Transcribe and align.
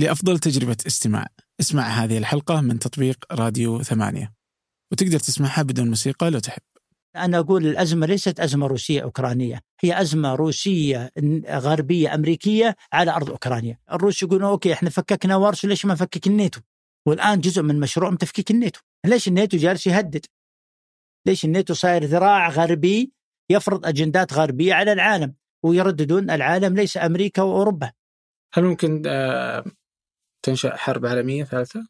لأفضل 0.00 0.38
تجربة 0.38 0.76
استماع. 0.86 1.26
اسمع 1.60 1.82
هذه 1.82 2.18
الحلقة 2.18 2.60
من 2.60 2.78
تطبيق 2.78 3.24
راديو 3.32 3.82
ثمانية. 3.82 4.32
وتقدر 4.92 5.18
تسمعها 5.18 5.62
بدون 5.62 5.88
موسيقى 5.88 6.30
لو 6.30 6.38
تحب. 6.38 6.62
أنا 7.16 7.38
أقول 7.38 7.66
الأزمة 7.66 8.06
ليست 8.06 8.40
أزمة 8.40 8.66
روسية 8.66 9.02
أوكرانية. 9.02 9.60
هي 9.80 10.00
أزمة 10.00 10.34
روسية 10.34 11.10
غربية 11.48 12.14
أمريكية 12.14 12.76
على 12.92 13.10
أرض 13.10 13.30
أوكرانيا. 13.30 13.78
الروس 13.92 14.22
يقولون 14.22 14.44
okay 14.44 14.72
إحنا 14.72 14.90
فككنا 14.90 15.36
وارسو 15.36 15.68
ليش 15.68 15.86
ما 15.86 15.92
نفكك 15.92 16.26
الناتو؟ 16.26 16.60
والآن 17.06 17.40
جزء 17.40 17.62
من 17.62 17.80
مشروع 17.80 18.14
تفكيك 18.14 18.50
الناتو. 18.50 18.80
ليش 19.06 19.28
الناتو 19.28 19.56
جالس 19.56 19.86
يهدد؟ 19.86 20.26
ليش 21.26 21.44
الناتو 21.44 21.74
صاير 21.74 22.04
ذراع 22.04 22.48
غربي 22.48 23.12
يفرض 23.50 23.86
أجندات 23.86 24.32
غربية 24.32 24.74
على 24.74 24.92
العالم؟ 24.92 25.34
ويرددون 25.64 26.30
العالم 26.30 26.76
ليس 26.76 26.96
أمريكا 26.96 27.42
وأوروبا. 27.42 27.92
هل 28.54 28.64
ممكن 28.64 29.02
آه، 29.06 29.64
تنشأ 30.42 30.76
حرب 30.76 31.06
عالمية 31.06 31.44
ثالثة؟ 31.44 31.86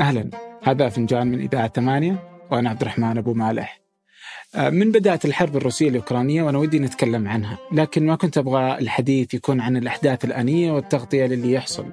أهلا. 0.00 0.30
هذا 0.62 0.88
فنجان 0.88 1.26
من 1.26 1.40
إذاعة 1.40 1.68
ثمانية 1.68 2.42
وأنا 2.50 2.70
عبد 2.70 2.80
الرحمن 2.80 3.18
أبو 3.18 3.34
مالح. 3.34 3.80
آه، 4.54 4.70
من 4.70 4.92
بدأت 4.92 5.24
الحرب 5.24 5.56
الروسية 5.56 5.88
الأوكرانية 5.88 6.42
وأنا 6.42 6.58
ودي 6.58 6.78
نتكلم 6.78 7.28
عنها 7.28 7.58
لكن 7.72 8.06
ما 8.06 8.16
كنت 8.16 8.38
أبغى 8.38 8.78
الحديث 8.78 9.34
يكون 9.34 9.60
عن 9.60 9.76
الأحداث 9.76 10.24
الآنية 10.24 10.72
والتغطية 10.72 11.26
للي 11.26 11.52
يحصل. 11.52 11.86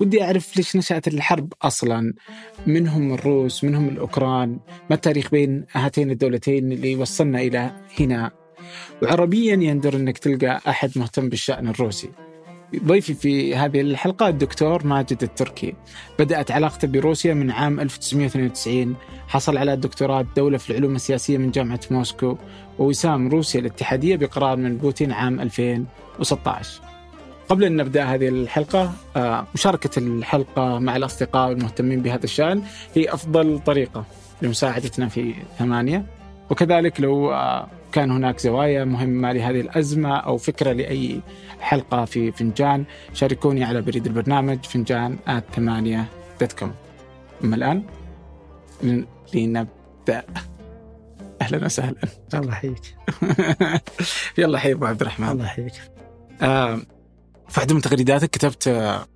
ودي 0.00 0.24
أعرف 0.24 0.56
ليش 0.56 0.76
نشأت 0.76 1.08
الحرب 1.08 1.52
أصلا؟ 1.62 2.14
من 2.66 2.88
هم 2.88 3.14
الروس 3.14 3.64
من 3.64 3.74
هم 3.74 3.88
الأوكران. 3.88 4.58
ما 4.90 4.96
التاريخ 4.96 5.30
بين 5.30 5.66
هاتين 5.72 6.10
الدولتين 6.10 6.72
اللي 6.72 6.96
وصلنا 6.96 7.40
إلى 7.40 7.70
هنا؟ 8.00 8.41
وعربيا 9.02 9.54
يندر 9.54 9.96
أنك 9.96 10.18
تلقى 10.18 10.60
أحد 10.68 10.90
مهتم 10.96 11.28
بالشأن 11.28 11.68
الروسي. 11.68 12.10
ضيفي 12.84 13.14
في 13.14 13.56
هذه 13.56 13.80
الحلقة 13.80 14.28
الدكتور 14.28 14.86
ماجد 14.86 15.22
التركي. 15.22 15.74
بدأت 16.18 16.50
علاقته 16.50 16.88
بروسيا 16.88 17.34
من 17.34 17.50
عام 17.50 17.80
1992 17.80 18.96
حصل 19.28 19.56
على 19.56 19.76
دكتوراه 19.76 20.20
الدولة 20.20 20.58
في 20.58 20.70
العلوم 20.70 20.94
السياسية 20.94 21.38
من 21.38 21.50
جامعة 21.50 21.80
موسكو. 21.90 22.36
ووسام 22.78 23.28
روسيا 23.28 23.60
الاتحادية 23.60 24.16
بقرار 24.16 24.56
من 24.56 24.76
بوتين 24.76 25.12
عام 25.12 25.40
2016 25.40 26.92
قبل 27.48 27.64
أن 27.64 27.76
نبدأ 27.76 28.04
هذه 28.04 28.28
الحلقة 28.28 28.92
آه، 29.16 29.46
مشاركة 29.54 29.98
الحلقة 29.98 30.78
مع 30.78 30.96
الأصدقاء 30.96 31.48
والمهتمين 31.48 32.02
بهذا 32.02 32.24
الشأن 32.24 32.62
هي 32.94 33.14
أفضل 33.14 33.60
طريقة 33.66 34.04
لمساعدتنا 34.42 35.08
في 35.08 35.34
ثمانية. 35.58 36.21
وكذلك 36.52 37.00
لو 37.00 37.32
آه، 37.32 37.68
كان 37.92 38.10
هناك 38.10 38.38
زوايا 38.38 38.84
مهمة 38.84 39.32
لهذه 39.32 39.60
الأزمة 39.60 40.16
أو 40.16 40.36
فكرة 40.36 40.72
لأي 40.72 41.20
حلقة 41.60 42.04
في 42.04 42.32
فنجان 42.32 42.84
شاركوني 43.14 43.64
على 43.64 43.82
بريد 43.82 44.06
البرنامج 44.06 44.64
فنجان 44.64 45.18
at 45.28 45.44
ثمانية 45.56 46.04
dot 46.40 46.52
com. 46.52 46.72
أما 47.44 47.56
الآن 47.56 47.82
لنبدأ. 49.34 50.24
أهلا 51.42 51.64
وسهلا. 51.64 51.94
الله 52.34 52.52
يحييك. 52.52 52.96
يلا 54.38 54.58
حي 54.58 54.72
أبو 54.72 54.86
عبد 54.86 55.00
الرحمن. 55.00 55.28
الله 55.28 55.44
يحييك. 55.44 55.72
آه 56.42 56.76
في 57.48 57.58
واحدة 57.60 57.74
من 57.74 57.80
تغريداتك 57.80 58.30
كتبت 58.30 58.68
آه 58.68 59.06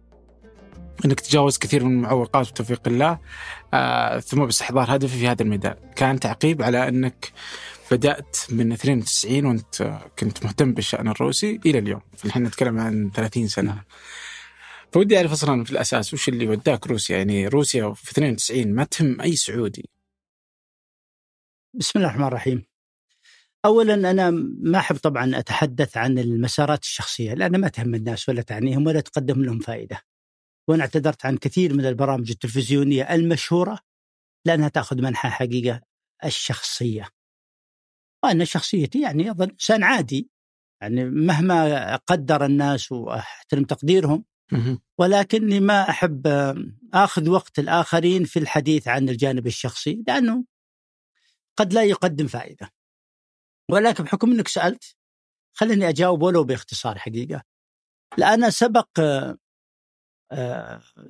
إنك 1.05 1.21
تجاوز 1.21 1.59
كثير 1.59 1.85
من 1.85 1.93
المعوقات 1.93 2.51
بتوفيق 2.51 2.83
الله 2.87 3.19
آه 3.75 4.19
ثم 4.21 4.45
باستحضار 4.45 4.97
هدفي 4.97 5.19
في 5.19 5.29
هذا 5.29 5.43
الميدان. 5.43 5.77
كان 5.97 6.21
تعقيب 6.21 6.63
على 6.63 6.89
إنك 6.89 7.33
بدأت 7.91 8.37
من 8.51 8.73
92 8.73 9.47
وأنت 9.47 10.01
كنت 10.19 10.45
مهتم 10.45 10.73
بالشأن 10.73 11.09
الروسي 11.09 11.61
إلى 11.67 11.79
اليوم. 11.79 12.01
الحين 12.25 12.43
نتكلم 12.43 12.79
عن 12.79 13.11
30 13.15 13.49
سنة. 13.49 13.83
فودي 14.93 15.17
أعرف 15.17 15.33
أصلا 15.33 15.65
في 15.65 15.71
الأساس 15.71 16.15
وش 16.15 16.29
اللي 16.29 16.49
وداك 16.49 16.87
روسيا؟ 16.87 17.17
يعني 17.17 17.49
روسيا 17.49 17.93
في 17.93 18.11
92 18.11 18.75
ما 18.75 18.85
تهم 18.85 19.21
أي 19.21 19.37
سعودي. 19.37 19.89
بسم 21.75 21.99
الله 21.99 22.09
الرحمن 22.09 22.27
الرحيم. 22.27 22.67
اولا 23.65 24.11
أنا 24.11 24.31
ما 24.63 24.79
أحب 24.79 24.97
طبعا 24.97 25.39
أتحدث 25.39 25.97
عن 25.97 26.19
المسارات 26.19 26.83
الشخصية 26.83 27.35
لأن 27.35 27.61
ما 27.61 27.69
تهم 27.69 27.95
الناس 27.95 28.29
ولا 28.29 28.43
تعنيهم 28.43 28.87
ولا 28.87 29.01
تقدم 29.01 29.43
لهم 29.45 29.59
فائدة. 29.59 30.01
وأنا 30.69 30.83
اعتذرت 30.83 31.27
عن 31.27 31.37
كثير 31.37 31.75
من 31.75 31.87
البرامج 31.87 32.31
التلفزيونية 32.31 33.15
المشهورة 33.15 33.79
لأنها 34.47 34.69
تأخذ 34.69 35.03
منحى 35.03 35.31
حقيقة 35.31 35.81
الشخصية. 36.25 37.09
وأنا 38.25 38.45
شخصيتي 38.45 39.03
يعني 39.03 39.31
أظن 39.31 39.51
إنسان 39.51 39.83
عادي 39.83 40.31
يعني 40.83 41.05
مهما 41.05 41.97
قدر 41.97 42.45
الناس 42.45 42.93
وأحترم 42.93 43.65
تقديرهم 43.65 44.25
ولكني 44.99 45.61
ما 45.61 45.91
أحب 45.91 46.27
آخذ 46.95 47.29
وقت 47.29 47.59
الآخرين 47.59 48.25
في 48.25 48.39
الحديث 48.39 48.89
عن 48.89 49.09
الجانب 49.09 49.47
الشخصي 49.47 50.05
لأنه 50.09 50.45
قد 51.57 51.73
لا 51.73 51.85
يقدم 51.85 52.27
فائدة. 52.27 52.73
ولكن 53.71 54.05
بحكم 54.05 54.31
أنك 54.31 54.49
سألت 54.49 54.97
خليني 55.53 55.89
أجاوب 55.89 56.23
ولو 56.23 56.45
باختصار 56.45 56.99
حقيقة. 56.99 57.43
لأن 58.19 58.51
سبق 58.51 58.89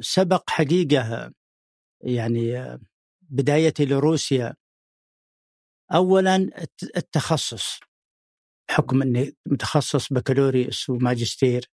سبق 0.01 0.51
حقيقة 0.51 1.33
يعني 2.01 2.79
بدايتي 3.21 3.85
لروسيا. 3.85 4.55
اولا 5.95 6.37
التخصص 6.97 7.81
بحكم 8.69 9.03
إني 9.03 9.37
متخصص 9.47 10.13
بكالوريوس 10.13 10.91
وماجستير 10.91 11.71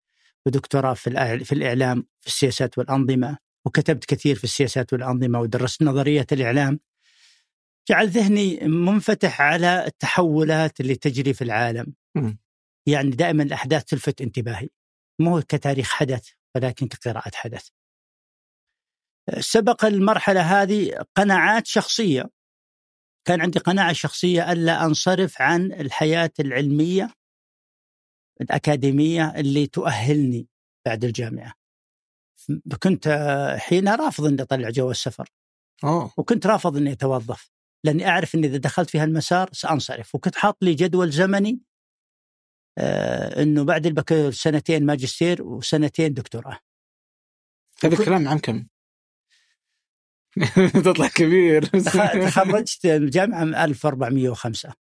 ودكتوراه 0.47 0.95
في 0.95 1.45
في 1.45 1.53
الإعلام 1.53 2.07
في 2.21 2.27
السياسات 2.27 2.79
والأنظمة 2.79 3.39
وكتبت 3.65 4.05
كثير 4.05 4.37
في 4.37 4.45
السياسات 4.45 4.93
والأنظمة 4.93 5.41
ودرست 5.41 5.83
نظرية 5.83 6.27
الإعلام. 6.33 6.81
جعل 7.89 8.09
ذهني 8.09 8.61
منفتح 8.69 9.41
على 9.43 9.87
التحولات 9.87 10.81
اللي 10.81 10.95
تجري 10.97 11.35
في 11.35 11.45
العالم. 11.45 11.95
م. 12.15 12.33
يعني 12.87 13.11
دائما 13.11 13.43
الأحداث 13.43 13.85
تلفت 13.85 14.21
انتباهي. 14.21 14.69
مو 15.21 15.41
كتاريخ 15.41 15.91
حدث 15.91 16.29
ولكن 16.57 16.89
كقراءة 16.89 17.31
حدث. 17.35 17.69
سبق 19.41 19.85
المرحلة 19.85 20.41
هذه 20.41 21.05
قناعات 21.15 21.67
شخصية. 21.67 22.31
كان 23.25 23.41
عندي 23.41 23.59
قناعة 23.59 23.93
شخصية 23.93 24.53
ألا 24.53 24.85
أنصرف 24.85 25.43
عن 25.43 25.73
الحياة 25.73 26.31
العلمية 26.41 27.15
الأكاديمية 28.41 29.35
اللي 29.37 29.67
تؤهلني 29.67 30.49
بعد 30.87 31.05
الجامعة. 31.05 31.55
كنت 32.83 33.09
حينها 33.59 33.97
رافض 33.97 34.25
أني 34.25 34.43
أطلع 34.43 34.71
جواز 34.71 34.97
سفر. 34.97 35.29
أوه. 35.85 36.13
وكنت 36.17 36.47
رافض 36.47 36.77
أني 36.77 36.93
أتوظف. 36.93 37.51
لأني 37.85 38.09
أعرف 38.09 38.35
أني 38.35 38.47
إذا 38.47 38.57
دخلت 38.57 38.91
في 38.91 38.99
هالمسار 38.99 39.49
سأنصرف. 39.53 40.15
وكنت 40.15 40.37
حاط 40.37 40.57
لي 40.63 40.75
جدول 40.75 41.11
زمني 41.11 41.61
آه 42.79 43.43
أنه 43.43 43.65
بعد 43.65 43.87
البكالوريوس 43.87 44.43
سنتين 44.43 44.87
ماجستير 44.87 45.43
وسنتين 45.43 46.15
دكتوراه 46.15 46.59
هذا 47.85 47.95
الكلام 47.95 48.29
عام 48.29 48.39
كم؟ 48.39 48.67
تطلع 50.85 51.09
كبير 51.09 51.65
تخرجت 51.65 52.87
الجامعة 52.87 53.65
1405 53.65 54.75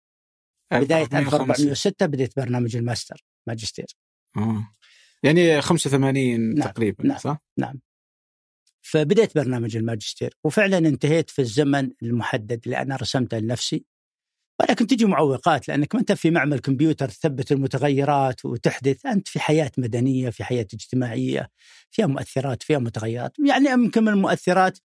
بداية 0.73 1.09
1406 1.13 2.07
بديت 2.07 2.37
برنامج 2.37 2.77
الماستر 2.77 3.25
ماجستير 3.47 3.87
آه. 4.37 4.77
يعني 5.23 5.61
85 5.61 6.55
نعم. 6.55 6.69
تقريبا 6.69 7.07
نعم. 7.07 7.19
صح؟ 7.19 7.39
نعم 7.59 7.81
فبديت 8.83 9.35
برنامج 9.35 9.77
الماجستير 9.77 10.37
وفعلا 10.45 10.79
انتهيت 10.79 11.31
في 11.31 11.39
الزمن 11.39 11.91
المحدد 12.03 12.61
اللي 12.65 12.79
أنا 12.79 12.97
رسمته 12.97 13.39
لنفسي 13.39 13.85
ولكن 14.61 14.87
تجي 14.87 15.05
معوقات 15.05 15.69
لأنك 15.69 15.95
ما 15.95 16.01
أنت 16.01 16.13
في 16.13 16.31
معمل 16.31 16.59
كمبيوتر 16.59 17.09
تثبت 17.09 17.53
المتغيرات 17.53 18.45
وتحدث، 18.45 19.07
أنت 19.07 19.29
في 19.29 19.41
حياة 19.41 19.71
مدنية، 19.79 20.31
في 20.31 20.45
حياة 20.45 20.67
اجتماعية، 20.75 21.49
فيها 21.91 22.07
مؤثرات، 22.07 22.63
فيها 22.63 22.79
متغيرات، 22.79 23.33
يعني 23.49 23.71
يمكن 23.71 24.03
من 24.05 24.09
المؤثرات 24.13 24.79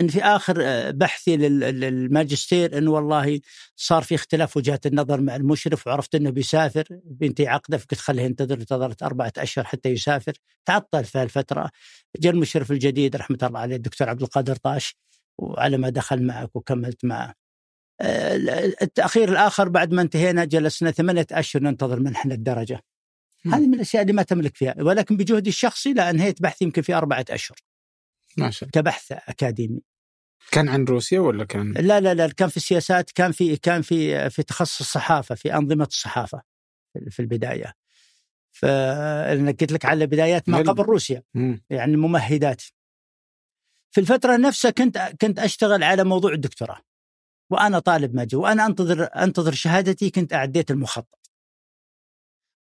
إن 0.00 0.08
في 0.08 0.22
آخر 0.24 0.56
آه، 0.60 0.90
بحثي 0.90 1.36
للماجستير 1.36 2.78
انه 2.78 2.90
والله 2.90 3.40
صار 3.76 4.02
في 4.02 4.14
اختلاف 4.14 4.56
وجهات 4.56 4.86
النظر 4.86 5.20
مع 5.20 5.36
المشرف 5.36 5.86
وعرفت 5.86 6.14
إنه 6.14 6.30
بيسافر 6.30 6.84
بنتي 7.04 7.48
عقده 7.48 7.78
فقلت 7.78 8.00
خليه 8.00 8.22
ينتظر 8.22 8.54
انتظرت 8.54 9.02
أربعة 9.02 9.32
أشهر 9.38 9.64
حتى 9.64 9.88
يسافر. 9.88 10.32
تعطل 10.66 11.04
في 11.04 11.22
الفترة 11.22 11.70
جاء 12.20 12.32
المشرف 12.32 12.72
الجديد 12.72 13.16
رحمة 13.16 13.38
الله 13.42 13.60
عليه 13.60 13.76
الدكتور 13.76 14.08
عبد 14.08 14.22
القادر 14.22 14.56
طاش 14.56 14.96
وعلى 15.38 15.76
ما 15.78 15.88
دخل 15.90 16.22
معك 16.26 16.56
وكملت 16.56 17.04
معه. 17.04 17.39
التأخير 18.82 19.28
الآخر 19.28 19.68
بعد 19.68 19.92
ما 19.92 20.02
انتهينا 20.02 20.44
جلسنا 20.44 20.90
ثمانية 20.90 21.26
أشهر 21.32 21.62
ننتظر 21.62 22.00
منحنى 22.00 22.34
الدرجة. 22.34 22.80
هذه 23.46 23.66
من 23.66 23.74
الأشياء 23.74 24.02
اللي 24.02 24.12
ما 24.12 24.22
تملك 24.22 24.56
فيها 24.56 24.74
ولكن 24.78 25.16
بجهدي 25.16 25.50
الشخصي 25.50 25.92
لا 25.92 26.10
انهيت 26.10 26.42
بحثي 26.42 26.64
يمكن 26.64 26.82
في 26.82 26.94
أربعة 26.94 27.24
أشهر. 27.30 27.58
ما 28.36 28.50
شاء 28.50 28.68
الله. 28.68 28.82
كبحث 28.82 29.12
أكاديمي. 29.12 29.80
كان 30.50 30.68
عن 30.68 30.84
روسيا 30.84 31.20
ولا 31.20 31.44
كان؟ 31.44 31.72
لا 31.72 32.00
لا 32.00 32.14
لا 32.14 32.28
كان 32.28 32.48
في 32.48 32.56
السياسات 32.56 33.10
كان 33.10 33.32
في 33.32 33.56
كان 33.56 33.82
في 33.82 34.30
في 34.30 34.42
تخصص 34.42 34.80
الصحافة 34.80 35.34
في 35.34 35.54
أنظمة 35.54 35.84
الصحافة 35.84 36.42
في 37.10 37.20
البداية. 37.20 37.72
فانا 38.52 39.50
قلت 39.50 39.72
لك 39.72 39.84
على 39.84 40.06
بدايات 40.06 40.48
ما 40.48 40.58
قبل 40.58 40.82
روسيا. 40.82 41.22
مم. 41.34 41.64
يعني 41.70 41.96
ممهدات. 41.96 42.62
في 43.90 44.00
الفترة 44.00 44.36
نفسها 44.36 44.70
كنت 44.70 44.98
كنت 45.20 45.38
أشتغل 45.38 45.82
على 45.82 46.04
موضوع 46.04 46.32
الدكتوراه. 46.32 46.80
وأنا 47.50 47.78
طالب 47.78 48.14
ماجي 48.14 48.36
وأنا 48.36 48.66
أنتظر 48.66 49.04
أنتظر 49.04 49.52
شهادتي 49.52 50.10
كنت 50.10 50.32
أعديت 50.32 50.70
المخطط. 50.70 51.20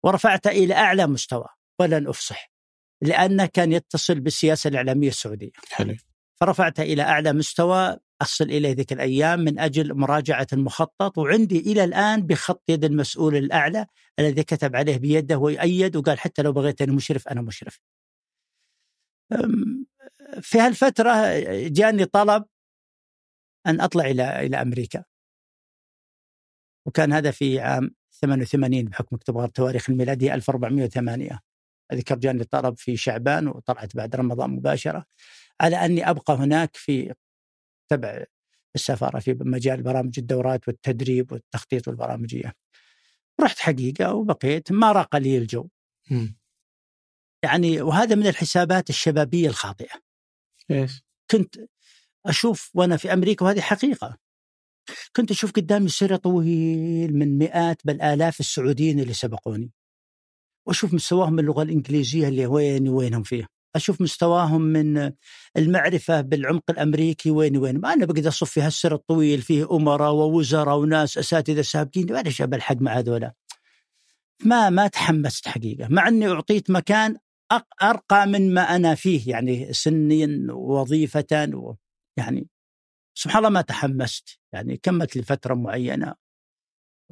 ورفعته 0.04 0.52
إلى 0.52 0.74
أعلى 0.74 1.08
مستوى 1.08 1.48
ولن 1.80 2.08
أفصح 2.08 2.52
لأنه 3.02 3.46
كان 3.46 3.72
يتصل 3.72 4.20
بالسياسة 4.20 4.68
الإعلامية 4.68 5.08
السعودية. 5.08 5.52
حلو. 5.72 5.96
فرفعته 6.36 6.84
إلى 6.84 7.02
أعلى 7.02 7.34
مستوى 7.34 7.98
أصل 8.22 8.44
إليه 8.44 8.72
ذيك 8.72 8.94
الأيام 8.94 9.40
من 9.40 9.60
أجل 9.60 9.94
مراجعة 9.94 10.48
المخطط 10.54 11.18
وعندي 11.18 11.60
إلى 11.60 11.84
الآن 11.84 12.22
بخط 12.22 12.64
يد 12.70 12.86
المسؤول 12.86 13.36
الأعلى 13.36 13.86
الذي 14.20 14.44
كتب 14.44 14.76
عليه 14.76 14.98
بيده 14.98 15.38
ويؤيد 15.38 15.96
وقال 15.96 16.20
حتى 16.20 16.42
لو 16.42 16.52
بغيت 16.52 16.82
أنا 16.82 16.94
مشرف 16.94 17.28
أنا 17.28 17.42
مشرف. 17.42 17.80
في 20.42 20.60
هالفترة 20.60 21.12
جاني 21.68 22.06
طلب 22.06 22.46
أن 23.68 23.82
أطلع 23.82 24.06
إلى 24.06 24.46
إلى 24.46 24.62
أمريكا. 24.62 25.04
وكان 26.86 27.14
هذا 27.14 27.32
في 27.32 27.60
عام 27.60 27.96
88 28.12 28.86
بحكم 28.86 29.18
تبغى 29.18 29.46
التواريخ 29.46 29.90
الميلادية 29.90 30.34
1408 30.34 31.40
اذكر 31.94 32.16
جاني 32.16 32.44
طلب 32.44 32.78
في 32.78 32.98
شعبان 32.98 33.48
وطلعت 33.48 33.96
بعد 33.96 34.16
رمضان 34.16 34.50
مباشرة 34.50 35.06
على 35.62 35.76
أني 35.76 36.10
أبقى 36.10 36.34
هناك 36.34 36.76
في 36.76 37.14
تبع 37.92 38.26
السفارة 38.76 39.20
في 39.20 39.38
مجال 39.40 39.84
برامج 39.84 40.20
الدورات 40.20 40.68
والتدريب 40.68 41.32
والتخطيط 41.32 41.88
والبرامجية. 41.88 42.54
رحت 43.42 43.60
حقيقة 43.60 44.14
وبقيت 44.14 44.72
ما 44.72 44.92
راق 44.92 45.16
لي 45.16 45.38
الجو. 45.38 45.70
م. 46.12 46.28
يعني 47.44 47.82
وهذا 47.82 48.16
من 48.16 48.28
الحسابات 48.28 48.90
الشبابية 48.90 49.48
الخاطئة. 49.48 50.02
إيش؟ 50.72 51.04
كنت 51.32 51.56
أشوف 52.26 52.72
وأنا 52.74 52.98
في 52.98 53.14
أمريكا 53.14 53.46
وهذه 53.46 53.62
حقيقة. 53.62 54.18
كنت 55.16 55.32
أشوف 55.32 55.52
قدامي 55.52 55.90
سيرة 55.90 56.16
طويل 56.16 57.14
من 57.14 57.38
مئات 57.38 57.82
بل 57.86 58.02
آلاف 58.02 58.40
السعوديين 58.40 59.00
اللي 59.00 59.14
سبقوني. 59.14 59.72
وأشوف 60.68 60.94
مستواهم 60.94 61.40
اللغة 61.40 61.64
الإنجليزية 61.64 62.28
اللي 62.28 62.46
وين 62.46 62.90
وينهم 62.90 63.24
فيها. 63.24 63.48
أشوف 63.76 64.02
مستواهم 64.02 64.62
من 64.62 65.12
المعرفة 65.58 66.22
بالعمق 66.22 66.64
الأمريكي 66.70 67.32
وين 67.32 67.58
وين 67.58 67.78
ما 67.78 67.94
أنا 67.94 68.06
بقدر 68.06 68.28
أصف 68.28 68.50
في 68.50 68.62
هالسر 68.62 68.96
الطويل 68.96 69.42
فيه 69.42 69.76
أمراء 69.76 70.14
ووزراء 70.14 70.78
وناس 70.78 71.18
أساتذة 71.18 71.62
سابقين 71.62 72.14
ما 72.14 72.26
إيش 72.26 72.42
بلحق 72.42 72.76
مع 72.82 72.98
هذولا 72.98 73.34
ما 74.46 74.70
ما 74.70 74.88
تحمست 74.88 75.48
حقيقة 75.48 75.88
مع 75.90 76.08
إني 76.08 76.28
أعطيت 76.28 76.70
مكان 76.72 77.18
أرقى 77.84 78.28
من 78.28 78.54
ما 78.54 78.62
أنا 78.62 78.96
فيه 78.96 79.32
يعني 79.32 79.74
سنيا 79.74 80.48
وظيفه 80.50 81.50
و 81.54 81.74
يعني 82.20 82.48
سبحان 83.14 83.38
الله 83.38 83.50
ما 83.50 83.62
تحمست. 83.62 84.40
يعني 84.54 84.78
كملت 84.78 85.18
لفترة 85.18 85.54
معينة. 85.54 86.16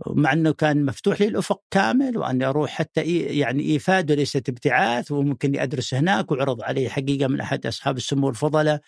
مع 0.08 0.34
إنه 0.34 0.54
كان 0.54 0.86
مفتوح 0.86 1.22
لي 1.22 1.28
الأفق 1.28 1.62
كامل 1.72 2.18
وأني 2.18 2.46
أروح 2.46 2.72
حتى 2.72 3.02
يعني 3.20 3.64
إيفاد 3.64 4.12
وليست 4.12 4.50
ابتعاث 4.50 5.12
وممكن 5.12 5.60
أدرس 5.60 5.94
هناك 5.94 6.32
وعرض 6.32 6.62
علي 6.62 6.90
حقيقة 6.90 7.28
من 7.28 7.42
أحد 7.42 7.66
أصحاب 7.66 7.98
السمو 7.98 8.30
الفضلاء 8.30 8.82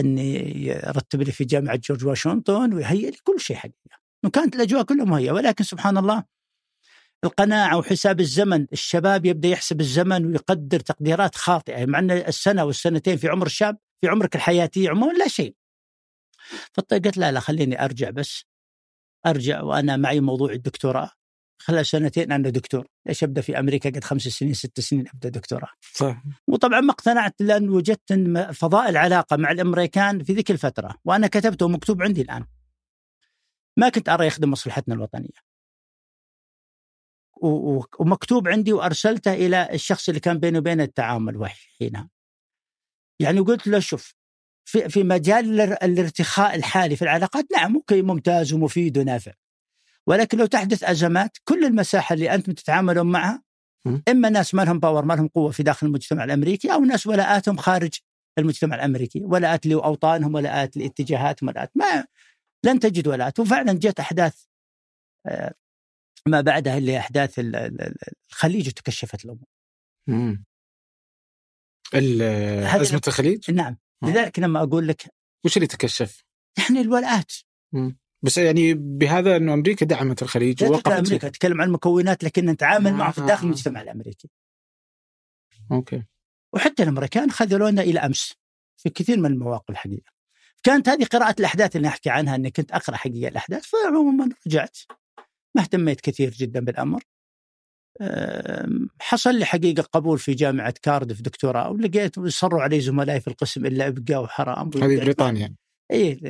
إني 0.00 0.62
يرتب 0.66 1.22
لي 1.22 1.32
في 1.32 1.44
جامعة 1.44 1.76
جورج 1.76 2.06
واشنطن 2.06 2.74
ويهيئ 2.74 3.10
لي 3.10 3.16
كل 3.24 3.40
شيء 3.40 3.56
حقيقة. 3.56 3.96
وكانت 4.24 4.56
الأجواء 4.56 4.82
كلها 4.82 5.04
مهيئه 5.04 5.32
ولكن 5.32 5.64
سبحان 5.64 5.98
الله 5.98 6.24
القناعة 7.24 7.78
وحساب 7.78 8.20
الزمن 8.20 8.66
الشباب 8.72 9.26
يبدأ 9.26 9.48
يحسب 9.48 9.80
الزمن 9.80 10.26
ويقدر 10.26 10.80
تقديرات 10.80 11.34
خاطئة. 11.34 11.86
مع 11.86 11.98
إن 11.98 12.10
السنة 12.10 12.64
والسنتين 12.64 13.16
في 13.16 13.28
عمر 13.28 13.46
الشاب 13.46 13.78
في 14.00 14.08
عمرك 14.08 14.36
الحياتي 14.36 14.88
عموما؟ 14.88 15.12
لا 15.12 15.28
شيء. 15.28 15.56
فقلت 16.74 17.16
لا 17.16 17.32
لا 17.32 17.40
خليني 17.40 17.84
أرجع 17.84 18.10
بس. 18.10 18.44
أرجع 19.26 19.62
وأنا 19.62 19.96
معي 19.96 20.20
موضوع 20.20 20.52
الدكتوراه. 20.52 21.10
خلال 21.58 21.86
سنتين 21.86 22.32
أنا 22.32 22.50
دكتور. 22.50 22.86
ليش 23.06 23.24
أبدأ 23.24 23.40
في 23.40 23.58
أمريكا؟ 23.58 23.90
قد 23.90 24.04
خمس 24.04 24.22
سنين 24.22 24.54
ست 24.54 24.80
سنين 24.80 25.08
أبدأ 25.08 25.28
دكتوراه. 25.28 25.68
صح 25.80 26.22
وطبعا 26.46 26.80
ما 26.80 26.92
اقتنعت 26.92 27.34
لأن 27.40 27.68
وجدت 27.68 28.12
فضاء 28.52 28.88
العلاقة 28.88 29.36
مع 29.36 29.50
الأمريكان 29.50 30.24
في 30.24 30.32
ذيك 30.32 30.50
الفترة 30.50 30.94
وأنا 31.04 31.26
كتبته 31.26 31.68
مكتوب 31.68 32.02
عندي 32.02 32.22
الآن. 32.22 32.46
ما 33.76 33.88
كنت 33.88 34.08
أرى 34.08 34.26
يخدم 34.26 34.50
مصلحتنا 34.50 34.94
الوطنية. 34.94 35.46
ومكتوب 38.00 38.48
عندي 38.48 38.72
وأرسلته 38.72 39.34
إلى 39.34 39.68
الشخص 39.72 40.08
اللي 40.08 40.20
كان 40.20 40.38
بيني 40.38 40.58
وبينه 40.58 40.84
التعامل 40.84 41.48
حينها 41.78 42.08
يعني 43.20 43.40
قلت 43.40 43.66
له 43.66 43.78
شوف 43.78 44.14
في 44.68 44.88
في 44.88 45.04
مجال 45.04 45.60
الارتخاء 45.60 46.54
الحالي 46.54 46.96
في 46.96 47.02
العلاقات 47.02 47.44
نعم 47.52 47.72
ممكن 47.72 48.06
ممتاز 48.06 48.52
ومفيد 48.52 48.98
ونافع. 48.98 49.32
ولكن 50.06 50.38
لو 50.38 50.46
تحدث 50.46 50.84
أزمات 50.84 51.38
كل 51.44 51.64
المساحة 51.64 52.12
اللي 52.14 52.34
أنتم 52.34 52.52
تتعاملون 52.52 53.06
معها 53.06 53.42
إما 54.08 54.28
ناس 54.30 54.54
ما 54.54 54.62
لهم 54.62 54.78
باور 54.78 55.04
ما 55.04 55.14
لهم 55.14 55.28
قوة 55.28 55.50
في 55.50 55.62
داخل 55.62 55.86
المجتمع 55.86 56.24
الأمريكي 56.24 56.72
أو 56.72 56.80
ناس 56.80 57.06
ولاءاتهم 57.06 57.56
خارج 57.56 57.94
المجتمع 58.38 58.76
الأمريكي 58.76 59.24
ولاءات 59.24 59.66
لاوطانهم 59.66 60.34
ولاءات 60.34 60.76
لاتجاهاتهم 60.76 61.48
ولاءات 61.48 61.70
ما 61.76 62.06
لن 62.64 62.80
تجد 62.80 63.08
ولاءات 63.08 63.40
وفعلا 63.40 63.72
جت 63.72 64.00
أحداث 64.00 64.44
آه، 65.26 65.54
ما 66.28 66.40
بعدها 66.40 66.78
اللي 66.78 66.98
أحداث 66.98 67.34
الخليج 68.32 68.68
وتكشفت 68.68 69.24
الأمور. 69.24 69.46
أزمة 71.94 73.00
الخليج؟ 73.08 73.50
نعم 73.50 73.76
لذلك 74.02 74.38
لما 74.38 74.62
أقول 74.62 74.88
لك 74.88 75.02
وش 75.44 75.56
اللي 75.56 75.66
تكشف؟ 75.66 76.24
يعني 76.58 76.80
الولاءات 76.80 77.32
بس 78.22 78.38
يعني 78.38 78.74
بهذا 78.74 79.36
إنه 79.36 79.54
أمريكا 79.54 79.86
دعمت 79.86 80.22
الخليج 80.22 80.64
ووقفت 80.64 80.88
أمريكا 80.88 81.28
أتكلم 81.28 81.60
عن 81.60 81.68
المكونات 81.68 82.24
لكن 82.24 82.46
نتعامل 82.46 82.86
آه 82.86 82.92
معه 82.92 83.12
في 83.12 83.20
داخل 83.20 83.46
المجتمع 83.46 83.82
الأمريكي. 83.82 84.30
أوكي. 85.72 86.02
وحتى 86.52 86.82
الأمريكان 86.82 87.30
خذلونا 87.30 87.82
إلى 87.82 88.00
أمس 88.00 88.34
في 88.76 88.90
كثير 88.90 89.20
من 89.20 89.32
المواقف 89.32 89.70
الحقيقة. 89.70 90.12
كانت 90.62 90.88
هذه 90.88 91.04
قراءة 91.04 91.34
الأحداث 91.40 91.76
اللي 91.76 91.88
أحكي 91.88 92.10
عنها 92.10 92.34
أني 92.34 92.50
كنت 92.50 92.72
أقرأ 92.72 92.96
حقيقة 92.96 93.28
الأحداث 93.28 93.66
فعموما 93.66 94.28
رجعت 94.46 94.78
ما 95.54 95.62
اهتميت 95.62 96.00
كثير 96.00 96.30
جدا 96.30 96.60
بالأمر 96.60 97.02
حصل 99.00 99.34
لي 99.34 99.44
حقيقة 99.44 99.82
قبول 99.82 100.18
في 100.18 100.34
جامعة 100.34 100.74
كاردف 100.82 101.20
دكتوراه 101.20 101.70
ولقيت 101.70 102.20
صروا 102.28 102.62
علي 102.62 102.80
زملائي 102.80 103.20
في 103.20 103.28
القسم 103.28 103.66
إلا 103.66 103.86
أبقى 103.86 104.22
وحرام. 104.22 104.70
هذه 104.76 105.00
بريطانيا. 105.00 105.54
إي 105.92 106.20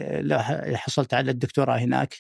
حصلت 0.77 1.15
على 1.15 1.31
الدكتوراه 1.31 1.77
هناك. 1.77 2.15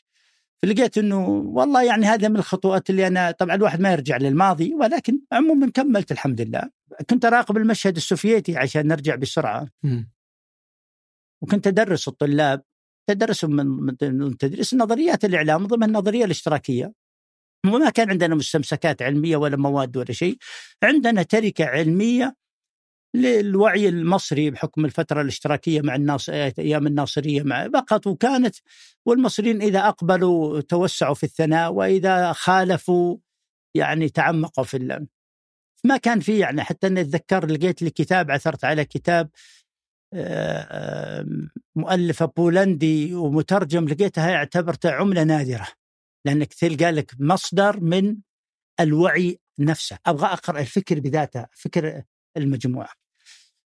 فلقيت 0.63 0.99
إنه 0.99 1.29
والله 1.29 1.85
يعني 1.85 2.07
هذا 2.07 2.29
من 2.29 2.37
الخطوات 2.37 2.91
اللي 2.91 3.07
أنا 3.07 3.31
طبعا 3.31 3.55
الواحد 3.55 3.81
ما 3.81 3.93
يرجع 3.93 4.17
للماضي 4.17 4.75
ولكن 4.75 5.21
عموما 5.33 5.71
كملت 5.71 6.13
الحمد 6.13 6.41
لله. 6.41 6.71
كنت 7.11 7.25
أراقب 7.25 7.57
المشهد 7.57 7.97
السوفيتي 7.97 8.57
عشان 8.57 8.87
نرجع 8.87 9.15
بسرعة. 9.15 9.69
م. 9.83 10.05
وكنت 11.43 11.67
أدرس 11.67 12.09
الطلاب 12.09 12.63
تدرسهم 13.07 13.51
من 14.01 14.37
تدريس 14.37 14.75
نظريات 14.75 15.25
الإعلام 15.25 15.67
ضمن 15.67 15.85
النظرية 15.85 16.25
الاشتراكية. 16.25 16.93
وما 17.69 17.91
كان 17.91 18.11
عندنا 18.11 18.35
مستمسكات 18.35 19.03
علمية 19.03 19.37
ولا 19.37 19.57
مواد 19.57 19.97
ولا 19.97 20.13
شيء 20.13 20.37
عندنا 20.83 21.23
تركة 21.23 21.65
علمية 21.65 22.37
للوعي 23.15 23.89
المصري 23.89 24.51
بحكم 24.51 24.85
الفترة 24.85 25.21
الاشتراكية 25.23 25.81
مع 25.81 25.95
الناس 25.95 26.31
أيام 26.31 26.87
الناصرية 26.87 27.43
مع 27.43 27.69
فقط 27.69 28.07
وكانت 28.07 28.57
والمصريين 29.07 29.63
إذا 29.63 29.89
أقبلوا 29.89 30.61
توسعوا 30.61 31.15
في 31.15 31.25
الثناء 31.25 31.73
وإذا 31.73 32.33
خالفوا 32.33 33.17
يعني 33.75 34.09
تعمقوا 34.09 34.65
في 34.65 34.77
اللم. 34.77 35.09
ما 35.85 35.97
كان 35.97 36.21
في 36.21 36.39
يعني 36.39 36.63
حتى 36.63 36.87
اني 36.87 37.01
أتذكر 37.01 37.47
لقيت 37.47 37.83
لي 37.83 37.91
كتاب 37.91 38.31
عثرت 38.31 38.65
على 38.65 38.85
كتاب 38.85 39.31
مؤلفة 41.77 42.27
بولندي 42.27 43.15
ومترجم 43.15 43.85
لقيتها 43.85 44.35
اعتبرته 44.35 44.91
عمله 44.91 45.25
نادرة 45.25 45.67
لأنك 46.27 46.55
تلقى 46.55 46.91
لك 46.91 47.13
مصدر 47.19 47.81
من 47.81 48.17
الوعي 48.81 49.39
نفسه. 49.59 49.99
أبغى 50.07 50.27
أقرأ 50.27 50.61
الفكر 50.61 51.01
بذاته 51.01 51.47
فكر 51.53 52.03
المجموعة. 52.37 52.89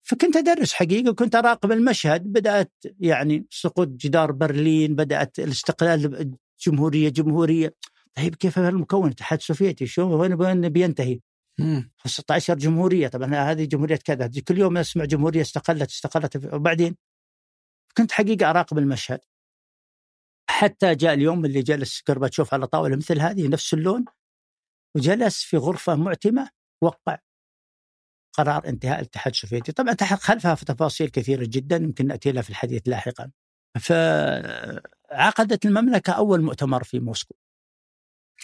فكنت 0.02 0.36
أدرس 0.36 0.72
حقيقة 0.72 1.10
وكنت 1.10 1.34
أراقب 1.34 1.72
المشهد. 1.72 2.22
بدأت 2.22 2.72
يعني 3.00 3.46
سقوط 3.50 3.88
جدار 3.88 4.32
برلين 4.32 4.94
بدأت 4.94 5.38
الاستقلال 5.38 6.34
جمهورية 6.66 7.08
جمهورية. 7.08 7.74
طيب 8.14 8.34
كيف 8.34 8.58
المكون 8.58 9.06
الاتحاد 9.06 9.38
السوفيتي؟ 9.38 9.86
شو 9.86 10.20
وين 10.20 10.34
وين 10.34 10.68
بينتهي؟ 10.68 11.20
16 12.06 12.54
جمهورية. 12.54 13.08
طبعا 13.08 13.34
هذه 13.34 13.64
جمهورية 13.64 13.96
كذا. 13.96 14.30
كل 14.48 14.58
يوم 14.58 14.76
أسمع 14.76 15.04
جمهورية 15.04 15.40
استقلت 15.40 15.90
استقلت. 15.90 16.54
وبعدين؟ 16.54 16.96
كنت 17.96 18.12
حقيقة 18.12 18.50
أراقب 18.50 18.78
المشهد. 18.78 19.20
حتى 20.56 20.94
جاء 20.94 21.14
اليوم 21.14 21.44
اللي 21.44 21.62
جلس 21.62 22.00
قربتشوف 22.00 22.54
على 22.54 22.66
طاولة 22.66 22.96
مثل 22.96 23.20
هذه 23.20 23.48
نفس 23.48 23.74
اللون 23.74 24.04
وجلس 24.96 25.42
في 25.42 25.56
غرفة 25.56 25.94
معتمة 25.94 26.50
وقع 26.82 27.18
قرار 28.32 28.68
انتهاء 28.68 29.00
الاتحاد 29.00 29.32
السوفيتي. 29.32 29.72
طبعا 29.72 29.96
خلفها 30.00 30.54
في 30.54 30.64
تفاصيل 30.64 31.08
كثيرة 31.08 31.46
جدا 31.48 31.76
يمكن 31.76 32.06
نأتي 32.06 32.32
لها 32.32 32.42
في 32.42 32.50
الحديث 32.50 32.82
لاحقا. 32.86 33.30
فعقدت 33.80 35.66
المملكة 35.66 36.12
أول 36.12 36.42
مؤتمر 36.42 36.84
في 36.84 37.00
موسكو. 37.00 37.34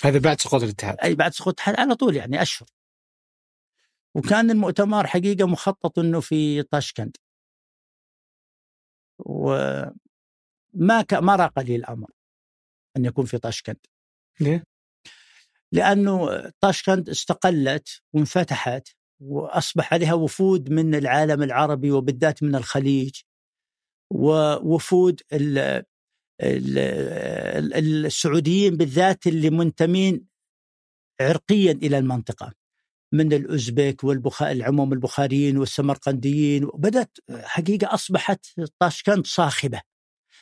هذا 0.02 0.18
بعد 0.18 0.40
سقوط 0.40 0.62
الاتحاد. 0.62 0.96
أي 1.02 1.14
بعد 1.14 1.32
سقوط 1.32 1.46
الاتحاد 1.48 1.76
على 1.76 1.94
طول 1.94 2.16
يعني 2.16 2.42
أشهر. 2.42 2.68
وكان 4.14 4.50
المؤتمر 4.50 5.06
حقيقة 5.06 5.46
مخطط 5.46 5.98
أنه 5.98 6.20
في 6.20 6.62
طاشكند. 6.62 7.16
وما 10.74 11.02
ك... 11.02 11.14
ما 11.14 11.36
راق 11.36 11.58
لي 11.58 11.76
الأمر 11.76 12.10
أن 12.96 13.04
يكون 13.04 13.24
في 13.24 13.38
طاشكند. 13.38 13.76
ليه؟ 14.40 14.64
لأنه 15.72 16.42
طاشكند 16.60 17.08
استقلت 17.08 17.88
وانفتحت 18.12 18.88
وأصبح 19.20 19.94
عليها 19.94 20.14
وفود 20.14 20.70
من 20.70 20.94
العالم 20.94 21.42
العربي 21.42 21.90
وبالذات 21.90 22.42
من 22.42 22.54
الخليج 22.54 23.20
ووفود 24.10 25.20
السعوديين 28.06 28.76
بالذات 28.76 29.26
اللي 29.26 29.50
منتمين 29.50 30.26
عرقيا 31.20 31.72
إلى 31.72 31.98
المنطقة. 31.98 32.52
من 33.12 33.32
الأوزبك 33.32 34.04
والبخار 34.04 34.50
العموم 34.50 34.92
البخاريين 34.92 35.58
والسمرقنديين 35.58 36.64
وبدات 36.64 37.18
حقيقة 37.32 37.94
أصبحت 37.94 38.46
طاشكند 38.78 39.26
صاخبة. 39.26 39.80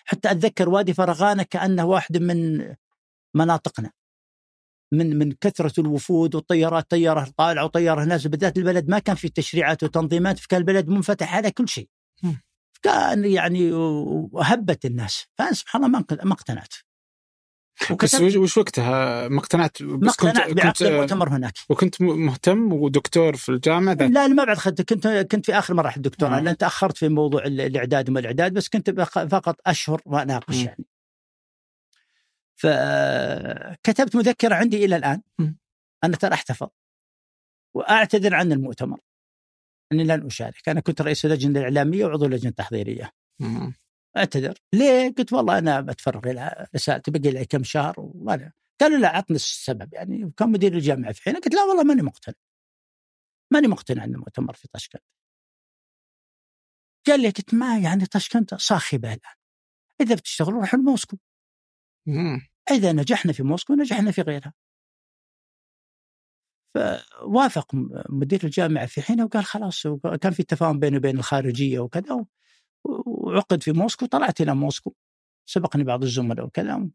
حتى 0.04 0.30
أتذكر 0.30 0.69
وادي 0.69 0.95
فرغانه 0.95 1.42
كأنه 1.42 1.85
واحد 1.85 2.16
من 2.16 2.69
مناطقنا 3.35 3.90
من 4.92 5.19
من 5.19 5.33
كثرة 5.33 5.80
الوفود 5.80 6.35
والطيارات 6.35 6.90
طيارة 6.90 7.33
طالعة 7.37 7.64
وطيارة 7.64 8.04
نازله 8.04 8.30
بالذات 8.30 8.59
البلد 8.59 8.88
ما 8.88 8.99
كان 8.99 9.16
في 9.16 9.28
تشريعات 9.28 9.83
وتنظيمات 9.83 10.38
فكان 10.38 10.61
البلد 10.61 10.88
منفتح 10.88 11.35
على 11.35 11.50
كل 11.50 11.69
شيء. 11.69 11.88
كان 12.83 13.25
يعني 13.25 13.73
وهبت 13.73 14.85
الناس 14.85 15.26
فانا 15.38 15.52
سبحان 15.52 15.85
الله 15.85 16.04
ما 16.25 16.33
اقتنعت. 16.33 16.75
بس 18.02 18.20
وش 18.20 18.58
وقتها؟ 18.58 19.28
ما 19.28 19.38
اقتنعت 19.38 19.82
ما 19.82 20.08
اقتنعت 20.08 20.50
بعقد 20.50 20.82
المؤتمر 20.82 21.28
هناك. 21.28 21.52
وكنت 21.68 22.02
مهتم 22.02 22.72
ودكتور 22.72 23.37
في 23.37 23.49
الجامعة 23.49 23.94
ذات. 23.94 24.10
لا 24.10 24.26
ما 24.26 24.44
بعد 24.44 24.56
خدت 24.56 24.92
كنت 24.92 25.08
كنت 25.08 25.46
في 25.46 25.58
آخر 25.58 25.75
مراحل 25.75 25.96
الدكتوراه 25.96 26.38
آه. 26.38 26.40
لأن 26.40 26.56
تأخرت 26.56 26.96
في 26.96 27.08
موضوع 27.08 27.44
الإعداد 27.44 28.10
وما 28.10 28.20
الإعداد 28.20 28.52
بس 28.52 28.68
كنت 28.68 28.90
فقط 29.14 29.56
أشهر 29.66 30.02
واناقش 30.06 30.64
يعني. 30.64 30.84
فكتبت 32.54 34.16
مذكرة 34.16 34.54
عندي 34.54 34.84
إلى 34.84 34.96
الآن. 34.96 35.22
أنا 36.04 36.16
ترى 36.16 36.34
أحتفظ. 36.34 36.68
وأعتذر 37.75 38.34
عن 38.34 38.52
المؤتمر. 38.52 38.99
أني 39.92 40.04
لن 40.04 40.26
أشارك. 40.26 40.68
أنا 40.68 40.80
كنت 40.80 41.02
رئيس 41.02 41.25
اللجنة 41.25 41.58
الإعلامية 41.58 42.06
وعضو 42.06 42.26
اللجنة 42.26 42.50
التحضيرية 42.50 43.10
أعتذر. 44.17 44.55
ليه؟ 44.73 45.14
قلت 45.19 45.33
والله 45.33 45.59
أنا 45.59 45.81
بتفرغ 45.81 46.31
إلى 46.31 46.67
رسالتي 46.75 47.11
بقي 47.11 47.31
لي 47.31 47.45
كم 47.45 47.64
شهر 47.64 47.95
وأنا 47.99 48.52
قالوا 48.81 48.99
لا 48.99 49.09
عطني 49.09 49.37
السبب. 49.37 49.95
يعني 49.95 50.25
وكان 50.25 50.52
مدير 50.52 50.75
الجامعة 50.75 51.12
في 51.12 51.23
حين 51.23 51.35
قلت 51.35 51.55
لا 51.55 51.62
والله 51.64 51.83
ماني 51.85 52.02
مقتنع. 52.02 52.35
ماني 53.52 53.69
مقتنع 53.69 54.05
أن 54.05 54.14
المؤتمر 54.14 54.55
في 54.55 54.69
طشكنت 54.73 55.02
قال 57.07 57.21
لي 57.21 57.31
قلت 57.31 57.55
ما 57.55 57.79
يعني 57.79 58.07
طشكنت 58.07 58.55
صاخبة 58.55 59.09
الآن. 59.09 59.35
إذا 60.00 60.14
بتشتغلوا 60.14 60.61
روحوا 60.61 60.79
لموسكو. 60.79 61.17
إذا 62.71 62.93
نجحنا 62.93 63.33
في 63.33 63.43
موسكو 63.43 63.75
نجحنا 63.75 64.11
في 64.11 64.23
غيرها. 64.23 64.55
فوافق 66.75 67.67
مدير 68.09 68.45
الجامعة 68.45 68.87
في 68.87 69.02
حينه 69.02 69.25
وقال 69.25 69.45
خلاص 69.45 69.87
كان 70.21 70.33
في 70.33 70.43
تفاهم 70.43 70.79
بينه 70.79 70.97
وبين 70.97 71.19
الخارجية 71.19 71.79
وكذا 71.79 72.25
وعقد 72.84 73.62
في 73.62 73.72
موسكو 73.72 74.06
طلعت 74.06 74.40
إلى 74.40 74.54
موسكو. 74.54 74.94
سبقني 75.46 75.84
بعض 75.84 76.02
الزملاء 76.02 76.46
وكذا 76.46 76.88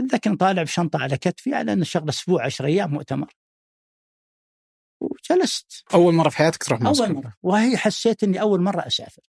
اتذكر 0.00 0.34
طالع 0.34 0.62
بشنطة 0.62 1.02
على 1.02 1.16
كتفي 1.16 1.54
على 1.54 1.72
أن 1.72 1.80
الشغل 1.80 2.08
أسبوع 2.08 2.44
10 2.44 2.66
أيام 2.66 2.90
مؤتمر. 2.90 3.34
وجلست. 5.00 5.84
أول 5.94 6.14
مرة 6.14 6.28
في 6.28 6.36
حياتك 6.36 6.64
تروح 6.64 6.80
موسكو؟ 6.80 7.04
أول 7.04 7.14
مرة. 7.14 7.34
وهي 7.42 7.76
حسيت 7.76 8.24
أني 8.24 8.40
أول 8.40 8.60
مرة 8.60 8.86
أسافر. 8.86 9.22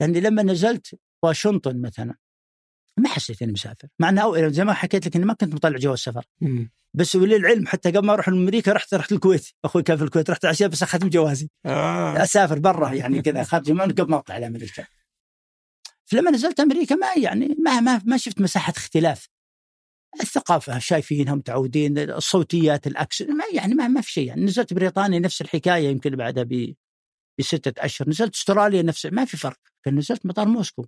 لأني 0.00 0.20
لما 0.20 0.42
نزلت 0.42 1.00
واشنطن 1.22 1.80
مثلا 1.80 2.14
ما 2.96 3.08
حسيت 3.08 3.42
إني 3.42 3.52
مسافر. 3.52 3.88
مع 3.98 4.08
إنه 4.08 4.48
زي 4.48 4.64
ما 4.64 4.72
حكيت 4.72 5.06
لك 5.06 5.16
إني 5.16 5.24
ما 5.24 5.34
كنت 5.34 5.54
مطلع 5.54 5.78
جواز 5.78 5.98
سفر 5.98 6.24
بس 6.94 7.16
وللعلم 7.16 7.66
حتى 7.66 7.90
قبل 7.90 8.06
ما 8.06 8.12
أروح 8.12 8.28
لامريكا 8.28 8.72
رحت 8.72 8.94
رحت 8.94 9.12
الكويت. 9.12 9.48
أخوي 9.64 9.82
كان 9.82 9.96
في 9.96 10.04
الكويت 10.04 10.30
رحت 10.30 10.44
عشان 10.44 10.68
بس 10.68 10.82
أخذت 10.82 11.04
جوازي. 11.04 11.50
آه. 11.66 12.22
أسافر 12.22 12.58
برا 12.58 12.92
يعني 12.92 13.22
كذا 13.22 13.40
اخذت 13.40 13.70
قبل 13.70 14.10
ما 14.10 14.16
أطلع 14.16 14.38
لأمريكا. 14.38 14.86
فلما 16.10 16.30
نزلت 16.30 16.60
أمريكا 16.60 16.94
ما 16.94 17.06
يعني 17.22 17.56
ما 17.64 17.80
ما 17.80 18.02
ما 18.06 18.16
شفت 18.16 18.40
مساحة 18.40 18.72
اختلاف. 18.76 19.28
الثقافة 20.20 20.78
شايفينها 20.78 21.34
متعودين 21.34 21.98
الصوتيات 21.98 22.86
الأكس 22.86 23.22
ما 23.22 23.44
يعني 23.54 23.74
ما, 23.74 23.88
ما 23.88 24.00
في 24.00 24.12
شيء 24.12 24.28
يعني. 24.28 24.44
نزلت 24.44 24.74
بريطانيا 24.74 25.18
نفس 25.18 25.40
الحكاية 25.42 25.88
يمكن 25.88 26.16
بعدها 26.16 26.44
ب 26.44 26.74
بستة 27.40 27.84
أشهر. 27.84 28.08
نزلت 28.08 28.34
أستراليا 28.34 28.82
نفس 28.82 29.06
ما 29.06 29.24
في 29.24 29.36
فرق. 29.36 29.58
نزلت 29.88 30.26
مطار 30.26 30.48
موسكو. 30.48 30.86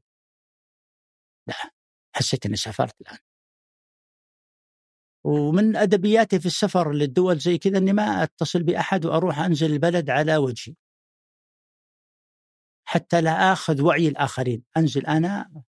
لا 1.48 1.54
حسيت 2.16 2.46
إني 2.46 2.56
سافرت 2.56 3.00
الآن. 3.00 3.18
ومن 5.24 5.76
أدبياتي 5.76 6.40
في 6.40 6.46
السفر 6.46 6.92
للدول 6.92 7.38
زي 7.38 7.58
كذا 7.58 7.78
إني 7.78 7.92
ما 7.92 8.22
أتصل 8.22 8.62
بأحد 8.62 9.06
وأروح 9.06 9.38
أنزل 9.38 9.72
البلد 9.72 10.10
على 10.10 10.36
وجهي. 10.36 10.74
حتى 12.88 13.20
لا 13.20 13.52
آخذ 13.52 13.82
وعي 13.82 14.08
الآخرين. 14.08 14.62
أنزل 14.76 15.06
أنا 15.06 15.62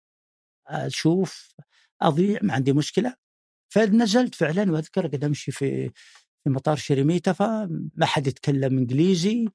أشوف 0.66 1.54
أضيع 2.02 2.38
ما 2.42 2.54
عندي 2.54 2.72
مشكلة. 2.72 3.14
فنزلت 3.72 4.34
فعلا 4.34 4.72
وأذكر 4.72 5.06
قد 5.06 5.24
أمشي 5.24 5.52
في 5.52 5.90
في 6.44 6.50
مطار 6.50 6.76
شريميتا 6.76 7.32
فما 7.32 8.06
حد 8.06 8.26
يتكلم 8.26 8.78
إنجليزي 8.78 9.48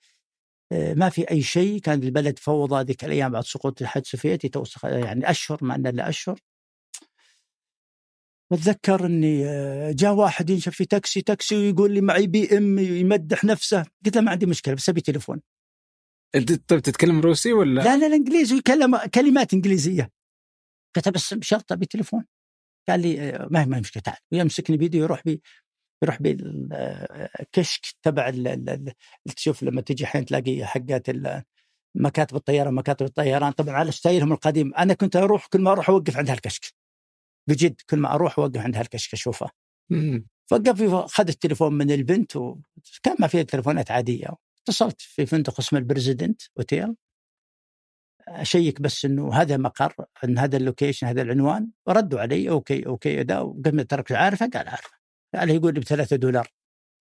ما 0.72 1.10
في 1.10 1.32
أي 1.32 1.42
شيء. 1.42 1.80
كان 1.82 2.04
البلد 2.04 2.40
فوضى 2.40 2.84
ذيك 2.84 3.06
الأيام 3.06 3.32
بعد 3.32 3.44
سقوط 3.44 3.82
الاتحاد 3.82 4.04
السوفيتي 4.04 4.52
يعني 4.84 5.30
أشهر 5.30 5.64
ما 5.64 5.76
ان 5.76 5.88
إلا 5.88 6.10
أشهر. 6.10 6.40
بتذكر 8.52 9.06
إني 9.06 9.46
آه، 9.48 9.92
جاء 9.92 10.14
واحد 10.14 10.50
ينشف 10.50 10.76
في 10.76 10.86
تاكسي 10.86 11.22
تاكسي 11.22 11.56
ويقول 11.56 11.92
لي 11.94 12.02
معي 12.02 12.28
BM 12.28 12.80
يمدح 12.80 13.44
نفسه. 13.44 13.86
قلت 14.06 14.16
له 14.16 14.22
ما 14.22 14.32
عندي 14.32 14.46
مشكلة 14.46 14.76
بس 14.76 14.90
أبي 14.90 15.02
تليفون. 15.02 15.42
طيب 16.68 16.82
تتكلم 16.82 17.22
روسي 17.22 17.54
ولا؟ 17.54 17.82
لا 17.82 17.98
لا 17.98 18.08
الانجليزي 18.08 18.58
يكلم 18.58 18.98
كلمات 18.98 19.54
إنجليزية. 19.54 20.10
قلت 20.96 21.10
بس 21.10 21.34
بشرط 21.34 21.72
ابي 21.72 21.86
تليفون 21.86 22.26
قال 22.90 23.00
لي 23.00 23.30
آه، 23.30 23.48
ما 23.52 23.66
ما 23.66 23.80
مشكلة 23.80 24.04
تعال. 24.04 24.18
ويمسكني 24.32 24.78
بيدي 24.78 25.02
ويروح 25.02 25.24
بي 25.26 25.42
يروح 26.04 26.22
بالكشك 26.22 27.86
آه، 27.86 27.92
تبع 28.04 28.32
تشوف 29.36 29.64
لما 29.64 29.82
تجي 29.82 30.06
حين 30.06 30.26
تلاقي 30.26 30.66
حقات 30.66 31.08
مكاتب 31.96 32.36
الطيران 32.36 32.74
مكاتب 32.74 33.06
الطيران. 33.06 33.52
طبعا 33.52 33.76
على 33.76 33.92
ستايلهم 33.92 34.32
القديم. 34.34 34.74
أنا 34.76 34.94
كنت 34.94 35.16
أروح 35.16 35.48
كل 35.48 35.62
ما 35.62 35.72
أروح 35.72 35.90
أوقف 35.90 36.18
عند 36.18 36.30
هالكشك. 36.30 36.74
بجد 37.50 37.82
كل 37.90 37.98
ما 37.98 38.14
أروح 38.14 38.40
أوقف 38.40 38.62
عند 38.62 38.76
هالكشك 38.76 39.14
أشوفه. 39.14 39.50
فوقف 40.50 40.82
أخذ 40.82 41.28
التليفون 41.28 41.74
من 41.74 41.92
البنت 41.92 42.36
وكان 42.36 43.16
ما 43.20 43.28
فيها 43.28 43.44
تليفونات 43.44 43.92
عادية. 43.92 44.28
اتصلت 44.64 45.02
في 45.02 45.26
فندق 45.26 45.60
اسمه 45.60 45.80
ال 45.80 45.86
President 45.86 46.42
Hotel. 46.58 46.96
أشيك 48.28 48.82
بس 48.82 49.06
إنه 49.06 49.34
هذا 49.34 49.58
مقر 49.58 49.96
إن 50.24 50.38
هذا 50.38 50.58
ال 50.58 50.63
location 50.63 51.08
هذا 51.08 51.22
العنوان 51.22 51.72
وردوا 51.88 52.20
علي 52.20 52.50
okay 52.50 52.86
okay 52.86 53.24
ده 53.24 53.44
وقلت 53.44 53.92
ترك 53.92 54.12
عارفه؟ 54.12 54.50
قال 54.54 54.68
عارفه. 54.68 54.92
قال 55.36 55.50
يقول 55.50 55.74
لي 55.74 55.80
بثلاثة 55.80 56.16
دولار. 56.16 56.54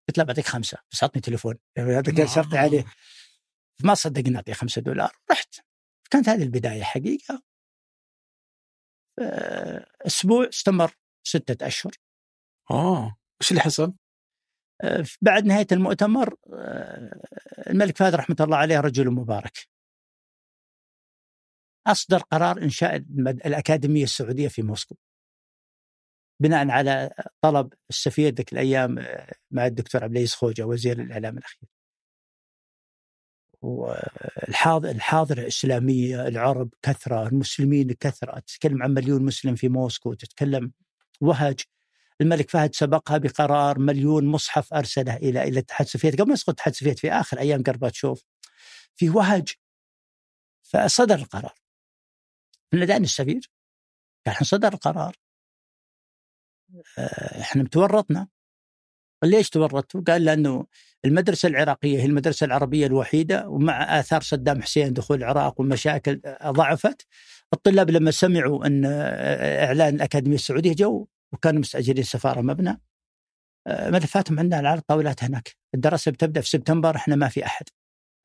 قلت 0.08 0.18
له 0.18 0.24
بعطيك 0.24 0.46
خمسة. 0.46 0.78
بس 0.92 1.02
اعطني 1.02 1.22
تليفون 1.22 1.58
هذا 1.78 2.00
كان 2.00 2.26
شرطي 2.26 2.58
عليه. 2.58 2.84
ما 3.84 3.94
صدقني 3.94 4.36
أعطيه 4.36 4.52
خمسة 4.52 4.82
دولار. 4.82 5.12
رحت. 5.30 5.54
كانت 6.10 6.28
هذه 6.28 6.42
البداية 6.42 6.82
حقيقة. 6.82 7.42
أسبوع 10.06 10.48
استمر 10.48 10.94
ستة 11.26 11.66
أشهر. 11.66 11.92
آه. 12.70 13.16
إيش 13.42 13.50
اللي 13.50 13.62
حصل؟ 13.62 13.94
آه، 14.80 15.04
بعد 15.22 15.44
نهاية 15.44 15.66
المؤتمر 15.72 16.34
آه، 16.54 17.20
الملك 17.70 17.98
فهد 17.98 18.14
رحمة 18.14 18.36
الله 18.40 18.56
عليه 18.56 18.80
رجل 18.80 19.10
مبارك. 19.10 19.58
أصدر 21.86 22.18
قرار 22.18 22.62
إنشاء 22.62 22.96
الأكاديمية 23.46 24.04
السعودية 24.04 24.48
في 24.48 24.62
موسكو. 24.62 24.96
بناء 26.40 26.70
على 26.70 27.10
طلب 27.40 27.72
السفير 27.90 28.34
ذيك 28.34 28.52
الأيام 28.52 28.98
آه، 28.98 29.32
مع 29.50 29.66
الدكتور 29.66 30.04
عبد 30.04 30.12
العزيز 30.12 30.34
خوجة 30.34 30.62
وزير 30.66 31.00
الإعلام 31.00 31.38
الأخير. 31.38 31.68
والحاضر 33.62 34.90
الحاضرة 34.90 35.40
الإسلامية 35.40 36.28
العرب 36.28 36.70
كثرة 36.82 37.28
المسلمين 37.28 37.92
كثرة. 37.92 38.38
تتكلم 38.38 38.82
عن 38.82 38.90
مليون 38.94 39.24
مسلم 39.24 39.54
في 39.54 39.68
موسكو 39.68 40.14
تتكلم 40.14 40.72
وهج. 41.20 41.60
الملك 42.20 42.50
فهد 42.50 42.74
سبقها 42.74 43.18
بقرار 43.18 43.78
مليون 43.78 44.26
مصحف 44.26 44.74
أرسله 44.74 45.16
إلى 45.16 45.42
إلى 45.42 45.48
الاتحاد 45.48 45.86
السوفيتي. 45.86 46.16
قبل 46.16 46.28
ما 46.28 46.34
يسقط 46.34 46.48
الاتحاد 46.48 46.72
السوفيتي 46.72 47.00
في 47.00 47.12
آخر 47.12 47.38
أيام 47.38 47.62
قرباتشوف 47.62 48.22
في 48.96 49.10
وهج. 49.10 49.48
فصدر 50.62 51.14
القرار. 51.14 51.54
من 52.72 52.80
لدينا 52.80 52.98
السفير 52.98 53.50
قال 54.26 54.34
إحنا 54.34 54.46
صدر 54.46 54.72
القرار. 54.72 55.16
آه، 56.98 57.40
إحنا 57.40 57.64
تورطنا. 57.68 58.28
ليش 59.24 59.50
تورطوا؟ 59.50 60.00
قال 60.06 60.24
لأنه 60.24 60.66
المدرسة 61.04 61.48
العراقية 61.48 61.98
هي 62.00 62.06
المدرسة 62.06 62.44
العربية 62.44 62.86
الوحيدة 62.86 63.48
ومع 63.48 64.00
آثار 64.00 64.20
صدام 64.22 64.62
حسين 64.62 64.92
دخول 64.92 65.18
العراق 65.18 65.60
والمشاكل 65.60 66.20
ضعفت. 66.46 67.06
الطلاب 67.52 67.90
لما 67.90 68.10
سمعوا 68.10 68.66
إن 68.66 68.84
إعلان 69.64 69.94
الأكاديمية 69.94 70.36
السعودية 70.36 70.74
جو 70.74 71.06
وكانوا 71.32 71.60
مستأجرين 71.60 72.04
سفارة 72.04 72.40
مبنى. 72.40 72.80
ملفاتهم 73.68 74.38
عندنا 74.38 74.68
على 74.68 74.78
الطاولات 74.78 75.24
هناك. 75.24 75.56
الدراسة 75.74 76.12
بتبدأ 76.12 76.40
في 76.40 76.48
سبتمبر 76.48 76.96
إحنا 76.96 77.16
ما 77.16 77.28
في 77.28 77.46
أحد. 77.46 77.66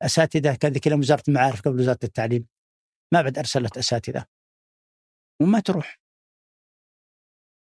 أساتذة 0.02 0.54
كان 0.54 0.72
ذيك 0.72 0.86
وزارة 0.86 1.22
المعارف 1.28 1.62
قبل 1.62 1.80
وزارة 1.80 1.98
التعليم. 2.04 2.46
ما 3.14 3.22
بعد 3.22 3.38
أرسلت 3.38 3.78
أساتذة. 3.78 4.24
وما 5.42 5.60
تروح. 5.60 6.00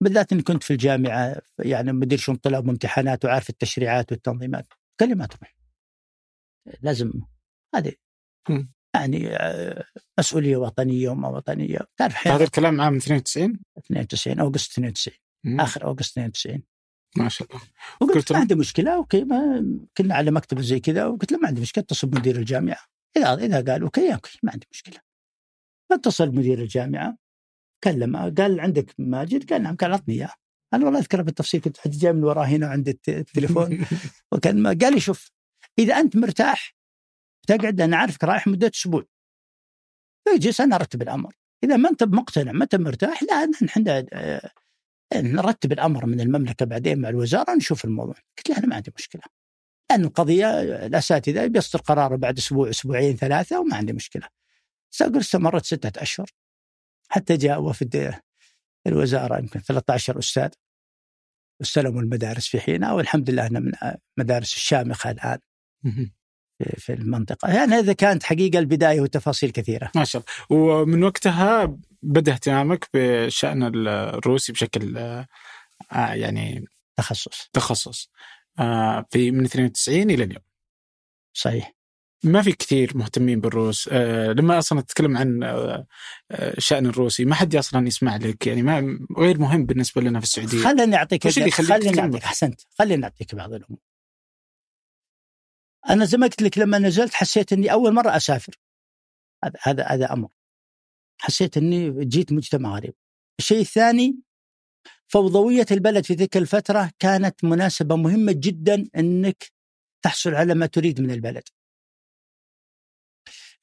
بالذات 0.02 0.32
إني 0.32 0.42
كنت 0.42 0.62
في 0.62 0.72
الجامعة 0.72 1.42
يعني 1.58 1.92
مدير 1.92 2.18
شؤون 2.18 2.36
طلاب 2.36 2.68
وامتحانات 2.68 3.24
وعارف 3.24 3.50
التشريعات 3.50 4.12
والتنظيمات. 4.12 4.66
قال 5.00 5.08
لي 5.08 5.14
ما 5.14 5.26
تروح. 5.26 5.56
لازم. 6.82 7.12
هذه. 7.74 7.92
يعني 8.94 9.36
آه، 9.36 9.84
مسؤولية 10.18 10.56
وطنية 10.56 11.08
وما 11.08 11.28
وطنية. 11.28 11.78
تعرف 11.96 12.28
هذا 12.28 12.44
الكلام 12.44 12.80
عام 12.80 12.96
92 12.96 13.60
92 13.78 14.40
August 14.40 14.72
92 14.72 15.16
مم. 15.44 15.60
آخر 15.60 15.84
August 15.84 16.18
92 16.18 16.62
ما 17.16 17.28
شاء 17.28 17.48
الله. 17.48 17.62
وقلت 18.00 18.32
ما 18.32 18.38
عندي 18.38 18.54
مشكلة 18.54 18.94
okay 18.94 19.24
ما 19.24 19.64
كنا 19.96 20.14
على 20.14 20.30
مكتب 20.30 20.60
زي 20.60 20.80
كذا 20.80 21.06
وقلت 21.06 21.32
له 21.32 21.38
ما 21.38 21.48
عندي 21.48 21.60
مشكلة 21.60 21.84
اتصل 21.84 22.06
بمدير 22.06 22.36
الجامعة. 22.36 22.84
اذا 23.16 23.34
إذا 23.34 23.72
قال 23.72 23.82
okay 23.82 24.14
okay 24.14 24.38
ما 24.42 24.52
عندي 24.52 24.66
مشكلة. 24.72 25.00
فاتصل 25.90 26.30
بمدير 26.30 26.62
الجامعة 26.62 27.16
كلم 27.84 28.16
قال 28.16 28.60
عندك 28.60 28.94
ماجد؟ 28.98 29.52
قال 29.52 29.62
نعم 29.62 29.76
قال 29.76 29.90
اعطني 29.90 30.14
إياه. 30.14 30.32
أنا 30.74 30.84
والله 30.84 31.00
اذكرها 31.00 31.22
بالتفصيل 31.22 31.60
كنت 31.60 31.78
حد 31.78 31.90
جاي 31.90 32.12
من 32.12 32.24
وراه 32.24 32.44
هنا 32.44 32.66
عند 32.66 32.88
التليفون. 33.08 33.86
وكان 34.32 34.62
ما 34.62 34.76
قال 34.82 34.94
لي 34.94 35.00
شوف 35.00 35.30
إذا 35.78 35.94
أنت 35.94 36.16
مرتاح 36.16 36.76
تقعد 37.46 37.80
أنا 37.80 37.96
عارفك 37.96 38.24
رايح 38.24 38.46
مدة 38.46 38.70
أسبوع. 38.74 39.04
فيجلس 40.28 40.60
أنا 40.60 40.76
أرتب 40.76 41.02
الأمر. 41.02 41.34
إذا 41.64 41.76
ما 41.76 41.90
أنت 41.90 42.02
مقتنع 42.02 42.52
ما 42.52 42.64
أنت 42.64 42.74
مرتاح 42.74 43.22
لا 43.22 43.50
إحنا 43.64 44.06
نرتب 45.14 45.72
الأمر 45.72 46.06
من 46.06 46.20
المملكة 46.20 46.66
بعدين 46.66 47.00
مع 47.00 47.08
الوزارة 47.08 47.54
نشوف 47.54 47.84
الموضوع. 47.84 48.14
قلت 48.38 48.50
له 48.50 48.58
أنا 48.58 48.66
ما 48.66 48.76
عندي 48.76 48.92
مشكلة. 48.98 49.22
لأن 49.90 50.04
القضية 50.04 50.60
الأساتذة 50.62 51.46
بيصدر 51.46 51.82
قراره 51.82 52.16
بعد 52.16 52.38
أسبوع 52.38 52.70
أسبوعين 52.70 53.16
ثلاثة 53.16 53.60
وما 53.60 53.76
عندي 53.76 53.92
مشكلة. 53.92 54.28
استمرت 55.00 55.64
ستة 55.64 56.02
أشهر. 56.02 56.30
حتى 57.08 57.36
جاء 57.36 57.62
وفد 57.62 58.14
الوزارة 58.86 59.38
يمكن 59.38 59.60
13 59.60 60.18
أستاذ. 60.18 60.50
واستلموا 61.60 62.02
المدارس 62.02 62.46
في 62.46 62.60
حينها 62.60 62.92
والحمد 62.92 63.30
لله 63.30 63.46
إنها 63.46 63.60
من 63.60 63.72
المدارس 64.18 64.54
الشامخة 64.54 65.10
الآن. 65.10 65.38
في 66.78 66.92
المنطقة. 66.92 67.48
يعني 67.48 67.74
هذا 67.74 67.92
كانت 67.92 68.22
حقيقة 68.22 68.58
البداية 68.58 69.00
وتفاصيل 69.00 69.50
كثيرة. 69.50 69.90
ما 69.94 70.04
شاء 70.04 70.22
الله. 70.50 70.62
ومن 70.62 71.04
وقتها 71.04 71.76
بدأ 72.02 72.32
اهتمامك 72.32 72.88
بشأن 72.94 73.62
الروسي 73.88 74.52
بشكل 74.52 74.98
آه 74.98 75.26
يعني 75.92 76.64
تخصص. 76.96 77.48
تخصص. 77.52 78.10
آه 78.58 79.06
في 79.10 79.30
من 79.30 79.44
92 79.44 80.10
إلى 80.10 80.24
اليوم. 80.24 80.42
صحيح. 81.32 81.74
ما 82.24 82.42
في 82.42 82.52
كثير 82.52 82.96
مهتمين 82.96 83.40
بالروس. 83.40 83.88
آه 83.92 84.32
لما 84.32 84.58
أصلا 84.58 84.80
تتكلم 84.80 85.16
عن 85.16 85.42
آه 85.42 85.86
الشان 86.30 86.86
آه، 86.86 86.90
الروسي 86.90 87.24
ما 87.24 87.34
حد 87.34 87.56
أصلا 87.56 87.86
يسمع 87.86 88.16
لك 88.16 88.46
يعني 88.46 88.62
ما 88.62 88.98
غير 89.18 89.38
مهم 89.38 89.66
بالنسبة 89.66 90.02
لنا 90.02 90.20
في 90.20 90.26
السعودية. 90.26 90.62
خليني 90.64 90.96
أعطيك 90.96 91.28
خليني 91.28 92.00
أعطيك 92.00 92.24
أحسنت. 92.24 92.60
خليني 92.78 93.04
أعطيك 93.04 93.34
بعض 93.34 93.52
الأمور. 93.52 93.89
أنا 95.90 96.04
زي 96.04 96.18
ما 96.18 96.26
قلت 96.26 96.42
لك 96.42 96.58
لما 96.58 96.78
نزلت 96.78 97.14
حسيت 97.14 97.52
إني 97.52 97.72
أول 97.72 97.94
مرة 97.94 98.16
أسافر. 98.16 98.56
هذا 99.44 99.58
هذا 99.62 99.84
هذا 99.84 100.12
أمر. 100.12 100.28
حسيت 101.18 101.56
إني 101.56 102.04
جيت 102.04 102.32
مجتمع 102.32 102.76
غريب. 102.76 102.94
الشيء 103.38 103.60
الثاني 103.60 104.20
فوضوية 105.08 105.66
البلد 105.70 106.04
في 106.04 106.14
تلك 106.14 106.36
الفترة 106.36 106.90
كانت 106.98 107.44
مناسبة 107.44 107.96
مهمة 107.96 108.32
جدا 108.36 108.86
إنك 108.96 109.52
تحصل 110.02 110.34
على 110.34 110.54
ما 110.54 110.66
تريد 110.66 111.00
من 111.00 111.10
البلد. 111.10 111.42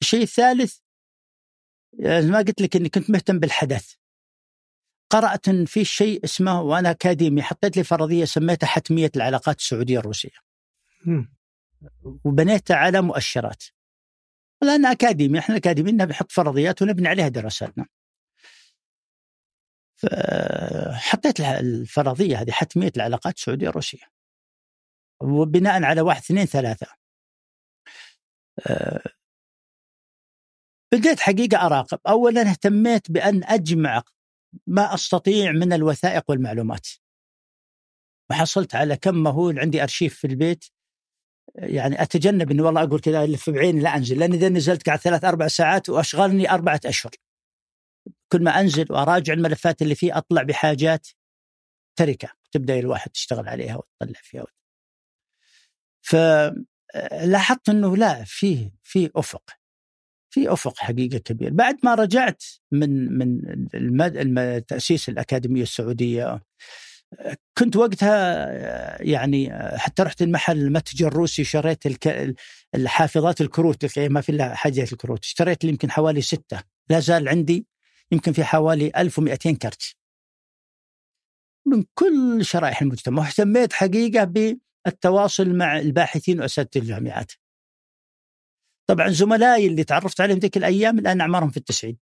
الشيء 0.00 0.22
الثالث 0.22 0.78
يعني 1.92 2.26
ما 2.26 2.38
قلت 2.38 2.60
لك 2.62 2.76
إني 2.76 2.88
كنت 2.88 3.10
مهتم 3.10 3.38
بالحدث. 3.38 3.94
قرأت 5.10 5.48
ان 5.48 5.64
في 5.64 5.84
شيء 5.84 6.24
اسمه 6.24 6.62
وأنا 6.62 6.90
أكاديمي 6.90 7.42
حطيت 7.42 7.76
لي 7.76 7.84
فرضية 7.84 8.24
سميتها 8.24 8.66
حتمية 8.66 9.10
العلاقات 9.16 9.58
السعودية 9.58 9.98
الروسية. 9.98 10.38
وبنيتها 12.24 12.76
على 12.76 13.00
مؤشرات. 13.02 13.64
لأن 14.62 14.86
أكاديمي 14.86 15.38
إحنا 15.38 15.56
أكاديميين 15.56 15.96
نحط 15.96 16.32
فرضيات 16.32 16.82
ونبني 16.82 17.08
عليها 17.08 17.28
دراساتنا. 17.28 17.86
فحطيت 19.96 21.40
الفرضية 21.40 22.40
هذه 22.40 22.50
حتمية 22.50 22.92
العلاقات 22.96 23.34
السعودية 23.34 23.68
الروسيه 23.68 24.02
وبناء 25.22 25.82
على 25.82 26.00
واحد 26.00 26.22
اثنين 26.22 26.44
ثلاثة. 26.44 26.86
آه، 28.66 29.02
بديت 30.92 31.20
حقيقة 31.20 31.66
أراقب. 31.66 31.98
أولا 32.08 32.50
اهتميت 32.50 33.10
بأن 33.10 33.44
أجمع 33.44 34.02
ما 34.66 34.94
أستطيع 34.94 35.52
من 35.52 35.72
الوثائق 35.72 36.24
والمعلومات. 36.30 36.88
وحصلت 38.30 38.74
على 38.74 38.96
كم 38.96 39.14
مهول 39.14 39.58
عندي 39.58 39.82
أرشيف 39.82 40.18
في 40.18 40.26
البيت. 40.26 40.64
يعني 41.62 42.02
أتجنب 42.02 42.50
أني 42.50 42.62
والله 42.62 42.82
أقول 42.82 43.00
كذا 43.00 43.24
ألف 43.24 43.50
بعيني 43.50 43.80
لا 43.80 43.96
أنزل 43.96 44.18
لأن 44.18 44.32
إذا 44.32 44.48
نزلت 44.48 44.86
قاعد 44.86 44.98
ثلاث 44.98 45.24
أربع 45.24 45.48
ساعات 45.48 45.88
وأشغلني 45.88 46.50
أربعة 46.50 46.80
أشهر. 46.86 47.12
كل 48.32 48.42
ما 48.42 48.60
أنزل 48.60 48.86
وأراجع 48.90 49.32
الملفات 49.32 49.82
اللي 49.82 49.94
فيه 49.94 50.18
أطلع 50.18 50.42
بحاجات 50.42 51.08
تركة 51.98 52.28
تبدأ 52.52 52.78
الواحد 52.78 53.10
تشتغل 53.10 53.48
عليها 53.48 53.76
وتطلع 53.76 54.20
فيها. 54.22 54.46
فلاحظت 56.02 57.68
أنه 57.68 57.96
لا 57.96 58.24
فيه 58.24 58.72
في 58.82 59.10
أفق 59.16 59.50
في 60.30 60.52
أفق 60.52 60.78
حقيقة 60.78 61.18
كبير. 61.18 61.50
بعد 61.50 61.76
ما 61.84 61.94
رجعت 61.94 62.44
من 62.72 63.18
من 63.18 63.40
المد... 63.74 64.62
تأسيس 64.62 65.08
الأكاديمية 65.08 65.62
السعودية 65.62 66.42
كنت 67.58 67.76
وقتها 67.76 69.02
يعني 69.02 69.50
حتى 69.78 70.02
رحت 70.02 70.22
المحل 70.22 70.58
المتجر 70.58 71.08
الروسي 71.08 71.44
شريت 71.44 71.86
الك... 71.86 72.34
الحافظات 72.74 73.40
الكروت 73.40 73.98
ما 73.98 74.20
في 74.20 74.32
إلا 74.32 74.54
حاجة 74.54 74.82
الكروت. 74.82 75.24
اشتريت 75.24 75.64
لي 75.64 75.70
يمكن 75.70 75.90
حوالي 75.90 76.20
ستة. 76.20 76.62
لا 76.90 77.00
زال 77.00 77.28
عندي 77.28 77.66
يمكن 78.12 78.32
في 78.32 78.44
حوالي 78.44 78.92
1200 78.96 79.52
كرت. 79.52 79.96
من 81.66 81.84
كل 81.94 82.44
شرائح 82.44 82.82
المجتمع 82.82 83.22
واهتميت 83.22 83.72
حقيقة 83.72 84.24
بالتواصل 84.84 85.54
مع 85.54 85.78
الباحثين 85.78 86.40
وأساتذة 86.40 86.82
الجامعات. 86.82 87.32
طبعا 88.88 89.08
زملائي 89.08 89.66
اللي 89.66 89.84
تعرفت 89.84 90.20
عليهم 90.20 90.38
ذيك 90.38 90.56
الأيام 90.56 90.98
الآن 90.98 91.20
أعمارهم 91.20 91.50
في 91.50 91.56
التسعين. 91.56 91.98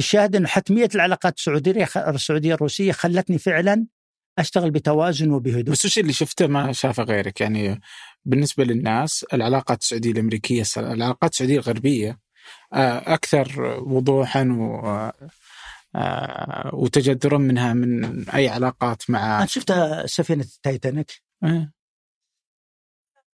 الشاهد 0.00 0.36
أنه 0.36 0.48
حتميه 0.48 0.88
العلاقات 0.94 1.38
السعودية 1.38 1.88
السعودية 1.96 2.54
الروسية 2.54 2.92
خلتني 2.92 3.38
فعلا 3.38 3.86
أشتغل 4.38 4.70
بتوازن 4.70 5.30
وبهدوء. 5.30 5.72
بس 5.72 5.84
وش 5.84 5.98
اللي 5.98 6.12
شفته؟ 6.12 6.46
ما 6.46 6.72
شافه 6.72 7.02
غيرك. 7.02 7.40
يعني 7.40 7.80
بالنسبة 8.24 8.64
للناس 8.64 9.24
العلاقات 9.32 9.80
السعودية 9.80 10.10
الأمريكية 10.10 10.62
العلاقات 10.76 11.32
السعودية 11.32 11.58
الغربية 11.58 12.18
آه، 12.72 13.14
أكثر 13.14 13.60
وضوحا 13.86 14.44
و 14.44 15.10
آه، 15.94 16.70
وتجذرا 16.74 17.38
منها 17.38 17.72
من 17.72 18.28
أي 18.28 18.48
علاقات 18.48 19.10
مع 19.10 19.38
أنا 19.38 19.46
شفت 19.46 19.72
سفينة 20.04 20.44
التايتانيك 20.44 21.22
أه. 21.44 21.72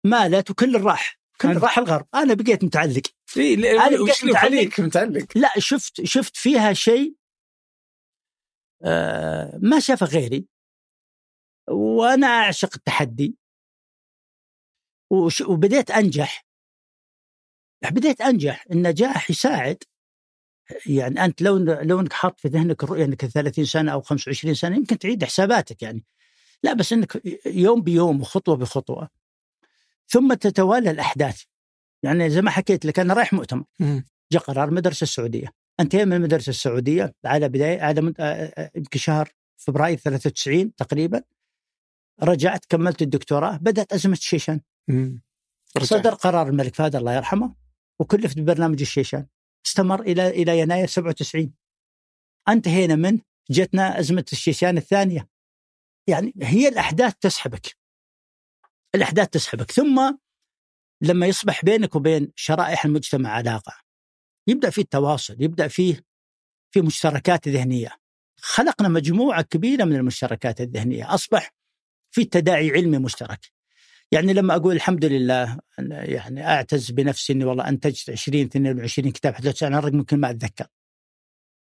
مالت 0.04 0.50
وكل 0.50 0.80
راح 0.80 1.23
كل 1.40 1.56
راح 1.56 1.78
الغرب. 1.78 2.06
أنا 2.14 2.34
بقيت 2.34 2.64
متعلق. 2.64 3.02
اي 3.36 3.54
أنا 3.54 4.04
بقيت 4.04 4.24
متعلق. 4.24 4.80
متعلق؟ 4.80 5.26
لا 5.34 5.50
شفت 5.58 6.04
شفت 6.04 6.36
فيها 6.36 6.72
شيء 6.72 7.16
آه 8.82 9.58
ما 9.62 9.80
شافه 9.80 10.06
غيري 10.06 10.46
وأنا 11.68 12.26
أعشق 12.26 12.70
التحدي. 12.76 13.36
وبديت 15.48 15.90
أنجح. 15.90 16.46
بديت 17.90 18.20
أنجح. 18.20 18.64
النجاح 18.70 19.30
يساعد. 19.30 19.82
يعني 20.86 21.24
أنت 21.24 21.42
لو 21.42 21.56
لو 21.58 22.00
إنك 22.00 22.12
حاط 22.12 22.40
في 22.40 22.48
ذهنك 22.48 22.84
الرؤية 22.84 23.04
إنك 23.04 23.26
30 23.26 23.64
سنة 23.64 23.92
أو 23.92 24.00
25 24.00 24.54
سنة 24.54 24.76
يمكن 24.76 24.98
تعيد 24.98 25.24
حساباتك 25.24 25.82
يعني. 25.82 26.04
لا 26.62 26.72
بس 26.72 26.92
إنك 26.92 27.22
يوم 27.46 27.82
بيوم 27.82 28.20
وخطوة 28.20 28.56
بخطوة. 28.56 29.23
ثم 30.08 30.34
تتوالى 30.34 30.90
الأحداث. 30.90 31.42
يعني 32.02 32.30
زي 32.30 32.42
ما 32.42 32.50
حكيت 32.50 32.84
لك 32.84 32.98
أنا 32.98 33.14
رايح 33.14 33.32
مؤتمر. 33.32 33.64
جاء 34.32 34.42
قرار 34.42 34.68
المدرسة 34.68 35.04
السعودية. 35.04 35.48
انتهي 35.80 36.04
من 36.04 36.12
المدرسة 36.12 36.50
السعودية 36.50 37.14
على 37.24 37.48
بداية 37.48 37.82
على 37.82 38.00
يمكن 38.76 38.98
شهر 38.98 39.32
فبراير 39.56 39.98
93 39.98 40.74
تقريبا. 40.74 41.22
رجعت 42.22 42.64
كملت 42.64 43.02
الدكتوراه 43.02 43.56
بدأت 43.56 43.92
أزمة 43.92 44.12
الشيشان. 44.12 44.60
صدر 45.82 46.14
قرار 46.14 46.48
الملك 46.48 46.74
فهد 46.74 46.96
الله 46.96 47.14
يرحمه 47.14 47.54
وكلفت 47.98 48.38
ببرنامج 48.38 48.80
الشيشان. 48.80 49.26
استمر 49.66 50.00
إلى 50.00 50.28
إلى 50.28 50.58
يناير 50.58 50.86
97 50.86 51.52
انتهينا 52.48 52.94
منه 52.94 53.20
جتنا 53.50 54.00
أزمة 54.00 54.24
الشيشان 54.32 54.76
الثانية. 54.76 55.28
يعني 56.06 56.34
هي 56.42 56.68
الأحداث 56.68 57.14
تسحبك. 57.20 57.76
الأحداث 58.94 59.28
تسحبك. 59.28 59.70
ثم 59.70 60.14
لما 61.00 61.26
يصبح 61.26 61.64
بينك 61.64 61.96
وبين 61.96 62.32
شرائح 62.36 62.84
المجتمع 62.84 63.30
علاقة 63.30 63.72
يبدأ 64.46 64.70
في 64.70 64.80
التواصل 64.80 65.36
يبدأ 65.42 65.68
فيه 65.68 66.04
في 66.70 66.80
مشتركات 66.80 67.48
ذهنية. 67.48 67.90
خلقنا 68.40 68.88
مجموعة 68.88 69.42
كبيرة 69.42 69.84
من 69.84 69.96
المشتركات 69.96 70.60
الذهنية. 70.60 71.14
أصبح 71.14 71.54
في 72.10 72.24
تداعي 72.24 72.70
علمي 72.70 72.98
مشترك. 72.98 73.40
يعني 74.12 74.32
لما 74.32 74.56
أقول 74.56 74.76
الحمد 74.76 75.04
لله 75.04 75.58
يعني 75.78 76.46
أعتز 76.46 76.90
بنفسي 76.90 77.32
إني 77.32 77.44
والله 77.44 77.68
أنتجت 77.68 78.10
20 78.10 78.44
22 78.44 79.12
كتاب 79.12 79.34
حدثت 79.34 79.62
عن 79.62 79.74
الرقم 79.74 79.96
ممكن 79.96 80.20
ما 80.20 80.30
أتذكر. 80.30 80.66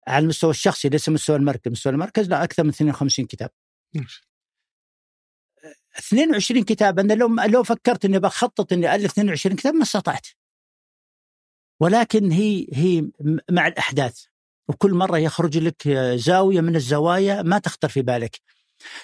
على 0.08 0.22
المستوى 0.22 0.50
الشخصي 0.50 0.88
ليس 0.88 1.08
مستوى 1.08 1.36
المركز، 1.36 1.72
مستوى 1.72 1.92
المركز 1.92 2.28
لا 2.28 2.44
أكثر 2.44 2.62
من 2.62 2.68
52 2.68 3.26
كتاب. 3.26 3.50
22 5.98 6.64
كتاب. 6.64 6.98
أنا 6.98 7.12
لو 7.12 7.28
لو 7.28 7.62
فكرت 7.62 8.04
إني 8.04 8.18
بخطط 8.18 8.72
إني 8.72 8.94
ألف 8.94 9.12
22 9.12 9.56
كتاب 9.56 9.74
ما 9.74 9.82
استطعت. 9.82 10.26
ولكن 11.80 12.30
هي 12.32 12.66
هي 12.72 13.10
مع 13.50 13.66
الأحداث. 13.66 14.24
وكل 14.68 14.94
مرة 14.94 15.18
يخرج 15.18 15.58
لك 15.58 15.88
زاوية 16.14 16.60
من 16.60 16.76
الزوايا 16.76 17.42
ما 17.42 17.58
تخطر 17.58 17.88
في 17.88 18.02
بالك. 18.02 18.40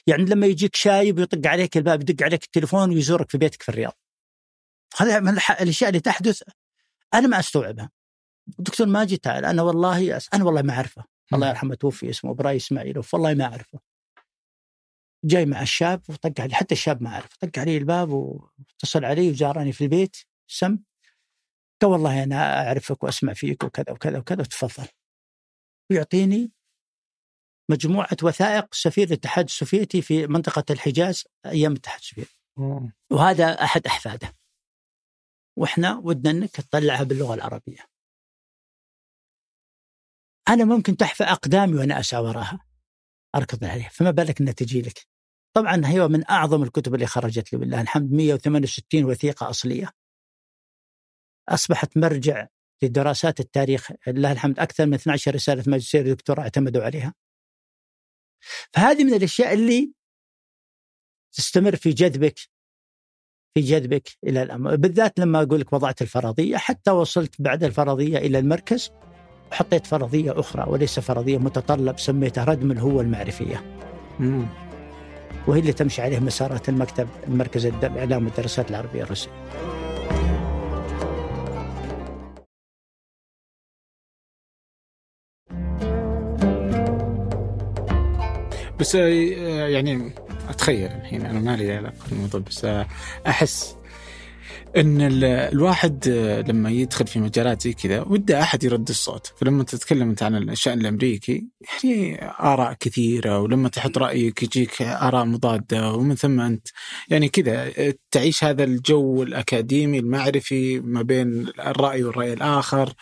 يعني 0.07 0.25
لما 0.25 0.47
يجيك 0.47 0.77
شايب 0.77 1.19
ويطق 1.19 1.51
عليك 1.51 1.77
الباب 1.77 2.01
يدق 2.01 2.25
عليك 2.25 2.45
التليفون 2.45 2.91
ويزورك 2.91 3.31
في 3.31 3.39
بيتك 3.39 3.63
في 3.63 3.69
الرياض. 3.69 3.99
هذا 4.97 5.21
من 5.21 5.29
الأشياء 5.61 5.91
اللي 5.91 6.01
تحدث 6.01 6.43
أنا 7.15 7.29
ما 7.29 7.39
أستوعبها. 7.39 7.91
الدكتور 8.59 8.87
ماجد 8.87 9.19
تعال. 9.19 9.45
أنا 9.45 9.63
والله. 9.63 10.21
أنا 10.35 10.45
والله 10.45 10.63
ما 10.63 10.73
أعرفه. 10.73 11.05
الله 11.33 11.49
يرحمه 11.49 11.75
توفي 11.75 12.11
اسمه 12.11 12.31
إبراهيم 12.31 12.57
إسماعيل. 12.57 13.03
والله 13.13 13.35
ما 13.35 13.45
أعرفه. 13.45 13.79
جاي 15.25 15.47
مع 15.47 15.63
الشاب 15.63 16.03
وطق 16.09 16.41
علي 16.41 16.55
حتى 16.55 16.75
الشاب 16.75 17.03
ما 17.03 17.11
أعرف 17.11 17.37
طق 17.37 17.59
علي 17.59 17.77
الباب 17.77 18.11
واتصل 18.11 19.05
علي 19.05 19.31
وزارني 19.31 19.73
في 19.73 19.85
البيت 19.85 20.17
سم 20.47 20.79
قال 21.83 21.91
والله 21.91 22.23
أنا 22.25 22.67
أعرفك 22.67 23.03
وأسمع 23.03 23.33
فيك 23.33 23.65
وكذا 23.65 23.93
وكذا 23.93 24.19
وكذا 24.19 24.41
وتفضل. 24.41 24.89
ويعطيني 25.91 26.53
مجموعة 27.71 28.17
وثائق 28.23 28.75
سفير 28.75 29.07
الاتحاد 29.07 29.45
السوفيتي 29.45 30.03
في 30.03 30.27
منطقة 30.27 30.65
الحجاز 30.71 31.25
أيام 31.47 31.73
الاتحاد 31.73 31.99
السوفيتي. 32.01 32.39
وهذا 33.11 33.65
أحد 33.65 33.87
أحفاده. 33.87 34.37
وإحنا 35.57 35.97
ودنا 36.05 36.31
أنك 36.31 36.51
تطلعها 36.51 37.03
باللغة 37.03 37.35
العربية. 37.35 37.81
أنا 40.49 40.65
ممكن 40.65 40.97
تحفى 40.97 41.25
أقدامي 41.25 41.75
وأنا 41.75 42.01
أسعى 42.01 42.23
وراها 42.23 42.67
أركض 43.35 43.65
عليها. 43.65 43.89
فما 43.89 44.11
بالك 44.11 44.41
أنها 44.41 44.53
تجي 44.53 44.83
لك؟ 44.83 45.08
طبعا 45.59 45.83
هي 45.85 46.09
من 46.09 46.31
أعظم 46.31 46.63
الكتب 46.63 46.95
اللي 46.95 47.07
خرجت 47.07 47.53
لي 47.53 47.59
بالله 47.59 47.81
الحمد 47.81 48.13
168 48.13 49.05
وثيقة 49.05 49.51
أصلية 49.51 49.91
أصبحت 51.49 51.97
مرجع 51.97 52.47
لدراسات 52.83 53.41
التاريخ 53.41 53.93
لله 54.07 54.33
الحمد 54.33 54.59
أكثر 54.59 54.87
من 54.87 54.95
12 54.95 55.35
رسالة 55.35 55.65
ماجستير 55.67 56.07
ودكتوراه 56.07 56.43
اعتمدوا 56.43 56.83
عليها 56.83 57.15
فهذه 58.73 59.05
من 59.05 59.15
الأشياء 59.15 59.55
اللي 59.55 59.93
تستمر 61.33 61.77
في 61.77 61.91
جذبك 61.91 62.39
في 63.55 63.61
جذبك 63.61 64.09
إلى 64.25 64.43
الامر 64.43 64.77
بالذات 64.77 65.19
لما 65.21 65.43
أقول 65.43 65.61
لك 65.61 65.73
وضعت 65.73 66.03
الفرضية 66.03 66.57
حتى 66.57 66.91
وصلت 66.91 67.43
بعد 67.43 67.65
الفرضية 67.65 68.19
إلى 68.19 68.39
المركز 68.39 68.91
وحطيت 69.51 69.87
فرضية 69.87 70.41
أخرى 70.41 70.71
وليس 70.71 71.01
فرضية 71.01 71.39
متطلب 71.39 71.99
سميتها 71.99 72.45
ردم 72.45 72.71
الهوه 72.71 73.03
المعرفية. 73.03 73.77
مم. 74.21 74.68
وهي 75.47 75.61
اللي 75.61 75.73
تمشي 75.73 76.03
عليه 76.03 76.19
مسارات 76.19 76.69
المكتب 76.69 77.09
المركز 77.29 77.67
الاعلام 77.67 78.25
والدراسات 78.25 78.71
العربية 78.71 79.03
الروسية. 79.03 79.31
بس 88.81 88.97
آه، 88.97 89.69
يعني 89.69 90.13
أتخيل 90.49 90.91
الحين 90.91 91.27
أنا 91.27 91.41
ما 91.41 91.57
لي 91.57 91.77
علاقة 91.77 91.95
بالموضوع 92.11 92.41
بس 92.41 92.65
آه، 92.65 92.87
أحس 93.27 93.77
إن 94.77 95.23
الواحد 95.23 96.09
آه، 96.09 96.41
لما 96.41 96.71
يدخل 96.71 97.07
في 97.07 97.21
مجالات 97.21 97.63
زي 97.63 97.73
كذا 97.73 98.01
وده 98.01 98.43
أحد 98.43 98.65
يرد 98.65 98.89
الصوت. 98.89 99.33
فلما 99.37 99.65
تتكلم 99.65 100.09
انت 100.09 100.23
عن 100.23 100.37
الشأن 100.37 100.81
الأمريكي 100.81 101.47
يعني 101.61 102.25
آراء 102.25 102.73
كثيرة 102.81 103.41
ولما 103.41 103.69
تحط 103.69 103.99
رأيك 103.99 104.43
يجيك 104.43 104.83
آراء 104.83 105.25
مضادة 105.25 105.93
ومن 105.93 106.15
ثم 106.15 106.41
أنت 106.41 106.69
يعني 107.09 107.29
كذا 107.29 107.73
تعيش 108.11 108.45
هذا 108.45 108.65
الجو 108.65 109.23
الأكاديمي 109.23 109.99
المعرفي 109.99 110.81
ما 110.81 111.03
بين 111.03 111.47
الرأي 111.59 112.05
والرأي 112.05 112.33
الآخر 112.33 112.93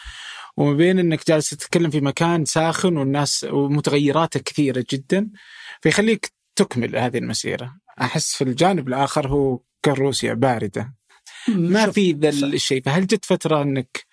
وما 0.57 0.73
بين 0.73 0.99
إنك 0.99 1.27
جالس 1.29 1.51
تتكلم 1.51 1.91
في 1.91 2.01
مكان 2.01 2.45
ساخن 2.45 2.97
والناس 2.97 3.47
ومتغيراته 3.51 4.41
كثيرة 4.41 4.85
جدا. 4.91 5.31
فيخليك 5.81 6.33
تكمل 6.57 6.97
هذه 6.97 7.19
المسيرة. 7.19 7.75
أحس 8.01 8.35
في 8.35 8.45
الجانب 8.45 8.89
الآخر 8.89 9.29
هو 9.29 9.61
كروسيا 9.85 10.35
باردة. 10.35 10.95
ما 11.49 11.91
في 11.91 12.13
ذا 12.13 12.29
الشيء. 12.29 12.83
فهل 12.83 13.07
جت 13.07 13.25
فترة 13.25 13.63
انك 13.63 14.07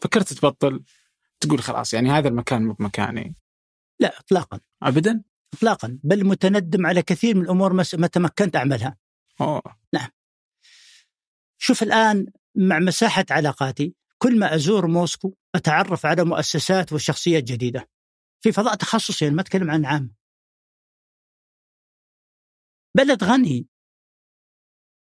فكرت 0.00 0.32
تبطل؟ 0.32 0.84
تقول 1.40 1.62
خلاص 1.62 1.94
يعني 1.94 2.10
هذا 2.10 2.28
المكان 2.28 2.62
مو 2.62 2.72
بمكاني. 2.72 3.34
لا 4.00 4.18
اطلاقا. 4.18 4.60
ابدا؟ 4.82 5.22
اطلاقا. 5.54 5.98
بل 6.04 6.26
متندم 6.26 6.86
على 6.86 7.02
كثير 7.02 7.36
من 7.36 7.42
الأمور 7.42 7.72
ما 7.72 8.06
تمكنت 8.06 8.56
أعملها. 8.56 8.96
أوه. 9.40 9.62
نعم. 9.92 10.08
شوف 11.58 11.82
الآن 11.82 12.26
مع 12.54 12.78
مساحة 12.78 13.24
علاقاتي 13.30 13.94
كل 14.18 14.38
ما 14.38 14.54
أزور 14.54 14.86
موسكو 14.86 15.34
أتعرف 15.54 16.06
على 16.06 16.24
مؤسسات 16.24 16.92
وشخصيات 16.92 17.44
جديدة. 17.44 17.88
في 18.40 18.52
فضاء 18.52 18.74
تخصصي 18.74 19.24
يعني 19.24 19.36
ما 19.36 19.42
أتكلم 19.42 19.70
عن 19.70 19.84
عام. 19.84 20.14
بلد 22.96 23.24
غني 23.24 23.66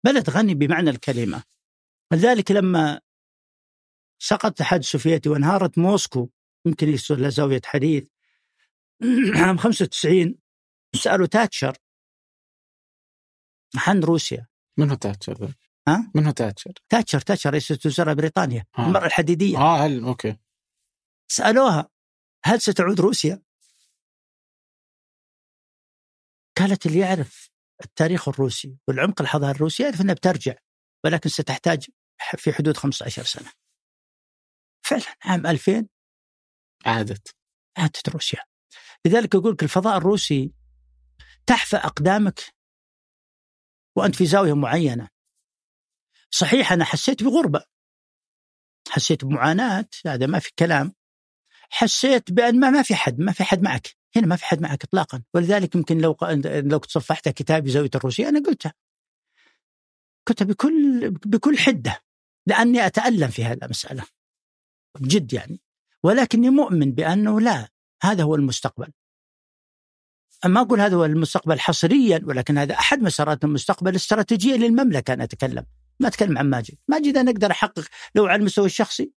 بلد 0.06 0.30
غني 0.30 0.56
بمعنى 0.56 0.90
الكلمة. 0.90 1.44
لذلك 2.12 2.52
لما 2.52 3.02
سقط 4.20 4.46
الاتحاد 4.46 4.80
السوفيتي 4.80 5.30
وانهارت 5.30 5.78
موسكو 5.78 6.30
يمكن 6.66 6.90
يصير 6.90 7.18
لها 7.20 7.30
زاوية 7.30 7.62
حديث 7.66 8.08
عام 9.46 9.58
95 9.58 10.36
سألوا 10.96 11.28
تاتشر 11.28 11.78
عن 13.88 14.00
روسيا 14.00 14.48
من 14.78 14.90
هو 14.90 14.96
تاتشر 14.96 15.54
ها؟ 15.88 16.12
من 16.16 16.26
هو 16.26 16.32
تاتشر؟ 16.32 16.74
تاتشر 16.90 17.20
تاتشر 17.20 17.50
رئيسة 17.50 17.80
وزراء 17.86 18.16
بريطانيا 18.16 18.66
آه. 18.78 18.88
المرأة 18.88 19.06
الحديدية 19.06 19.58
آه 19.58 19.78
هل 19.78 20.04
okay 20.04 20.38
سألوها 21.28 21.90
هل 22.46 22.62
ستعود 22.62 23.02
روسيا؟ 23.02 23.42
قالت 26.58 26.86
اللي 26.86 27.00
يعرف 27.00 27.52
التاريخ 27.84 28.30
الروسي 28.30 28.78
والعمق 28.88 29.22
الحضاري 29.22 29.52
الروسي 29.56 29.84
يعرف 29.84 30.02
أنها 30.02 30.14
بترجع 30.14 30.56
ولكن 31.04 31.30
ستحتاج 31.30 31.90
في 32.38 32.54
حدود 32.54 32.78
15 32.78 33.24
سنة. 33.24 33.52
فعلا 34.86 35.16
عام 35.24 35.48
2000 35.48 35.88
عادت 36.86 37.36
عادت 37.78 38.10
روسيا. 38.10 38.40
لذلك 39.06 39.36
أقول 39.36 39.54
لك 39.54 39.64
الفضاء 39.64 39.98
الروسي 39.98 40.54
تحفى 41.46 41.76
أقدامك 41.78 42.40
وأنت 43.96 44.16
في 44.16 44.26
زاوية 44.26 44.54
معينة. 44.54 45.10
صحيح 46.32 46.72
أنا 46.72 46.86
حسيت 46.86 47.24
بغربة. 47.24 47.66
حسيت 48.90 49.26
بمعاناة 49.26 49.90
هذا 50.06 50.26
ما 50.26 50.40
في 50.40 50.52
كلام. 50.60 50.94
حسيت 51.70 52.32
بأن 52.32 52.60
ما, 52.60 52.70
ما 52.70 52.82
في 52.82 52.96
حد 52.96 53.20
ما 53.20 53.32
في 53.32 53.44
حد 53.44 53.62
معك. 53.62 54.02
هنا 54.16 54.28
ما 54.28 54.36
في 54.36 54.46
حد 54.46 54.62
معك 54.62 54.84
اطلاقا 54.84 55.24
ولذلك 55.34 55.76
يمكن 55.76 55.98
لو 55.98 56.18
لو 56.46 56.78
تصفحت 56.78 57.30
كتابي 57.30 57.70
زاوية 57.70 57.90
الروسية 57.96 58.30
أنا 58.30 58.44
قلتها 58.44 58.74
قلتها 60.28 60.46
بكل 60.46 61.10
بكل 61.12 61.58
حدة 61.58 62.04
لأني 62.48 62.86
أتألم 62.86 63.28
في 63.28 63.46
هذه 63.46 63.60
المسألة. 63.64 64.06
بجد 65.00 65.34
يعني. 65.34 65.62
ولكني 66.04 66.50
مؤمن 66.50 66.92
بأنه 66.92 67.42
لا 67.42 67.70
هذا 68.04 68.24
هو 68.24 68.36
المستقبل. 68.36 68.92
ما 70.46 70.62
أقول 70.62 70.82
هذا 70.82 70.96
هو 70.96 71.06
المستقبل 71.06 71.60
حصريا 71.60 72.22
ولكن 72.24 72.58
هذا 72.58 72.74
أحد 72.74 73.02
مسارات 73.02 73.44
المستقبل 73.44 73.92
الاستراتيجيه 73.92 74.56
للمملكة 74.56 75.14
أنا 75.14 75.24
أتكلم. 75.24 75.66
ما 76.00 76.08
أتكلم 76.08 76.38
عن 76.38 76.50
ماجد. 76.50 76.78
ماجد 76.88 77.18
أنا 77.18 77.32
أقدر 77.32 77.52
أحقق 77.52 77.88
لو 78.16 78.26
على 78.26 78.40
المستوى 78.40 78.66
الشخصي 78.66 79.12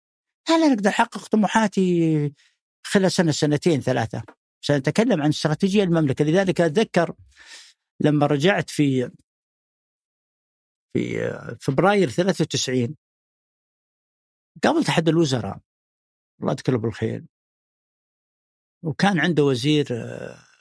لا 0.48 0.58
لا 0.58 0.72
أقدر 0.72 0.90
أحقق 0.90 1.28
طموحاتي 1.28 2.32
خلال 2.86 3.12
سنة 3.12 3.32
سنتين 3.32 3.80
ثلاثة. 3.80 4.22
سنتكلم 4.60 5.22
عن 5.22 5.28
استراتيجية 5.28 5.84
المملكة. 5.84 6.24
لذلك 6.24 6.60
أتذكر 6.60 7.14
لما 8.00 8.26
رجعت 8.26 8.70
في 8.70 9.10
في 10.92 11.56
فبراير 11.60 12.10
93 12.10 12.96
قابلت 14.64 14.88
أحد 14.88 15.08
الوزراء. 15.08 15.60
الله 16.40 16.52
يذكره 16.52 16.76
بالخير. 16.76 17.24
وكان 18.82 19.20
عنده 19.20 19.44
وزير 19.44 19.86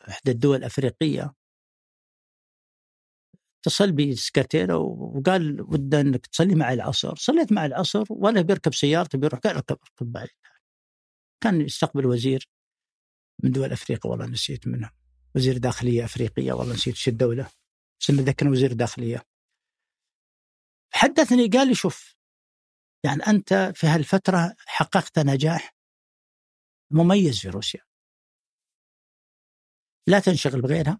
إحدى 0.10 0.32
الدول 0.32 0.58
الافريقيه 0.58 1.34
اتصل 3.62 3.92
بي 3.92 4.12
السكرتيره 4.12 4.78
وقال 4.78 5.62
ودنا 5.62 6.02
إنك 6.02 6.28
تصلي 6.28 6.56
معي 6.56 6.74
العصر، 6.74 7.16
صليت 7.16 7.52
معي 7.52 7.66
العصر 7.66 8.04
ولا 8.10 8.42
بيركب 8.42 8.74
سيارته 8.74 9.18
بيروح 9.18 9.40
قال 9.40 9.56
اركب 9.56 9.78
اركب 9.84 10.18
معي. 10.18 10.28
كان 11.44 11.62
يستقبل 11.62 12.06
وزير 12.06 12.50
من 13.44 13.52
دول 13.52 13.72
أفريقيا 13.72 14.12
والله 14.12 14.26
نسيت 14.26 14.68
منه. 14.68 14.92
وزير 15.36 15.58
داخلية 15.58 16.06
أفريقية 16.06 16.54
والله 16.54 16.74
نسيت 16.74 16.96
شو 16.96 17.12
الدولة. 17.12 17.50
بس 18.02 18.10
إنه 18.10 18.52
وزير 18.52 18.74
داخلية. 18.74 19.24
حدثني 20.94 21.48
قال 21.48 21.68
لي 21.68 21.76
شوف 21.76 22.16
يعني 23.06 23.24
أنت 23.28 23.72
في 23.76 23.88
هالفترة 23.88 24.56
حققت 24.66 25.20
نجاح 25.20 25.76
مميز 26.92 27.40
في 27.40 27.50
روسيا. 27.50 27.82
لا 30.08 30.20
تنشغل 30.20 30.62
بغيرها. 30.62 31.00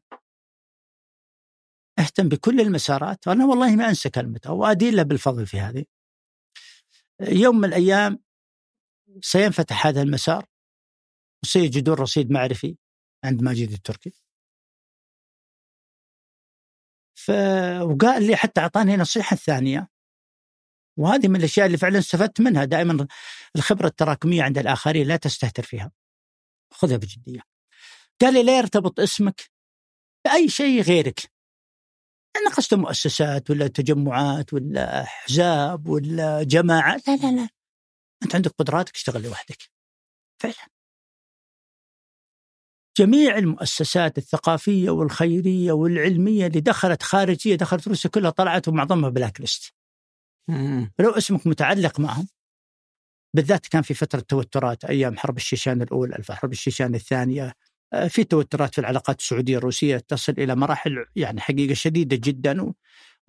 اهتم 2.00 2.30
بكل 2.30 2.62
المسارات. 2.62 3.28
أنا 3.28 3.46
والله 3.46 3.76
ما 3.76 3.90
أنسى 3.90 4.10
كلمته 4.10 4.52
وأدين 4.54 4.96
له 4.96 5.04
بالفضل 5.04 5.48
في 5.48 5.60
هذه. 5.60 5.86
يوم 7.22 7.58
من 7.58 7.66
الأيام 7.66 8.20
سينفتح 9.22 9.88
هذا 9.88 10.02
المسار 10.02 10.46
وسيجدون 11.44 11.96
رصيد 11.96 12.32
معرفي 12.32 12.78
عند 13.26 13.42
ماجد 13.42 13.72
التركي. 13.72 14.14
ف... 17.16 17.32
وقال 17.82 18.28
لي 18.28 18.36
حتى 18.36 18.62
أعطاني 18.62 18.98
نصيحة 18.98 19.36
ثانية. 19.36 19.91
وهذه 20.98 21.28
من 21.28 21.36
الأشياء 21.36 21.66
اللي 21.66 21.78
فعلا 21.78 22.00
استفدت 22.00 22.42
منها. 22.42 22.66
دائما 22.66 23.08
الخبرة 23.56 23.88
التراكمية 23.88 24.44
عند 24.44 24.58
الآخرين 24.58 25.08
لا 25.08 25.16
تستهتر 25.16 25.64
فيها. 25.64 25.92
خذها 26.74 26.98
بجدية. 26.98 27.40
قال 28.22 28.34
لي 28.34 28.44
لا 28.44 28.58
يرتبط 28.58 29.00
اسمك 29.00 29.42
بأي 30.26 30.50
شيء 30.50 30.82
غيرك. 30.82 31.32
نقصت 32.48 32.74
مؤسسات 32.74 33.50
ولا 33.50 33.68
تجمعات 33.68 34.54
ولا 34.54 35.04
احزاب 35.04 35.88
ولا 35.88 36.44
جماعات. 36.44 37.08
لا 37.08 37.16
لا 37.16 37.32
لا. 37.32 37.50
أنت 38.24 38.36
عندك 38.36 38.52
قدراتك 38.52 38.96
اشتغل 38.96 39.24
لوحدك. 39.24 39.58
فعلا. 40.40 40.68
جميع 42.98 43.38
المؤسسات 43.38 44.18
الثقافية 44.18 44.90
والخيرية 44.90 45.72
والعلمية 45.72 46.48
اللي 46.48 46.60
دخلت 46.60 47.04
خارجية 47.04 47.56
دخلت 47.56 47.88
روسيا 47.88 48.10
كلها 48.10 48.30
طلعت 48.30 48.68
ومعظمها 48.68 49.10
بلاك 49.10 49.42
ليست. 49.42 49.74
لو 51.00 51.10
اسمك 51.12 51.48
متعلق 51.48 52.00
معهم 52.00 52.28
بالذات 53.36 53.68
كان 53.68 53.82
في 53.82 53.94
فترة 53.94 54.20
توترات 54.20 54.86
أيام 54.86 55.18
حرب 55.18 55.38
الشيشان 55.38 55.82
الأولى 55.82 56.16
حرب 56.30 56.52
الشيشان 56.52 56.96
الثانية 56.96 57.54
آه، 57.94 58.08
في 58.08 58.24
توترات 58.24 58.74
في 58.76 58.82
العلاقات 58.82 59.20
السعودية 59.20 59.58
الروسية 59.58 59.98
تصل 59.98 60.34
إلى 60.38 60.56
مراحل 60.56 61.06
يعني 61.16 61.42
حقيقة 61.42 61.74
شديدة 61.74 62.18
جدا 62.24 62.62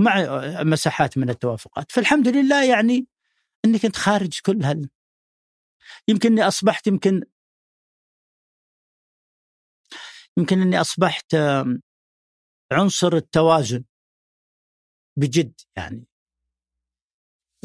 ومع 0.01 0.27
مساحات 0.62 1.18
من 1.18 1.31
التوافقات. 1.31 1.92
فالحمد 1.92 2.29
لله 2.29 2.64
يعني 2.64 3.07
إني 3.64 3.79
كنت 3.79 3.96
خارج 3.96 4.40
كل 4.42 4.64
هال 4.64 4.88
يمكن 6.09 6.33
إني 6.33 6.42
أصبحت 6.48 6.87
يمكن 6.87 7.22
يمكن 10.38 10.61
إني 10.61 10.81
أصبحت 10.81 11.37
عنصر 12.72 13.12
التوازن 13.16 13.85
بجد 15.16 15.53
يعني. 15.77 16.07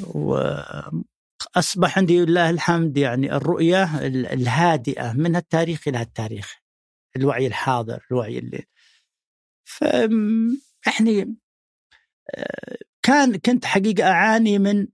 وأصبح 0.06 1.98
عندي 1.98 2.26
لله 2.26 2.50
الحمد 2.50 2.98
يعني 2.98 3.32
الرؤية 3.32 3.98
الهادئة 4.08 5.14
من 5.14 5.36
التاريخ 5.36 5.88
إلى 5.88 6.02
التاريخ. 6.02 6.62
الوعي 7.16 7.48
الحاضر 7.48 8.06
الوعي 8.12 8.38
اللي 8.38 8.66
ف 9.68 9.82
يعني 10.88 11.38
آه، 12.36 12.78
كان 13.06 13.38
كنت 13.38 13.66
حقيقة 13.66 14.04
أعاني 14.04 14.60
من 14.60 14.88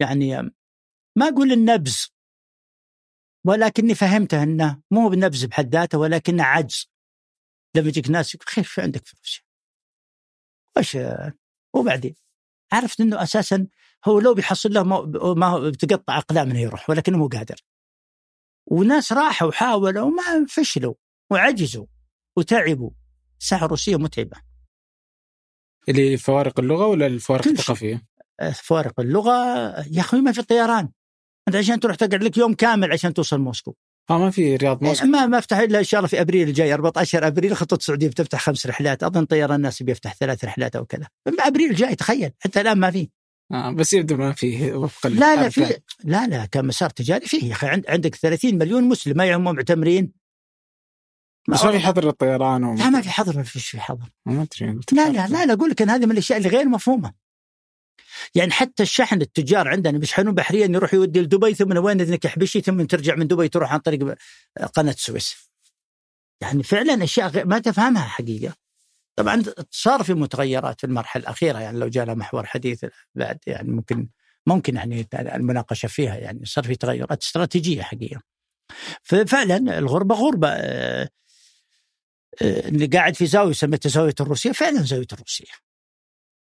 يعني 0.00 0.36
ما 1.18 1.28
أقول 1.28 1.52
النبز 1.52 2.14
ولكني 3.46 3.94
فهمته 3.94 4.42
إنه 4.42 4.82
مو 4.90 5.08
بنبز 5.08 5.44
بحد 5.44 5.74
ذاته 5.74 5.98
ولكنه 5.98 6.42
عجز. 6.44 6.90
لما 7.76 7.88
يجيك 7.88 8.10
ناس 8.10 8.34
يقول 8.34 8.46
خير 8.46 8.64
شو 8.64 8.82
عندك 8.82 9.06
في 9.06 9.16
روسيا؟ 9.16 9.42
وش 10.78 10.96
وبعدين؟ 11.74 12.23
عرفت 12.74 13.00
إنه 13.00 13.22
أساسا 13.22 13.66
هو 14.04 14.20
لو 14.20 14.34
بيحصل 14.34 14.72
له 14.72 14.82
ما 15.34 15.46
هو 15.46 15.70
بتقطع 15.70 16.18
اقدام 16.18 16.50
إنه 16.50 16.60
يروح 16.60 16.90
ولكنه 16.90 17.18
مو 17.18 17.28
قادر. 17.28 17.56
وناس 18.66 19.12
راحوا 19.12 19.48
وحاولوا 19.48 20.02
وما 20.02 20.46
فشلوا 20.48 20.94
وعجزوا 21.30 21.86
وتعبوا. 22.36 22.90
الساحه 23.40 23.64
الروسيه 23.66 23.96
متعبه 23.96 24.36
اللي 25.88 26.16
فوارق 26.16 26.60
اللغة 26.60 26.86
ولا 26.86 27.06
الفوارق 27.06 27.46
الثقافية؟ 27.48 28.06
أه، 28.40 28.50
فوارق 28.50 29.00
اللغة. 29.00 29.32
يا 29.90 30.00
أخوي 30.00 30.20
ما 30.20 30.32
في 30.32 30.42
طيران. 30.42 30.88
أنت 31.48 31.56
عشان 31.56 31.80
تروح 31.80 31.96
تقعد 31.96 32.24
لك 32.24 32.36
يوم 32.36 32.54
كامل 32.54 32.92
عشان 32.92 33.14
توصل 33.14 33.38
موسكو. 33.38 33.74
آه 34.10 34.18
ما 34.18 34.30
في 34.30 34.56
رياض 34.56 34.84
موسكو 34.84 35.06
ما 35.06 35.26
ما 35.26 35.38
أفتح 35.38 35.58
إلا 35.58 35.78
إن 35.78 35.84
شاء 35.84 35.98
الله 36.00 36.08
في 36.08 36.20
أبريل 36.20 36.48
الجاي 36.48 36.74
14 36.74 37.26
أبريل 37.26 37.56
خطوط 37.56 37.78
السعوديه 37.78 38.08
بتفتح 38.08 38.40
خمس 38.40 38.66
رحلات 38.66 39.02
أظن 39.02 39.24
طيران 39.24 39.56
الناس 39.56 39.82
بيفتح 39.82 40.14
ثلاث 40.14 40.44
رحلات 40.44 40.76
أو 40.76 40.84
كذا. 40.84 41.06
أبريل 41.40 41.70
الجاي 41.70 41.94
تخيل 41.94 42.30
حتى 42.40 42.60
الآن 42.60 42.78
ما 42.78 42.90
في. 42.90 43.08
آه 43.52 43.70
بس 43.70 43.92
يبدو 43.92 44.16
ما 44.16 44.32
في 44.32 44.72
وفق 44.72 45.06
لا 45.06 45.36
لا 45.36 45.48
في 45.48 45.80
لا 46.04 46.26
لا 46.26 46.46
كمسار 46.46 46.90
تجاري 46.90 47.26
فيه. 47.26 47.48
يا 47.48 47.52
أخي 47.52 47.82
عندك 47.88 48.14
30 48.14 48.58
مليون 48.58 48.84
مسلم 48.84 49.16
ما 49.16 49.36
هم 49.36 49.44
معتمرين. 49.44 50.12
بس 51.48 51.64
ما 51.64 51.72
في 51.72 51.78
حظر 51.78 52.04
للطيران 52.04 52.76
لا 52.76 52.90
ما 52.90 53.00
في 53.00 53.10
حظر 53.10 53.36
ما 53.36 53.42
فيش 53.42 53.68
في 53.68 53.80
حظر. 53.80 54.10
ما 54.26 54.42
أدري 54.42 54.80
لا 54.92 55.08
لا 55.08 55.28
لا. 55.28 55.46
لا 55.46 55.52
أقول 55.52 55.70
لك 55.70 55.82
ان 55.82 55.90
هذه 55.90 56.06
من 56.06 56.12
الأشياء 56.12 56.38
اللي 56.38 56.48
غير 56.48 56.68
مفهومة. 56.68 57.23
يعني 58.34 58.52
حتى 58.52 58.82
الشحن 58.82 59.20
التجار 59.20 59.68
عندنا 59.68 59.98
بيشحنون 59.98 60.34
بحريا 60.34 60.66
يروح 60.66 60.94
يودي 60.94 61.20
لدبي 61.20 61.54
ثم 61.54 61.84
وين 61.84 62.00
اذنك 62.00 62.26
حبشي 62.26 62.60
ثم 62.60 62.84
ترجع 62.84 63.14
من 63.14 63.26
دبي 63.26 63.48
تروح 63.48 63.72
عن 63.72 63.78
طريق 63.78 64.14
قناة 64.74 64.92
السويس 64.92 65.50
يعني 66.40 66.62
فعلا 66.62 67.04
أشياء 67.04 67.46
ما 67.46 67.58
تفهمها 67.58 68.04
حقيقة 68.04 68.54
طبعا 69.16 69.42
صار 69.70 70.02
في 70.02 70.14
متغيرات 70.14 70.80
في 70.80 70.86
المرحلة 70.86 71.22
الأخيرة 71.22 71.58
يعني 71.58 71.78
لو 71.78 71.88
جاء 71.88 72.14
محور 72.14 72.46
حديث 72.46 72.84
بعد 73.14 73.38
يعني 73.46 73.70
ممكن 73.70 74.08
ممكن 74.46 74.76
يعني 74.76 75.08
المناقشة 75.14 75.86
فيها 75.86 76.16
يعني 76.16 76.44
صار 76.44 76.64
في 76.64 76.76
تغيرات 76.76 77.22
استراتيجية 77.22 77.82
حقيقة. 77.82 78.22
ففعلا 79.02 79.78
الغربة 79.78 80.14
غربة 80.14 80.48
آه، 80.48 81.08
آه، 82.42 82.68
اللي 82.68 82.86
قاعد 82.86 83.16
في 83.16 83.26
زاوية 83.26 83.52
سميتها 83.52 83.90
زاوية 83.90 84.14
الروسية 84.20 84.52
فعلا 84.52 84.82
زاوية 84.82 85.06
الروسية. 85.12 85.52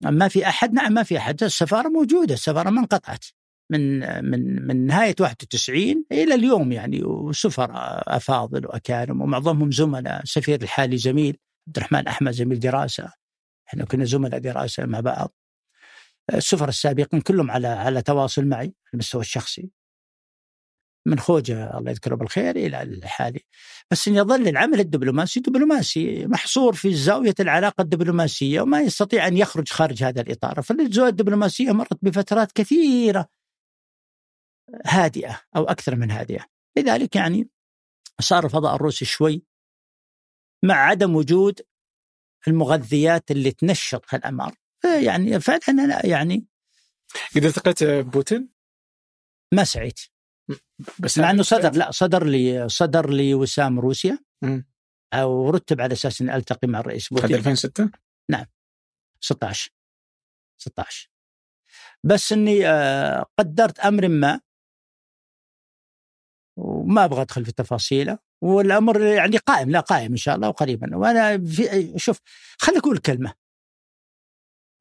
ما 0.04 0.28
في 0.28 0.46
أحد 0.48 0.72
نعم 0.72 0.92
ما 0.92 1.02
في 1.02 1.18
أحد. 1.18 1.42
السفارة 1.42 1.88
موجودة 1.88 2.34
السفارة 2.34 2.70
ما 2.70 2.80
انقطعت. 2.80 3.24
من 3.70 3.98
من 4.30 4.66
من 4.66 4.86
نهاية 4.86 5.14
91 5.20 6.04
إلى 6.12 6.34
اليوم 6.34 6.72
يعني 6.72 7.02
وسفراء 7.04 8.16
أفاضل 8.16 8.66
وأكارم 8.66 9.20
ومعظمهم 9.20 9.70
زملاء. 9.70 10.24
سفير 10.24 10.62
الحالي 10.62 10.96
زميل 10.98 11.38
عبد 11.68 11.76
الرحمن 11.76 12.06
أحمد 12.08 12.32
زميل 12.32 12.60
دراسة. 12.60 13.12
إحنا 13.68 13.84
كنا 13.84 14.04
زملاء 14.04 14.40
دراسة 14.40 14.86
مع 14.86 15.00
بعض. 15.00 15.34
السفراء 16.34 16.68
السابقين 16.68 17.20
كلهم 17.20 17.50
على 17.50 17.68
على 17.68 18.02
تواصل 18.02 18.44
معي 18.46 18.60
على 18.66 18.74
المستوى 18.94 19.20
الشخصي. 19.20 19.70
من 21.06 21.18
خوجة 21.18 21.78
الله 21.78 21.90
يذكره 21.90 22.14
بالخير 22.14 22.56
إلى 22.56 22.82
الحالي. 22.82 23.40
بس 23.90 24.08
أن 24.08 24.14
يظل 24.14 24.48
العمل 24.48 24.80
الدبلوماسي 24.80 25.40
دبلوماسي 25.40 26.26
محصور 26.26 26.72
في 26.72 26.94
زاوية 26.94 27.34
العلاقة 27.40 27.82
الدبلوماسية 27.82 28.60
وما 28.60 28.80
يستطيع 28.80 29.26
أن 29.26 29.36
يخرج 29.36 29.68
خارج 29.68 30.04
هذا 30.04 30.20
الإطار. 30.20 30.62
فالزاوية 30.62 31.10
الدبلوماسية 31.10 31.72
مرت 31.72 31.98
بفترات 32.02 32.52
كثيرة 32.52 33.28
هادئة 34.86 35.40
أو 35.56 35.64
أكثر 35.64 35.96
من 35.96 36.10
هادئة. 36.10 36.46
لذلك 36.76 37.16
يعني 37.16 37.48
صار 38.20 38.44
الفضاء 38.44 38.74
الروسي 38.74 39.04
شوي 39.04 39.42
مع 40.64 40.74
عدم 40.74 41.16
وجود 41.16 41.60
المغذيات 42.48 43.30
اللي 43.30 43.50
تنشط 43.50 44.04
هالأمر. 44.08 44.54
يعني 45.04 45.40
فعلا 45.40 46.06
يعني 46.06 46.46
قد 47.36 47.44
التقيت 47.44 47.84
بوتين؟ 47.84 48.48
ما 49.52 49.64
سعيت. 49.64 50.00
بس 50.98 51.18
مع 51.18 51.30
انه 51.30 51.42
صدر 51.42 51.72
لا 51.72 51.90
صدر 51.90 52.26
لي 52.26 52.68
صدر 52.68 53.10
لي 53.10 53.34
وسام 53.34 53.80
روسيا. 53.80 54.18
مم. 54.42 54.66
أو 55.14 55.50
رتب 55.50 55.80
على 55.80 55.92
أساس 55.92 56.20
إني 56.20 56.36
ألتقي 56.36 56.68
مع 56.68 56.80
الرئيس 56.80 57.12
هذا 57.12 57.20
بوتين. 57.20 57.36
2006 57.36 57.90
16 59.20 59.70
16 60.58 61.10
بس 62.04 62.32
إني 62.32 62.66
آه، 62.66 63.26
قدرت 63.38 63.78
أمر 63.80 64.08
ما. 64.08 64.40
وما 66.58 67.04
أبغى 67.04 67.22
أدخل 67.22 67.44
في 67.44 67.52
تفاصيله. 67.52 68.18
والأمر 68.42 69.00
يعني 69.02 69.36
قائم 69.36 69.70
لا 69.70 69.80
قائم 69.80 70.10
إن 70.10 70.16
شاء 70.16 70.36
الله 70.36 70.48
وقريبا. 70.48 70.96
وأنا 70.96 71.38
في 71.38 71.92
شوف 71.96 72.20
خليني 72.58 72.80
أقول 72.80 72.98
كلمة. 72.98 73.34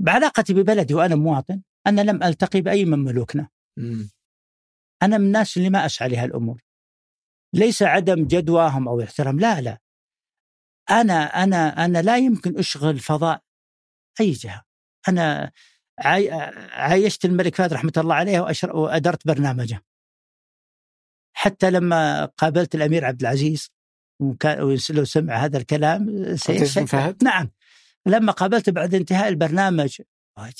بعلاقتي 0.01 0.53
ببلدي 0.53 0.93
وأنا 0.93 1.15
مواطن 1.15 1.61
أنا 1.87 2.01
لم 2.01 2.23
ألتقي 2.23 2.61
بأي 2.61 2.85
من 2.85 2.99
ملوكنا. 2.99 3.49
مم. 3.77 4.09
أنا 5.03 5.17
من 5.17 5.25
الناس 5.25 5.57
اللي 5.57 5.69
ما 5.69 5.85
أسعى 5.85 6.09
لها 6.09 6.25
الأمور. 6.25 6.63
ليس 7.53 7.83
عدم 7.83 8.27
جدواهم 8.27 8.87
أو 8.87 9.01
احترام 9.01 9.39
لا 9.39 9.61
لا. 9.61 9.77
أنا 10.89 11.43
أنا 11.43 11.85
أنا 11.85 12.01
لا 12.01 12.17
يمكن 12.17 12.59
أشغل 12.59 12.99
فضاء 12.99 13.41
أي 14.19 14.31
جهة. 14.31 14.63
أنا 15.07 15.51
عاي... 15.99 16.31
عايشت 16.71 17.25
الملك 17.25 17.55
فهد 17.55 17.73
رحمة 17.73 17.93
الله 17.97 18.15
عليه. 18.15 18.39
وأدرت 18.63 19.27
برنامجه. 19.27 19.83
حتى 21.33 21.71
لما 21.71 22.25
قابلت 22.25 22.75
الأمير 22.75 23.05
عبد 23.05 23.21
العزيز 23.21 23.71
لو 24.89 25.05
سمع 25.05 25.35
هذا 25.35 25.57
الكلام 25.57 26.35
فهد؟ 26.85 27.23
نعم. 27.23 27.51
لما 28.05 28.31
قابلته 28.31 28.71
بعد 28.71 28.95
انتهاء 28.95 29.27
البرنامج 29.27 30.01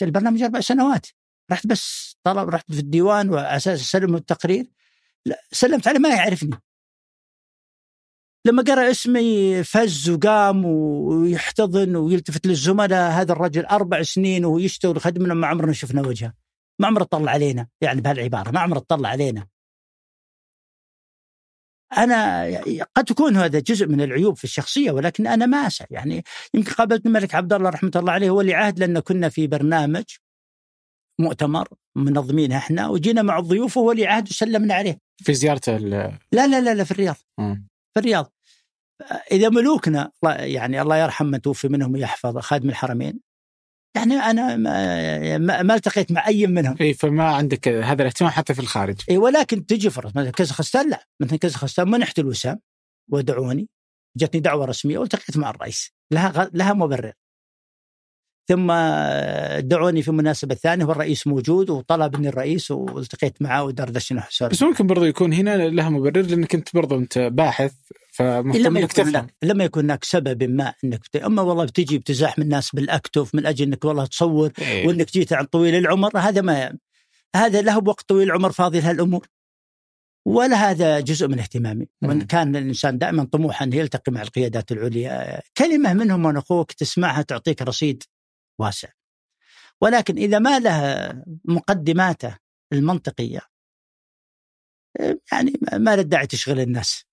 البرنامج 0.02 0.42
أربع 0.42 0.60
سنوات. 0.60 1.08
رحت 1.52 1.68
بس 1.68 2.11
طلب 2.24 2.50
رحت 2.50 2.72
في 2.72 2.80
الديوان 2.80 3.30
وعلى 3.30 3.56
أساس 3.56 3.82
اسلم 3.82 4.16
التقرير. 4.16 4.72
لا 5.26 5.42
سلمت 5.52 5.88
عليه 5.88 6.00
ما 6.00 6.10
يعرفني. 6.10 6.62
لما 8.46 8.64
قرأ 8.64 8.92
اسمي 8.92 9.64
فز 9.64 10.10
وقام 10.10 10.66
ويحتضن 10.66 11.96
ويلتفت 11.96 12.48
للزملاء 12.48 13.12
هذا 13.12 13.34
الرجل 13.34 13.66
أربع 13.66 14.04
سنين 14.04 14.46
وهو 14.46 14.60
يشتغل 14.60 15.02
خدمنا 15.02 15.34
ما 15.34 15.48
عمرنا 15.48 15.74
شفنا 15.74 16.02
وجهه. 16.02 16.34
ما 16.80 16.88
عمره 16.88 17.04
طلع 17.04 17.32
علينا 17.32 17.68
يعني 17.82 18.02
بهالعبارة 18.02 18.52
ما 18.52 18.60
عمره 18.60 18.80
طلع 18.80 19.10
علينا. 19.10 19.48
أنا 21.98 22.46
قد 22.96 23.06
تكون 23.06 23.38
هذا 23.38 23.60
جزء 23.60 23.88
من 23.88 24.02
العيوب 24.02 24.38
في 24.38 24.44
الشخصية 24.44 24.92
ولكن 24.92 25.28
أنا 25.28 25.46
ما 25.46 25.58
أسعى. 25.58 25.88
يعني 25.92 26.24
يمكن 26.54 26.72
قابلت 26.72 27.06
الملك 27.06 27.36
عبد 27.36 27.54
الله 27.54 27.70
رحمة 27.70 27.92
الله 27.96 28.14
عليه 28.14 28.32
ولي 28.32 28.54
عهد 28.54 28.80
لأن 28.80 29.00
كنا 29.00 29.30
في 29.30 29.48
برنامج 29.48 30.04
مؤتمر. 31.20 31.68
منظمينه 31.98 32.58
إحنا 32.58 32.88
وجينا 32.88 33.22
مع 33.22 33.40
الضيوف 33.40 33.78
وهو 33.78 33.90
ولي 33.90 34.08
عهد 34.08 34.30
وسلمنا 34.30 34.74
عليه. 34.74 34.98
في 35.24 35.34
زيارته 35.34 35.76
ال- 35.76 36.18
لا 36.32 36.48
لا 36.48 36.62
لا, 36.62 36.74
لا 36.74 36.84
في 36.84 36.92
الرياض. 36.92 37.16
في 37.94 37.98
الرياض. 37.98 38.34
إذا 39.32 39.50
ملوكنا 39.50 40.12
يعني 40.24 40.82
الله 40.82 40.98
يرحم 40.98 41.26
من 41.26 41.42
توفي 41.42 41.68
منهم 41.68 41.94
ويحفظ 41.94 42.38
خادم 42.38 42.70
الحرمين. 42.70 43.20
يعني 43.96 44.14
أنا 44.14 44.56
ما, 44.56 45.62
ما, 45.64 45.76
التقيت 45.76 46.12
مع 46.12 46.28
أي 46.28 46.48
منهم. 46.48 46.76
اي 46.82 46.94
فما 46.94 47.24
عندك 47.24 47.68
هذا 47.68 48.02
الاهتمام 48.02 48.32
حتى 48.32 48.54
في 48.54 48.60
الخارج. 48.60 49.02
اي 49.10 49.18
ولكن 49.18 49.66
تجي 49.66 49.90
فرص 49.90 50.12
مثلا 50.16 50.32
كازاخستان 50.32 50.90
لا. 50.90 51.06
مثلا 51.22 51.38
كازاخستان 51.38 51.90
منحت 51.92 52.20
الوسام 52.20 52.60
ودعوني. 53.12 53.70
جتني 54.18 54.42
دعوة 54.42 54.66
رسمية 54.66 54.98
والتقيت 54.98 55.38
مع 55.38 55.50
الرئيس. 55.50 55.92
لها 56.14 56.30
غ... 56.30 56.48
لها 56.54 56.74
مبرر. 56.74 57.14
ثم 58.48 58.72
دعوني 59.60 60.02
في 60.02 60.12
مناسبة 60.12 60.56
ثانية 60.56 60.86
والرئيس 60.86 61.28
موجود 61.28 61.70
وطلبني 61.70 62.30
الرئيس 62.30 62.72
والتقيت 62.72 63.42
معه 63.42 63.64
ودردشنا 63.64 64.22
حسون 64.22 64.50
بس 64.50 64.64
ممكن 64.64 64.88
برضو 64.88 65.06
يكون 65.06 65.34
هنا 65.34 65.58
لها 65.58 65.90
مبرر 65.90 66.22
لأنك 66.22 66.56
أنت 66.56 66.70
برضو 66.74 66.98
أنت 66.98 67.20
باحث 67.20 67.74
فمهتم 68.12 68.78
إنك 68.78 68.98
يكون 68.98 69.12
تفهم. 69.12 69.28
لما 69.44 69.64
يكون 69.64 69.84
هناك 69.84 70.04
سبب 70.04 70.44
ما 70.44 70.74
إنك 70.84 71.00
بت... 71.00 71.16
أما 71.16 71.42
والله 71.42 71.66
بتجي 71.66 71.98
بتزاحم 71.98 72.42
الناس 72.42 72.76
بالأكتف 72.76 73.36
من 73.36 73.46
أجل 73.46 73.66
إنك 73.66 73.86
والله 73.86 74.06
تصور 74.06 74.52
إيه. 74.60 74.88
وإنك 74.88 75.12
جيت 75.12 75.34
عن 75.34 75.46
طويل 75.46 75.76
العمر 75.76 76.18
هذا 76.18 76.42
ما 76.42 76.78
هذا 77.36 77.62
له 77.62 77.78
وقت 77.78 78.10
طويل 78.10 78.28
العمر 78.28 78.52
فاضي 78.52 78.80
لهالأمور. 78.80 79.28
ولا 80.26 80.56
هذا 80.56 81.00
جزء 81.00 81.28
من 81.28 81.40
اهتمامي. 81.40 81.88
وان 82.02 82.18
مم. 82.18 82.22
كان 82.22 82.56
الإنسان 82.56 82.98
دائما 82.98 83.24
طموحا 83.24 83.70
يلتقي 83.74 84.12
مع 84.12 84.22
القيادات 84.22 84.72
العليا. 84.72 85.42
كلمة 85.58 85.94
منهم 85.94 86.24
من 86.24 86.38
أخوك 86.38 86.72
تسمعها 86.72 87.22
تعطيك 87.22 87.62
رصيد 87.62 88.04
واسع. 88.60 88.90
ولكن 89.82 90.18
إذا 90.18 90.40
ما 90.40 90.60
لها 90.60 91.24
مقدماته 91.46 92.38
المنطقية 92.74 93.42
يعني 95.32 95.54
ما 95.74 95.96
له 95.96 96.02
داعي 96.02 96.28
تشغل 96.28 96.60
الناس. 96.60 97.06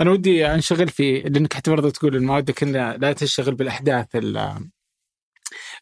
أنا 0.00 0.10
ودي 0.10 0.46
أنشغل 0.46 0.88
في 0.88 1.20
لأنك 1.20 1.52
حتى 1.52 1.70
برضو 1.70 1.90
تقول 1.90 2.16
المواد 2.16 2.50
كلها 2.50 2.96
لا 2.96 3.12
تشتغل 3.12 3.54
بالأحداث 3.54 4.16
ال- 4.16 4.70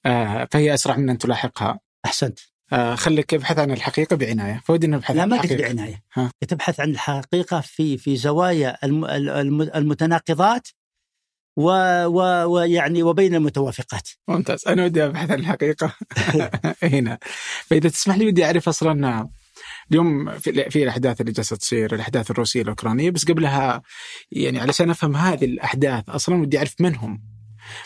آه 0.06 0.48
فهي 0.50 0.74
أسرع 0.74 0.96
من 0.96 1.10
أن 1.10 1.18
تلاحقها. 1.18 1.80
أحسنت. 2.04 2.38
آه 2.72 2.94
خليك 2.94 3.34
ابحث 3.34 3.58
عن 3.58 3.70
الحقيقة 3.70 4.16
بعناية. 4.16 4.60
فودي 4.64 4.86
نبحث 4.86 5.16
لا 5.16 5.22
عن 5.22 5.28
ما 5.28 5.36
الحقيقة. 5.36 5.62
بعناية. 5.62 6.02
ها. 6.14 6.30
تبحث 6.48 6.80
عن 6.80 6.90
الحقيقة 6.90 7.60
في 7.60 7.98
في 7.98 8.16
زوايا 8.16 8.84
الم- 8.84 9.04
الم- 9.04 9.62
المتناقضات 9.62 10.68
و- 11.56 12.06
و- 12.06 12.44
ويعني 12.54 13.02
وبين 13.02 13.34
المتوافقات. 13.34 14.08
ممتاز. 14.28 14.68
أنا 14.68 14.84
ودي 14.84 15.04
أبحث 15.04 15.30
عن 15.30 15.38
الحقيقة. 15.38 15.94
هنا. 16.82 17.18
فإذا 17.66 17.88
تسمح 17.88 18.16
لي 18.16 18.26
ودي 18.26 18.44
أعرف 18.44 18.68
أصلا 18.68 19.28
اليوم 19.90 20.38
في, 20.38 20.70
في 20.70 20.82
الأحداث 20.82 21.20
اللي 21.20 21.32
جالسة 21.32 21.56
تصير 21.56 21.94
الأحداث 21.94 22.30
الروسية 22.30 22.62
الأوكرانية 22.62 23.10
بس 23.10 23.24
قبلها 23.24 23.82
يعني 24.32 24.58
علشان 24.58 24.90
أفهم 24.90 25.16
هذه 25.16 25.44
الأحداث 25.44 26.08
أصلا 26.08 26.34
ودي 26.42 26.58
أعرف 26.58 26.74
من 26.80 26.96
هم. 26.96 27.22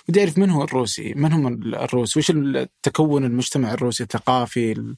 ودي 0.09 0.21
أعرف 0.21 0.39
من 0.39 0.51
هو 0.51 0.65
الروسي؟ 0.65 1.15
من 1.17 1.33
هم 1.33 1.47
الروس؟ 1.75 2.17
وش 2.17 2.31
التكون 2.31 3.25
المجتمع 3.25 3.73
الروسي 3.73 4.03
الثقافي 4.03 4.73
ال- 4.73 4.97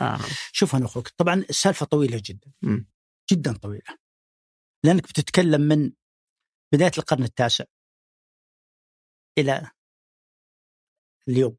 آه. 0.00 0.18
شوف 0.52 0.76
أنا 0.76 0.84
أخوك 0.86 1.08
طبعا 1.16 1.34
السالفة 1.50 1.86
طويلة 1.86 2.22
جدا. 2.26 2.50
مم. 2.62 2.88
جدا 3.32 3.52
طويلة. 3.52 3.82
لأنك 4.84 5.02
بتتكلم 5.02 5.60
من 5.60 5.90
بداية 6.74 6.92
القرن 6.98 7.22
التاسع. 7.24 7.64
إلى 9.38 9.70
اليوم. 11.28 11.56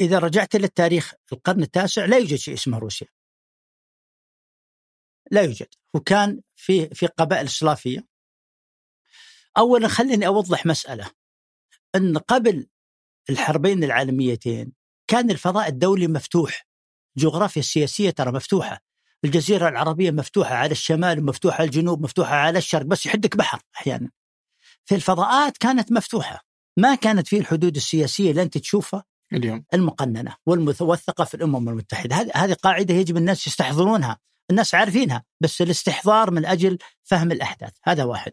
إذا 0.00 0.18
رجعت 0.18 0.56
للتاريخ 0.56 1.14
القرن 1.32 1.62
التاسع 1.62 2.04
لا 2.04 2.18
يوجد 2.18 2.36
شيء 2.36 2.54
اسمه 2.54 2.78
روسيا. 2.78 3.06
لا 5.30 5.42
يوجد. 5.42 5.68
وكان 5.94 6.42
في 6.56 6.88
في 6.88 7.06
قبائل 7.06 7.48
سلافيه 7.48 8.06
اولا 9.56 9.88
خليني 9.88 10.26
أوضح 10.26 10.66
مسألة. 10.66 11.10
أن 11.94 12.18
قبل 12.18 12.68
الحربين 13.30 13.84
العالميتين 13.84 14.72
كان 15.06 15.30
الفضاء 15.30 15.68
الدولي 15.68 16.06
مفتوح. 16.06 16.66
الجغرافيا 17.16 17.60
السياسية 17.62 18.10
ترى 18.10 18.32
مفتوحة. 18.32 18.80
الجزيرة 19.24 19.68
العربية 19.68 20.10
مفتوحة 20.10 20.54
على 20.54 20.72
الشمال 20.72 21.18
ومفتوحه 21.18 21.56
على 21.56 21.66
الجنوب 21.66 22.02
مفتوحة 22.02 22.34
على 22.34 22.58
الشرق 22.58 22.86
بس 22.86 23.06
يحدك 23.06 23.36
بحر 23.36 23.60
أحيانا. 23.76 24.10
في 24.88 24.94
الفضاءات 24.94 25.56
كانت 25.56 25.92
مفتوحة. 25.92 26.44
ما 26.78 26.94
كانت 26.94 27.28
فيه 27.28 27.40
الحدود 27.40 27.76
السياسية 27.76 28.30
اللي 28.30 28.42
انت 28.42 28.58
تشوفها؟ 28.58 29.04
اليوم. 29.32 29.64
المقننة 29.74 30.36
والموثقه 30.46 31.24
في 31.24 31.34
الأمم 31.34 31.68
المتحدة. 31.68 32.16
هذه 32.16 32.30
هذه 32.34 32.52
قاعدة 32.52 32.94
يجب 32.94 33.16
الناس 33.16 33.46
يستحضرونها. 33.46 34.18
الناس 34.50 34.74
عارفينها 34.74 35.24
بس 35.40 35.62
الاستحضار 35.62 36.30
من 36.30 36.46
أجل 36.46 36.78
فهم 37.02 37.32
الأحداث. 37.32 37.72
هذا 37.84 38.04
واحد. 38.04 38.32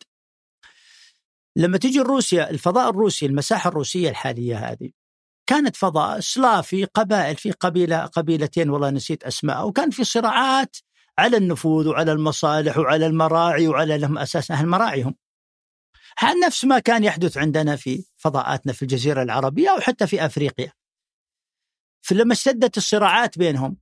لما 1.58 1.78
تيجي 1.78 2.00
روسيا 2.00 2.50
الفضاء 2.50 2.90
الروسي 2.90 3.26
المساحة 3.26 3.68
الروسية 3.68 4.10
الحالية 4.10 4.58
هذه 4.58 4.90
كانت 5.48 5.76
فضاء 5.76 6.20
سلافي 6.20 6.86
قبائل 6.86 7.36
في 7.36 7.52
قبيله 7.52 8.06
قبيلتين 8.06 8.70
والله 8.70 8.90
نسيت 8.90 9.24
أسماء 9.24 9.68
وكان 9.68 9.90
في 9.90 10.04
صراعات 10.04 10.78
على 11.20 11.38
النفوذ 11.38 11.88
وعلى 11.88 12.12
المصالح 12.12 12.78
وعلى 12.78 13.06
المراعي 13.06 13.68
وعلى 13.68 13.98
لهم 13.98 14.18
أساس 14.18 14.52
أهل 14.52 14.68
مراعيهم. 14.68 15.16
نفس 16.24 16.66
ما 16.66 16.80
كان 16.80 17.04
يحدث 17.04 17.38
عندنا 17.38 17.76
في 17.76 18.06
فضاءاتنا 18.18 18.74
في 18.74 18.82
الجزيرة 18.82 19.24
العربية 19.24 19.70
أو 19.70 19.80
حتى 19.80 20.08
في 20.08 20.26
أفريقيا؟ 20.26 20.74
فلما 22.02 22.34
اشتدت 22.34 22.78
الصراعات 22.78 23.38
بينهم 23.38 23.78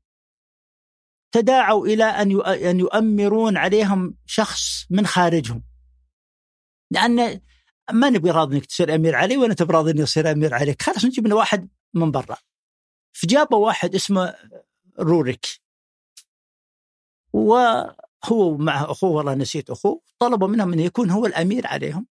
تداعوا 1.32 1.88
أن 2.22 2.42
أن 2.42 2.80
يؤمرون 2.80 3.58
عليهم 3.58 4.18
شخص 4.26 4.86
من 4.90 5.06
خارجهم. 5.06 5.64
لأن 6.92 7.42
ما 7.92 8.10
نبي 8.10 8.32
راضي 8.32 8.56
إنك 8.56 8.66
تصير 8.66 8.96
أمير 8.96 9.16
علي 9.16 9.38
ولا 9.38 9.52
انت 9.52 9.64
براضي 9.64 9.92
إني 9.92 10.04
أصير 10.04 10.32
أمير 10.32 10.54
عليك. 10.54 10.82
خلاص 10.82 11.06
نجيب 11.06 11.28
لنا 11.28 11.36
واحد 11.36 11.70
من 11.94 12.12
برا. 12.12 12.38
فجابوا 13.14 13.66
واحد 13.66 13.96
اسمه 13.96 14.36
روريك. 15.00 15.46
وهو 17.34 18.58
مع 18.58 18.84
أخوه 18.84 19.10
والله 19.10 19.34
نسيت 19.34 19.70
أخوه 19.70 20.02
طلبوا 20.20 20.48
منهم 20.48 20.74
أن 20.74 20.80
يكون 20.80 21.10
هو 21.10 21.26
الأمير 21.26 21.68
عليهم. 21.68 22.08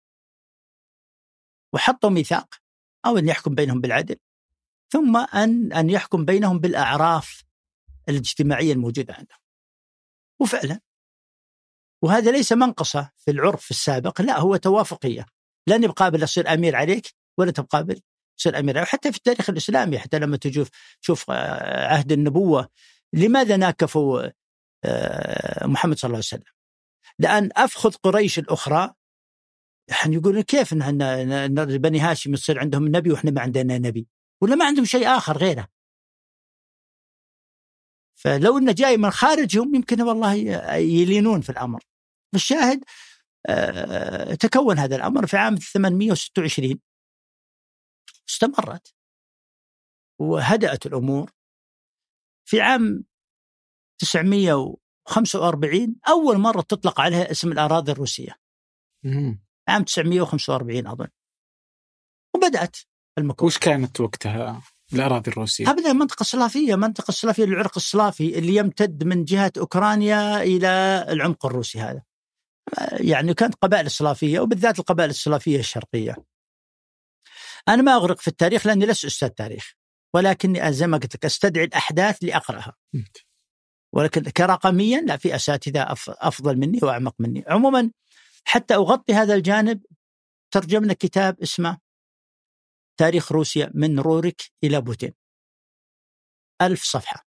وحطوا 1.72 2.10
ميثاق 2.10 2.54
أو 3.06 3.18
أن 3.18 3.28
يحكم 3.28 3.54
بينهم 3.54 3.80
بالعدل 3.80 4.16
ثم 4.92 5.16
أن 5.16 5.72
أن 5.72 5.90
يحكم 5.90 6.24
بينهم 6.24 6.58
بالأعراف 6.58 7.44
الاجتماعية 8.08 8.72
الموجودة 8.72 9.14
عندهم. 9.14 9.38
وفعلا 10.40 10.80
وهذا 12.02 12.30
ليس 12.30 12.52
منقصة 12.52 13.10
في 13.16 13.30
العرف 13.30 13.70
السابق، 13.70 14.20
لا 14.20 14.38
هو 14.38 14.56
توافقية. 14.56 15.26
لن 15.66 15.86
بقابل 15.86 16.24
أصير 16.24 16.54
أمير 16.54 16.76
عليك 16.76 17.14
ولا 17.38 17.50
تبقابل 17.50 18.00
تصير 18.38 18.58
أمير 18.58 18.78
عليك. 18.78 18.88
حتى 18.88 19.12
في 19.12 19.18
التاريخ 19.18 19.50
الإسلامي 19.50 19.98
حتى 19.98 20.18
لما 20.18 20.36
تشوف 20.36 20.68
شوف 21.00 21.30
آه، 21.30 21.86
عهد 21.86 22.12
النبوة 22.12 22.68
لماذا 23.12 23.56
ناكفوا 23.56 24.30
آه، 24.84 25.66
محمد 25.66 25.98
صلى 25.98 26.08
الله 26.08 26.16
عليه 26.16 26.26
وسلم؟ 26.26 26.52
لأن 27.18 27.50
أفخذ 27.56 27.92
قريش 27.92 28.38
الأخرى 28.38 28.94
يعني 29.90 30.14
يقولون 30.16 30.42
كيف 30.42 30.72
إن 30.72 31.78
بني 31.78 32.00
هاشم 32.00 32.34
يصير 32.34 32.58
عندهم 32.58 32.88
نبي 32.88 33.12
وإحنا 33.12 33.30
ما 33.30 33.40
عندنا 33.40 33.78
نبي؟ 33.78 34.08
ولا 34.42 34.54
ما 34.54 34.64
عندهم 34.64 34.84
شيء 34.84 35.06
آخر 35.06 35.38
غيره. 35.38 35.68
فلو 38.14 38.58
إنه 38.58 38.72
جاي 38.72 38.96
من 38.96 39.10
خارجهم 39.10 39.74
يمكن 39.74 40.02
والله 40.02 40.34
يلينون 40.76 41.40
في 41.40 41.50
الأمر. 41.50 41.84
الشاهد 42.34 42.84
آه، 43.48 44.34
تكون 44.34 44.78
هذا 44.78 44.96
الأمر 44.96 45.26
في 45.26 45.36
عام 45.36 45.56
826 45.56 46.80
استمرت. 48.28 48.94
وهدأت 50.20 50.86
الأمور. 50.86 51.30
في 52.44 52.60
عام 52.60 53.04
945 53.98 55.96
أول 56.08 56.38
مرة 56.38 56.60
تطلق 56.60 57.00
عليها 57.00 57.30
اسم 57.30 57.52
الأراضي 57.52 57.92
الروسية. 57.92 58.36
عام 59.70 59.84
945 59.84 60.86
أظن. 60.86 61.08
وبدأت 62.36 62.76
المكون. 63.18 63.46
وش 63.46 63.58
كانت 63.58 64.00
وقتها 64.00 64.62
الأراضي 64.92 65.30
الروسية؟ 65.30 65.70
ابدا 65.70 65.92
منطقة 65.92 66.22
سلافية، 66.22 66.74
منطقة 66.74 67.10
سلافية 67.10 67.44
للعرق 67.44 67.72
السلافي 67.76 68.38
اللي 68.38 68.56
يمتد 68.56 69.04
من 69.04 69.24
جهة 69.24 69.52
أوكرانيا 69.58 70.42
إلى 70.42 70.68
العمق 71.08 71.46
الروسي 71.46 71.80
هذا. 71.80 72.02
يعني 72.92 73.34
كانت 73.34 73.54
قبائل 73.54 73.90
سلافيه 73.90 74.40
وبالذات 74.40 74.78
القبائل 74.78 75.10
السلافية 75.10 75.58
الشرقية. 75.58 76.16
أنا 77.68 77.82
ما 77.82 77.94
أغرق 77.94 78.20
في 78.20 78.28
التاريخ 78.28 78.66
لأني 78.66 78.86
لست 78.86 79.04
أستاذ 79.04 79.28
تاريخ 79.28 79.74
ولكني 80.14 80.72
زي 80.72 80.86
ما 80.86 80.96
قلت 80.96 81.14
لك 81.14 81.24
أستدعي 81.24 81.64
الأحداث 81.64 82.18
لأقرأها. 82.22 82.76
ولكن 83.94 84.22
كرقميا 84.22 85.00
لا 85.00 85.16
في 85.16 85.34
أساتذة 85.34 85.86
أفضل 86.08 86.56
مني 86.56 86.78
وأعمق 86.82 87.14
مني. 87.18 87.44
عموما 87.48 87.90
حتى 88.44 88.74
أغطي 88.74 89.12
هذا 89.14 89.34
الجانب 89.34 89.86
ترجمنا 90.50 90.94
كتاب 90.94 91.40
اسمه 91.40 91.78
تاريخ 92.96 93.32
روسيا 93.32 93.70
من 93.74 94.00
رورك 94.00 94.42
إلى 94.64 94.80
بوتين. 94.80 95.14
ألف 96.62 96.82
صفحة. 96.82 97.26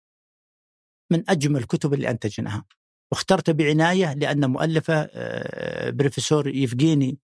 من 1.10 1.30
أجمل 1.30 1.56
الكتب 1.56 1.94
اللي 1.94 2.10
أنتجناها. 2.10 2.64
واخترت 3.12 3.50
بعناية 3.50 4.14
لأن 4.14 4.50
مؤلفة 4.50 4.94
آه، 4.94 5.90
بروفيسور 5.90 6.48
يفجيني 6.48 7.18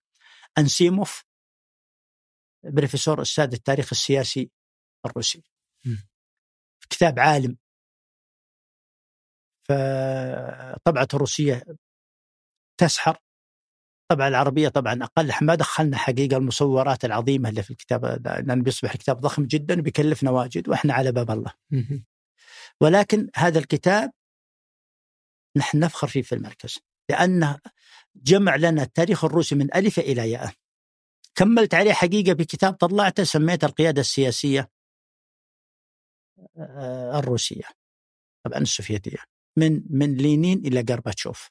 أنسيموف 0.58 1.24
بروفيسور 2.64 3.22
أستاذ 3.22 3.52
التاريخ 3.52 3.88
السياسي 3.92 4.50
الروسي. 5.06 5.42
كتاب 6.90 7.18
عالم. 7.18 7.58
فطبعة 9.68 11.08
الروسية 11.14 11.62
تسحر. 12.80 13.18
طبعا 14.10 14.28
العربية 14.28 14.68
طبعا 14.68 15.04
أقل. 15.04 15.32
ما 15.42 15.54
دخلنا 15.54 15.96
حقيقة 15.96 16.36
المصورات 16.36 17.04
العظيمة 17.04 17.48
اللي 17.48 17.62
في 17.62 17.70
الكتاب 17.70 18.04
لأن 18.46 18.62
بيصبح 18.62 18.92
الكتاب 18.92 19.20
ضخم 19.20 19.44
جدا 19.46 19.78
وبيكلفنا 19.78 20.30
واجد 20.30 20.68
وإحنا 20.68 20.94
على 20.94 21.12
باب 21.12 21.30
الله. 21.30 21.52
ولكن 22.80 23.28
هذا 23.36 23.58
الكتاب 23.58 24.12
نحن 25.56 25.78
نفخر 25.78 26.06
فيه 26.08 26.22
في 26.22 26.34
المركز 26.34 26.78
لأنه 27.10 27.58
جمع 28.16 28.56
لنا 28.56 28.82
التاريخ 28.82 29.24
الروسي 29.24 29.54
من 29.54 29.74
ألف 29.74 29.98
إلى 29.98 30.30
ياء 30.30 30.52
كملت 31.34 31.74
عليه 31.74 31.92
حقيقة 31.92 32.32
بكتاب 32.32 32.72
طلعته 32.74 33.24
سميته 33.24 33.66
القيادة 33.66 34.00
السياسية 34.00 34.70
آه، 36.58 37.18
الروسية 37.18 37.64
طبعا 38.46 38.58
السوفيتية 38.58 39.18
من 39.58 39.82
من 39.90 40.16
لينين 40.16 40.58
إلى 40.58 40.84
غرباتشوف. 40.90 41.50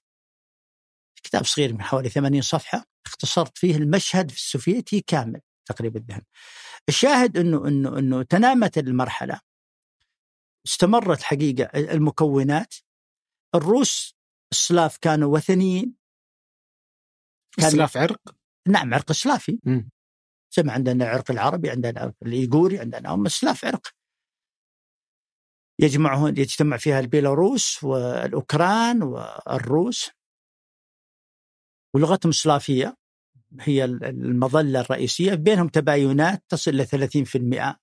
كتاب 1.23 1.45
صغير 1.45 1.73
من 1.73 1.81
حوالي 1.81 2.09
80 2.09 2.41
صفحة 2.41 2.85
اختصرت 3.05 3.57
فيه 3.57 3.75
المشهد 3.75 4.31
في 4.31 4.37
السوفيتي 4.37 5.01
كامل 5.01 5.41
تقريبا 5.65 5.99
الذهن 5.99 6.21
الشاهد 6.89 7.37
انه 7.37 7.67
انه 7.67 7.99
إنه 7.99 8.23
تنامت 8.23 8.77
المرحلة. 8.77 9.39
استمرت 10.67 11.21
حقيقة 11.21 11.63
المكونات. 11.79 12.75
الروس 13.55 14.15
السلاف 14.51 14.97
كانوا 14.97 15.33
وثنيين. 15.33 15.95
كان 17.57 17.65
السلاف 17.67 17.97
عرق؟ 17.97 18.21
نعم 18.67 18.93
عرق 18.93 19.11
سلافي. 19.11 19.59
زي 20.55 20.63
ما 20.63 20.73
عندنا 20.73 21.05
العرق 21.05 21.31
العربي 21.31 21.69
عندنا 21.69 21.89
العرق 21.91 22.15
الإيغوري 22.21 22.79
عندنا 22.79 23.09
هم 23.09 23.25
السلاف 23.25 23.65
عرق. 23.65 23.87
يجمعهم 25.79 26.27
يجتمع 26.27 26.77
فيها 26.77 26.99
البيلاروس 26.99 27.83
والأوكران 27.83 29.03
والروس. 29.03 30.09
ولغتهم 31.97 32.29
السلافية 32.29 32.97
هي 33.61 33.85
المظلة 33.85 34.81
الرئيسية 34.81 35.33
بينهم 35.33 35.67
تباينات 35.67 36.43
تصل 36.49 36.71
إلى 36.71 36.85
30% 36.85 37.75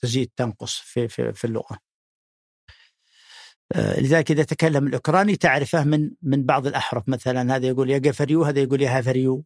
تزيد 0.00 0.30
تنقص 0.36 0.74
في, 0.74 1.08
في, 1.08 1.32
في 1.32 1.44
اللغة. 1.44 1.78
آه، 3.72 4.00
لذلك 4.00 4.30
إذا 4.30 4.42
تكلم 4.42 4.86
الأوكراني 4.86 5.36
تعرفه 5.36 5.84
من 5.84 6.10
من 6.22 6.44
بعض 6.44 6.66
الأحرف 6.66 7.08
مثلا 7.08 7.56
هذا 7.56 7.66
يقول 7.66 7.90
я 7.90 7.98
говорю 7.98 8.44
هذا 8.44 8.60
يقول 8.60 8.82
я 8.82 8.98
говорю. 8.98 9.44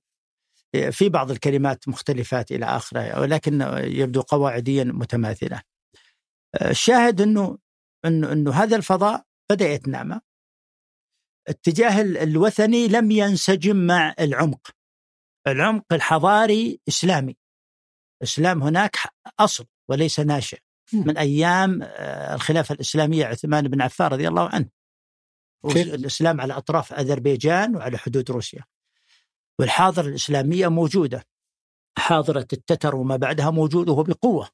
آه، 0.75 0.91
في 0.91 1.09
بعض 1.09 1.31
الكلمات 1.31 1.89
مختلفات 1.89 2.53
إلى 2.53 2.67
آخره 2.67 3.21
ولكن 3.21 3.61
يبدو 3.77 4.21
قواعديا 4.21 4.85
متماثلة. 4.85 5.62
آه، 6.55 6.71
الشاهد 6.71 7.21
أنه 7.21 7.59
أنه, 8.05 8.33
أنه 8.33 8.53
هذا 8.53 8.77
الفضاء 8.77 9.25
بدأ 9.51 9.69
يتنامى. 9.69 10.21
اتجاه 11.49 12.01
الوثني 12.01 12.88
لم 12.88 13.11
ينسجم 13.11 13.76
مع 13.76 14.14
العمق. 14.20 14.70
العمق 15.47 15.92
الحضاري 15.92 16.80
إسلامي. 16.88 17.36
الاسلام 18.22 18.62
هناك 18.62 18.97
أصل 19.40 19.66
وليس 19.88 20.20
ناشئ. 20.20 20.59
من 20.92 21.18
أيام 21.18 21.82
آه، 21.82 22.34
الخلافة 22.34 22.72
الإسلامية 22.72 23.26
عثمان 23.26 23.68
بن 23.68 23.82
عفان 23.82 24.07
رضي 24.07 24.28
الله 24.28 24.49
عنه؟ 24.49 24.68
الاسلام 25.95 26.40
على 26.40 26.57
أطراف 26.57 26.92
أذربيجان 26.92 27.76
وعلى 27.76 27.99
حدود 27.99 28.30
روسيا. 28.30 28.64
والحاضرة 29.59 30.09
الإسلامية 30.09 30.68
موجودة. 30.68 31.24
حاضرة 31.99 32.47
التتر 32.53 32.97
وما 32.97 33.16
بعدها 33.16 33.51
موجوده 33.51 33.92
وبقوه 33.92 34.49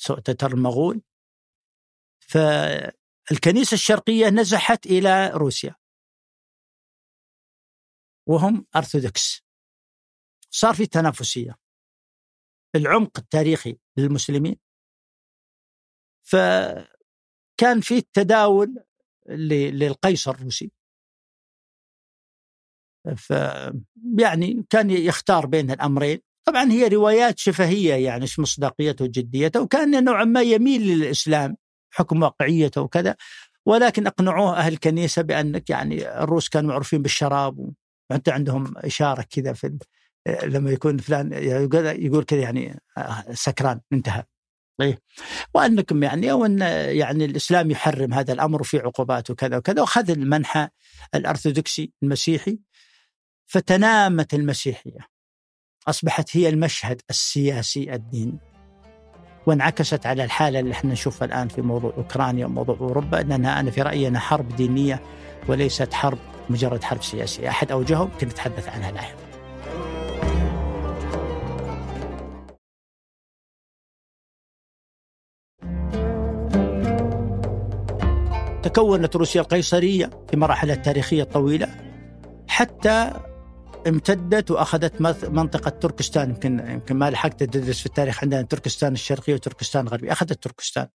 سواء 0.00 0.20
تتر 0.20 0.52
المغول. 0.52 1.02
فالكنيسه 3.28 3.74
الشرقية 3.74 4.28
نزحت 4.28 4.86
إلى 4.86 5.30
روسيا. 5.34 5.74
وهم 8.28 8.66
أرثوذكس. 8.76 9.42
صار 10.50 10.74
في 10.74 10.86
تنافسية. 10.86 11.58
العمق 12.76 13.18
التاريخي 13.18 13.78
للمسلمين. 13.96 14.56
فكان 16.22 17.80
في 17.80 18.00
تداول 18.12 18.84
للقيصر 19.28 20.30
الروسي. 20.30 20.72
ف 23.16 23.30
يعني 24.18 24.66
كان 24.70 24.90
يختار 24.90 25.46
بين 25.46 25.70
الأمرين. 25.70 26.20
طبعا 26.46 26.64
هي 26.70 26.88
روايات 26.88 27.38
شفهية 27.38 27.94
يعني 27.94 28.22
إيش 28.22 28.38
مصداقيته 28.38 29.04
وجديته 29.04 29.62
وكان 29.62 30.04
نوعا 30.04 30.24
ما 30.24 30.42
يميل 30.42 30.82
للإسلام. 30.82 31.56
حكم 31.98 32.22
واقعيته 32.22 32.80
وكذا 32.80 33.16
ولكن 33.66 34.06
أقنعوه 34.06 34.58
أهل 34.58 34.72
الكنيسة 34.72 35.22
بأنك 35.22 35.70
يعني 35.70 36.22
الروس 36.22 36.48
كانوا 36.48 36.70
معروفين 36.70 37.02
بالشراب 37.02 37.70
حتى 38.12 38.30
عندهم 38.30 38.74
إشارة 38.76 39.22
كذا 39.30 39.52
في 39.52 39.78
لما 40.44 40.70
يكون 40.70 40.98
فلان 40.98 41.32
يقول 41.32 42.24
كذا 42.24 42.40
يعني 42.40 42.80
آه، 42.98 43.24
سكران 43.32 43.80
انتهى. 43.92 44.24
طيب 44.80 44.98
وأنكم 45.54 46.02
يعني 46.02 46.32
أو 46.32 46.44
أن 46.44 46.58
يعني 46.96 47.24
الإسلام 47.24 47.70
يحرم 47.70 48.14
هذا 48.14 48.32
الأمر 48.32 48.60
وفي 48.60 48.78
عقوبات 48.78 49.30
وكذا 49.30 49.56
وكذا 49.56 49.80
وأخذ 49.80 50.10
المنحى 50.10 50.68
الأرثوذكسي 51.14 51.92
المسيحي 52.02 52.58
فتنامت 53.46 54.34
المسيحية 54.34 55.08
أصبحت 55.88 56.36
هي 56.36 56.48
المشهد 56.48 57.02
السياسي 57.10 57.94
الديني. 57.94 58.47
وانعكست 59.48 60.06
على 60.06 60.24
الحالة 60.24 60.60
اللي 60.60 60.72
إحنا 60.72 60.92
نشوفها 60.92 61.26
الآن 61.26 61.48
في 61.48 61.62
موضوع 61.62 61.92
أوكرانيا 61.96 62.46
وموضوع 62.46 62.76
أوروبا 62.80 63.20
أنها 63.20 63.60
أنا 63.60 63.70
في 63.70 63.82
رأيي 63.82 64.08
أنها 64.08 64.20
حرب 64.20 64.56
دينية 64.56 65.02
وليست 65.48 65.92
حرب 65.94 66.18
مجرد 66.50 66.84
حرب 66.84 67.02
سياسية. 67.02 67.48
أحد 67.48 67.72
أوجهه 67.72 68.02
يمكن 68.02 68.26
نتحدث 68.28 68.68
عنها 68.68 68.90
لاحقا 68.90 69.28
تكونت 78.62 79.16
روسيا 79.16 79.40
القيصرية 79.40 80.10
في 80.30 80.36
مراحلها 80.36 80.74
التاريخية 80.74 81.22
الطويلة 81.22 81.68
حتى 82.48 83.12
امتدت 83.88 84.50
وأخذت 84.50 85.00
منطقة 85.30 85.70
تركستان. 85.70 86.30
يمكن 86.30 86.58
يمكن 86.68 86.96
ما 86.96 87.10
لحقت 87.10 87.42
تدرس 87.42 87.80
في 87.80 87.86
التاريخ 87.86 88.22
عندنا 88.22 88.42
تركستان 88.42 88.92
الشرقيه 88.92 89.34
وتركستان 89.34 89.86
الغربيه 89.86 90.12
أخذت 90.12 90.42
تركستان. 90.42 90.88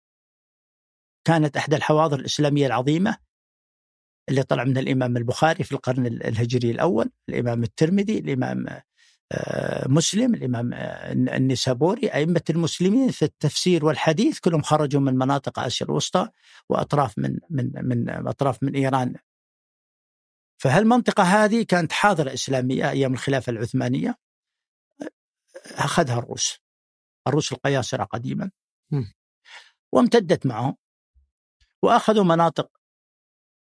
كانت 1.26 1.56
إحدى 1.56 1.76
الحواضر 1.76 2.18
الإسلامية 2.18 2.66
العظيمة 2.66 3.16
اللي 4.28 4.42
طلع 4.42 4.64
من 4.64 4.78
الإمام 4.78 5.16
البخاري 5.16 5.64
في 5.64 5.72
القرن 5.72 6.06
الهجري 6.06 6.70
الأول 6.70 7.10
الإمام 7.28 7.62
الترمذي 7.62 8.18
الإمام 8.18 8.66
آه، 9.32 9.88
مسلم 9.88 10.34
الإمام 10.34 10.72
آه، 10.74 11.12
النسابوري 11.12 12.08
أئمة 12.08 12.42
المسلمين 12.50 13.10
في 13.10 13.24
التفسير 13.24 13.84
والحديث 13.84 14.38
كلهم 14.38 14.62
خرجوا 14.62 15.00
من 15.00 15.14
مناطق 15.14 15.58
آسيا 15.58 15.86
الوسطى 15.86 16.28
وأطراف 16.68 17.18
من 17.18 17.38
من 17.50 17.70
من 17.74 18.10
أطراف 18.10 18.62
من 18.62 18.74
إيران. 18.74 19.14
فهالمنطقة 20.56 21.22
هذه 21.22 21.62
كانت 21.62 21.92
حاضرة 21.92 22.32
إسلامية 22.32 22.90
أيام 22.90 23.12
الخلافة 23.12 23.50
العثمانية؟ 23.50 24.16
أخذها 25.66 26.18
الروس 26.18 26.58
الروس 27.26 27.52
القياصرة 27.52 28.04
قديما. 28.04 28.50
وامتدت 29.92 30.46
معهم. 30.46 30.76
وأخذوا 31.82 32.24
مناطق 32.24 32.70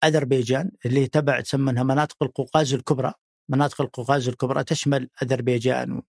أذربيجان 0.03 0.71
اللي 0.85 1.07
تبع 1.07 1.41
تسمونها 1.41 1.83
مناطق 1.83 2.23
القوقاز 2.23 2.73
الكبرى. 2.73 3.13
مناطق 3.49 3.81
القوقاز 3.81 4.27
الكبرى 4.27 4.63
تشمل 4.63 5.09
أذربيجان 5.23 6.01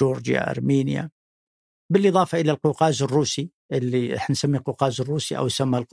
وجورجيا 0.00 0.50
أرمينيا 0.50 1.10
بالإضافة 1.90 2.40
إلى 2.40 2.50
القوقاز 2.50 3.02
الروسي. 3.02 3.50
اللي 3.72 4.16
إحنا 4.16 4.32
نسميه 4.32 4.58
القوقاز 4.58 5.00
الروسي 5.00 5.36
أو 5.36 5.46
يسمى 5.46 5.84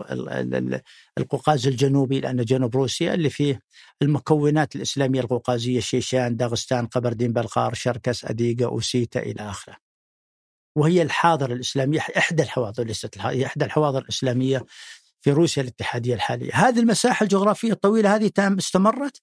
القوقاز 1.18 1.68
الجنوبي 1.68 2.20
لأنه 2.20 2.44
جنوب 2.44 2.76
روسيا 2.76 3.14
اللي 3.14 3.30
فيه 3.30 3.62
المكونات 4.02 4.76
الإسلامية 4.76 5.20
القوقازية 5.20 5.80
شيشان، 5.80 6.36
داغستان، 6.36 6.88
قبردين، 6.88 7.34
بلقار، 7.34 7.74
شركس، 7.74 8.26
أديغا، 8.26 8.66
أوسيتا 8.66 9.20
إلى 9.20 9.42
آخره. 9.42 9.78
وهي 10.76 11.02
الحاضره 11.02 11.54
الإسلامية 11.54 12.00
إحدى 12.00 12.44
الحواضر 12.44 12.84
ليست 12.84 13.18
هي 13.18 13.46
إحدى 13.46 13.66
الحواضر 13.66 14.02
الإسلامية 14.02 14.66
في 15.22 15.32
روسيا 15.32 15.64
الاتحادية 15.64 16.14
الحالية. 16.14 16.52
هذه 16.54 16.80
المساحة 16.80 17.24
الجغرافية 17.24 17.72
الطويلة 17.72 18.16
هذه 18.16 18.32
استمرت 18.40 19.22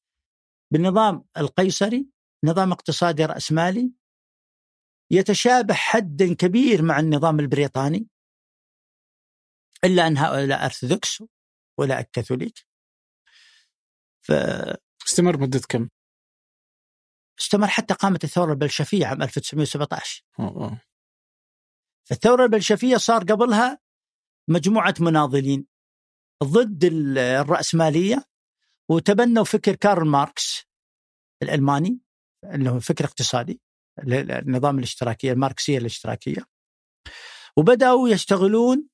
بالنظام 0.72 1.24
القيصري، 1.36 2.06
نظام 2.44 2.72
اقتصادي 2.72 3.24
رأسمالي 3.24 3.92
يتشابه 5.10 5.74
حدا 5.74 6.34
كبير 6.34 6.82
مع 6.82 7.00
النظام 7.00 7.40
البريطاني 7.40 8.06
إلا 9.84 10.06
أن 10.06 10.18
هؤلاء 10.18 10.64
أرثوذكس 10.64 11.22
ولا 11.78 12.02
كاثوليك 12.02 12.66
ف 14.26 14.32
استمر 15.06 15.40
مدة 15.40 15.60
كم؟ 15.68 15.88
استمر 17.40 17.66
حتى 17.66 17.94
قامت 17.94 18.24
الثورة 18.24 18.52
البلشفية 18.52 19.06
عام 19.06 19.22
1917 19.22 20.22
أوه. 20.40 20.80
الثوره 22.12 22.44
البلشفية 22.44 22.96
صار 22.96 23.22
قبلها 23.22 23.78
مجموعة 24.48 24.94
مناضلين 25.00 25.66
ضد 26.44 26.84
الرأسمالية 27.18 28.24
وتبنوا 28.90 29.44
فكر 29.44 29.74
كارل 29.74 30.08
ماركس 30.08 30.66
الألماني 31.42 32.00
اللي 32.44 32.70
هو 32.70 32.80
فكر 32.80 33.04
اقتصادي 33.04 33.60
النظام 33.98 34.78
الاشتراكية 34.78 35.32
الماركسية 35.32 35.78
الاشتراكية 35.78 36.46
وبدأوا 37.56 38.08
يشتغلون 38.08 38.88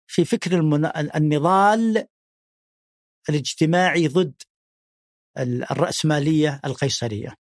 في 0.07 0.25
فكر 0.25 0.61
النضال 1.17 2.07
الاجتماعي 3.29 4.09
ضد 4.09 4.43
الرأسمالية 5.39 6.61
القيصرية. 6.65 7.37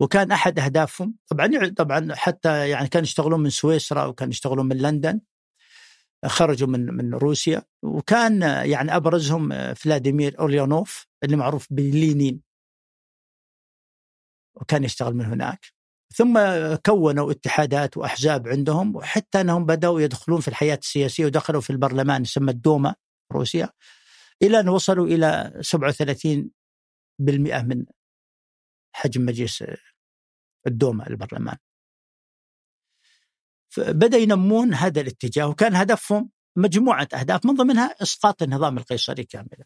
وكان 0.00 0.32
أحد 0.32 0.58
أهدافهم 0.58 1.18
طبعا 1.30 1.48
طبعا 1.76 2.14
حتى 2.14 2.70
يعني 2.70 2.88
كانوا 2.88 3.06
يشتغلون 3.06 3.40
من 3.40 3.50
سويسرا 3.50 4.04
وكانوا 4.04 4.32
يشتغلون 4.32 4.66
من 4.66 4.76
لندن 4.76 5.20
خرجوا 6.26 6.68
من 6.68 6.86
من 6.86 7.14
روسيا. 7.14 7.62
وكان 7.82 8.42
يعني 8.42 8.96
أبرزهم 8.96 9.74
فلاديمير 9.74 10.40
اوليونوف 10.40 11.06
اللي 11.24 11.36
معروف 11.36 11.72
بلينين. 11.72 12.42
وكان 14.54 14.84
يشتغل 14.84 15.14
من 15.14 15.24
هناك. 15.24 15.81
ثم 16.14 16.38
كونوا 16.86 17.30
اتحادات 17.30 17.96
وأحزاب 17.96 18.48
عندهم 18.48 18.96
وحتى 18.96 19.40
أنهم 19.40 19.66
بدأوا 19.66 20.00
يدخلون 20.00 20.40
في 20.40 20.48
الحياة 20.48 20.78
السياسية 20.82 21.26
ودخلوا 21.26 21.60
في 21.60 21.70
البرلمان 21.70 22.22
يسمى 22.22 22.50
الدوما 22.50 22.94
روسيا 23.32 23.68
إلى 24.42 24.60
أن 24.60 24.68
وصلوا 24.68 25.06
إلى 25.06 25.60
37% 25.62 27.64
من 27.64 27.86
حجم 28.92 29.26
مجلس 29.26 29.64
الدوما 30.66 31.06
البرلمان. 31.06 31.56
فبدأ 33.68 34.18
ينمون 34.18 34.74
هذا 34.74 35.00
الاتجاه 35.00 35.48
وكان 35.48 35.74
هدفهم 35.74 36.30
مجموعة 36.56 37.08
أهداف 37.14 37.46
من 37.46 37.54
ضمنها 37.54 38.02
إسقاط 38.02 38.42
النظام 38.42 38.78
القيصري 38.78 39.24
كاملا. 39.24 39.64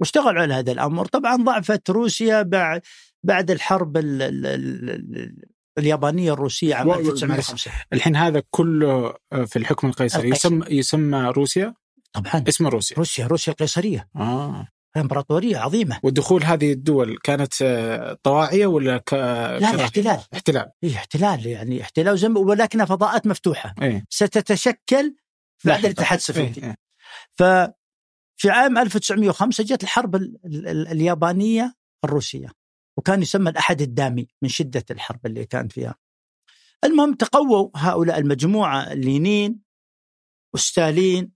واشتغلوا 0.00 0.42
على 0.42 0.54
هذا 0.54 0.72
الأمر، 0.72 1.06
طبعا 1.06 1.36
ضعفت 1.36 1.90
روسيا 1.90 2.42
بعد 2.42 2.80
بعد 3.24 3.50
الحرب 3.50 3.96
ال 3.96 4.22
ال 4.22 4.46
ال 4.46 5.36
اليابانية 5.78 6.32
الروسية 6.32 6.74
عام 6.74 6.90
1905 6.90 7.70
الحين 7.92 8.16
هذا 8.16 8.42
كله 8.50 9.14
آه، 9.32 9.44
في 9.44 9.56
الحكم 9.56 9.88
القيصري. 9.88 10.30
يسمى 10.30 10.66
يسمى 10.70 11.32
روسيا؟ 11.36 11.74
طبعا. 12.12 12.44
اسم 12.48 12.66
روسيا. 12.66 12.96
روسيا 12.96 13.26
روسيا 13.26 13.52
القيصرية. 13.52 14.08
آه. 14.16 14.68
إمبراطورية 14.96 15.58
عظيمة. 15.58 16.00
ودخول 16.02 16.44
هذه 16.44 16.72
الدول 16.72 17.18
كانت 17.22 17.54
آه، 17.62 18.18
طواعية 18.22 18.66
ولا 18.66 18.98
ك... 18.98 19.12
لا 19.14 19.84
احتلال. 19.84 20.20
احتلال. 20.34 20.70
اي 20.84 20.94
احتلال 20.94 21.46
يعني 21.46 21.82
احتلال 21.82 22.18
زم... 22.18 22.36
ولكنها 22.36 22.84
فضاءات 22.86 23.26
مفتوحة. 23.26 23.74
إيه؟ 23.82 24.04
ستتشكل 24.10 25.16
بعد 25.64 25.84
الاتحاد 25.84 26.18
السوفيتي. 26.18 26.60
إيه؟ 26.60 26.76
إيه؟ 27.40 27.77
ففي 28.38 28.50
عام 28.50 28.78
1905 28.78 29.64
جت 29.64 29.82
الحرب 29.82 30.16
ال... 30.16 30.36
ال... 30.44 30.88
اليابانية 30.88 31.74
الروسية 32.04 32.48
وكان 32.98 33.22
يسمى 33.22 33.50
الأحد 33.50 33.80
الدامي 33.80 34.28
من 34.42 34.48
شدة 34.48 34.84
الحرب 34.90 35.26
اللي 35.26 35.46
كان 35.46 35.68
فيها. 35.68 35.94
المهم 36.84 37.14
تقووا 37.14 37.70
هؤلاء 37.76 38.18
المجموعة 38.18 38.94
لينين 38.94 39.62
وستالين 40.54 41.32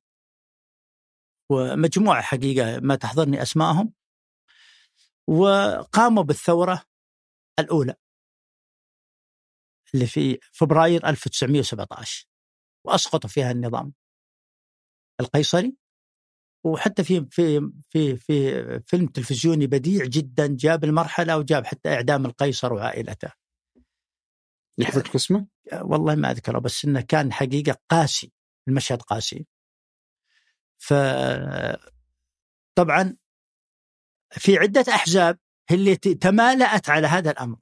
ومجموعة 1.51 2.23
حقيقة 2.23 2.81
ما 2.81 2.95
تحضرني 2.95 3.43
أسمائهم 3.43 3.93
وقاموا 5.29 6.23
بالثورة 6.23 6.83
الأولى 7.59 7.95
اللي 9.95 10.07
في 10.07 10.39
فبراير 10.53 11.09
1917 11.09 12.27
وأسقطوا 12.87 13.31
فيها 13.31 13.51
النظام 13.51 13.93
القيصري. 15.21 15.82
وحتى 16.65 17.05
في 17.05 17.27
في 17.31 17.71
في 17.91 18.17
في 18.17 18.81
فيلم 18.81 19.07
تلفزيوني 19.07 19.67
بديع 19.67 20.05
جدا 20.05 20.47
جاب 20.47 20.85
المرحلة 20.85 21.39
وجاب 21.39 21.67
حتى 21.67 21.89
إعدام 21.95 22.27
القيصر 22.27 22.73
وعائلته. 22.73 23.33
يحفظك 24.79 25.15
اسمه؟ 25.15 25.47
والله 25.73 26.15
ما 26.15 26.31
أذكره 26.31 26.59
بس 26.59 26.85
إنه 26.85 27.01
كان 27.01 27.33
حقيقة 27.33 27.79
قاسي 27.89 28.33
المشهد 28.69 29.03
قاسي. 29.03 29.47
ف 30.79 30.95
طبعا 32.75 33.17
في 34.31 34.59
عدة 34.59 34.85
أحزاب 34.89 35.39
هي 35.69 35.77
اللي 35.77 35.97
تمالأت 35.97 36.91
على 36.91 37.07
هذا 37.07 37.31
الأمر. 37.31 37.59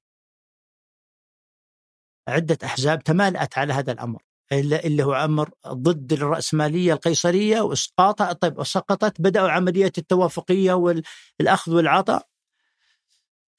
عدة 2.28 2.58
أحزاب 2.64 3.02
تمالأت 3.02 3.58
على 3.58 3.72
هذا 3.72 3.92
الأمر. 3.92 4.22
اللي 4.52 5.04
هو 5.04 5.12
أمر 5.14 5.50
ضد 5.68 6.12
الرأسمالية 6.12 6.92
القيصرية 6.92 7.60
واسقاطها 7.60 8.32
طيب 8.32 8.58
وسقطت 8.58 9.20
بدأوا 9.20 9.50
عمليه 9.50 9.92
التوافقية 9.98 10.72
والأخذ 10.72 11.74
والعطاء. 11.74 12.28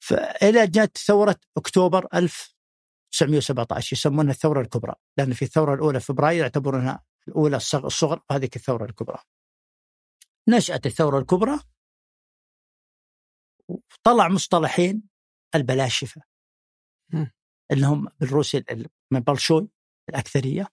فإلى 0.00 0.66
جاءت 0.66 0.98
ثورة 0.98 1.36
أكتوبر 1.56 2.06
1917 2.14 3.96
يسمونها 3.96 4.32
الثورة 4.32 4.60
الكبرى 4.60 4.94
لأن 5.18 5.32
في 5.32 5.44
الثورة 5.44 5.74
الأولى 5.74 6.00
فبراير 6.00 6.42
يعتبرونها 6.42 7.04
الأولى 7.28 7.56
الصغر 7.56 8.22
وهذه 8.30 8.48
الثورة 8.56 8.84
الكبرى. 8.84 9.18
نشأت 10.48 10.86
الثورة 10.86 11.18
الكبرى 11.18 11.58
طلع 14.02 14.28
مصطلحين 14.28 15.02
البلاشفة. 15.54 16.22
اللي 17.72 17.86
هم 17.86 18.08
بالروسي 18.20 18.64
من 19.10 19.20
بلشوي 19.20 19.68
الأكثرية. 20.08 20.68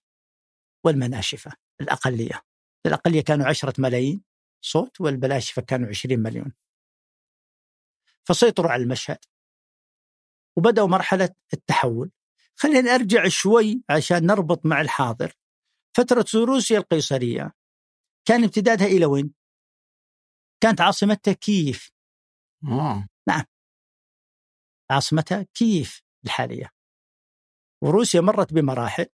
والمناشفة 0.84 1.52
الأقلية. 1.80 2.42
الأقلية 2.86 3.20
كانوا 3.20 3.46
عشرة 3.46 3.74
ملايين 3.78 4.24
صوت 4.64 5.00
والبلاشفة 5.00 5.62
كانوا 5.62 5.88
عشرين 5.88 6.20
مليون. 6.20 6.52
فسيطروا 8.28 8.70
على 8.70 8.82
المشهد. 8.82 9.18
وبدأوا 10.56 10.88
مرحلة 10.88 11.34
التحول. 11.52 12.10
خلينا 12.56 12.94
أرجع 12.94 13.28
شوي 13.28 13.82
عشان 13.90 14.26
نربط 14.26 14.66
مع 14.66 14.80
الحاضر. 14.80 15.32
فترة 15.96 16.26
روسيا 16.34 16.78
القيصرية. 16.78 17.52
كان 18.28 18.42
امتدادها 18.44 18.86
إلى 18.86 19.06
وين؟ 19.06 19.34
كانت 20.62 20.80
عاصمتها 20.80 21.32
كييف. 21.32 21.90
آه. 22.64 23.08
نعم. 23.28 23.44
عاصمتها 24.90 25.42
كييف 25.42 26.02
الحالية. 26.24 26.70
وروسيا 27.82 28.20
مرت 28.20 28.52
بمراحل. 28.52 29.06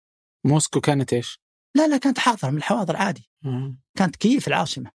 موسكو 0.47 0.81
كانت 0.81 1.13
إيش؟ 1.13 1.46
لا 1.77 1.89
لا 1.89 1.97
كانت 1.97 2.19
حاضرة 2.19 2.51
من 2.51 2.57
الحواضر 2.57 2.97
عادي. 2.97 3.31
كانت 3.99 4.17
كييف 4.17 4.49
العاصمة. 4.49 4.91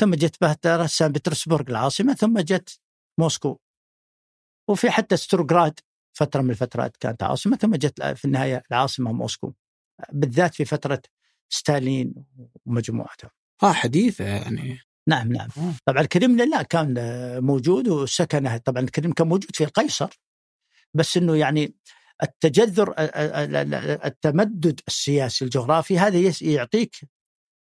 ثم 0.00 0.14
جت 0.14 0.36
بها 0.40 0.86
سان 0.86 1.12
بطرسبورغ 1.12 1.70
العاصمة 1.70 2.14
ثم 2.14 2.38
جت 2.38 2.80
موسكو. 3.18 3.58
وفي 4.68 4.90
حتى 4.90 5.16
بتروغراد 5.16 5.80
فترة 6.12 6.42
من 6.42 6.50
الفترات 6.50 6.96
كانت 6.96 7.22
عاصمة 7.22 7.56
ثم 7.56 7.74
جت 7.74 8.02
في 8.02 8.24
النهاية 8.24 8.62
العاصمة 8.70 9.12
موسكو. 9.12 9.52
بالذات 10.12 10.54
في 10.54 10.64
فترة 10.64 11.02
ستالين 11.48 12.14
ومجموعته 12.66 13.28
آه 13.62 13.72
حديثة 13.72 14.24
يعني. 14.24 14.78
نعم 15.08 15.32
نعم. 15.32 15.48
آه. 15.58 15.74
طبعا 15.84 16.02
الكريملين 16.02 16.50
لا 16.50 16.62
كان 16.62 16.94
موجود 17.44 17.88
وسكنه. 17.88 18.56
طبعا 18.56 18.82
الكريملين 18.82 19.12
كان 19.12 19.28
موجود 19.28 19.56
في 19.56 19.64
القيصر. 19.64 20.20
بس 20.94 21.16
إنه 21.16 21.36
يعني 21.36 21.74
التجذر 22.22 22.94
التمدد 24.04 24.80
السياسي 24.88 25.44
الجغرافي 25.44 25.98
هذا 25.98 26.32
يعطيك 26.42 26.96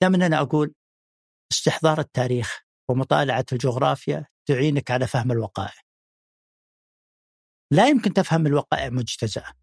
دائما 0.02 0.26
أنا 0.26 0.42
أقول 0.42 0.74
استحضار 1.52 2.00
التاريخ 2.00 2.62
ومطالعة 2.90 3.46
الجغرافيا 3.52 4.26
تعينك 4.46 4.92
على 4.92 5.08
فهم 5.08 5.32
الوقائع. 5.32 5.82
لا 7.72 7.88
يمكن 7.88 8.14
تفهم 8.14 8.48
الوقائع 8.48 8.90
مجتزأة. 8.90 9.54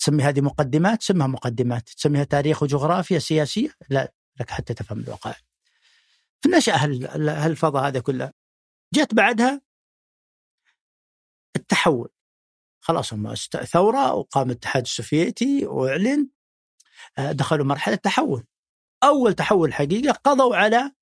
تسمي 0.00 0.22
هذه 0.22 0.40
مقدمات 0.40 1.02
سمها 1.02 1.26
مقدمات، 1.26 1.88
تسميها 1.88 2.24
تاريخ 2.24 2.62
وجغرافيا 2.62 3.18
سياسية 3.18 3.74
لا 3.90 4.12
لك 4.40 4.50
حتى 4.50 4.74
تفهم 4.74 5.00
الوقائع. 5.00 5.38
هال- 6.68 7.28
هالفضاء 7.28 7.86
هذا 7.86 8.00
كله 8.00 8.32
جت 8.94 9.14
بعدها 9.14 9.60
التحول 11.56 12.08
خلاص 12.80 13.12
هم 13.12 13.34
ثورة 13.72 14.14
وقام 14.14 14.46
الاتحاد 14.50 14.82
السوفيتي 14.82 15.66
وإعلن 15.66 16.28
آه، 17.18 17.32
دخلوا 17.32 17.64
مرحلة 17.66 17.94
تحول. 17.94 18.46
أول 19.04 19.34
تحول 19.34 19.74
حقيقة 19.74 20.12
قضوا 20.12 20.56
على 20.56 20.92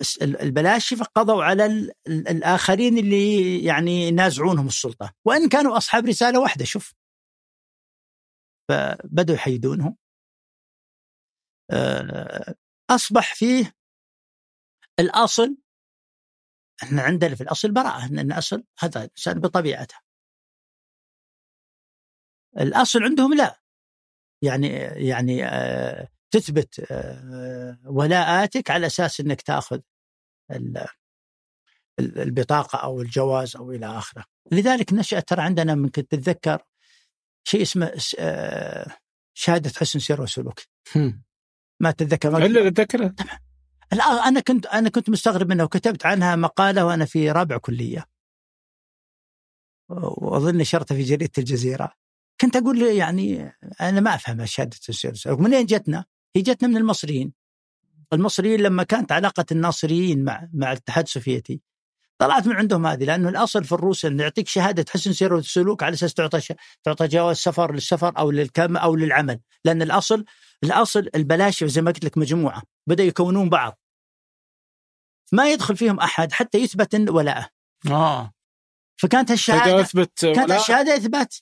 الس- 0.00 0.22
ال- 0.22 0.40
البلاشفة 0.40 1.04
قضوا 1.04 1.44
على 1.44 1.66
ال- 1.66 1.92
ال- 2.08 2.28
الآخرين 2.28 2.98
اللي 2.98 3.64
يعني 3.64 4.08
ينازعونهم 4.08 4.66
السلطة. 4.66 5.14
وإن 5.24 5.48
كانوا 5.48 5.76
أصحاب 5.76 6.06
رسالة 6.06 6.40
واحدة 6.40 6.64
شوف. 6.64 6.94
فبدوا 8.68 9.34
يحيدونهم. 9.34 9.96
آه، 11.70 12.54
أصبح 12.90 13.34
فيه 13.34 13.74
الأصل 15.00 15.56
إحنا 16.82 17.02
عندنا 17.02 17.34
في 17.34 17.40
الأصل 17.40 17.72
براءة 17.72 18.06
إن 18.06 18.18
الأصل 18.18 18.64
هذا 18.78 19.04
الانسان 19.04 19.40
بطبيعته. 19.40 20.05
الأصل 22.58 23.02
عندهم 23.02 23.34
لا. 23.34 23.60
يعني 24.42 24.68
يعني 25.08 25.44
آه، 25.46 26.08
تثبت 26.30 26.86
آه، 26.90 27.78
ولاءاتك 27.84 28.70
على 28.70 28.86
أساس 28.86 29.20
إنك 29.20 29.42
تأخذ 29.42 29.80
ال- 30.50 30.86
ال- 32.00 32.18
البطاقة 32.18 32.78
أو 32.78 33.00
الجواز 33.00 33.56
أو 33.56 33.72
إلى 33.72 33.86
آخره. 33.86 34.24
لذلك 34.52 34.92
نشأت 34.92 35.28
ترى 35.28 35.42
عندنا 35.42 35.74
ممكن 35.74 36.08
تتذكر 36.08 36.62
شيء 37.48 37.62
اسمه 37.62 37.92
آه، 38.18 38.96
شهادة 39.34 39.70
حسن 39.76 39.98
سير 39.98 40.22
وسلوك. 40.22 40.60
ما 41.80 41.90
تتذكر؟ 41.90 42.36
الا 42.36 42.68
اتذكره 42.68 43.14
الآن 43.92 44.18
أنا 44.18 44.40
كنت 44.40 44.66
أنا 44.66 44.88
كنت 44.88 45.10
مستغرب 45.10 45.48
منها 45.48 45.64
وكتبت 45.64 46.06
عنها 46.06 46.36
مقالة 46.36 46.86
وأنا 46.86 47.04
في 47.04 47.30
رابع 47.30 47.58
كلية. 47.58 48.06
وأظن 49.88 50.56
نشرتها 50.56 50.94
في 50.94 51.02
جريدة 51.02 51.32
الجزيرة. 51.38 51.92
كنت 52.40 52.56
أقول 52.56 52.80
له 52.80 52.92
يعني 52.92 53.56
أنا 53.80 54.00
ما 54.00 54.14
أفهم 54.14 54.46
شهاده 54.46 54.76
السير 54.88 55.10
والسلوك 55.10 55.40
منين 55.40 55.66
جتنا؟ 55.66 56.04
هي 56.36 56.42
جتنا 56.42 56.68
من 56.68 56.76
المصريين. 56.76 57.32
المصريين 58.12 58.60
لما 58.60 58.82
كانت 58.82 59.12
علاقة 59.12 59.44
الناصريين 59.52 60.24
مع 60.24 60.48
مع 60.52 60.72
الاتحاد 60.72 61.04
السوفيتي 61.04 61.60
طلعت 62.18 62.46
من 62.46 62.56
عندهم 62.56 62.86
هذه 62.86 63.04
لأنه 63.04 63.28
الأصل 63.28 63.64
في 63.64 63.72
الروس 63.72 64.04
إنه 64.04 64.22
يعطيك 64.22 64.48
شهادة 64.48 64.84
حسن 64.90 65.12
سير 65.12 65.34
وسلوك 65.34 65.82
على 65.82 65.94
أساس 65.94 66.14
تعطى 66.14 66.40
ش... 66.40 66.52
تعطى 66.82 67.08
جواز 67.08 67.36
سفر 67.36 67.74
للسفر 67.74 68.18
أو 68.18 68.30
للكم 68.30 68.76
أو 68.76 68.96
للعمل. 68.96 69.40
لأن 69.64 69.82
الأصل 69.82 70.24
الأصل 70.64 71.08
البلاشفه 71.14 71.66
زي 71.66 71.82
ما 71.82 71.90
قلت 71.90 72.04
لك 72.04 72.18
مجموعة 72.18 72.62
بدأوا 72.86 73.08
يكونون 73.08 73.48
بعض. 73.48 73.80
ما 75.32 75.52
يدخل 75.52 75.76
فيهم 75.76 76.00
أحد 76.00 76.32
حتى 76.32 76.58
يثبت 76.58 76.94
ولاءه 77.10 77.48
آه. 77.90 78.32
فكانت 78.96 79.30
الشهاده 79.30 79.80
كانت 80.22 80.50
الشهاده 80.50 80.96
إثبات. 80.96 81.34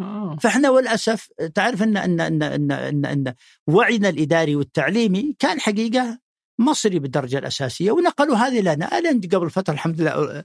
آه. 0.00 0.36
فإحنا 0.36 0.70
والاسف 0.70 1.28
تعرف 1.54 1.82
إن 1.82 1.96
إن 1.96 2.20
إن 2.20 2.42
إن, 2.42 2.72
إن, 2.72 3.04
إن 3.04 3.34
وعينا 3.66 4.08
الإداري 4.08 4.56
والتعليمي 4.56 5.36
كان 5.38 5.60
حقيقة 5.60 6.18
مصري 6.58 6.98
بالدرجة 6.98 7.38
الأساسية 7.38 7.92
ونقلوا 7.92 8.36
هذه 8.36 8.60
لنا 8.60 8.98
ألين 8.98 9.20
قبل 9.20 9.50
فترة 9.50 9.74
الحمد 9.74 10.00
لله 10.00 10.44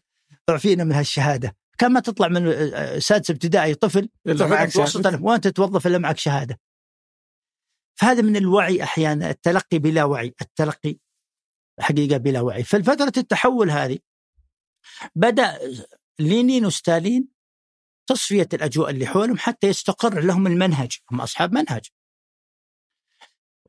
اعفينا 0.50 0.84
من 0.84 0.92
هالشهادة 0.92 1.56
كان 1.78 1.92
ما 1.92 2.00
تطلع 2.00 2.28
من 2.28 2.52
سادس 3.00 3.30
ابتدائي 3.30 3.76
طفل 3.76 4.10
معك 4.26 4.70
شهادة. 4.70 5.20
وأنت 5.22 5.48
تتوظف 5.48 5.88
إلا 5.88 5.98
معك 5.98 6.18
شهادة 6.18 6.60
فهذا 7.96 8.22
من 8.22 8.36
الوعي 8.36 8.84
أحيانا 8.84 9.30
التلقي 9.30 9.80
بلا 9.80 10.04
وعي 10.04 10.34
التلقي 10.42 10.98
حقيقة 11.80 12.18
بلا 12.18 12.42
وعي 12.42 12.64
فالفتره 12.64 13.14
التحول 13.18 13.70
هذه 13.72 14.00
بدأ 15.16 15.60
لينين 16.20 16.66
وستالين 16.66 17.37
تصفية 18.08 18.48
الأجواء 18.54 18.90
اللي 18.90 19.06
حولهم 19.06 19.38
حتى 19.38 19.68
يستقر 19.68 20.20
لهم 20.22 20.48
المنهج 20.48 20.98
هم 21.12 21.22
أصحاب 21.22 21.54
منهج. 21.54 21.86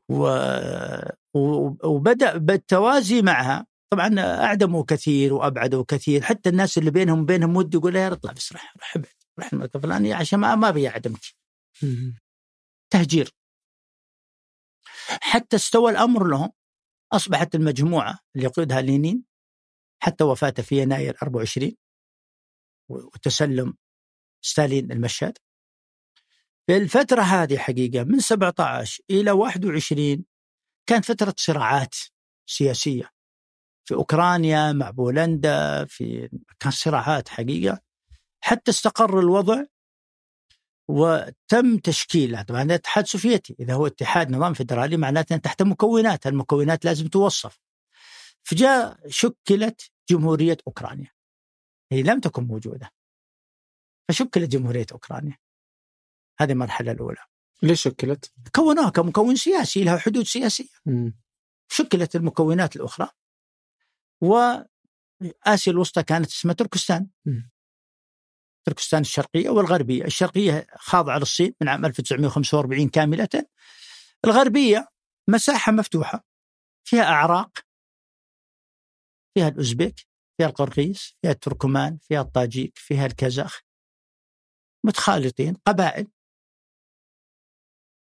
و... 0.09 0.23
و- 1.33 1.77
وبدأ 1.87 2.37
بالتوازي 2.37 3.21
معها. 3.21 3.65
طبعا 3.93 4.19
أعدموا 4.19 4.83
كثير 4.87 5.33
وأبعدوا 5.33 5.83
كثير 5.87 6.21
حتى 6.21 6.49
الناس 6.49 6.77
اللي 6.77 6.91
بينهم 6.91 7.19
وبينهم 7.21 7.55
ود 7.57 7.73
يقول 7.73 7.95
يا 7.95 8.07
اطلع 8.13 8.31
بس 8.31 8.53
رح 8.53 8.73
رح 8.81 8.95
أبعد 8.95 9.13
رح 9.39 9.53
المنطقة 9.53 9.77
الفلانيه 9.77 10.15
عشان 10.15 10.39
ما 10.39 10.55
ما 10.55 10.69
أبي 10.69 10.87
أعدمك. 10.89 11.19
تهجير. 12.93 13.31
حتى 15.21 15.55
استوى 15.55 15.91
الأمر 15.91 16.27
لهم. 16.27 16.51
أصبحت 17.13 17.55
المجموعة 17.55 18.19
اللي 18.35 18.45
يقودها 18.47 18.81
لينين 18.81 19.23
حتى 20.03 20.23
وفاته 20.23 20.63
في 20.63 20.81
يناير 20.81 21.17
24 21.23 21.75
وتسلم 22.89 23.73
ستالين 24.41 24.91
المشهد. 24.91 25.37
في 26.67 26.77
الفترة 26.77 27.21
هذه 27.21 27.57
حقيقة 27.57 28.03
من 28.03 28.19
17 28.19 29.03
إلى 29.09 29.31
21 29.31 30.25
كانت 30.89 31.05
فترة 31.05 31.35
صراعات 31.37 31.95
سياسية 32.45 33.11
في 33.85 33.95
أوكرانيا 33.95 34.71
مع 34.71 34.89
بولندا 34.89 35.85
في 35.85 36.29
كان 36.59 36.71
صراعات 36.71 37.29
حقيقة. 37.29 37.79
حتى 38.43 38.71
استقر 38.71 39.19
الوضع 39.19 39.63
وتم 40.87 41.77
تشكيله 41.77 42.41
طبعا 42.41 42.61
الاتحاد 42.61 43.03
السوفيتي 43.03 43.55
إذا 43.59 43.73
هو 43.73 43.87
اتحاد 43.87 44.31
نظام 44.31 44.53
فدرالي 44.53 44.97
معناته 44.97 45.37
تحت 45.37 45.61
مكونات. 45.61 46.27
المكونات 46.27 46.85
لازم 46.85 47.07
توصف. 47.07 47.59
فجاء 48.43 48.99
شكلت 49.07 49.91
جمهورية 50.09 50.57
أوكرانيا. 50.67 51.11
هي 51.91 52.03
لم 52.03 52.19
تكن 52.19 52.43
موجودة. 52.43 52.91
فشكلت 54.09 54.49
جمهوريه 54.49 54.85
أوكرانيا. 54.91 55.37
هذه 56.39 56.51
المرحلة 56.51 56.91
الأولى. 56.91 57.25
ليش 57.63 57.81
شكلت؟ 57.81 58.33
كونوها 58.55 58.89
كمكون 58.89 59.35
سياسي 59.35 59.83
لها 59.83 59.97
حدود 59.97 60.25
سياسية. 60.25 60.69
مم. 60.85 61.19
شكلت 61.71 62.15
المكونات 62.15 62.75
الأخرى. 62.75 63.09
وآسيا 64.21 65.71
الوسطى 65.71 66.03
كانت 66.03 66.27
اسمها 66.27 66.53
تركستان. 66.53 67.07
مم. 67.25 67.51
تركستان 68.65 69.01
الشرقية 69.01 69.49
والغربية، 69.49 70.05
الشرقية 70.05 70.67
خاضعه 70.75 71.17
للصين 71.17 71.55
من 71.61 71.67
عام 71.67 71.85
1945 71.85 72.89
كاملة. 72.89 73.29
الغربية 74.25 74.87
مساحة 75.27 75.71
مفتوحة. 75.71 76.25
فيها 76.83 77.03
أعراق. 77.03 77.59
فيها 79.33 79.47
الأوزبك، 79.47 79.95
فيها 80.37 80.47
القرقيز، 80.47 81.15
فيها 81.21 81.31
التركمان، 81.31 81.97
فيها 81.97 82.21
الطاجيك، 82.21 82.77
فيها 82.77 83.05
الكازاخ. 83.05 83.68
متخالطين 84.83 85.53
قبائل. 85.67 86.07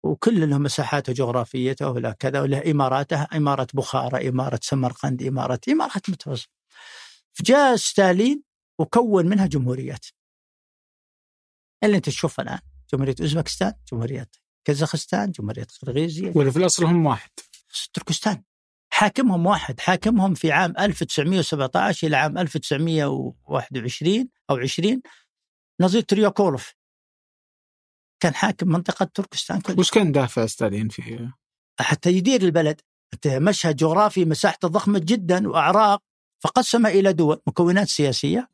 وكل 0.02 0.50
لهم 0.50 0.62
مساحاته 0.62 1.12
جغرافيته 1.12 1.90
ولا 1.90 2.12
كذا 2.12 2.40
وله 2.40 2.70
إماراته 2.70 3.26
إمارة 3.36 3.66
بخارى 3.74 4.28
إمارة 4.28 4.60
سمرقند 4.62 5.22
إمارة 5.22 5.60
إمارات 5.68 6.10
متوسطه 6.10 6.50
فجاء 7.32 7.76
ستالين 7.76 8.42
وكون 8.78 9.26
منها 9.26 9.46
جمهوريات. 9.46 10.06
اللي 11.84 11.96
انت 11.96 12.06
تشوفها 12.06 12.42
الآن 12.42 12.58
جمهورية 12.92 13.14
أوزبكستان 13.20 13.72
جمهورية 13.92 14.28
كازاخستان 14.64 15.30
جمهورية 15.30 15.66
قرغيزيا 15.82 16.32
ولا 16.36 16.50
في 16.50 16.56
الأصل 16.56 16.84
هم 16.84 17.06
واحد. 17.06 17.30
تركستان. 17.94 18.42
حاكمهم 18.92 19.46
واحد. 19.46 19.80
حاكمهم 19.80 20.34
في 20.34 20.52
عام 20.52 20.74
1917 20.78 22.06
إلى 22.06 22.16
عام 22.16 22.38
1921 22.38 24.28
أو 24.50 24.56
20 24.56 25.02
نظير 25.80 26.02
ترياكولوف 26.02 26.74
كان 28.22 28.34
حاكم 28.34 28.68
منطقة 28.68 29.04
تركستان 29.14 29.60
كلها. 29.60 29.78
وش 29.78 29.90
كان 29.90 30.12
دافع 30.12 30.46
ستالين 30.46 30.88
فيه؟ 30.88 31.36
حتى 31.80 32.10
يدير 32.10 32.42
البلد. 32.42 32.80
مشهد 33.26 33.76
جغرافي 33.76 34.24
مساحته 34.24 34.68
ضخمة 34.68 34.98
جدا 34.98 35.48
وأعراق 35.48 36.02
فقسم 36.44 36.86
إلى 36.86 37.12
دول 37.12 37.40
مكونات 37.46 37.88
سياسية. 37.88 38.48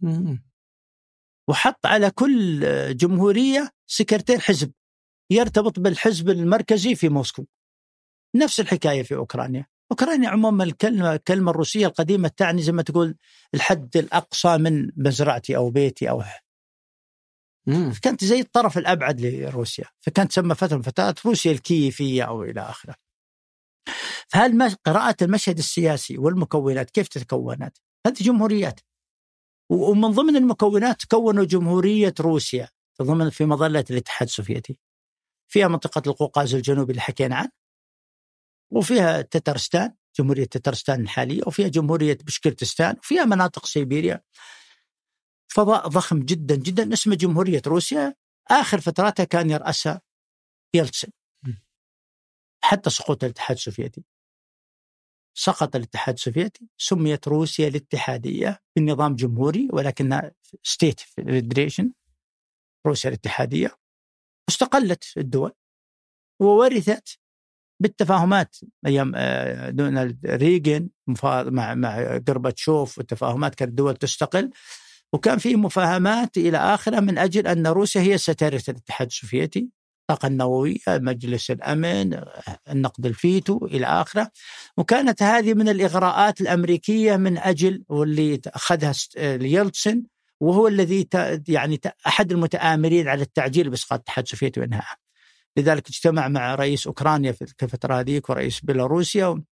وحط 1.49 1.87
على 1.87 2.11
كل 2.11 2.61
جمهورية 2.97 3.71
سكرتير 3.87 4.41
حزب 4.41 4.73
يرتبط 5.31 5.81
بالحزب 5.81 6.31
المركزي 6.31 6.95
في 6.95 7.09
موسكو. 7.09 7.45
نفس 8.37 8.61
الحكاية 8.61 9.03
في 9.03 9.15
أوكرانيا. 9.15 9.67
أوكرانيا 9.91 10.29
عموما 10.29 10.65
الكلمة 10.65 11.15
الكلمة 11.15 11.51
الروسية 11.51 11.87
القديمة 11.87 12.29
تعني 12.29 12.63
زي 12.63 12.73
ما 12.73 12.83
تقول 12.83 13.17
الحد 13.55 13.97
الأقصى 13.97 14.59
من 14.59 14.91
مزرعتي 14.97 15.57
أو 15.57 15.71
بيتي 15.71 16.11
أو 16.11 16.23
مم. 17.67 17.93
زي 18.25 18.41
الطرف 18.41 18.79
الأبعد 18.79 19.21
لروسيا 19.21 19.85
فكانت 20.01 20.31
تسمى 20.31 20.55
فتره 20.55 20.77
من 20.77 20.83
روسيا 21.27 21.53
الكيفيه 21.53 22.23
أو 22.23 22.43
إلى 22.43 22.61
آخره. 22.61 22.95
فهل 24.29 24.57
قراءة 24.85 25.17
المشهد 25.23 25.59
السياسي 25.59 26.19
والمكونات 26.19 26.91
كيف 26.91 27.09
تتكونت؟ 27.09 27.79
هذه 28.07 28.15
جمهوريات. 28.21 28.81
ومن 29.71 30.11
ضمن 30.11 30.37
المكونات 30.37 31.01
تكونوا 31.01 31.45
جمهورية 31.45 32.15
روسيا 32.21 32.69
ضمن 33.03 33.31
في 33.31 33.45
مظلة 33.45 33.85
الاتحاد 33.91 34.29
السوفيتي. 34.29 34.79
فيها 35.49 35.69
منطقة 35.69 36.03
القوقاز 36.07 36.55
الجنوبي 36.55 36.91
اللي 36.91 37.03
حكينا 37.03 37.37
عنه. 37.37 37.51
وفيها 38.73 39.23
تترستان 39.23 39.95
جمهورية 40.19 40.45
تترستان 40.45 41.01
الحالية 41.01 41.43
وفيها 41.47 41.69
جمهورية 41.69 42.19
بشكرتستان 42.23 42.97
وفيها 42.99 43.25
مناطق 43.25 43.67
سيبيريا. 43.67 44.21
فضاء 45.57 45.89
ضخم 45.89 46.21
جدا 46.21 46.57
جدا 46.57 46.93
اسمه 46.93 47.15
جمهورية 47.15 47.63
روسيا. 47.67 48.15
آخر 48.51 48.81
فتراتها 48.81 49.25
كان 49.25 49.51
يرأسها 49.51 50.01
يلتسن. 50.75 51.09
حتى 52.65 52.91
سقوط 52.91 53.25
الاتحاد 53.25 53.57
السوفيتي. 53.57 54.05
سقط 55.35 55.77
الاتحاد 55.77 56.15
السوفيتي. 56.15 56.69
سميت 56.79 57.29
روسيا 57.29 57.69
الاتحادية 57.69 58.63
بالنظام 58.77 59.15
جمهوري 59.15 59.69
ولكنها 59.73 60.33
state 60.63 61.01
federation 61.01 61.93
روسيا 62.87 63.11
الاتحادية. 63.11 63.79
استقلت 64.49 65.05
الدول 65.17 65.53
وورثت 66.41 67.19
بالتفاهمات 67.83 68.57
أيام 68.87 69.13
آه، 69.17 69.71
دونالد 69.71 70.27
ريغن 70.27 70.89
مع 71.07 71.75
مع 71.75 72.19
قربتشوف 72.19 72.99
والتفاهمات 72.99 73.55
كانت 73.55 73.71
الدول 73.71 73.97
تستقل. 73.97 74.51
وكان 75.13 75.39
في 75.39 75.57
مفاهمات 75.57 76.37
إلى 76.37 76.59
آخره 76.59 77.01
من 77.01 77.19
أجل 77.19 77.47
أن 77.47 77.67
روسيا 77.67 78.01
هي 78.01 78.19
سترث 78.19 78.69
الاتحاد 78.69 79.07
السوفيتي 79.07 79.69
الطاقة 80.11 80.27
النووية 80.27 80.79
مجلس 80.89 81.51
الأمن 81.51 82.21
النقض 82.71 83.07
الفيتو 83.07 83.67
إلى 83.67 83.87
آخره. 83.87 84.31
وكانت 84.77 85.23
هذه 85.23 85.55
من 85.55 85.69
الإغراءات 85.69 86.41
الأمريكية 86.41 87.17
من 87.17 87.39
أجل 87.39 87.85
واللي 87.89 88.41
أخذها 88.47 88.93
يلتسن 89.41 90.03
وهو 90.41 90.69
الذي 90.69 91.09
يعني 91.49 91.81
أحد 92.07 92.33
المتآمرين 92.33 93.09
على 93.09 93.23
التعجيل 93.23 93.71
بإسقاط 93.71 93.99
الاتحاد 93.99 94.25
السوفيتي 94.25 94.61
وإنهائه. 94.61 94.97
لذلك 95.57 95.89
اجتمع 95.89 96.29
مع 96.29 96.55
رئيس 96.55 96.87
أوكرانيا 96.87 97.33
في 97.33 97.63
الفترة 97.63 98.01
هذيك 98.01 98.31
ورئيس 98.31 98.61
بيلاروسيا 98.61 99.43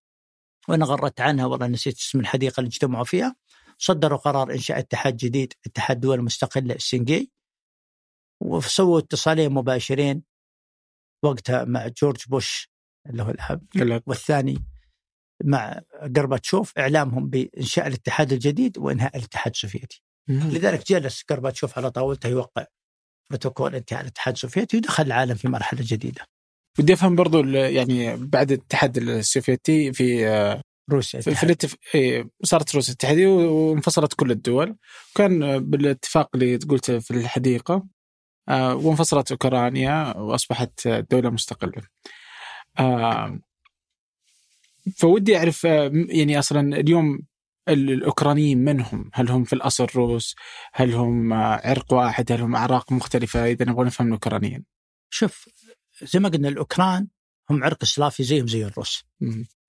وأنا 0.67 0.85
غرت 0.85 1.21
عنها 1.21 1.45
والله 1.45 1.67
نسيت 1.67 1.97
اسم 1.97 2.19
الحديقة 2.19 2.59
اللي 2.59 2.67
اجتمعوا 2.67 3.03
فيها. 3.03 3.35
صدروا 3.77 4.17
قرار 4.17 4.51
إنشاء 4.51 4.79
اتحاد 4.79 5.17
جديد 5.17 5.53
اتحاد 5.65 5.99
دول 5.99 6.21
مستقلة 6.21 6.75
السنجي 6.75 7.31
وسووا 8.41 8.99
اتصالين 8.99 9.51
مباشرين 9.51 10.23
وقتها 11.23 11.63
مع 11.63 11.87
جورج 11.87 12.27
بوش 12.27 12.69
اللي 13.09 13.23
هو 13.23 13.29
الأب 13.29 14.03
والثاني 14.05 14.65
مع 15.43 15.81
قرباتشوف 16.15 16.77
إعلامهم 16.77 17.29
بإنشاء 17.29 17.87
الاتحاد 17.87 18.33
الجديد 18.33 18.77
وإنهاء 18.77 19.17
الاتحاد 19.17 19.53
السوفيتي. 19.53 20.03
لذلك 20.27 20.87
جلس 20.87 21.21
قرباتشوف 21.21 21.77
على 21.77 21.91
طاولته 21.91 22.29
يوقع 22.29 22.65
بروتوكول 23.29 23.75
إنتهاء 23.75 24.01
الاتحاد 24.01 24.33
السوفيتي 24.33 24.77
ودخل 24.77 25.03
العالم 25.03 25.35
في 25.35 25.47
مرحلة 25.47 25.79
جديدة. 25.83 26.25
بدي 26.79 26.93
أفهم 26.93 27.15
برضو 27.15 27.43
يعني 27.49 28.15
بعد 28.17 28.51
الاتحاد 28.51 28.97
السوفيتي 28.97 29.93
في 29.93 30.25
روسيا 30.91 31.21
في, 31.21 31.35
في 31.35 31.43
الاتف... 31.43 31.75
إيه، 31.95 32.29
صارت 32.43 32.75
روسيا 32.75 32.93
اتحاديه 32.93 33.27
وانفصلت 33.27 34.13
كل 34.13 34.31
الدول 34.31 34.75
وكان 35.11 35.59
بالاتفاق 35.69 36.29
اللي 36.35 36.55
قلته 36.55 36.99
في 36.99 37.11
الحديقة 37.11 37.85
آه، 38.49 38.75
وانفصلت 38.75 39.31
أوكرانيا 39.31 40.17
وأصبحت 40.17 40.87
دولة 40.87 41.29
مستقلة. 41.29 41.83
آه، 42.79 43.39
فودي 44.97 45.37
أعرف 45.37 45.65
آه، 45.65 45.91
يعني 45.93 46.39
أصلا 46.39 46.79
اليوم 46.79 47.19
الأوكرانيين 47.69 48.57
من 48.57 48.81
هم؟ 48.81 49.09
هل 49.13 49.29
هم 49.29 49.43
في 49.43 49.53
الأصل 49.53 49.87
روس؟ 49.95 50.35
هل 50.73 50.93
هم 50.93 51.33
عرق 51.33 51.93
واحد؟ 51.93 52.31
هل 52.31 52.41
هم 52.41 52.55
أعراق 52.55 52.91
مختلفة؟ 52.91 53.45
إذا 53.45 53.65
نبغى 53.65 53.85
نفهم 53.85 54.07
الأوكرانيين. 54.07 54.65
شوف 55.09 55.49
زي 56.03 56.19
ما 56.19 56.29
قلنا 56.29 56.47
الأوكران 56.47 57.07
هم 57.49 57.63
عرق 57.63 57.85
سلافي 57.85 58.23
زيهم 58.23 58.47
زي 58.47 58.65
الروس. 58.65 59.03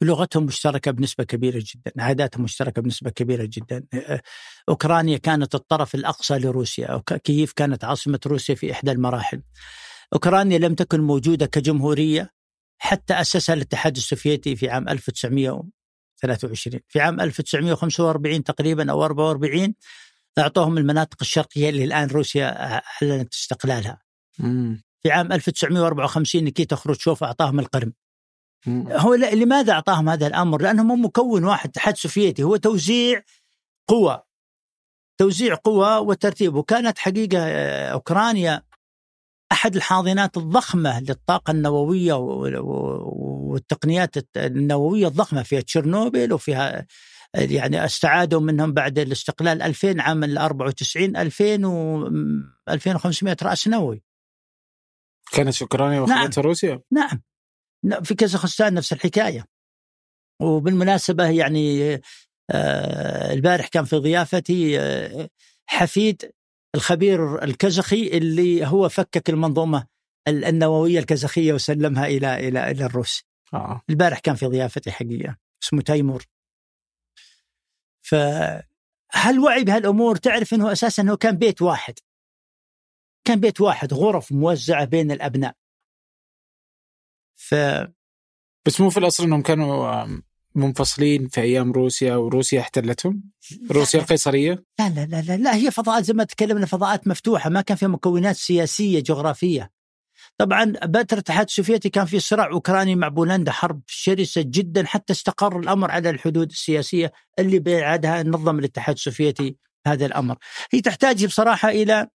لغتهم 0.02 0.44
مشتركة 0.44 0.90
بنسبة 0.90 1.24
كبيرة 1.24 1.58
جدا، 1.58 1.92
عاداتهم 1.98 2.42
مشتركة 2.44 2.82
بنسبة 2.82 3.10
كبيرة 3.10 3.44
جدا. 3.52 3.84
أوكرانيا 4.68 5.18
كانت 5.18 5.54
الطرف 5.54 5.94
الأقصى 5.94 6.38
لروسيا، 6.38 7.02
كييف 7.24 7.52
كانت 7.52 7.84
عاصمة 7.84 8.20
روسيا 8.26 8.54
في 8.54 8.72
إحدى 8.72 8.90
المراحل. 8.92 9.42
أوكرانيا 10.12 10.58
لم 10.58 10.74
تكن 10.74 11.00
موجودة 11.00 11.46
كجمهورية 11.46 12.30
حتى 12.78 13.14
أسسها 13.14 13.54
الاتحاد 13.54 13.96
السوفيتي 13.96 14.56
في 14.56 14.68
عام 14.70 14.88
1923 14.88 16.80
في 16.88 17.00
عام 17.00 17.20
1945 17.20 18.44
تقريبا 18.44 18.90
أو 18.90 19.04
44 19.04 19.74
أعطوهم 20.38 20.78
المناطق 20.78 21.16
الشرقية 21.20 21.68
اللي 21.70 21.84
الآن 21.84 22.08
روسيا 22.08 22.80
أعلنت 23.02 23.34
استقلالها. 23.34 23.98
مم. 24.38 24.82
في 25.02 25.10
عام 25.10 25.32
1954 25.32 26.44
نيكيتا 26.44 26.76
خروتشوف 26.76 27.24
أعطاهم 27.24 27.60
القرم. 27.60 27.92
هو 28.68 29.14
لماذا 29.14 29.72
أعطاهم 29.72 30.08
هذا 30.08 30.26
الأمر؟ 30.26 30.62
لأنهم 30.62 31.04
مكون 31.04 31.44
واحد 31.44 31.68
اتحاد 31.68 31.96
سوفيتي 31.96 32.42
هو 32.42 32.56
توزيع 32.56 33.22
قوى 33.88 34.22
توزيع 35.18 35.54
قوى 35.54 35.96
وترتيب 35.96 36.54
وكانت 36.54 36.98
حقيقة 36.98 37.38
آه، 37.38 37.88
أوكرانيا 37.88 38.62
أحد 39.52 39.76
الحاضنات 39.76 40.36
الضخمة 40.36 41.00
للطاقة 41.00 41.50
النووية 41.50 42.14
والتقنيات 43.50 44.14
النووية 44.36 45.06
الضخمة 45.06 45.42
فيها 45.42 45.60
تشيرنوبل 45.60 46.32
وفيها 46.32 46.86
يعني 47.34 47.84
استعادوا 47.84 48.40
منهم 48.40 48.72
بعد 48.72 48.98
الاستقلال 48.98 49.62
2000 49.62 50.02
عام 50.02 50.24
ال 50.24 50.38
94 50.38 51.16
2000 51.16 51.66
و 51.66 52.06
2500 52.68 53.36
رأس 53.42 53.68
نووي 53.68 54.02
كانت 55.36 55.54
في 55.54 55.62
اوكرانيا 55.62 56.00
واخذتها 56.00 56.40
نعم. 56.42 56.46
روسيا؟ 56.46 56.80
نعم 56.92 57.22
في 58.04 58.14
كازاخستان 58.14 58.74
نفس 58.74 58.92
الحكاية 58.92 59.44
وبالمناسبة 60.42 61.30
يعني 61.30 61.94
آه 62.50 63.32
البارح 63.32 63.68
كان 63.68 63.84
في 63.84 63.96
ضيافتي 63.96 64.80
آه 64.80 65.28
حفيد 65.66 66.32
الخبير 66.74 67.44
الكازاخي 67.44 68.06
اللي 68.06 68.66
هو 68.66 68.88
فكك 68.88 69.30
المنظومة 69.30 69.86
النووية 70.28 70.98
الكازاخيه 70.98 71.52
وسلمها 71.52 72.06
إلى 72.06 72.48
إلى 72.48 72.70
إلى 72.70 72.84
الروس. 72.84 73.22
آه. 73.54 73.82
البارح 73.90 74.18
كان 74.18 74.34
في 74.34 74.46
ضيافتي 74.46 74.92
حقيقة 74.92 75.36
اسمه 75.62 75.82
تيمور. 75.82 76.24
فهل 78.02 79.38
وعي 79.44 79.64
بهالأمور 79.64 80.16
تعرف 80.16 80.54
إنه 80.54 80.72
أساسا 80.72 81.02
انه 81.02 81.16
كان 81.16 81.36
بيت 81.36 81.62
واحد. 81.62 81.94
كان 83.26 83.40
بيت 83.40 83.60
واحد 83.60 83.94
غرف 83.94 84.32
موزعة 84.32 84.84
بين 84.84 85.10
الأبناء. 85.10 85.54
ف 87.36 87.54
بس 88.66 88.80
مو 88.80 88.90
في 88.90 88.98
الأصل 88.98 89.24
إنهم 89.24 89.42
كانوا 89.42 90.06
منفصلين 90.54 91.28
في 91.28 91.40
أيام 91.40 91.72
روسيا 91.72 92.16
وروسيا 92.16 92.60
احتلتهم؟ 92.60 93.22
روسيا 93.70 94.00
القيصرية؟ 94.00 94.64
لا 94.78 94.88
لا 94.88 95.06
لا 95.06 95.22
لا, 95.22 95.36
لا 95.36 95.54
هي 95.54 95.70
فضاءات 95.70 96.04
زي 96.04 96.12
ما 96.12 96.24
تكلمنا 96.24 96.66
فضاءات 96.66 97.08
مفتوحة 97.08 97.50
ما 97.50 97.60
كان 97.60 97.76
فيها 97.76 97.88
مكونات 97.88 98.36
سياسية 98.36 99.00
جغرافية. 99.00 99.70
طبعا 100.38 100.72
فتره 100.72 101.04
الاتحاد 101.12 101.46
السوفيتي 101.46 101.88
كان 101.88 102.04
في 102.04 102.20
صراع 102.20 102.50
أوكراني 102.50 102.96
مع 102.96 103.08
بولندا 103.08 103.52
حرب 103.52 103.82
شرسة 103.86 104.42
جدا 104.46 104.86
حتى 104.86 105.12
استقر 105.12 105.60
الأمر 105.60 105.90
على 105.90 106.10
الحدود 106.10 106.50
السياسية 106.50 107.12
اللي 107.38 107.58
بعدها 107.58 108.22
نظم 108.22 108.58
الاتحاد 108.58 108.94
السوفيتي 108.94 109.56
هذا 109.86 110.06
الأمر. 110.06 110.36
هي 110.72 110.80
تحتاج 110.80 111.26
بصراحة 111.26 111.68
إلى 111.68 112.08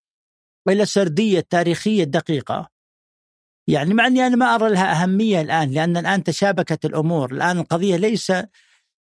إلى 0.69 0.85
سردية 0.85 1.39
تاريخية 1.49 2.03
دقيقة. 2.03 2.69
يعني 3.67 3.93
مع 3.93 4.07
أني 4.07 4.27
أنا 4.27 4.35
ما 4.35 4.55
أرى 4.55 4.69
لها 4.69 5.03
أهمية 5.03 5.41
الآن 5.41 5.71
لأن 5.71 5.97
الآن 5.97 6.23
تشابكت 6.23 6.85
الأمور، 6.85 7.31
الآن 7.31 7.59
القضية 7.59 7.95
ليس 7.95 8.31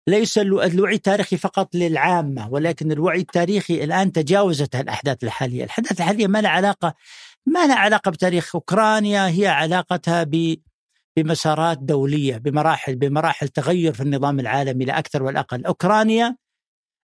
ليس 0.07 0.37
الوعي 0.37 0.95
التاريخي 0.95 1.37
فقط 1.37 1.75
للعامة 1.75 2.49
ولكن 2.49 2.91
الوعي 2.91 3.19
التاريخي 3.19 3.83
الآن 3.83 4.11
تجاوزت 4.11 4.75
الأحداث 4.75 5.23
الحالية، 5.23 5.63
الأحداث 5.63 5.91
الحالية 5.91 6.27
ما 6.27 6.41
لها 6.41 6.51
علاقة 6.51 6.93
ما 7.45 7.67
لها 7.67 7.75
علاقة 7.75 8.11
بتاريخ 8.11 8.55
أوكرانيا 8.55 9.27
هي 9.27 9.47
علاقتها 9.47 10.23
ب 10.23 10.55
بمسارات 11.17 11.77
دولية 11.77 12.37
بمراحل 12.37 12.95
بمراحل 12.95 13.47
تغير 13.47 13.93
في 13.93 14.03
النظام 14.03 14.39
العالمي 14.39 14.85
لا 14.85 14.99
أكثر 14.99 15.23
ولا 15.23 15.39
أقل، 15.39 15.65
أوكرانيا 15.65 16.37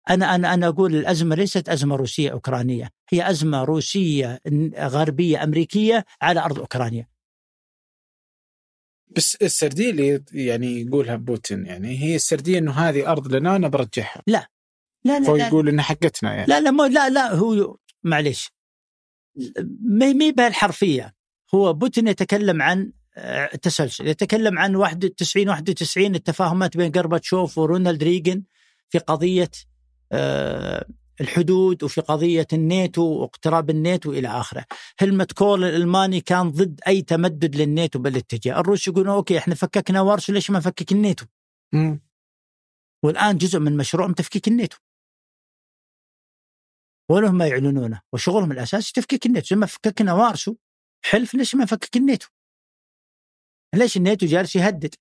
أنا 0.10 0.36
أنا 0.36 0.54
أنا 0.54 0.68
أقول 0.68 0.96
الأزمة 0.96 1.36
ليست 1.36 1.70
أزمة 1.70 1.96
روسية 1.96 2.30
أوكرانية، 2.30 2.90
هي 3.10 3.30
أزمة 3.30 3.64
روسية 3.64 4.40
غربية 4.78 5.44
أمريكية 5.44 6.06
على 6.22 6.40
أرض 6.40 6.60
أوكرانيا. 6.60 7.08
بس 9.16 9.36
السردية 9.36 9.90
اللي 9.90 10.24
يعني 10.32 10.82
يقولها 10.82 11.16
بوتين 11.16 11.66
يعني 11.66 12.00
هي 12.00 12.16
السردية 12.16 12.58
إنه 12.58 12.72
هذه 12.72 13.12
أرض 13.12 13.36
لنا 13.36 13.56
أنا 13.56 13.68
برجعها. 13.68 14.22
لا. 14.28 14.48
لا 15.04 15.20
لا 15.20 15.26
فهو 15.26 15.36
يقول 15.36 15.70
إنها 15.70 15.84
حقتنا 15.84 16.34
يعني. 16.34 16.48
لا 16.48 16.62
لا 16.62 16.72
مو 16.72 16.86
لا 16.86 17.10
لا 17.10 17.34
هو 17.34 17.78
معليش. 18.04 18.52
ما 19.82 20.14
مي 20.14 20.32
بهالحرفية. 20.32 21.14
هو 21.56 21.74
بوتين 21.74 22.08
يتكلم 22.08 22.62
عن 22.62 22.92
آه، 23.18 23.56
تسلسل. 23.56 24.08
يتكلم 24.08 24.60
عن 24.60 24.76
91 24.76 25.50
91 25.50 26.16
التفاهمات 26.16 26.78
بين 26.78 26.92
غرباتشوف 26.96 27.58
ورونالد 27.58 28.04
ريغن 28.04 28.44
في 28.90 28.98
قضية 28.98 29.52
الحدود 31.22 31.84
وفي 31.84 32.02
قضية 32.02 32.48
الناتو 32.54 33.02
واقتراب 33.02 33.70
الناتو 33.70 34.12
إلى 34.12 34.28
آخره. 34.28 34.66
هلمت 35.00 35.32
كول 35.32 35.64
الألماني 35.64 36.22
كان 36.22 36.50
ضد 36.50 36.80
أي 36.88 37.02
تمدد 37.02 37.56
للناتو 37.56 38.00
بالاتجاه 38.00 38.60
الروس 38.60 38.88
يقولون 38.88 39.10
okay 39.10 39.38
إحنا 39.38 39.56
فككنا 39.56 40.02
وارسو 40.02 40.34
ليش 40.34 40.52
ما 40.52 40.58
نفكك 40.58 40.92
الناتو؟ 40.92 41.26
م. 41.74 41.98
والآن 43.04 43.38
جزء 43.38 43.60
من 43.60 43.78
مشروعهم 43.78 44.14
تفكيك 44.14 44.48
الناتو. 44.48 44.78
ولهم 47.12 47.38
ما 47.38 47.48
يعلنونه. 47.48 48.02
وشغلهم 48.14 48.52
الأساسي 48.52 48.94
تفكيك 48.94 49.26
الناتو. 49.26 49.48
زي 49.48 49.56
ما 49.56 49.66
فككنا 49.66 50.14
وارسو 50.14 50.56
حلف 51.06 51.34
ليش 51.34 51.56
ما 51.56 51.64
نفكك 51.64 51.98
الناتو؟ 51.98 52.28
ليش 53.76 53.98
الناتو 53.98 54.26
جالس 54.26 54.56
يهدد؟ 54.56 54.96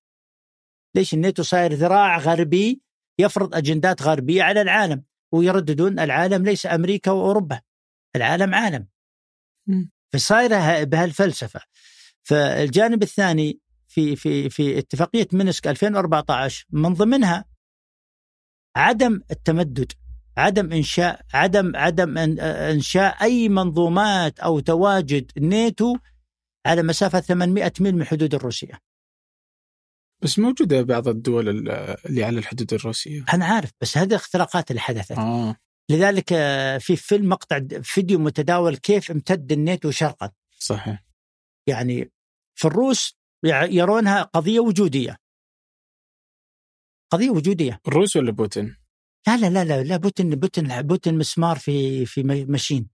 ليش 0.95 1.13
الناتو 1.13 1.43
صاير 1.43 1.73
ذراع 1.73 2.17
غربي 2.17 2.81
يفرض 3.19 3.55
أجندات 3.55 4.01
غربية 4.01 4.43
على 4.43 4.61
العالم 4.61 5.03
ويرددون 5.31 5.99
العالم 5.99 6.45
ليس 6.45 6.65
أمريكا 6.65 7.11
وأوروبا 7.11 7.61
العالم 8.15 8.55
عالم. 8.55 8.87
فصايرة 10.13 10.83
بهالفلسفة. 10.83 11.61
فالجانب 12.23 13.03
الثاني 13.03 13.59
في 13.87 14.15
في 14.15 14.49
في 14.49 14.77
اتفاقية 14.79 15.27
مينسك 15.33 15.67
2014 15.67 16.65
من 16.71 16.93
ضمنها 16.93 17.45
عدم 18.75 19.21
التمدد 19.31 19.91
عدم 20.37 20.73
إنشاء 20.73 21.21
عدم 21.33 21.75
عدم 21.75 22.17
إنشاء 22.17 23.23
أي 23.23 23.49
منظومات 23.49 24.39
أو 24.39 24.59
تواجد 24.59 25.31
ناتو 25.39 25.97
على 26.65 26.83
مسافة 26.83 27.19
800 27.19 27.71
ميل 27.79 27.95
من 27.95 28.01
الحدود 28.01 28.35
الروسية. 28.35 28.79
بس 30.23 30.39
موجودة 30.39 30.81
بعض 30.81 31.07
الدول 31.07 31.49
اللي 32.05 32.23
على 32.23 32.39
الحدود 32.39 32.73
الروسية. 32.73 33.25
أنا 33.33 33.45
عارف 33.45 33.71
بس 33.81 33.97
هذه 33.97 34.07
الاختراقات 34.07 34.71
اللي 34.71 34.81
حدثت. 34.81 35.11
آه. 35.17 35.55
لذلك 35.89 36.33
آه، 36.33 36.77
في 36.77 36.95
فيلم 36.95 37.29
مقطع 37.29 37.59
فيديو 37.83 38.19
متداول 38.19 38.77
كيف 38.77 39.11
امتد 39.11 39.51
الناتو 39.51 39.91
شرقا. 39.91 40.31
صحيح. 40.59 41.03
يعني 41.67 42.11
في 42.55 42.65
الروس 42.65 43.17
يرونها 43.69 44.23
قضية 44.23 44.59
وجودية. 44.59 45.17
قضية 47.11 47.29
وجودية. 47.29 47.79
الروس 47.87 48.15
ولا 48.15 48.31
بوتين؟ 48.31 48.75
لا 49.27 49.37
لا 49.37 49.49
لا 49.49 49.63
لا, 49.63 49.83
لا 49.83 49.97
بوتين 49.97 50.29
بوتين 50.29 50.81
بوتين 50.81 51.17
مسمار 51.17 51.57
في 51.57 52.05
في 52.05 52.23
ماشين. 52.23 52.89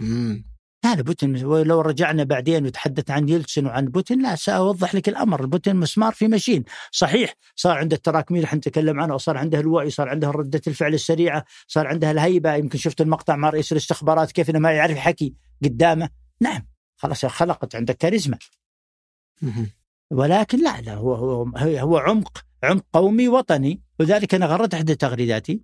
امم 0.00 0.53
لا 0.84 0.94
بوتين 0.94 1.44
ولو 1.44 1.80
رجعنا 1.80 2.24
بعدين 2.24 2.66
وتحدث 2.66 3.10
عن 3.10 3.28
يلتسن 3.28 3.66
وعن 3.66 3.84
بوتين 3.84 4.22
لا 4.22 4.34
سأوضح 4.36 4.94
لك 4.94 5.08
الأمر. 5.08 5.46
بوتين 5.46 5.76
مسمار 5.76 6.12
في 6.12 6.28
مشين 6.28 6.64
صحيح 6.90 7.34
صار 7.56 7.78
عنده 7.78 7.96
التراكمية 7.96 8.38
اللي 8.38 8.48
حنتكلم 8.48 9.00
عنها 9.00 9.14
وصار 9.14 9.38
عنده 9.38 9.60
الوعي 9.60 9.90
صار 9.90 10.08
عنده 10.08 10.30
ردة 10.30 10.60
الفعل 10.66 10.94
السريعة 10.94 11.44
صار 11.66 11.86
عنده 11.86 12.10
الهيبة. 12.10 12.54
يمكن 12.54 12.78
شفت 12.78 13.00
المقطع 13.00 13.36
مع 13.36 13.50
رئيس 13.50 13.72
الاستخبارات 13.72 14.32
كيف 14.32 14.50
إنه 14.50 14.58
ما 14.58 14.72
يعرف 14.72 14.96
يحكي 14.96 15.34
قدامه. 15.64 16.08
نعم 16.40 16.66
خلاص 16.96 17.26
خلقت 17.26 17.76
عنده 17.76 17.92
كاريزما. 17.92 18.38
ولكن 20.10 20.62
لا 20.64 20.80
لا 20.80 20.94
هو 20.94 21.14
هو 21.14 21.48
هو 21.58 21.96
عمق 21.98 22.44
عمق 22.62 22.84
قومي 22.92 23.28
وطني. 23.28 23.82
ولذلك 24.00 24.34
أنا 24.34 24.46
غردت 24.46 24.74
احدى 24.74 24.94
تغريداتي. 24.94 25.60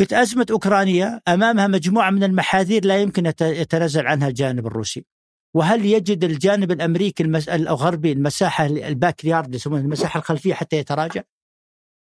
قلت 0.00 0.12
أزمة 0.12 0.46
أوكرانيا 0.50 1.20
أمامها 1.28 1.66
مجموعة 1.66 2.10
من 2.10 2.24
المحاذير 2.24 2.84
لا 2.84 2.98
يمكن 2.98 3.26
يتنازل 3.40 4.06
عنها 4.06 4.28
الجانب 4.28 4.66
الروسي. 4.66 5.06
وهل 5.54 5.84
يجد 5.84 6.24
الجانب 6.24 6.72
الأمريكي 6.72 7.22
المس... 7.22 7.48
الغربي 7.48 8.12
المساحة 8.12 8.66
الباك 8.66 9.24
يارد 9.24 9.54
يسمونها 9.54 9.84
المساحة 9.84 10.18
الخلفية 10.18 10.54
حتى 10.54 10.76
يتراجع؟ 10.76 11.22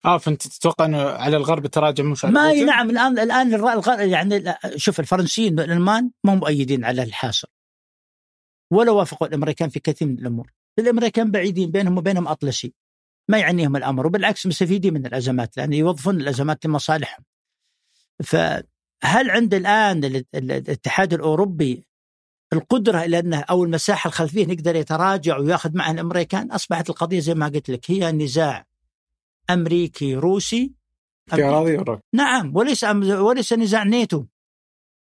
آه 0.05 0.18
فأنت 0.18 0.49
تتوقع 0.49 0.84
إنه 0.84 1.03
على 1.03 1.36
الغرب 1.36 1.64
التراجع 1.64 2.05
مش 2.05 2.24
على 2.24 2.34
ما 2.34 2.53
نعم 2.55 2.91
الان 2.91 3.18
الآن 3.18 3.55
الغرب 3.55 4.01
يعني 4.01 4.55
شوف 4.76 5.01
الفرنسيين 5.01 5.61
والألمان 5.61 6.11
ما 6.24 6.34
هم 6.34 6.39
مؤيدين 6.39 6.84
على 6.84 7.03
الحاصل. 7.03 7.49
ولا 8.72 8.91
وافقوا 8.91 9.28
الأمريكان 9.28 9.68
في 9.68 9.80
كثير 9.80 10.09
من 10.09 10.18
الأمور. 10.18 10.53
الأمريكان 10.78 11.30
بعيدين 11.30 11.70
بينهم 11.70 11.99
وبينهم 11.99 12.28
أطلسي. 12.28 12.74
ما 13.30 13.39
يعنيهم 13.39 13.76
الأمر 13.76 14.07
وبالعكس 14.07 14.47
مستفيدين 14.47 14.95
من 14.95 15.07
الأزمات 15.07 15.57
لأن 15.57 15.72
يوظفون 15.72 16.20
الأزمات 16.20 16.66
لمصالحهم. 16.66 17.24
فهل 18.24 19.30
عند 19.30 19.54
الآن 19.54 20.04
الاتحاد 20.34 21.14
الأوروبي 21.14 21.84
القدرة 22.52 23.02
إلى 23.02 23.18
انه 23.18 23.40
أو 23.40 23.64
المساحة 23.64 24.08
الخلفية 24.08 24.46
نقدر 24.46 24.76
يتراجع 24.76 25.38
ويأخذ 25.38 25.76
معه 25.76 25.90
الأمريكان؟ 25.90 26.52
أصبحت 26.52 26.90
القضية 26.90 27.20
زي 27.20 27.34
ما 27.34 27.48
قلت 27.48 27.70
لك 27.70 27.90
هي 27.90 28.12
نزاع 28.12 28.66
أمريكي 29.50 30.14
روسي 30.14 30.74
في 31.30 31.44
أراضي 31.44 31.78
نعم 32.14 32.56
وليس 32.56 32.84
وليس 32.84 33.52
نزاع 33.52 33.82
نيتو 33.82 34.24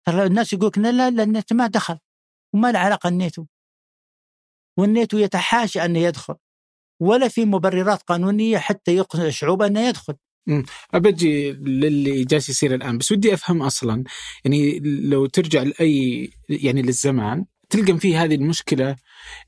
ترى 0.07 0.25
الناس 0.25 0.53
يقول 0.53 0.67
لك 0.67 0.77
لا 0.77 1.09
لا 1.09 1.23
الناتو 1.23 1.55
ما 1.55 1.67
دخل 1.67 1.97
وما 2.53 2.71
له 2.71 2.79
علاقة 2.79 3.07
الناتو 3.07 3.45
والناتو 4.79 5.17
يتحاشى 5.17 5.85
انه 5.85 5.99
يدخل 5.99 6.35
ولا 7.01 7.27
في 7.27 7.45
مبررات 7.45 8.01
قانونية 8.03 8.57
حتى 8.57 8.95
يقنع 8.95 9.25
الشعوب 9.25 9.61
انه 9.61 9.87
يدخل. 9.87 10.15
أبجي 10.93 11.51
للي 11.51 12.23
جالس 12.23 12.49
يصير 12.49 12.75
الآن 12.75 12.97
بس 12.97 13.11
ودي 13.11 13.33
أفهم 13.33 13.61
أصلا 13.61 14.03
يعني 14.45 14.79
لو 14.83 15.25
ترجع 15.25 15.63
لأي 15.63 16.29
يعني 16.49 16.81
للزمان 16.81 17.45
تلقى 17.69 17.97
فيه 17.97 18.23
هذه 18.23 18.35
المشكلة 18.35 18.95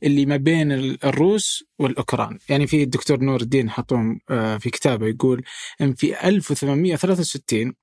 اللي 0.03 0.25
ما 0.25 0.37
بين 0.37 0.71
الروس 1.03 1.63
والأوكران. 1.79 2.39
يعني 2.49 2.67
في 2.67 2.83
الدكتور 2.83 3.19
نور 3.19 3.41
الدين 3.41 3.69
حطوم 3.69 4.19
آه، 4.29 4.57
في 4.57 4.69
كتابه 4.69 5.07
يقول 5.07 5.43
أن 5.81 5.93
في 5.93 6.27
1863 6.29 7.73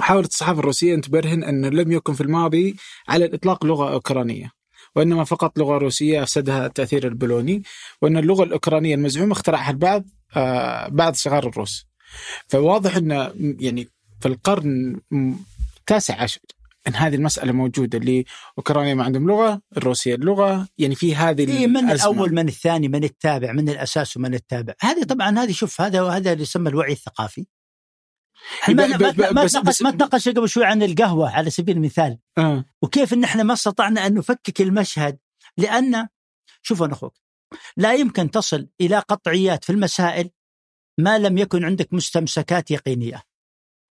حاولت 0.00 0.28
الصحافة 0.28 0.60
الروسية 0.60 0.94
أن 0.94 1.00
تبرهن 1.00 1.44
أن 1.44 1.66
لم 1.66 1.92
يكن 1.92 2.12
في 2.14 2.20
الماضي 2.20 2.76
على 3.08 3.24
الإطلاق 3.24 3.64
لغة 3.64 3.92
أوكرانية 3.92 4.50
وإنما 4.96 5.24
فقط 5.24 5.58
لغة 5.58 5.78
روسية 5.78 6.22
أفسدها 6.22 6.66
التأثير 6.66 7.06
البولوني 7.06 7.62
وأن 8.02 8.16
اللغة 8.16 8.44
الأوكرانية 8.44 8.94
المزعومة 8.94 9.32
اخترعها 9.32 9.70
البعض 9.70 10.04
آه، 10.36 10.88
بعض 10.88 11.14
صغار 11.14 11.48
الروس. 11.48 11.89
فواضح 12.48 12.96
إنه 12.96 13.32
يعني 13.38 13.88
في 14.20 14.28
القرن 14.28 15.00
التاسع 15.80 16.22
عشر 16.22 16.40
إن 16.88 16.94
هذه 16.94 17.14
المسألة 17.14 17.52
موجودة 17.52 17.98
اللي 17.98 18.24
أوكرانيا 18.58 18.94
ما 18.94 19.04
عندهم 19.04 19.28
لغة، 19.28 19.60
الروسية 19.76 20.14
اللغة، 20.14 20.68
يعني 20.78 20.94
في 20.94 21.16
هذه 21.16 21.48
إيه 21.48 21.66
من 21.66 21.76
الأزمة. 21.76 22.12
الأول 22.12 22.34
من 22.34 22.48
الثاني 22.48 22.88
من 22.88 23.04
التابع 23.04 23.52
من 23.52 23.68
الأساس 23.68 24.16
ومن 24.16 24.34
التابع، 24.34 24.74
هذه 24.80 25.02
طبعا 25.02 25.38
هذه 25.38 25.52
شوف 25.52 25.80
هذا 25.80 26.02
هذا 26.02 26.32
اللي 26.32 26.42
يسمى 26.42 26.68
الوعي 26.68 26.92
الثقافي. 26.92 27.46
ما 28.68 29.46
تناقش 29.46 29.82
ما 29.82 29.90
تناقش 29.90 30.28
قبل 30.28 30.48
شوي 30.48 30.64
عن 30.64 30.82
القهوة 30.82 31.30
على 31.30 31.50
سبيل 31.50 31.76
المثال 31.76 32.18
آه. 32.38 32.64
وكيف 32.82 33.12
إن 33.12 33.24
إحنا 33.24 33.42
ما 33.42 33.52
استطعنا 33.52 34.06
أن 34.06 34.14
نفكك 34.14 34.60
المشهد 34.60 35.18
لأن 35.56 36.08
شوف 36.62 36.82
أنا 36.82 36.92
أخوك 36.92 37.14
لا 37.76 37.94
يمكن 37.94 38.30
تصل 38.30 38.68
إلى 38.80 38.98
قطعيات 38.98 39.64
في 39.64 39.72
المسائل 39.72 40.30
ما 41.02 41.18
لم 41.18 41.38
يكن 41.38 41.64
عندك 41.64 41.92
مستمسكات 41.92 42.70
يقينية. 42.70 43.22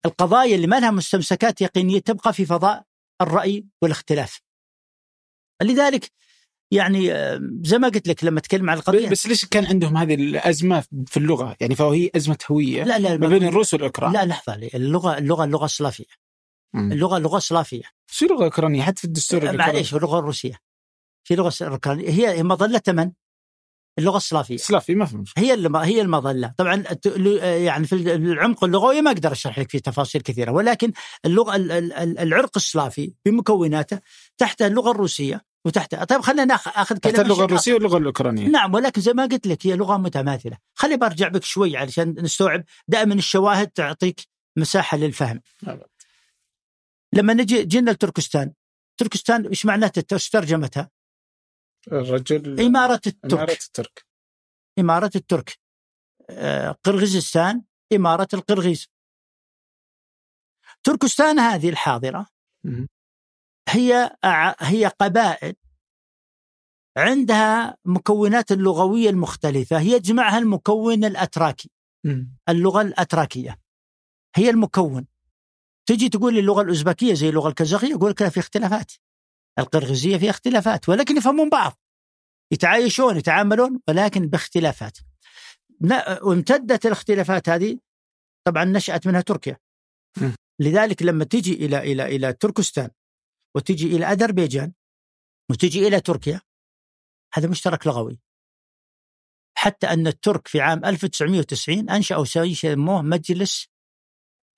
القضايا 0.06 0.56
اللي 0.56 0.68
ما 0.68 0.80
لها 0.80 0.91
مستمسكات 0.91 1.62
يقينية 1.62 1.99
تبقى 1.99 2.34
في 2.34 2.45
فضاء 2.45 2.84
الرأي 3.22 3.66
والاختلاف. 3.82 4.41
لذلك 5.62 6.12
يعني 6.72 7.14
آه، 7.14 7.39
زي 7.62 7.78
ما 7.78 7.88
قلت 7.88 8.08
لك 8.08 8.24
لما 8.24 8.39
اتكلم 8.39 8.70
عن 8.70 8.78
القضية 8.78 9.10
بس 9.10 9.28
ليش 9.28 9.45
كان 9.45 9.66
عندهم 9.66 9.97
هذه 9.97 10.16
الأزمة 10.16 10.84
في 11.08 11.18
اللغة؟ 11.18 11.56
يعني 11.60 11.76
فهو 11.76 11.91
هي 11.91 12.10
أزمة 12.16 12.38
هوية 12.51 12.84
لا 12.84 12.99
لا 12.99 13.18
ما 13.18 13.28
بين 13.28 13.43
الروس 13.43 13.74
والأوكران 13.74 14.14
لا 14.14 14.26
لحظة 14.26 14.56
اللغة 14.56 15.18
اللغة 15.18 15.43
اللغة 15.43 15.66
السلافية 15.66 16.06
اللغة 16.76 17.18
اللغة 17.18 17.38
السلافية 17.38 17.84
شو 18.12 18.26
لغة 18.26 18.43
أوكرانية 18.43 18.82
حتى 18.82 18.97
في 18.97 19.06
الدستور 19.06 19.58
معليش 19.58 19.95
اللغة 19.95 20.20
الروسية 20.20 20.60
في 21.28 21.36
لغة 21.36 21.53
أوكرانية 21.62 22.10
هي 22.10 22.43
مظلة 22.43 22.82
من؟ 22.88 23.12
اللغة 24.00 24.18
السلافية. 24.18 24.58
سلافي 24.58 24.96
ما 24.96 25.06
في 25.06 25.18
مشكلة. 25.18 25.43
هي 25.46 25.54
الم- 25.54 25.76
هي 25.76 26.02
المظلة. 26.02 26.54
طبعا 26.58 26.84
يعني 27.41 27.88
في 27.88 27.96
العمق 28.16 28.64
اللغوي 28.64 29.02
ما 29.02 29.12
أقدر 29.12 29.32
أشرح 29.32 29.60
لك 29.60 29.72
فيه 29.72 29.80
تفاصيل 29.80 30.22
كثيرة 30.22 30.52
ولكن 30.52 30.91
اللغة 31.26 31.56
ال- 31.56 31.72
ال- 31.72 31.93
ال- 31.93 32.20
العرق 32.20 32.52
السلافي 32.56 33.14
بمكوناته 33.26 34.00
تحت 34.38 34.62
اللغة 34.62 34.91
الروسية 34.91 35.41
وتحت 35.66 35.96
طيب 35.96 36.22
خلينا 36.22 36.46
ناخ- 36.46 36.68
آخذ 36.78 36.98
تحت 36.98 37.14
كلمة 37.14 37.24
اللغة 37.26 37.46
الروسية 37.46 37.74
واللغة 37.74 37.98
الأوكرانية. 37.98 38.48
نعم 38.48 38.74
ولكن 38.74 39.02
زي 39.02 39.14
ما 39.14 39.26
قلت 39.26 39.48
لك 39.48 39.68
هي 39.68 39.76
لغة 39.76 39.98
متماثلة. 39.98 40.58
خلي 40.74 40.98
برجع 40.98 41.28
بك 41.28 41.43
شوي 41.43 41.78
علشان 41.78 42.16
نستوعب 42.20 42.64
دائما 42.88 43.14
الشواهد 43.14 43.68
تعطيك 43.68 44.22
مساحة 44.58 44.98
للفهم. 44.98 45.41
نعم. 45.64 45.80
لما 47.14 47.34
نجي 47.34 47.64
جينا 47.64 47.91
لتركستان 47.91 48.54
تركستان 48.98 49.46
إيش 49.48 49.66
معناته؟ 49.66 50.14
إيش 50.16 50.30
ترجمتها؟ 50.30 50.89
الرجل 51.91 52.61
إمارة 52.61 53.01
الترك. 53.07 53.33
إمارة 53.33 53.51
الترك. 53.51 54.05
إمارة 54.79 55.11
الترك. 55.15 55.59
آه، 56.29 56.71
قرغيزستان 56.71 57.63
إمارة 57.93 58.27
القرغيز. 58.33 58.88
تركستان 60.83 61.39
هذه 61.39 61.69
الحاضرة. 61.69 62.27
هي 63.69 64.17
هي 64.59 64.86
قبائل 64.86 65.55
عندها 66.97 67.77
مكونات 67.86 68.51
اللغوية 68.51 69.09
المختلفة. 69.09 69.79
يجمعها 69.79 70.38
المكون 70.38 71.05
الأتراكي. 71.05 71.71
اللغة 72.49 72.81
الأتراكية. 72.81 73.59
هي 74.36 74.49
المكون. 74.49 75.07
تجي 75.86 76.09
تقول 76.09 76.33
لي 76.33 76.39
اللغة 76.39 76.61
الأوزبكية 76.61 77.13
زي 77.13 77.29
اللغة 77.29 77.49
الكازاخية 77.49 77.89
يقول 77.89 78.11
لك 78.11 78.21
لا 78.21 78.29
في 78.29 78.39
اختلافات. 78.39 78.91
القرغيزية 79.60 80.18
فيها 80.18 80.30
اختلافات 80.30 80.89
ولكن 80.89 81.18
يفهمون 81.18 81.49
بعض. 81.49 81.80
يتعايشون 82.51 83.18
يتعاملون 83.18 83.80
ولكن 83.88 84.28
باختلافات. 84.28 84.97
وامتدت 86.24 86.86
الاختلافات 86.86 87.49
هذه 87.49 87.80
طبعا 88.47 88.64
نشأت 88.66 89.08
منها 89.08 89.22
تركيا. 89.22 89.58
لذلك 90.60 91.03
لما 91.03 91.24
تجي 91.24 91.53
إلى 91.53 91.78
إلى 91.91 92.16
إلى 92.16 92.34
تركستان 92.34 92.89
وتجي 93.56 93.95
إلى 93.95 94.06
أذربيجان 94.06 94.74
وتجي 95.51 95.88
إلى 95.88 95.99
تركيا 95.99 96.41
هذا 97.34 97.47
مشترك 97.47 97.88
لغوي. 97.88 98.20
حتى 99.58 99.88
أن 99.88 100.08
الترك 100.08 100.47
في 100.47 100.62
عام 100.62 100.86
1990 100.86 101.89
أنشأوا 101.89 102.26
شيء 102.26 102.43
يسموه 102.43 103.01
مجلس 103.01 103.68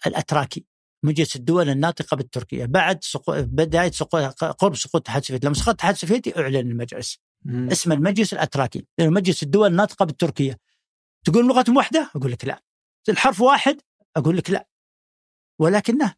الأتراكي. 0.08 0.66
مجلس 1.04 1.36
الدول 1.36 1.70
الناطقة 1.70 2.18
بالتركية. 2.18 2.66
بعد 2.66 3.04
سقو... 3.04 3.42
بداية 3.42 3.92
سقو... 3.92 4.18
قرب 4.52 4.76
سقوط 4.76 4.96
الاتحاد 4.96 5.22
السوفيتي 5.22 5.46
لما 5.48 5.56
سقط 5.56 5.68
الاتحاد 5.68 5.94
السوفيتي 5.94 6.40
أعلن 6.40 6.56
المجلس. 6.56 7.20
مم. 7.46 7.70
اسمه 7.72 7.96
المجلس 7.96 8.34
الأتراكي. 8.34 8.86
لأنه 8.98 9.12
مجلس 9.12 9.44
الدول 9.44 9.72
الناطقة 9.72 10.06
بالتركية. 10.06 10.58
تقول 11.26 11.48
لغتهم 11.48 11.78
واحدة؟ 11.78 12.12
أقول 12.16 12.32
لك 12.32 12.46
لا. 12.46 12.64
الحرف 13.10 13.42
واحد؟ 13.42 13.82
أقول 14.18 14.38
لك 14.38 14.50
لا. 14.50 14.68
ولكنه. 15.60 16.14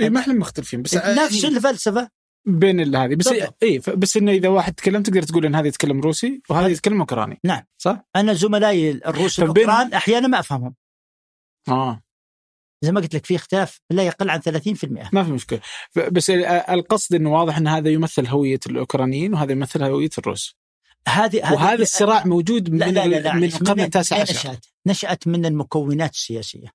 إيه 0.00 0.08
ما 0.08 0.20
إحنا 0.20 0.34
مختلفين 0.34 0.82
بس 0.82 0.94
نفس 0.94 1.44
الفلسفة. 1.44 2.10
بين 2.46 2.96
هذه. 2.96 3.14
بس. 3.14 3.26
اي 3.62 3.78
بس 3.78 4.16
إنه 4.16 4.32
إذا 4.32 4.48
واحد 4.48 4.74
تكلم 4.74 5.02
تقدر 5.02 5.22
تقول 5.22 5.46
إن 5.46 5.54
هذا 5.54 5.68
يتكلم 5.68 6.00
روسي 6.00 6.42
وهذا 6.50 6.64
هذا- 6.66 6.72
يتكلم 6.72 7.00
أوكراني. 7.00 7.40
نعم. 7.44 7.64
صح؟ 7.78 8.06
أنا 8.16 8.32
زملائي 8.32 8.90
الروس 8.90 9.38
والاوكران 9.38 9.92
أحيانا 9.92 10.28
ما 10.28 10.38
أفهمهم. 10.38 10.74
آه. 11.68 12.02
زي 12.82 12.92
ما 12.92 13.00
قلت 13.00 13.14
لك 13.14 13.26
في 13.26 13.36
اختلاف 13.36 13.80
لا 13.90 14.02
يقل 14.02 14.30
عن 14.30 14.40
30% 14.40 14.48
ما 15.12 15.24
في 15.24 15.30
مشكلة 15.30 15.60
بس 16.12 16.30
ال- 16.30 16.44
القصد 16.44 17.14
إنه 17.14 17.32
واضح 17.32 17.56
إن 17.56 17.68
هذا 17.68 17.88
يمثل 17.90 18.26
هوية 18.26 18.60
الأوكرانيين 18.66 19.34
وهذا 19.34 19.52
يمثل 19.52 19.82
هوية 19.82 20.10
الروس 20.18 20.56
هذه 21.08 21.36
وهذا 21.52 21.82
الصراع 21.82 22.26
موجود 22.26 22.70
من 22.70 22.78
لا 22.78 22.84
لا 22.90 23.06
لا, 23.06 23.16
لا. 23.16 23.32
من 23.34 23.44
القرن 23.44 23.80
التاسع 23.80 24.20
عشر 24.20 24.32
نشأت 24.34 24.66
نشأت 24.86 25.26
من 25.28 25.46
المكونات 25.46 26.10
السياسية 26.14 26.72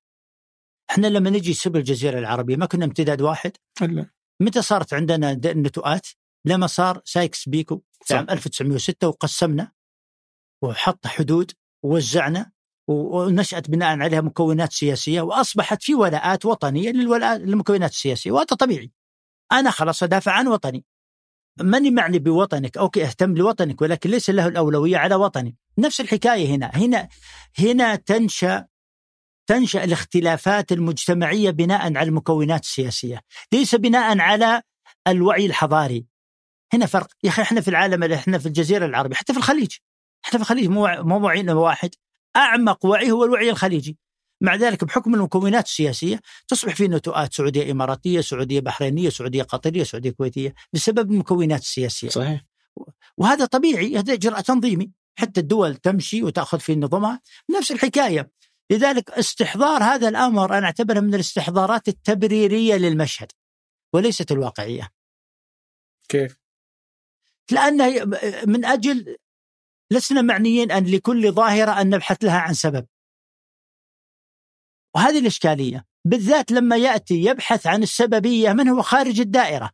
إحنا 0.90 1.06
لما 1.06 1.30
نجي 1.30 1.54
سب 1.54 1.76
الجزيرة 1.76 2.18
العربية 2.18 2.56
ما 2.56 2.66
كنا 2.66 2.84
امتداد 2.84 3.22
واحد 3.22 3.52
إلا. 3.82 4.10
متى 4.40 4.62
صارت 4.62 4.94
عندنا 4.94 5.32
نتوءات؟ 5.44 6.06
لما 6.44 6.66
صار 6.66 7.00
سايكس 7.04 7.48
بيكو 7.48 7.82
في. 8.04 8.14
عام 8.14 8.26
1906 8.30 9.08
وقسمنا 9.08 9.72
وحط 10.62 11.06
حدود 11.06 11.52
ووزعنا 11.84 12.52
ونشأت 12.88 13.70
بناء 13.70 13.98
عليها 13.98 14.20
مكونات 14.20 14.72
سياسية 14.72 15.20
وأصبحت 15.20 15.82
في 15.82 15.94
ولاءات 15.94 16.46
وطنية 16.46 16.90
للمكونات 16.90 17.90
السياسية 17.90 18.30
وهذا 18.30 18.44
طبيعي. 18.44 18.92
أنا 19.52 19.70
خلاص 19.70 20.02
أدافع 20.02 20.32
عن 20.32 20.48
وطني. 20.48 20.84
ماني 21.60 21.90
معني 21.90 22.18
بوطنك 22.18 22.78
okay 22.78 23.04
اهتم 23.04 23.34
لوطنك 23.34 23.82
ولكن 23.82 24.10
ليس 24.10 24.30
له 24.30 24.46
الأولوية 24.46 24.96
على 24.96 25.14
وطني 25.14 25.56
نفس 25.78 26.00
الحكاية 26.00 26.46
هنا. 26.46 26.70
هنا 26.74 27.08
هنا 27.58 27.96
تنشأ 27.96 28.66
تنشأ 29.46 29.84
الاختلافات 29.84 30.72
المجتمعية 30.72 31.50
بناء 31.50 31.96
على 31.96 32.02
المكونات 32.08 32.62
السياسية. 32.62 33.20
ليس 33.52 33.74
بناء 33.74 34.18
على 34.18 34.62
الوعي 35.08 35.46
الحضاري. 35.46 36.06
هنا 36.72 36.86
فرق. 36.86 37.08
يا 37.24 37.28
أخي 37.28 37.42
إحنا 37.42 37.60
في 37.60 37.68
العالم 37.68 38.12
إحنا 38.12 38.38
في 38.38 38.46
الجزيرة 38.46 38.86
العربية 38.86 39.16
حتى 39.16 39.32
في 39.32 39.38
الخليج. 39.38 39.76
إحنا 40.24 40.38
في 40.38 40.42
الخليج 40.44 40.68
مو 40.68 40.88
مو 41.02 41.26
وعينا 41.26 41.54
واحد. 41.54 41.90
أعمق 42.36 42.86
وعي 42.86 43.10
هو 43.10 43.24
الوعي 43.24 43.50
الخليجي. 43.50 43.98
مع 44.40 44.54
ذلك 44.54 44.84
بحكم 44.84 45.14
المكونات 45.14 45.66
السياسية 45.66 46.20
تصبح 46.48 46.74
في 46.74 46.88
نتوءات 46.88 47.34
سعودية 47.34 47.72
إماراتية، 47.72 48.20
سعودية 48.20 48.60
بحرينية، 48.60 49.08
سعودية 49.08 49.42
قطرية، 49.42 49.82
سعودية 49.84 50.10
كويتية 50.10 50.54
بسبب 50.72 51.10
المكونات 51.12 51.60
السياسية. 51.60 52.08
صحيح. 52.08 52.44
وهذا 53.16 53.44
طبيعي 53.44 53.96
هذا 53.98 54.12
إجراء 54.12 54.40
تنظيمي. 54.40 54.90
حتى 55.18 55.40
الدول 55.40 55.76
تمشي 55.76 56.22
وتأخذ 56.22 56.60
في 56.60 56.74
نظامها 56.76 57.20
نفس 57.58 57.72
الحكاية. 57.72 58.30
لذلك 58.70 59.10
استحضار 59.10 59.82
هذا 59.82 60.08
الأمر 60.08 60.58
أنا 60.58 60.66
أعتبره 60.66 61.00
من 61.00 61.14
الاستحضارات 61.14 61.88
التبريرية 61.88 62.74
للمشهد 62.74 63.32
وليست 63.92 64.32
الواقعية. 64.32 64.88
كيف؟ 66.08 66.36
لأن 67.50 68.08
من 68.46 68.64
أجل 68.64 69.16
لسنا 69.92 70.22
معنيين 70.22 70.70
أن 70.70 70.84
لكل 70.86 71.32
ظاهرة 71.32 71.80
أن 71.80 71.90
نبحث 71.90 72.24
لها 72.24 72.38
عن 72.38 72.54
سبب. 72.54 72.86
وهذه 74.96 75.18
الإشكالية 75.18 75.86
بالذات 76.06 76.52
لما 76.52 76.76
يأتي 76.76 77.14
يبحث 77.14 77.66
عن 77.66 77.82
السببية 77.82 78.52
من 78.52 78.68
هو 78.68 78.82
خارج 78.82 79.20
الدائرة. 79.20 79.70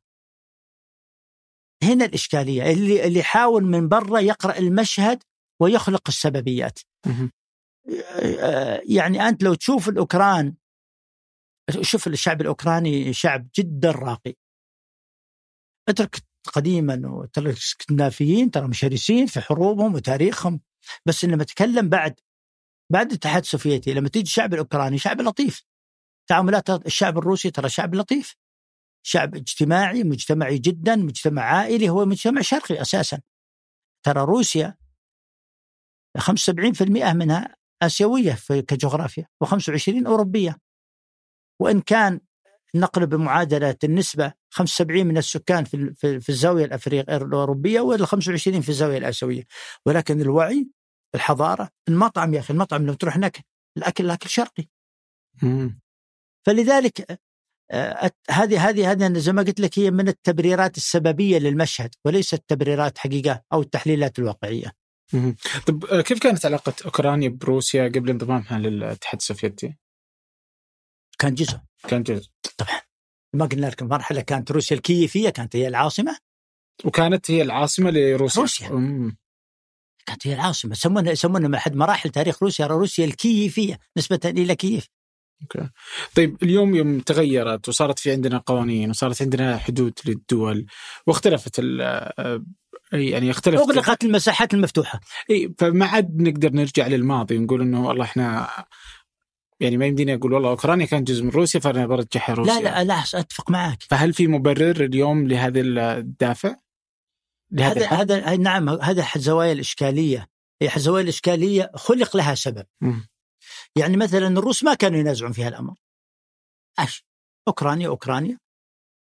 هنا 1.83 2.05
الإشكالية 2.05 2.63
اللي, 2.73 3.07
اللي 3.07 3.19
يحاول 3.19 3.63
من 3.65 3.89
برا 3.89 4.21
يقرأ 4.21 4.59
المشهد 4.59 5.23
ويخلق 5.61 6.03
السببيات. 6.09 6.79
مهم. 7.07 7.33
يعني 8.97 9.29
أنت 9.29 9.43
لو 9.43 9.55
تشوف 9.55 9.89
الأوكران 9.89 10.55
شوف 11.81 12.07
الشعب 12.07 12.41
الأوكراني 12.41 13.13
شعب 13.13 13.49
جدا 13.59 13.91
راقي. 13.91 14.35
اترك 15.89 16.28
قديما 16.47 17.03
وترى 17.05 17.51
الإسكندنافيين 17.51 18.51
ترى 18.51 18.73
شرسين 18.73 19.27
في 19.27 19.41
حروبهم 19.41 19.95
وتاريخهم. 19.95 20.61
بس 21.07 21.25
لما 21.25 21.45
تكلم 21.45 21.89
بعد 21.89 22.21
بعد 22.93 23.07
الاتحاد 23.07 23.43
السوفيتي 23.43 23.95
لما 23.95 24.09
تيجي 24.09 24.25
الشعب 24.25 24.55
الأوكراني 24.55 24.99
شعب 24.99 25.21
لطيف. 25.21 25.65
تعاملات 26.29 26.71
الشعب 26.87 27.19
الروسي 27.19 27.51
ترى 27.51 27.69
شعب 27.69 27.95
لطيف. 27.95 28.37
شعب 29.07 29.35
اجتماعي 29.35 30.05
مجتمعي 30.05 30.59
جدا 30.59 30.97
مجتمع 30.97 31.43
عائلي 31.43 31.89
هو 31.89 32.05
مجتمع 32.05 32.41
شرقي 32.41 32.81
أساسا. 32.81 33.21
ترى 34.07 34.21
روسيا 34.21 34.77
75% 36.19 37.13
منها 37.13 37.57
آسيوية 37.83 38.33
في 38.33 38.63
كجغرافيا 38.63 39.27
و25 39.45 40.07
أوروبية. 40.07 40.57
وإن 41.61 41.81
كان 41.81 42.21
نقلب 42.75 43.09
بمعادله 43.09 43.77
النسبة 43.85 44.33
75 44.51 45.07
من 45.07 45.19
السكان 45.19 45.65
في 45.65 45.95
في, 46.21 46.29
الزاوية 46.29 46.65
الافريقيه 46.65 47.17
الأوروبية 47.17 47.81
وال 47.81 48.07
25 48.07 48.61
في 48.61 48.69
الزاوية 48.69 48.99
الآسيوية 48.99 49.45
ولكن 49.87 50.21
الوعي 50.21 50.69
الحضارة 51.15 51.71
المطعم 51.89 52.35
يا 52.35 52.41
أخي 52.41 52.55
المطعم 52.55 52.87
لو 52.87 52.95
تروح 52.95 53.17
هناك 53.17 53.45
الاكل 53.77 54.05
الأكل 54.05 54.29
شرقي 54.29 54.65
مم. 55.43 55.81
فلذلك 56.47 57.21
هذه 58.31 58.69
هذه 58.69 58.91
هذه 58.91 59.19
زي 59.19 59.33
ما 59.33 59.43
قلت 59.43 59.61
لك 59.61 59.79
هي 59.79 59.91
من 59.91 60.09
التبريرات 60.09 60.77
السببية 60.77 61.39
للمشهد 61.39 61.95
وليست 62.05 62.45
تبريرات 62.49 62.99
حقيقة 62.99 63.43
أو 63.53 63.61
التحليلات 63.61 64.19
الواقعية. 64.19 64.73
طب 65.67 65.85
آه، 65.85 66.01
كيف 66.01 66.19
كانت 66.19 66.47
علاقة 66.47 66.73
أوكرانيا 66.85 67.29
بروسيا 67.29 67.89
قبل 67.89 68.11
انضمامها 68.11 68.59
للاتحاد 68.59 69.21
السوفيتي؟ 69.21 69.77
كان 71.19 71.35
جزء 71.35 71.59
كان 71.89 72.03
جزء 72.03 72.29
طبعا. 72.57 72.81
ما 73.35 73.47
قلنا 73.47 73.67
لك 73.67 73.83
مرحلة 73.83 74.21
كانت 74.21 74.51
روسيا 74.53 74.77
الكييفيه 74.77 75.31
كانت 75.31 75.57
هي 75.57 75.69
العاصمة. 75.69 76.17
وكانت 76.85 77.31
هي 77.31 77.43
العاصمة 77.43 77.91
لروسيا. 77.91 78.43
روسيا. 78.43 78.71
مم. 78.71 79.17
كانت 80.07 80.27
هي 80.27 80.35
العاصمة. 80.35 80.77
يسمونها 80.97 81.49
من 81.49 81.55
احد 81.55 81.77
مراحل 81.77 82.11
تاريخ 82.11 82.43
روسيا 82.43 82.67
روسيا 82.67 83.05
الكييفيه 83.05 83.79
نسبة 83.97 84.21
إلى 84.25 84.57
كييف. 84.57 84.89
أوكي. 85.43 85.71
طيب 86.15 86.43
اليوم 86.43 86.75
يوم 86.75 87.01
تغيرت 87.01 87.69
وصارت 87.69 87.99
في 87.99 88.13
عندنا 88.13 88.39
قوانين 88.39 88.91
وصارت 88.91 89.23
عندنا 89.23 89.57
حدود 89.59 89.99
للدول 90.05 90.67
واختلفت 91.07 91.59
ال- 91.59 91.81
آه، 92.19 92.45
يعني 92.93 93.29
يختلف 93.29 93.61
أغلقت 93.61 94.05
المساحات 94.05 94.55
المفتوحة. 94.55 95.01
إي 95.31 95.55
فما 95.59 95.87
عاد 95.87 96.23
نقدر 96.23 96.53
نرجع 96.53 96.87
للماضي 96.87 97.39
ونقول 97.39 97.61
إنه 97.61 97.87
والله 97.87 98.05
إحنا 98.05 98.49
يعني 99.61 99.77
ما 99.77 99.87
يمديني 99.87 100.15
أقول 100.15 100.33
والله 100.33 100.51
أوكرانيا 100.51 100.87
كانت 100.87 101.09
جزء 101.09 101.23
من 101.23 101.31
روسيا 101.31 101.61
فأنا 101.61 101.87
برجعها 101.87 102.35
روسيا. 102.35 102.55
لا 102.55 102.61
لا 102.61 102.85
لا 102.85 103.03
أتفق 103.15 103.51
معك. 103.51 103.83
فهل 103.83 104.13
في 104.15 104.27
مبرر 104.27 104.85
اليوم 104.85 105.29
لهذا 105.29 105.61
الدافع؟ 105.61 106.57
لهذا 107.51 107.87
هذا؟ 107.87 108.17
هذا 108.17 108.37
نعم 108.37 108.69
هذا 108.69 109.07
زوايا 109.17 109.53
الاشكاليه 109.53 110.29
زوايا 110.77 111.03
الاشكاليه 111.05 111.71
خلق 111.75 112.17
لها 112.17 112.35
سبب. 112.35 112.67
مم. 112.81 113.09
يعني 113.77 113.97
مثلا 113.97 114.27
الروس 114.27 114.65
ما 114.65 114.75
كانوا 114.75 114.99
ينازعون 114.99 115.33
في 115.33 115.43
هالامر 115.43 115.75
إيش 116.81 117.05
أوكرانيا 117.49 117.89
أوكرانيا. 117.89 118.39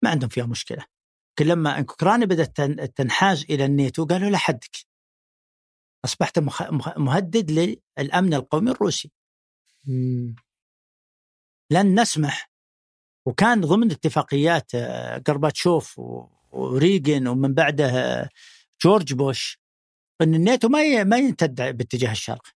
ما 0.03 0.09
عندهم 0.09 0.29
فيها 0.29 0.45
مشكلة. 0.45 0.85
لكن 1.39 1.51
لما 1.51 1.79
أوكرانيا 1.79 2.25
بدأت 2.25 2.55
تن- 2.57 2.93
تنحاز 2.93 3.45
إلى 3.49 3.65
الناتو 3.65 4.05
قالوا 4.05 4.29
لا 4.29 4.37
حدك. 4.37 4.75
أصبحت 6.05 6.39
مخ- 6.39 6.97
مهدد 6.97 7.77
للأمن 7.99 8.33
القومي 8.33 8.71
الروسي. 8.71 9.11
لن 11.71 11.99
نسمح. 12.01 12.51
وكان 13.27 13.61
ضمن 13.61 13.91
اتفاقيات 13.91 14.75
آه، 14.75 15.23
غورباتشوف 15.29 15.99
و- 15.99 16.27
وريغن 16.51 17.27
ومن 17.27 17.53
بعده 17.53 17.85
آه، 17.85 18.29
جورج 18.83 19.13
بوش 19.13 19.59
إن 20.21 20.35
الناتو 20.35 20.67
ما 20.69 21.03
ما 21.03 21.17
يمتد 21.17 21.77
باتجاه 21.77 22.11
الشرق. 22.11 22.47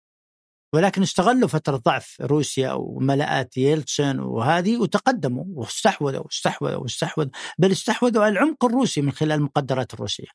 ولكن 0.73 1.01
استغلوا 1.01 1.47
فترة 1.47 1.77
ضعف 1.77 2.21
روسيا 2.21 2.71
وملاءات 2.71 3.57
ييلتسن 3.57 4.19
وهذه 4.19 4.77
وتقدموا 4.77 5.45
واستحوذوا 5.47 6.19
واستحوذوا 6.19 6.75
واستحوذوا. 6.77 7.31
بل 7.57 7.71
استحوذوا 7.71 8.23
على 8.23 8.31
العمق 8.33 8.65
الروسي 8.65 9.01
من 9.01 9.11
خلال 9.11 9.31
المقدرات 9.31 9.93
الروسية. 9.93 10.27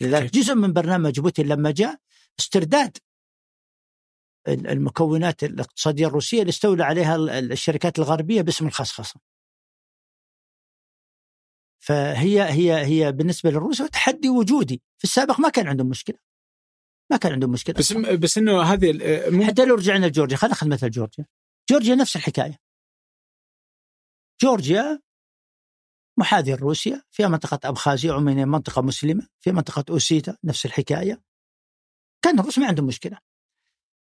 لذلك 0.00 0.32
جزء 0.34 0.54
من 0.54 0.72
برنامج 0.72 1.20
بوتين 1.20 1.46
لما 1.48 1.70
جاء 1.70 1.96
استرداد 2.40 2.96
المكونات 4.48 5.44
الاقتصادية 5.44 6.06
الروسية 6.06 6.40
اللي 6.40 6.50
استولى 6.50 6.84
عليها 6.84 7.16
ال- 7.16 7.30
ال- 7.30 7.52
الشركات 7.52 7.98
الغربية 7.98 8.42
باسم 8.42 8.66
الخصخصة. 8.66 9.20
فهي 11.84 12.42
هي 12.42 12.86
هي 12.86 13.12
بالنسبة 13.12 13.50
للروس 13.50 13.78
تحدي 13.78 14.28
وجودي، 14.28 14.82
في 14.98 15.04
السابق 15.04 15.40
ما 15.40 15.48
كان 15.48 15.68
عندهم 15.68 15.88
مشكلة. 15.88 16.18
ما 17.10 17.16
كان 17.16 17.32
عندهم 17.32 17.50
مشكلة 17.50 17.74
بس 17.74 17.92
بس 17.92 18.38
إنه 18.38 18.62
هذه 18.62 18.90
ال- 18.90 19.34
مو 19.36 19.44
حتى 19.44 19.64
لو 19.64 19.74
رجعنا 19.74 20.06
لجورجيا 20.06 20.36
خلينا 20.36 20.54
ناخذ 20.54 20.68
مثل 20.68 20.90
جورجيا. 20.90 21.26
جورجيا 21.70 21.94
نفس 21.94 22.16
الحكاية. 22.16 22.58
جورجيا 24.42 25.02
محاذية 26.18 26.54
روسيا 26.54 27.02
فيها 27.10 27.28
منطقة 27.28 27.68
أبخازيا 27.68 28.12
عموما 28.12 28.44
منطقة 28.44 28.82
مسلمة 28.82 29.28
في 29.40 29.52
منطقة 29.52 29.84
أوسيتا 29.90 30.36
نفس 30.44 30.66
الحكاية. 30.66 31.22
كان 32.24 32.40
الروس 32.40 32.58
ما 32.58 32.66
عندهم 32.66 32.86
مشكلة. 32.86 33.18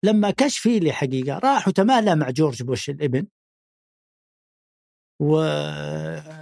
لما 0.04 0.32
كشفيلي 0.32 0.92
حقيقة 0.94 1.40
راح 1.40 1.68
وتمالى 1.68 2.16
مع 2.16 2.30
جورج 2.30 2.64
بوش 2.64 2.90
الابن. 2.90 3.28
وتحرك 5.22 6.38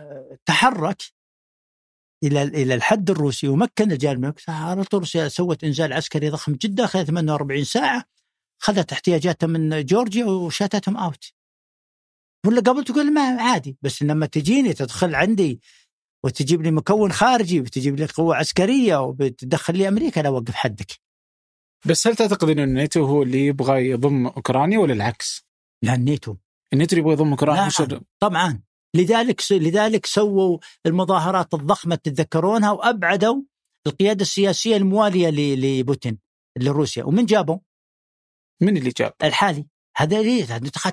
إلى 2.24 2.44
إلى 2.44 2.76
الحد 2.76 3.10
الروسي 3.10 3.48
ومكن 3.48 3.92
الجانب 3.92 4.34
طول 4.92 5.00
روسيا 5.00 5.28
سوت 5.28 5.64
إنزال 5.64 5.94
عسكري 5.94 6.30
ضخم 6.30 6.54
جدا 6.54 6.86
خلال 6.86 7.06
48 7.06 7.64
ساعة 7.64 8.06
خذت 8.60 8.92
احتياجاتها 8.92 9.48
من 9.48 9.86
جورجيا 9.86 10.26
وشاتتهم 10.26 10.98
out 10.98 11.26
ولا 12.48 12.62
قبل 12.62 12.84
تقول 12.84 13.14
ما 13.14 13.42
عادي. 13.42 13.78
بس 13.82 14.04
لما 14.04 14.26
تجيني 14.26 14.74
تدخل 14.74 15.16
عندي 15.16 15.62
وتجيب 16.26 16.62
لي 16.62 16.72
مكون 16.72 17.12
خارجي 17.12 17.60
وتجيب 17.62 17.96
لي 17.96 18.06
قوة 18.06 18.36
عسكرية 18.36 18.98
وبتدخل 19.02 19.78
لي 19.78 19.88
أمريكا 19.88 20.20
لا 20.20 20.30
أوقف 20.30 20.56
حدك. 20.56 21.05
بس 21.90 22.08
هل 22.08 22.16
تعتقد 22.16 22.50
إنه 22.50 22.64
الناتو 22.64 23.06
هو 23.06 23.24
اللي 23.24 23.46
يبغى 23.46 23.90
يضم 23.90 24.28
أوكرانيا 24.28 24.80
ولا 24.80 24.94
العكس؟ 24.94 25.46
لا 25.84 25.96
الناتو 25.96 26.36
الناتو 26.74 26.98
يبغى 26.98 27.14
يضم 27.14 27.30
أوكرانيا 27.32 27.62
نعم. 27.62 28.02
طبعا 28.20 28.62
لذلك 28.96 29.42
لذلك 29.52 30.06
سووا 30.06 30.58
المظاهرات 30.86 31.54
الضخمة 31.54 31.96
تتذكرونها 31.96 32.72
وأبعدوا 32.72 33.42
القيادة 33.88 34.22
السياسية 34.22 34.78
الموالية 34.78 35.30
ل- 35.30 35.80
لبوتين 35.80 36.20
لروسيا 36.58 37.04
ومن 37.04 37.26
جابوا؟ 37.26 37.58
من 38.62 38.78
اللي 38.78 38.90
جاب؟ 38.90 39.14
الحالي 39.24 39.68
هذا 39.98 40.22
ليه؟ 40.22 40.46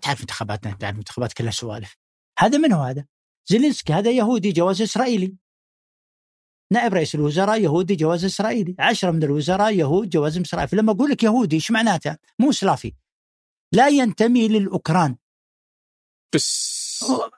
تعرف 0.02 0.20
انتخاباتنا 0.20 0.72
تعرف 0.74 0.96
انتخابات 0.98 1.32
كلها 1.32 1.50
سوالف 1.50 1.96
هذا 2.38 2.58
من 2.58 2.72
هو 2.72 2.82
هذا؟ 2.82 3.06
زيلينسكي 3.46 3.92
هذا 3.92 4.10
يهودي 4.10 4.52
جواز 4.52 4.82
إسرائيلي 4.82 5.36
نائب 6.72 6.94
رئيس 6.94 7.14
الوزراء 7.14 7.60
يهودي 7.60 7.96
جواز 7.96 8.24
إسرائيلي. 8.24 8.74
عشرة 8.78 9.10
من 9.10 9.22
الوزراء 9.22 9.74
يهود 9.74 10.08
جواز 10.08 10.38
إسرائيلي. 10.38 10.68
فلما 10.68 10.92
أقول 10.92 11.10
لك 11.10 11.22
يهودي 11.22 11.56
إيش 11.56 11.70
معناته؟ 11.70 12.16
مو 12.38 12.52
سلافي 12.52 12.92
لا 13.72 13.88
ينتمي 13.88 14.48
للأوكران. 14.48 15.16
بس. 16.34 16.82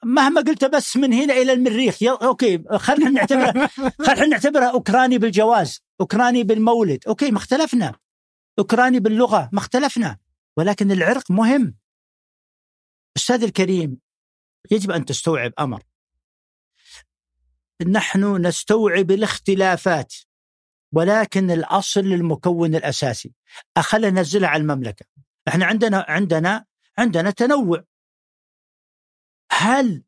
مهما 0.05 0.41
قلت 0.41 0.64
بس 0.64 0.97
من 0.97 1.12
هنا 1.12 1.35
إلى 1.35 1.53
المريخ. 1.53 2.03
يلا 2.03 2.26
okay 2.26 2.64
خلينا 2.76 3.11
نعتبره 3.11 3.70
خلينا 4.07 4.26
نعتبره 4.26 4.64
أوكراني 4.64 5.18
بالجواز 5.18 5.82
أوكراني 6.01 6.43
بالمولد. 6.43 7.05
okay 7.09 7.30
ما 7.30 7.39
اختلفنا. 7.39 7.95
أوكراني 8.59 9.01
باللغة 9.01 9.51
ما 9.53 9.59
اختلفنا. 9.59 10.18
ولكن 10.57 10.93
العرق 10.93 11.30
مهم. 11.30 11.74
أستاذ 13.16 13.43
الكريم 13.43 13.99
يجب 14.70 14.91
أن 14.91 15.05
تستوعب 15.05 15.53
أمر. 15.59 15.82
نحن 17.83 18.47
نستوعب 18.47 19.11
الاختلافات 19.11 20.14
ولكن 20.93 21.51
الأصل 21.51 22.01
المكون 22.01 22.75
الأساسي 22.75 23.33
خلينا 23.79 24.11
ننزلها 24.11 24.49
على 24.49 24.61
المملكة 24.61 25.07
إحنا 25.49 25.66
عندنا 25.66 26.07
عندنا 26.09 26.64
عندنا 26.99 27.31
تنوع 27.31 27.85
هل 29.53 30.05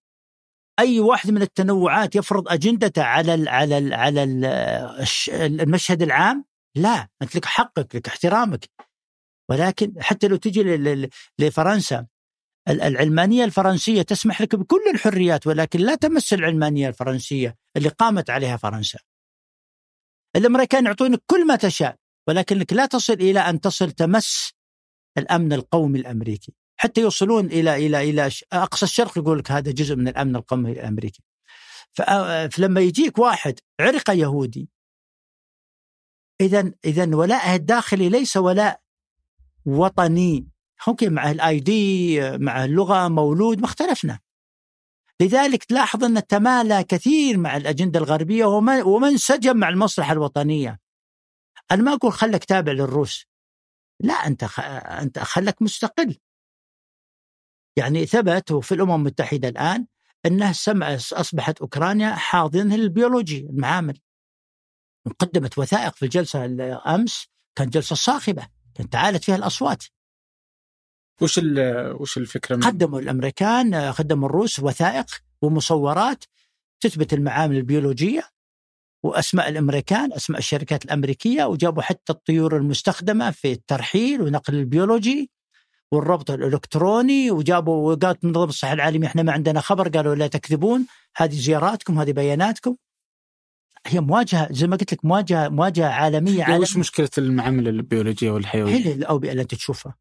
أي 0.78 1.00
واحد 1.00 1.30
من 1.30 1.42
التنوعات 1.42 2.16
يفرض 2.16 2.48
أجندته 2.48 3.02
على 3.02 3.34
ال 3.34 3.48
على 3.48 3.78
ال 3.78 3.94
على 3.94 4.22
ال 4.22 4.44
المشهد 5.60 6.02
العام؟ 6.02 6.44
لا، 6.74 7.08
أنت 7.22 7.36
لك 7.36 7.44
حقك، 7.44 7.96
لك 7.96 8.08
احترامك. 8.08 8.70
ولكن 9.50 9.94
حتى 10.00 10.28
لو 10.28 10.36
تجي 10.36 10.62
لفرنسا 11.38 12.06
العلمانية 12.68 13.44
الفرنسية 13.44 14.02
تسمح 14.02 14.40
لك 14.40 14.56
بكل 14.56 14.82
الحريات 14.94 15.46
ولكن 15.46 15.80
لا 15.80 15.94
تمس 15.94 16.32
العلمانية 16.32 16.88
الفرنسية 16.88 17.56
اللي 17.76 17.88
قامت 17.88 18.30
عليها 18.30 18.56
فرنسا. 18.56 18.98
الأمريكان 20.36 20.86
يعطونك 20.86 21.22
كل 21.26 21.46
ما 21.46 21.56
تشاء 21.56 21.96
ولكنك 22.28 22.72
لا 22.72 22.86
تصل 22.86 23.12
إلى 23.12 23.40
أن 23.40 23.60
تصل 23.60 23.92
تمس 23.92 24.52
الأمن 25.18 25.52
القومي 25.52 25.98
الأمريكي. 25.98 26.54
حتى 26.76 27.00
يوصلون 27.00 27.46
إلى 27.46 27.86
إلى 27.86 28.10
إلى 28.10 28.30
أقصى 28.52 28.84
الشرق 28.84 29.18
يقول 29.18 29.38
لك 29.38 29.50
هذا 29.50 29.70
جزء 29.70 29.96
من 29.96 30.08
الأمن 30.08 30.36
القومي 30.36 30.72
الأمريكي. 30.72 31.22
فلما 32.50 32.80
يجيك 32.80 33.18
واحد 33.18 33.60
عرق 33.80 34.10
يهودي 34.10 34.68
اذا 36.40 36.72
اذا 36.84 37.16
ولائه 37.16 37.54
الداخلي 37.54 38.08
ليس 38.08 38.36
ولاء 38.36 38.80
وطني 39.66 40.48
okay 40.88 41.08
مع 41.08 41.30
ال 41.30 41.60
ID 41.60 42.20
مع 42.38 42.64
اللغة 42.64 43.08
مولود 43.08 43.60
ما 43.60 43.64
اختلفنا. 43.64 44.18
لذلك 45.20 45.64
تلاحظ 45.64 46.04
أن 46.04 46.26
تمالى 46.26 46.84
كثير 46.84 47.38
مع 47.38 47.56
الأجندة 47.56 48.00
الغربية 48.00 48.44
وما 48.84 49.08
انسجم 49.08 49.56
مع 49.56 49.68
المصلحة 49.68 50.12
الوطنية. 50.12 50.80
أنا 51.70 51.82
ما 51.82 51.92
أقول 51.92 52.12
خلك 52.12 52.44
تابع 52.44 52.72
للروس. 52.72 53.26
لا 54.00 54.14
أنت 54.14 54.44
خ... 54.44 54.60
أنت 54.60 55.18
خلك 55.18 55.62
مستقل. 55.62 56.16
يعني 57.76 58.06
ثبت 58.06 58.52
في 58.52 58.74
الأمم 58.74 58.94
المتحدة 58.94 59.48
الآن 59.48 59.86
انها 60.26 60.52
سمع 60.52 60.94
أصبحت 60.94 61.60
أوكرانيا 61.60 62.14
حاضنة 62.14 62.74
البيولوجي 62.74 63.38
المعامل. 63.40 63.98
قدمت 65.18 65.58
وثائق 65.58 65.94
في 65.94 66.04
الجلسة 66.04 66.44
امس 66.94 67.26
كانت 67.54 67.74
جلسة 67.74 67.96
صاخبة 67.96 68.48
كانت 68.74 68.92
تعالت 68.92 69.24
فيها 69.24 69.36
الأصوات. 69.36 69.84
وش 71.20 71.40
وش 72.00 72.18
الفكرة؟ 72.18 72.56
من... 72.56 72.62
قدموا 72.62 73.00
الأمريكان 73.00 73.74
قدموا 73.74 74.28
الروس 74.28 74.60
وثائق 74.60 75.06
ومصورات 75.42 76.24
تثبت 76.80 77.12
المعامل 77.12 77.56
البيولوجية 77.56 78.22
وأسماء 79.02 79.48
الأمريكان 79.48 80.12
أسماء 80.12 80.38
الشركات 80.38 80.84
الأمريكية 80.84 81.44
وجابوا 81.44 81.82
حتى 81.82 82.12
الطيور 82.12 82.56
المستخدمة 82.56 83.30
في 83.30 83.52
الترحيل 83.52 84.22
ونقل 84.22 84.54
البيولوجي 84.54 85.30
والربط 85.92 86.30
الإلكتروني 86.30 87.30
وجابوا 87.30 87.92
وقالت 87.92 88.24
منظمه 88.24 88.44
الصحه 88.44 88.72
العالميه 88.72 89.06
إحنا 89.06 89.22
ما 89.22 89.32
عندنا 89.32 89.60
خبر 89.60 89.88
قالوا 89.88 90.14
لا 90.14 90.26
تكذبون 90.26 90.86
هذه 91.16 91.34
زياراتكم 91.34 91.98
هذه 91.98 92.12
بياناتكم 92.12 92.76
هي 93.86 94.00
مواجهة 94.00 94.52
زي 94.52 94.66
ما 94.66 94.76
قلت 94.76 94.92
لك 94.92 95.04
مواجهة 95.04 95.48
مواجهة 95.48 95.88
عالمية 95.88 96.44
عالمية. 96.44 96.60
وش 96.60 96.76
مشكلة 96.76 97.10
المعامل 97.18 97.68
البيولوجية 97.68 98.30
والحيوية؟ 98.30 98.74
هي 98.74 98.92
الأوبئة 98.92 99.30
اللي 99.30 99.42
أنت 99.42 99.54
تشوفها 99.54 99.96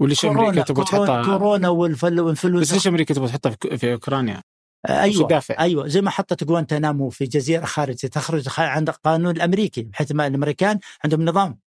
وليش 0.00 0.24
أمريكا 0.24 0.62
تبغى 0.62 0.84
تحطها 0.84 1.24
كورونا 1.24 1.68
والانفلونزا 1.68 2.60
بس 2.60 2.72
ليش 2.72 2.86
أمريكا 2.86 3.14
تبغى 3.14 3.28
تحطها 3.28 3.76
في 3.76 3.92
أوكرانيا؟ 3.92 4.42
أيوه 4.88 5.28
دافع. 5.28 5.58
أيوه 5.58 5.88
زي 5.88 6.00
ما 6.00 6.10
حطت 6.10 6.44
جوانتنامو 6.44 7.10
في 7.10 7.24
جزيرة 7.24 7.64
خارجية 7.64 8.08
تخرج 8.08 8.48
عن 8.58 8.88
القانون 8.88 9.36
الأمريكي 9.36 9.82
بحيث 9.82 10.12
ما 10.12 10.26
الأمريكان 10.26 10.78
عندهم 11.04 11.24
نظام. 11.24 11.58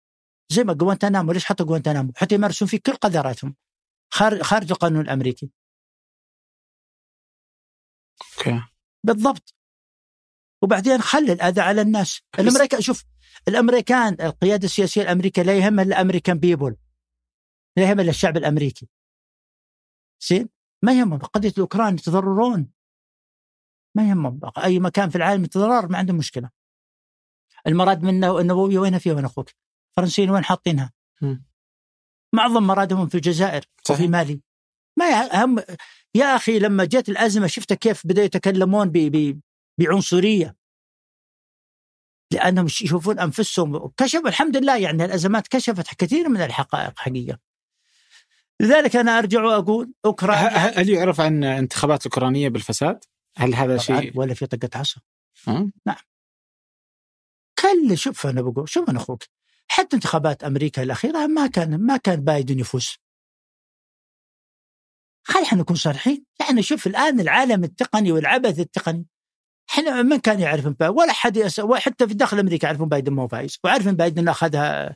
زي 0.50 0.64
ما 0.64 0.74
جوانتنامو 0.74 1.32
ليش 1.32 1.46
حطوا 1.46 1.66
جوانتنامو؟ 1.66 2.12
حتى 2.16 2.36
يمارسون 2.36 2.68
فيه 2.68 2.80
كل 2.86 2.94
قذراتهم 2.94 3.56
خارج 4.14 4.42
خارج 4.42 4.72
القانون 4.72 5.02
الأمريكي. 5.02 5.50
أوكي. 8.38 8.62
بالضبط. 9.04 9.56
وبعدين 10.62 11.02
خلي 11.02 11.34
الأذى 11.34 11.62
على 11.62 11.82
الناس. 11.82 12.22
الامريكان 12.40 12.82
شوف 12.82 13.04
الأمريكان 13.48 14.18
القيادة 14.22 14.66
السياسية 14.66 15.02
الأمريكية 15.02 15.42
لا 15.42 15.58
يهمها 15.58 15.84
الامريكان 15.84 16.40
بيبول 16.40 16.76
لا 17.78 17.90
يهمها 17.90 18.10
الشعب 18.10 18.38
الأمريكي. 18.38 18.90
زين؟ 20.28 20.50
ما 20.84 21.00
يهمهم. 21.00 21.20
قضية 21.20 21.50
الأوكران 21.50 21.94
يتضررون. 21.94 22.72
ما 23.96 24.10
يهمهم. 24.10 24.40
أي 24.58 24.80
مكان 24.80 25.10
في 25.10 25.16
العالم 25.16 25.44
يتضرر 25.44 25.88
ما 25.88 25.98
عندهم 25.98 26.18
مشكلة. 26.18 26.50
المراد 27.68 28.04
منه 28.04 28.40
النووية 28.40 28.80
وين 28.80 29.00
فيها 29.00 29.14
وين 29.14 29.26
أخوك؟ 29.26 29.50
الفرنسيين 29.90 30.30
وين 30.30 30.44
حاطينها؟ 30.44 30.94
معظم 32.34 32.64
مرادهم 32.64 33.08
في 33.08 33.16
الجزائر 33.16 33.66
صحيح. 33.84 34.00
وفي 34.00 34.10
مالي. 34.10 34.42
ما 35.00 35.44
هم 35.44 35.60
يا 36.16 36.36
أخي 36.36 36.60
لما 36.60 36.86
جت 36.86 37.10
الأزمة 37.10 37.48
شفت 37.48 37.74
كيف 37.74 38.08
بدأوا 38.08 38.26
يتكلمون 38.26 38.90
ب... 38.90 38.98
ب... 38.98 39.42
بعنصرية. 39.80 40.56
لأنهم 42.34 42.66
يشوفون 42.66 43.20
أنفسهم. 43.20 43.88
كشف 43.98 44.22
الحمد 44.26 44.58
لله 44.58 44.78
يعني 44.78 45.06
الأزمات 45.06 45.48
كشفت 45.48 45.96
كثير 45.96 46.30
من 46.30 46.42
الحقائق 46.42 47.00
حقيقة. 47.00 47.40
لذلك 48.62 48.96
أنا 48.96 49.18
أرجع 49.18 49.44
وأقول 49.44 49.94
اوكرانيا 50.06 50.48
هل 50.48 50.90
يعرف 50.90 51.22
عن 51.22 51.44
انتخابات 51.44 52.06
الأوكرانية 52.06 52.50
بالفساد؟ 52.50 53.04
هل 53.38 53.56
هذا 53.56 53.78
شيء؟ 53.78 54.20
ولا 54.20 54.34
في 54.34 54.46
طقة 54.46 54.70
عصا 54.80 55.02
ها؟ 55.48 55.72
كل 57.60 57.98
شوف 57.98 58.28
أنا 58.28 58.42
بقول 58.42 58.70
شوف 58.70 58.90
أنا 58.90 59.00
أخوك 59.00 59.24
حتى 59.68 59.96
انتخابات 59.96 60.44
أمريكا 60.44 60.84
الأخيرة 60.84 61.28
ما 61.28 61.48
كان 61.48 61.86
ما 61.86 61.98
كان 61.98 62.24
بايدن 62.24 62.60
يفوز. 62.60 62.98
خلينا 65.24 65.54
نكون 65.54 65.76
صريحين. 65.76 66.26
يعني 66.40 66.64
شوف 66.64 66.88
الآن 66.88 67.20
العالم 67.20 67.64
التقني 67.64 68.12
والعبث 68.12 68.60
التقني. 68.60 69.06
إحنا 69.70 70.02
من 70.02 70.18
كان 70.18 70.40
يعرف 70.40 70.82
ولا 70.82 71.14
حد 71.14 71.38
يس... 71.38 71.62
حتى 71.62 72.08
في 72.08 72.14
داخل 72.14 72.40
أمريكا 72.40 72.66
يعرفون 72.66 72.90
بايدن 72.90 73.14
ما 73.14 73.24
هو 73.24 73.28
فايز 73.28 73.60
وعارف 73.64 73.88
إن 73.88 73.96
بايدن 73.96 74.28
أخذها 74.28 74.96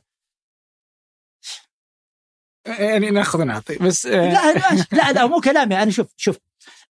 يعني 2.66 3.10
ناخذ 3.10 3.40
ونعطي 3.40 3.76
بس 3.76 4.06
آه، 4.06 4.32
لا 4.32 4.54
لا 4.92 5.12
لا, 5.12 5.26
مو 5.26 5.40
كلامي 5.40 5.82
أنا 5.82 5.90
شوف 5.90 6.06
شوف 6.16 6.38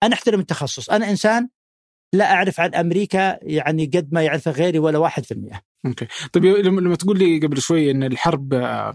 أنا 0.03 0.15
أحترم 0.15 0.41
التخصص 0.41 0.91
أنا 0.91 1.11
إنسان 1.11 1.49
لا 2.13 2.33
أعرف 2.33 2.61
عن 2.61 2.75
أمريكا 2.75 3.39
يعني 3.43 3.87
قد 3.87 4.09
ما 4.13 4.23
يعرفه 4.23 4.51
غيري 4.51 4.79
ولا 4.79 4.99
واحد 4.99 5.25
في 5.25 5.35
المئة. 5.35 5.61
Okay. 5.87 6.07
طيب 6.33 6.45
لما 6.45 6.97
تقول 6.97 7.19
لي 7.19 7.39
قبل 7.39 7.61
شوي 7.61 7.91
إن 7.91 8.03
الحرب 8.03 8.55
آه، 8.55 8.95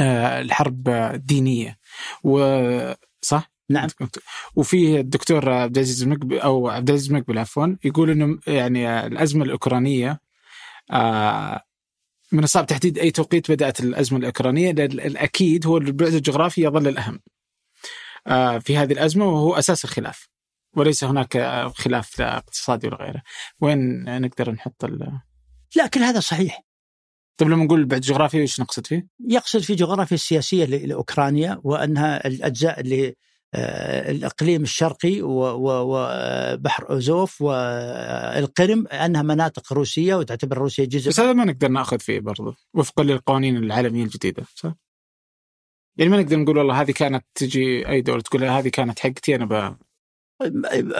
آه، 0.00 0.40
الحرب 0.40 0.88
دينية 1.14 1.78
و 2.24 2.38
صح؟ 3.22 3.50
نعم. 3.70 3.88
وفيه 4.56 5.00
الدكتور 5.00 5.50
عبد 5.50 5.76
العزيز 5.76 6.02
المقبل 6.02 6.38
أو 6.38 6.68
عبد 6.68 6.88
العزيز 6.88 7.08
المقبل 7.08 7.38
عفوا 7.38 7.76
يقول 7.84 8.10
إنه 8.10 8.38
يعني 8.46 9.06
الأزمة 9.06 9.44
الأوكرانية 9.44 10.20
آه، 10.90 11.62
من 12.34 12.44
الصعب 12.44 12.66
تحديد 12.66 12.98
أي 12.98 13.10
توقيت 13.10 13.50
بدأت 13.50 13.80
الأزمة 13.80 14.18
الأوكرانية 14.18 14.72
لأن 14.72 14.90
الأكيد 14.90 15.66
هو 15.66 15.76
البعد 15.76 16.14
الجغرافي 16.14 16.62
يظل 16.62 16.88
الأهم 16.88 17.20
آه، 18.26 18.58
في 18.58 18.76
هذه 18.76 18.92
الأزمة 18.92 19.26
وهو 19.28 19.54
أساس 19.54 19.84
الخلاف 19.84 20.28
وليس 20.76 21.04
هناك 21.04 21.38
خلاف 21.74 22.18
لا 22.18 22.36
اقتصادي 22.36 22.86
ولا 22.86 22.96
غيره 22.96 23.22
وين 23.60 24.04
نقدر 24.20 24.50
نحط 24.50 24.84
ال... 24.84 25.20
لا 25.76 25.86
كل 25.86 26.00
هذا 26.00 26.20
صحيح 26.20 26.64
طيب 27.36 27.48
لما 27.48 27.64
نقول 27.64 27.80
البعد 27.80 28.00
الجغرافي 28.00 28.38
إيش 28.38 28.60
نقصد 28.60 28.86
فيه؟ 28.86 29.06
يقصد 29.28 29.60
في 29.60 29.74
جغرافيا 29.74 30.14
السياسية 30.14 30.64
لأوكرانيا 30.64 31.60
وأنها 31.64 32.26
الأجزاء 32.26 32.80
اللي 32.80 33.14
الإقليم 34.10 34.62
الشرقي 34.62 35.22
وبحر 35.22 36.90
أوزوف 36.90 37.42
والقرم 37.42 38.86
أنها 38.86 39.22
مناطق 39.22 39.72
روسية 39.72 40.14
وتعتبر 40.14 40.58
روسيا 40.58 40.84
جزء 40.84 41.08
بس 41.08 41.20
هذا 41.20 41.32
ما 41.32 41.44
نقدر 41.44 41.68
نأخذ 41.68 41.98
فيه 41.98 42.20
برضو 42.20 42.54
وفقا 42.74 43.02
للقوانين 43.02 43.56
العالمية 43.56 44.04
الجديدة 44.04 44.44
صح؟ 44.54 44.74
يعني 45.96 46.10
ما 46.10 46.22
نقدر 46.22 46.38
نقول 46.38 46.58
والله 46.58 46.80
هذه 46.80 46.90
كانت 46.90 47.24
تجي 47.34 47.88
أي 47.88 48.00
دولة 48.00 48.20
تقول 48.20 48.44
هذه 48.44 48.68
كانت 48.68 48.98
حقتي 48.98 49.34
أنا. 49.34 49.78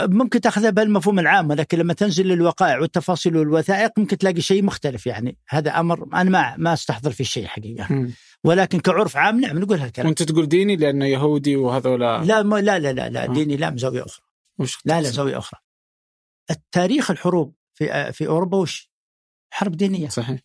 ممكن 0.07 0.41
تاخذها 0.41 0.71
بالمفهوم 0.71 1.19
العام 1.19 1.51
ولكن 1.51 1.79
لما 1.79 1.95
تنزل 1.95 2.27
للوقائع 2.27 2.79
والتفاصيل 2.79 3.37
والوثائق 3.37 3.99
ممكن 3.99 4.19
تلاقي 4.19 4.41
شيء 4.41 4.63
مختلف 4.65 5.07
يعني. 5.07 5.39
هذا 5.49 5.81
أمر 5.81 6.09
أنا 6.15 6.31
ما 6.31 6.57
ما 6.57 6.73
أستحضر 6.73 7.11
في 7.13 7.25
شيء 7.25 7.47
حقيقة. 7.47 7.93
مم. 7.93 8.13
ولكن 8.45 8.81
كعرف 8.81 9.17
عام 9.17 9.41
نعم 9.41 9.59
نقول 9.59 9.79
هالكلام. 9.79 10.07
وأنت 10.07 10.23
تقول 10.23 10.49
ديني 10.49 10.77
لأنه 10.77 11.07
يهودي 11.07 11.57
وهذولا. 11.57 12.25
لا 12.25 12.43
لا 12.43 12.79
لا 12.79 12.93
لا 12.93 13.09
لا 13.09 13.25
آه. 13.25 13.33
ديني 13.33 13.57
لا 13.57 13.71
من 13.71 13.77
زاويه 13.77 14.05
أخرى. 14.05 14.25
وش 14.59 14.87
لا 14.87 15.01
لا 15.01 15.11
زاويه 15.11 15.39
أخرى. 15.39 15.61
التاريخ 16.51 17.11
الحروب 17.11 17.55
في 17.75 18.13
في 18.13 18.27
أوروبا 18.27 18.59
وش؟ 18.59 18.91
حرب 19.51 19.77
دينية. 19.77 20.09
صحيح. 20.09 20.41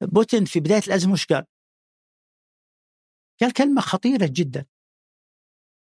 بوتين 0.00 0.44
في 0.44 0.60
بداية 0.60 0.82
الأزمة 0.86 1.12
وش 1.12 1.26
قال؟ 1.26 1.44
قال 3.40 3.52
كلمة 3.52 3.80
خطيرة 3.80 4.28
جدا. 4.32 4.66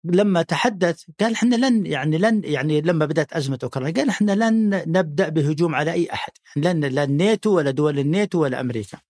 لما 0.05 0.43
تحدث 0.43 1.05
قال 1.21 1.33
إحنا 1.33 1.57
لن 1.57 1.87
يعني 1.87 2.19
لن 2.19 2.45
يعني 2.45 2.81
لما 2.81 3.07
بدأت 3.07 3.33
أزمة 3.33 3.59
أوكرانيا 3.63 3.93
قال 3.93 4.09
إحنا 4.09 4.33
لن 4.33 4.83
نبدأ 4.99 5.29
بهجوم 5.29 5.75
على 5.75 5.93
أي 5.93 6.13
أحد. 6.13 6.33
لن 6.57 6.81
لا 6.81 7.05
الناتو 7.05 7.57
ولا 7.57 7.71
دول 7.71 7.99
الناتو 7.99 8.43
ولا 8.43 8.61
أمريكا. 8.61 9.01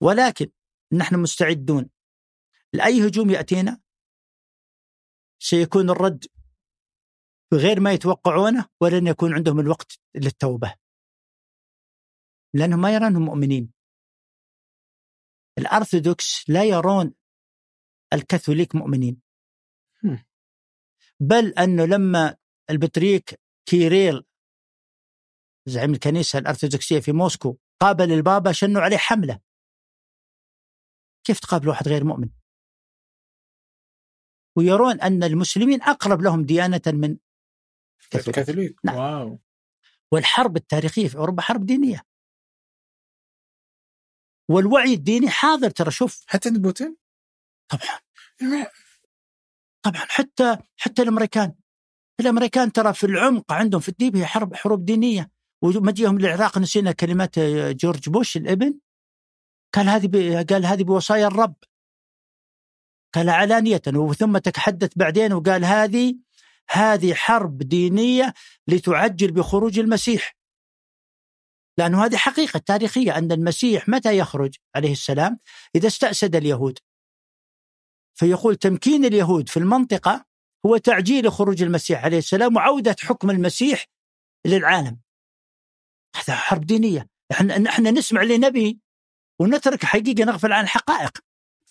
ولكن 0.00 0.50
نحن 0.92 1.16
مستعدون. 1.16 1.90
لأي 2.72 3.06
هجوم 3.06 3.30
يأتينا؟ 3.30 3.80
سيكون 5.38 5.90
الرد 5.90 6.24
بغير 7.52 7.80
ما 7.80 7.92
يتوقعونه 7.92 8.66
ولن 8.80 9.06
يكون 9.06 9.34
عندهم 9.34 9.60
الوقت 9.60 9.98
للتوبة. 10.14 10.74
لأنهم 12.54 12.80
ما 12.80 12.94
يرونهم 12.94 13.22
مؤمنين. 13.22 13.72
الأرثوذكس 15.58 16.50
لا 16.50 16.64
يرون 16.64 17.14
الكاثوليك 18.12 18.74
مؤمنين. 18.74 19.25
بل 21.20 21.54
أنه 21.54 21.84
لما 21.84 22.36
البطريق 22.70 23.22
كيريل 23.68 24.24
زعيم 25.68 25.92
الكنيسة 25.92 26.38
الأرثوذكسية 26.38 27.00
في 27.00 27.12
موسكو 27.12 27.56
قابل 27.80 28.12
البابا 28.12 28.52
شنوا 28.52 28.82
عليه 28.82 28.96
حملة. 28.96 29.40
كيف 31.26 31.40
تقابل 31.40 31.68
واحد 31.68 31.88
غير 31.88 32.04
مؤمن؟ 32.04 32.30
ويرون 34.56 35.00
أن 35.00 35.22
المسلمين 35.22 35.82
أقرب 35.82 36.22
لهم 36.22 36.42
ديانة 36.42 36.80
من 36.86 37.16
الكاثوليك. 38.04 38.34
كاثوليك. 38.36 38.80
نعم. 38.84 38.96
Wow. 38.96 39.38
والحرب 40.12 40.56
التاريخية 40.56 41.08
في 41.08 41.16
أوروبا 41.16 41.42
حرب 41.42 41.66
دينية. 41.66 42.02
والوعي 44.50 44.94
الديني 44.94 45.30
حاضر 45.30 45.70
ترى 45.70 45.90
شوف. 45.90 46.24
حتى 46.26 46.48
عند 46.48 46.62
بوتين 46.62 46.96
طبعا 47.68 48.00
طبعا 49.86 50.06
حتى 50.08 50.56
حتى 50.76 51.02
الأمريكان. 51.02 51.54
الأمريكان 52.20 52.72
ترى 52.72 52.94
في 52.94 53.04
العمق 53.04 53.52
عندهم 53.52 53.80
في 53.80 53.88
الديب 53.88 54.16
هي 54.16 54.26
حرب 54.26 54.54
حروب 54.54 54.84
دينية. 54.84 55.30
ومجيهم 55.62 56.18
للعراق 56.18 56.58
نسينا 56.58 56.92
كلمات 56.92 57.38
جورج 57.70 58.08
بوش 58.08 58.36
الابن. 58.36 58.78
قال 59.74 59.88
هذه 59.88 60.44
قال 60.50 60.66
هذه 60.66 60.82
بوصايا 60.82 61.26
الرب. 61.26 61.54
قال 63.14 63.30
علانية. 63.30 63.82
وثم 63.94 64.38
تحدث 64.38 64.92
بعدين 64.96 65.32
وقال 65.32 65.64
هذه 65.64 66.16
هذه 66.70 67.14
حرب 67.14 67.58
دينية 67.58 68.34
لتعجل 68.68 69.32
بخروج 69.32 69.78
المسيح. 69.78 70.36
لأنه 71.78 72.04
هذه 72.04 72.16
حقيقة 72.16 72.58
تاريخية 72.58 73.18
أن 73.18 73.32
المسيح 73.32 73.88
متى 73.88 74.18
يخرج 74.18 74.54
عليه 74.74 74.92
السلام؟ 74.92 75.38
إذا 75.74 75.86
استأسد 75.86 76.36
اليهود. 76.36 76.78
فيقول 78.18 78.56
تمكين 78.56 79.04
اليهود 79.04 79.48
في 79.48 79.56
المنطقة 79.56 80.24
هو 80.66 80.76
تعجيل 80.76 81.32
خروج 81.32 81.62
المسيح 81.62 82.04
عليه 82.04 82.18
السلام 82.18 82.56
وعودة 82.56 82.96
حكم 83.00 83.30
المسيح 83.30 83.86
للعالم 84.46 84.98
هذا 86.16 86.34
حرب 86.36 86.66
دينية 86.66 87.08
إحنا 87.32 87.58
نحن 87.58 87.86
نسمع 87.98 88.22
لنبي 88.22 88.80
ونترك 89.40 89.84
حقيقة 89.84 90.24
نغفل 90.24 90.52
عن 90.52 90.64
الحقائق 90.64 91.18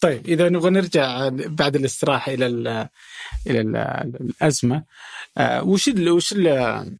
طيب 0.01 0.27
إذا 0.27 0.49
نبغى 0.49 0.69
نرجع 0.69 1.29
بعد 1.29 1.75
الاستراحه 1.75 2.31
إلى 2.33 2.45
ال 2.45 2.67
إلى 3.47 3.61
ال 3.61 3.75
الأزمة 4.21 4.83
آه، 5.37 5.63
وش 5.63 5.87
ال 5.87 6.09
وش 6.09 6.33
ال 6.33 6.97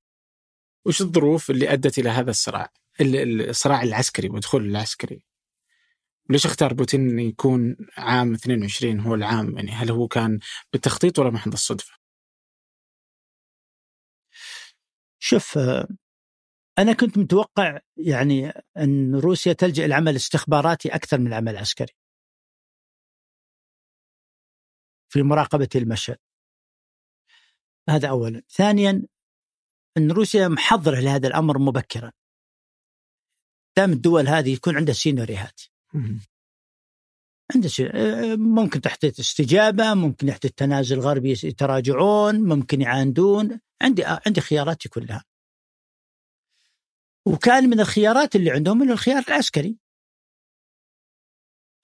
وش 0.85 1.01
الظروف 1.01 1.49
اللي 1.49 1.73
أدت 1.73 1.99
إلى 1.99 2.09
هذا 2.09 2.29
الصراع؟ 2.29 2.71
ال- 3.01 3.49
الصراع 3.49 3.83
العسكري 3.83 4.29
والدخول 4.29 4.65
العسكري. 4.65 5.24
ليش 6.29 6.45
اختار 6.45 6.73
بوتين 6.73 7.09
إنه 7.09 7.21
يكون 7.21 7.77
عام 7.97 8.33
22 8.33 8.99
هو 8.99 9.15
العام 9.15 9.57
يعني 9.57 9.71
هل 9.71 9.91
هو 9.91 10.07
كان 10.07 10.39
بالتخطيط 10.73 11.19
ولا 11.19 11.29
محض 11.29 11.53
الصدفة؟ 11.53 11.93
شوف 15.19 15.57
آه، 15.57 15.87
أنا 16.79 16.93
كنت 16.93 17.17
متوقع 17.17 17.79
يعني 17.97 18.49
أن 18.77 19.15
روسيا 19.15 19.53
تلجأ 19.53 19.85
إلى 19.85 19.93
عمل 19.93 20.15
استخباراتي 20.15 20.89
أكثر 20.95 21.19
من 21.19 21.27
العمل 21.27 21.49
العسكري. 21.51 21.93
في 25.09 25.23
مراقبة 25.23 25.69
المشهد. 25.75 26.17
هذا 27.89 28.09
اولا، 28.09 28.41
ثانيا 28.49 29.03
أن 29.97 30.11
روسيا 30.11 30.47
محضرة 30.47 30.99
لهذا 30.99 31.27
الأمر 31.27 31.57
مبكرا. 31.59 32.11
دام 33.77 33.91
الدول 33.91 34.27
هذه 34.27 34.53
يكون 34.53 34.75
عندها 34.77 34.93
سيناريوهات. 34.93 35.61
عنده 37.55 37.69
آه، 37.93 38.35
ممكن 38.35 38.81
تحت 38.81 39.05
استجابة، 39.05 39.93
ممكن 39.93 40.27
تحت 40.27 40.45
التنازل 40.45 40.95
الغربي 40.95 41.31
يتراجعون، 41.31 42.35
ممكن 42.35 42.81
يعاندون، 42.81 43.59
عندي 43.81 44.07
آه، 44.07 44.21
عندي 44.27 44.41
خياراتي 44.41 44.89
كلها. 44.89 45.23
وكان 47.27 47.69
من 47.69 47.79
الخيارات 47.79 48.35
اللي 48.35 48.51
عندهم 48.51 48.77
من 48.77 48.91
الخيار 48.91 49.23
العسكري. 49.27 49.77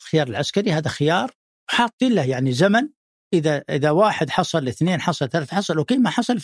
الخيار 0.02 0.28
العسكري 0.28 0.72
هذا 0.72 0.90
خيار 0.90 1.32
حاطين 1.70 2.16
له 2.16 2.26
يعني 2.26 2.52
زمن. 2.52 2.90
إذا 3.34 3.64
إذا 3.70 3.92
واحد 3.92 4.30
حصل 4.30 4.68
اثنين 4.68 5.02
حصل 5.02 5.30
ثلاث 5.30 5.52
حصل 5.54 5.78
أوكي 5.78 5.98
ما 5.98 6.10
حصل 6.10 6.40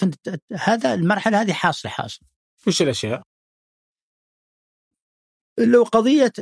هذا 0.54 0.94
المرحلة 0.94 1.42
هذه 1.42 1.54
حاصلة 1.54 1.92
حاصل. 1.92 2.26
وش 2.68 2.82
الأشياء؟ 2.82 3.24
لو 5.60 5.84
قضية 5.84 6.34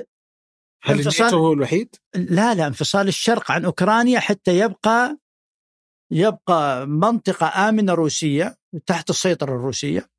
هل 0.84 0.97
انفصال 0.97 1.34
هو 1.34 1.53
الوحيد؟ 1.53 1.95
لا 2.15 2.53
لا 2.53 2.68
انفصال 2.68 3.07
الشرق 3.07 3.52
عن 3.52 3.65
أوكرانيا 3.65 4.19
حتى 4.19 4.60
يبقى 4.60 5.18
يبقى 6.11 6.88
منطقة 6.88 7.69
آمنة 7.69 7.93
روسية 7.93 8.57
تحت 8.85 9.10
السيطرة 9.10 9.56
الروسية. 9.56 10.10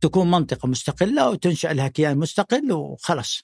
تكون 0.00 0.30
منطقة 0.30 0.68
مستقلة 0.68 1.30
وتنشأ 1.30 1.68
لها 1.68 1.88
كيان 1.88 2.18
مستقل 2.18 2.72
وخلاص. 2.72 3.42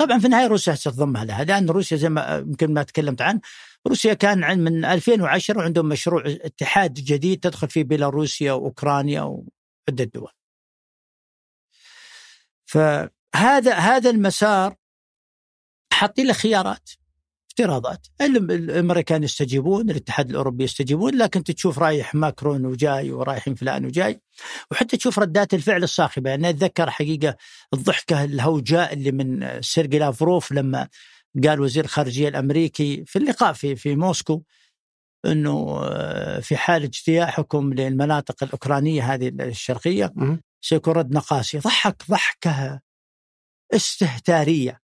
طبعا 0.00 0.18
في 0.18 0.24
النهاية 0.24 0.46
روسيا 0.46 0.74
ستضمها 0.74 1.24
لها 1.24 1.44
لأن 1.44 1.70
روسيا 1.70 1.96
زي 1.96 2.08
ما 2.08 2.36
يمكن 2.36 2.74
ما 2.74 2.82
تكلمت 2.82 3.22
عنه 3.22 3.40
روسيا 3.86 4.14
كان 4.14 4.58
من 4.58 4.84
2010 4.84 5.58
وعندهم 5.58 5.86
مشروع 5.88 6.22
اتحاد 6.26 6.94
جديد 6.94 7.40
تدخل 7.40 7.68
فيه 7.68 7.84
بيلاروسيا 7.84 8.52
وأوكرانيا 8.52 9.22
وعدة 9.22 10.04
دول. 10.04 10.30
فهذا 12.66 13.74
هذا 13.74 14.10
المسار 14.10 14.76
حاطين 16.00 16.26
له 16.26 16.32
خيارات 16.32 16.90
افتراضات. 17.50 18.06
الأمريكان 18.20 19.22
يستجيبون 19.22 19.90
الاتحاد 19.90 20.30
الأوروبي 20.30 20.64
يستجيبون 20.64 21.14
لكن 21.14 21.44
تشوف 21.44 21.78
رايح 21.78 22.14
ماكرون 22.14 22.66
وجاي 22.66 23.12
ورايحين 23.12 23.54
فلان 23.54 23.86
وجاي 23.86 24.20
وحتى 24.70 24.96
تشوف 24.96 25.18
ردات 25.18 25.54
الفعل 25.54 25.82
الصاخبه 25.82 26.30
يعني 26.30 26.50
أتذكر 26.50 26.90
حقيقة 26.90 27.36
الضحكة 27.74 28.24
الهوجاء 28.24 28.92
اللي 28.92 29.12
من 29.12 29.62
سيرجي 29.62 29.98
لافروف 29.98 30.52
لما 30.52 30.88
قال 31.44 31.60
وزير 31.60 31.84
الخارجية 31.84 32.28
الأمريكي 32.28 33.04
في 33.06 33.18
اللقاء 33.18 33.52
في 33.52 33.76
في 33.76 33.96
موسكو 33.96 34.42
إنه 35.26 35.80
آه، 35.84 36.40
في 36.40 36.56
حال 36.56 36.82
اجتياحكم 36.82 37.72
للمناطق 37.72 38.44
الأوكرانية 38.44 39.14
هذه 39.14 39.28
الشرقية 39.28 40.12
سيكون 40.60 40.94
رد 40.94 41.12
نقاسي. 41.12 41.58
ضحك 41.58 42.02
ضحكة 42.10 42.80
استهتارية. 43.74 44.79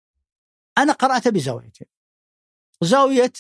أنا 0.78 0.94
قراتها 0.94 1.30
بزاويتين. 1.30 1.88
زاوية 2.82 3.34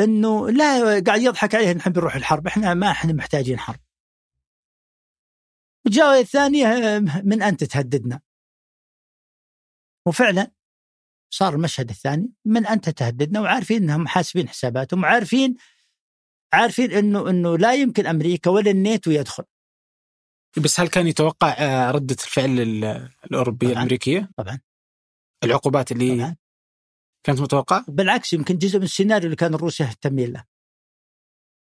إنه 0.00 0.50
لا 0.50 1.00
قاعد 1.06 1.20
يضحك 1.20 1.54
عليه 1.54 1.72
نحن 1.72 1.90
بنروح 1.90 2.14
الحرب 2.14 2.46
إحنا 2.46 2.74
ما 2.74 2.90
إحنا 2.90 3.12
محتاجين 3.12 3.58
حرب. 3.58 3.80
الزاوية 5.86 6.20
الثانية 6.20 6.66
من 7.24 7.42
أنت 7.42 7.64
تهددنا. 7.64 8.20
وفعلا 10.06 10.50
صار 11.30 11.54
المشهد 11.54 11.90
الثاني 11.90 12.32
من 12.44 12.66
أنت 12.66 12.88
تهددنا 12.88 13.40
وعارفين 13.40 13.82
إنهم 13.82 14.06
حاسبين 14.06 14.48
حساباتهم 14.48 15.02
وعارفين 15.02 15.56
عارفين 16.52 16.92
إنه 16.92 17.30
إنه 17.30 17.58
لا 17.58 17.74
يمكن 17.74 18.06
أمريكا 18.06 18.50
ولا 18.50 18.70
الناتو 18.70 19.10
يدخل. 19.10 19.44
بس 20.64 20.80
هل 20.80 20.88
كان 20.88 21.06
يتوقع 21.06 21.56
آه، 21.58 21.90
ردة 21.90 22.16
الفعل 22.24 22.60
الأوروبية 23.30 23.66
طبعًا 23.66 23.78
الأمريكية؟ 23.78 24.30
طبعا. 24.36 24.60
العقوبات 25.44 25.92
اللي 25.92 26.16
طبعًا 26.16 26.36
كانت 27.26 27.40
متوقعة؟ 27.40 27.84
بالعكس 27.88 28.32
يمكن 28.32 28.58
جزء 28.58 28.78
من 28.78 28.84
السيناريو 28.84 29.24
اللي 29.24 29.36
كان 29.36 29.54
الروس 29.54 29.80
يهتمين 29.80 30.32
له. 30.32 30.44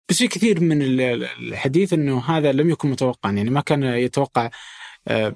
بس 0.10 0.18
في 0.18 0.28
كثير 0.28 0.60
من 0.60 0.82
الحديث 0.82 1.94
إنه 1.94 2.20
هذا 2.20 2.52
لم 2.52 2.70
يكن 2.70 2.90
متوقعا. 2.90 3.32
يعني 3.32 3.50
ما 3.50 3.62
كان 3.62 3.84
يتوقع 3.84 4.50
آه، 5.08 5.36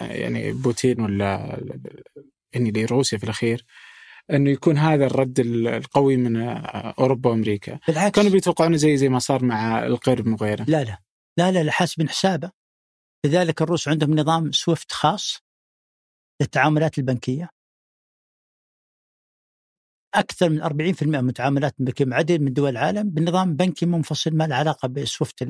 يعني 0.00 0.52
بوتين 0.52 1.00
ولا 1.00 1.60
يعني 2.52 2.70
لروسيا 2.70 3.18
في 3.18 3.24
الأخير 3.24 3.64
إنه 4.30 4.50
يكون 4.50 4.78
هذا 4.78 5.06
الرد 5.06 5.40
القوي 5.40 6.16
من 6.16 6.36
أوروبا 6.98 7.30
وأمريكا. 7.30 7.78
بالعكس. 7.88 8.16
كانوا 8.16 8.30
بيتوقعون 8.30 8.76
زي 8.76 8.96
زي 8.96 9.08
ما 9.08 9.18
صار 9.18 9.44
مع 9.44 9.86
القرب 9.86 10.26
وغيره 10.26 10.64
لا 10.68 10.84
لا. 10.84 10.98
لا 11.38 11.52
لا, 11.52 11.62
لا 11.62 11.72
حاسبين 11.72 12.08
حسابه. 12.08 12.50
لذلك 13.26 13.62
الروس 13.62 13.88
عندهم 13.88 14.14
نظام 14.14 14.52
سويفت 14.52 14.92
خاص 14.92 15.38
للتعاملات 16.40 16.98
البنكية. 16.98 17.50
أكثر 20.14 20.50
من 20.50 20.62
40% 20.62 21.02
من 21.02 21.24
متعاملات 21.24 21.74
مع 21.80 22.16
عدد 22.16 22.40
من 22.40 22.52
دول 22.52 22.70
العالم 22.70 23.10
بنظام 23.10 23.56
بنكي 23.56 23.86
منفصل 23.86 24.36
ما 24.36 24.46
له 24.46 24.54
علاقة 24.54 24.88
ب 24.88 24.97
SWIFT 24.97 25.42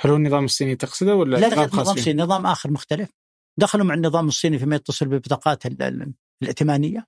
هل 0.00 0.10
هو 0.10 0.16
النظام 0.16 0.44
الصيني 0.44 0.76
تقصده 0.76 1.14
ولا 1.14 1.36
لا 1.36 1.46
نظام 1.46 1.68
خاص 1.68 1.88
صيني 1.98 2.22
نظام 2.22 2.46
آخر 2.46 2.70
مختلف 2.70 3.10
دخلوا 3.58 3.84
مع 3.84 3.94
النظام 3.94 4.28
الصيني 4.28 4.58
فيما 4.58 4.76
يتصل 4.76 5.06
بالبطاقات 5.06 5.66
الائتمانية. 6.42 7.06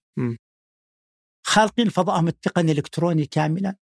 خالقين 1.46 1.88
فضائهم 1.88 2.28
التقني 2.28 2.72
الإلكتروني 2.72 3.26
كاملا 3.26 3.76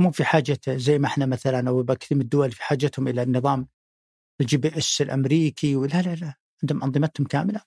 مو 0.00 0.10
في 0.10 0.24
حاجة 0.24 0.58
زي 0.68 0.98
ما 0.98 1.06
إحنا 1.06 1.26
مثلا 1.26 1.68
أو 1.68 1.84
كثير 1.84 2.18
من 2.18 2.24
الدول 2.24 2.52
في 2.52 2.62
حاجتهم 2.62 3.08
إلى 3.08 3.22
النظام 3.22 3.68
ال 4.40 4.56
GPS 4.56 5.00
الأمريكي 5.00 5.76
ولا 5.76 6.02
لا 6.02 6.14
لا 6.14 6.34
عندهم 6.62 6.82
أنظمتهم 6.82 7.26
كاملة. 7.26 7.62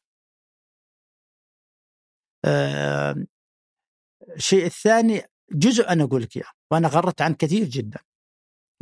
الشيء 4.35 4.65
الثاني 4.65 5.21
جزء 5.51 5.89
أنا 5.89 6.03
أقول 6.03 6.21
لك 6.21 6.37
إياه 6.37 6.51
وأنا 6.71 6.87
غرت 6.87 7.21
عن 7.21 7.33
كثير 7.33 7.63
جدا. 7.63 7.99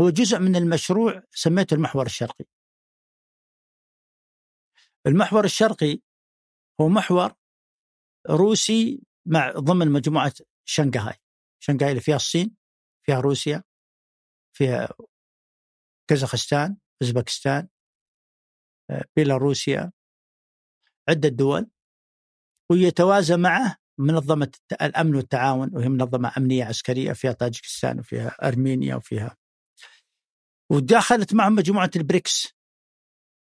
هو 0.01 0.09
جزء 0.09 0.39
من 0.39 0.55
المشروع 0.55 1.23
سميته 1.31 1.73
المحور 1.73 2.05
الشرقي. 2.05 2.45
المحور 5.07 5.45
الشرقي 5.45 5.99
هو 6.81 6.89
محور 6.89 7.33
روسي 8.29 9.03
مع 9.25 9.51
ضمن 9.51 9.91
مجموعة 9.91 10.33
شنغهاي. 10.65 11.15
شنغهاي 11.59 11.89
اللي 11.89 12.01
فيها 12.01 12.15
الصين 12.15 12.55
فيها 13.05 13.19
روسيا 13.19 13.63
فيها 14.57 14.89
كازاخستان 16.09 16.77
أوزبكستان 17.01 17.67
آه، 18.89 19.05
بيلاروسيا 19.15 19.91
عدة 21.09 21.29
دول 21.29 21.71
ويتوازى 22.71 23.37
معه 23.37 23.77
منظمة 23.99 24.51
الأمن 24.81 25.15
والتعاون 25.15 25.69
وهي 25.73 25.89
منظمة 25.89 26.33
أمنية 26.37 26.65
عسكرية 26.65 27.13
فيها 27.13 27.31
طاجكستان 27.31 27.99
وفيها 27.99 28.47
أرمينيا 28.47 28.95
وفيها 28.95 29.37
ودخلت 30.71 31.33
معهم 31.33 31.55
مجموعة 31.55 31.91
البريكس 31.95 32.53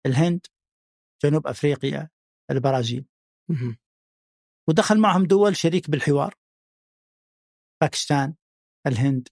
الهند 0.06 0.46
جنوب 1.24 1.48
أفريقيا 1.48 2.10
البرازيل. 2.52 3.06
ودخل 4.70 5.00
معهم 5.00 5.24
دول 5.26 5.56
شريك 5.56 5.90
بالحوار 5.90 6.36
باكستان 7.82 8.36
الهند 8.88 9.28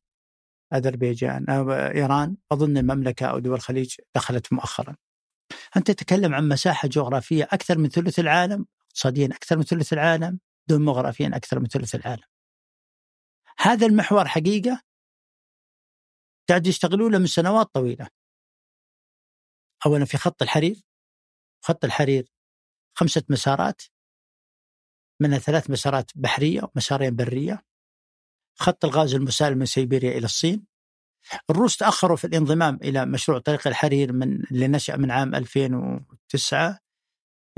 أذربيجان 0.74 1.50
إيران. 1.50 2.38
أظن 2.52 2.78
المملكة 2.78 3.26
أو 3.26 3.40
دول 3.40 3.56
الخليج 3.56 3.96
دخلت 4.16 4.54
مؤخرا. 4.54 4.96
أنت 5.78 5.92
تتكلم 5.92 6.36
عن 6.36 6.50
مساحة 6.50 6.88
جغرافية 6.88 7.44
أكثر 7.44 7.78
من 7.78 7.90
ثلث 7.90 8.20
العالم 8.20 8.66
اقتصاديا 8.88 9.26
أكثر 9.26 9.58
من 9.58 9.64
ثلث 9.64 9.94
العالم. 9.94 10.40
ديموغرافيا 10.68 11.32
أكثر 11.34 11.60
من 11.60 11.68
ثلث 11.68 11.96
العالم. 11.96 12.28
هذا 13.60 13.86
المحور 13.86 14.28
حقيقة 14.28 14.82
قاعد 16.50 16.68
يشتغلوا 16.68 17.10
له 17.10 17.18
من 17.18 17.28
سنوات 17.28 17.68
طويلة. 17.74 18.08
أولا 19.86 20.06
في 20.06 20.18
خط 20.18 20.42
الحرير 20.42 20.76
خط 21.62 21.86
الحرير 21.86 22.32
خمسة 22.94 23.24
مسارات 23.30 23.82
منها 25.20 25.38
ثلاث 25.40 25.70
مسارات 25.70 26.12
بحرية 26.16 26.62
ومسارين 26.64 27.16
برية. 27.16 27.64
خط 28.60 28.86
الغاز 28.86 29.14
المسال 29.16 29.58
من 29.58 29.66
سيبيريا 29.66 30.18
إلى 30.18 30.26
الصين. 30.26 30.68
الروس 31.50 31.78
تأخروا 31.78 32.18
في 32.18 32.28
الانضمام 32.28 32.80
إلى 32.84 33.06
مشروع 33.06 33.40
طريق 33.40 33.68
الحرير 33.68 34.14
من 34.14 34.44
اللي 34.52 34.68
نشأ 34.68 34.96
من 34.96 35.12
عام 35.12 35.36
2009 35.36 36.80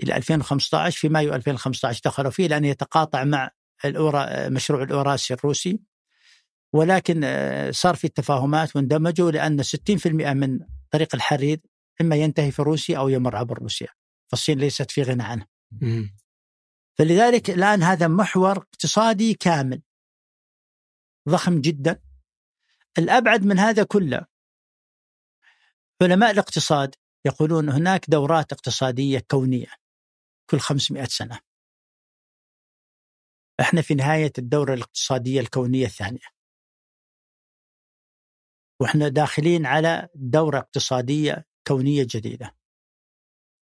إلى 0.03 0.17
2015 0.17 0.99
في 0.99 1.09
مايو 1.09 1.35
2015 1.35 2.01
دخلوا 2.05 2.31
فيه 2.31 2.47
لأنه 2.47 2.67
يتقاطع 2.67 3.23
مع 3.23 3.51
الأورا 3.85 4.49
مشروع 4.49 4.83
الأوراسي 4.83 5.33
الروسي. 5.33 5.79
ولكن 6.73 7.21
آه، 7.23 7.71
صار 7.71 7.95
في 7.95 8.07
تفاهمات 8.07 8.75
واندمجوا 8.75 9.31
لأن 9.31 9.63
60% 9.63 10.33
من 10.33 10.59
طريق 10.91 11.15
الحرير 11.15 11.59
إما 12.01 12.15
ينتهي 12.15 12.51
في 12.51 12.61
روسيا 12.61 12.97
أو 12.97 13.09
يمر 13.09 13.35
عبر 13.35 13.59
روسيا. 13.59 13.87
فالصين 14.27 14.59
ليست 14.59 14.91
في 14.91 15.03
غنى 15.03 15.23
عنه. 15.23 15.45
فلذلك 16.97 17.49
الآن 17.49 17.83
هذا 17.83 18.07
محور 18.07 18.57
اقتصادي 18.57 19.33
كامل. 19.33 19.81
ضخم 21.29 21.61
جدا. 21.61 22.01
الأبعد 22.97 23.45
من 23.45 23.59
هذا 23.59 23.83
كله 23.83 24.25
علماء 26.01 26.31
الاقتصاد 26.31 26.95
يقولون 27.25 27.69
هناك 27.69 28.09
دورات 28.09 28.53
اقتصادية 28.53 29.19
كونية. 29.19 29.78
كل 30.51 30.59
500 30.59 31.05
سنة. 31.05 31.39
إحنا 33.59 33.81
في 33.81 33.95
نهاية 33.95 34.31
الدورة 34.37 34.73
الاقتصادية 34.73 35.39
الكونية 35.39 35.85
الثانية. 35.85 36.27
وإحنا 38.81 39.07
داخلين 39.07 39.65
على 39.65 40.07
دورة 40.15 40.57
اقتصادية 40.57 41.45
كونية 41.67 42.07
جديدة. 42.09 42.55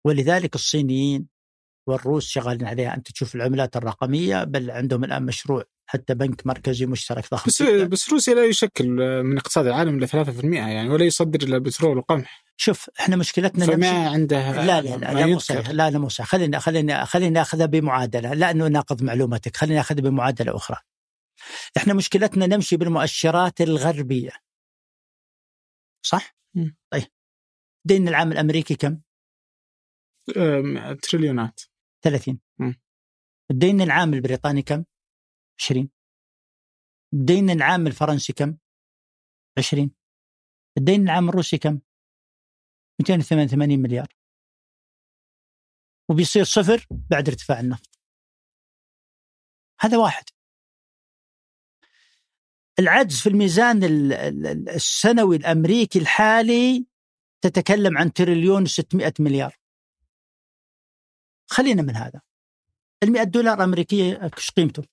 ولذلك 0.05 0.55
الصينيين 0.55 1.27
والروس 1.87 2.27
شغالين 2.27 2.67
عليها. 2.67 2.95
أنت 2.95 3.11
تشوف 3.11 3.35
العملات 3.35 3.77
الرقمية 3.77 4.43
بل 4.43 4.71
عندهم 4.71 5.03
الآن 5.03 5.25
مشروع 5.25 5.63
حتى 5.91 6.13
بنك 6.13 6.47
مركزي 6.47 6.85
مشترك 6.85 7.29
ضخم 7.31 7.43
بس 7.47 7.61
جداً. 7.63 7.83
بس 7.87 8.09
روسيا 8.09 8.33
لا 8.33 8.45
يشكل 8.45 8.87
من 9.23 9.37
اقتصاد 9.37 9.67
العالم 9.67 9.97
إلا 9.97 10.05
3% 10.07 10.43
يعني 10.43 10.89
ولا 10.89 11.05
يصدر 11.05 11.39
إلا 11.43 11.55
البترول 11.55 11.97
والقمح 11.97 12.43
شوف 12.57 12.89
إحنا 12.99 13.15
مشكلتنا 13.15 13.65
نمشي- 13.65 13.73
فما 13.75 14.09
عنده 14.09 14.51
لا 14.51 14.81
لا 14.81 14.89
لا, 14.97 15.13
ما 15.13 15.19
لا 15.19 15.25
مو. 15.25 15.39
صحيح 15.39 15.69
لا 15.69 15.89
لا 15.89 15.99
مو 15.99 16.09
صحيح 16.09 16.27
خلينا 16.29 16.59
خلينا 16.59 17.05
خلينا 17.05 17.29
نأخذها 17.39 17.65
بمعادلة 17.65 18.33
لا 18.33 18.51
إنه 18.51 18.67
ناقض 18.67 19.03
معلوماتك 19.03 19.57
خلينا 19.57 19.75
نأخذها 19.75 20.01
بمعادلة 20.01 20.55
أخرى 20.55 20.77
إحنا 21.77 21.93
مشكلتنا 21.93 22.47
نمشي 22.47 22.77
بالمؤشرات 22.77 23.61
الغربية 23.61 24.31
صح؟ 26.05 26.35
مم. 26.55 26.75
طيب 26.91 27.07
دين 27.85 28.07
العام 28.07 28.31
الأمريكي 28.31 28.75
كم؟ 28.75 28.99
تريليونات 31.01 31.61
30 32.03 32.39
مم. 32.59 32.81
الدين 33.51 33.81
العام 33.81 34.13
البريطاني 34.13 34.61
كم؟ 34.61 34.83
20 35.61 35.89
الدين 37.13 37.49
العام 37.49 37.87
الفرنسي 37.87 38.33
كم؟ 38.33 38.57
20 39.57 39.91
الدين 40.77 41.01
العام 41.01 41.29
الروسي 41.29 41.57
كم؟ 41.57 41.79
288 42.99 43.79
مليار. 43.79 44.07
وبيصير 46.09 46.43
صفر 46.43 46.87
بعد 47.11 47.29
ارتفاع 47.29 47.59
النفط. 47.59 47.99
هذا 49.79 49.97
واحد. 49.97 50.23
العجز 52.79 53.21
في 53.21 53.29
الميزان 53.29 53.83
ال- 53.83 54.13
ال- 54.13 54.47
ال- 54.47 54.69
السنوي 54.69 55.35
الأمريكي 55.35 55.99
الحالي 55.99 56.85
تتكلم 57.41 57.97
عن 57.97 58.13
تريليون 58.13 58.65
و600 58.67 59.13
مليار. 59.19 59.57
خلينا 61.49 61.81
من 61.81 61.95
هذا. 61.95 62.21
ال 63.03 63.11
100 63.11 63.23
دولار 63.23 63.63
أمريكية 63.63 64.23
إيش 64.23 64.51
قيمته؟ 64.51 64.83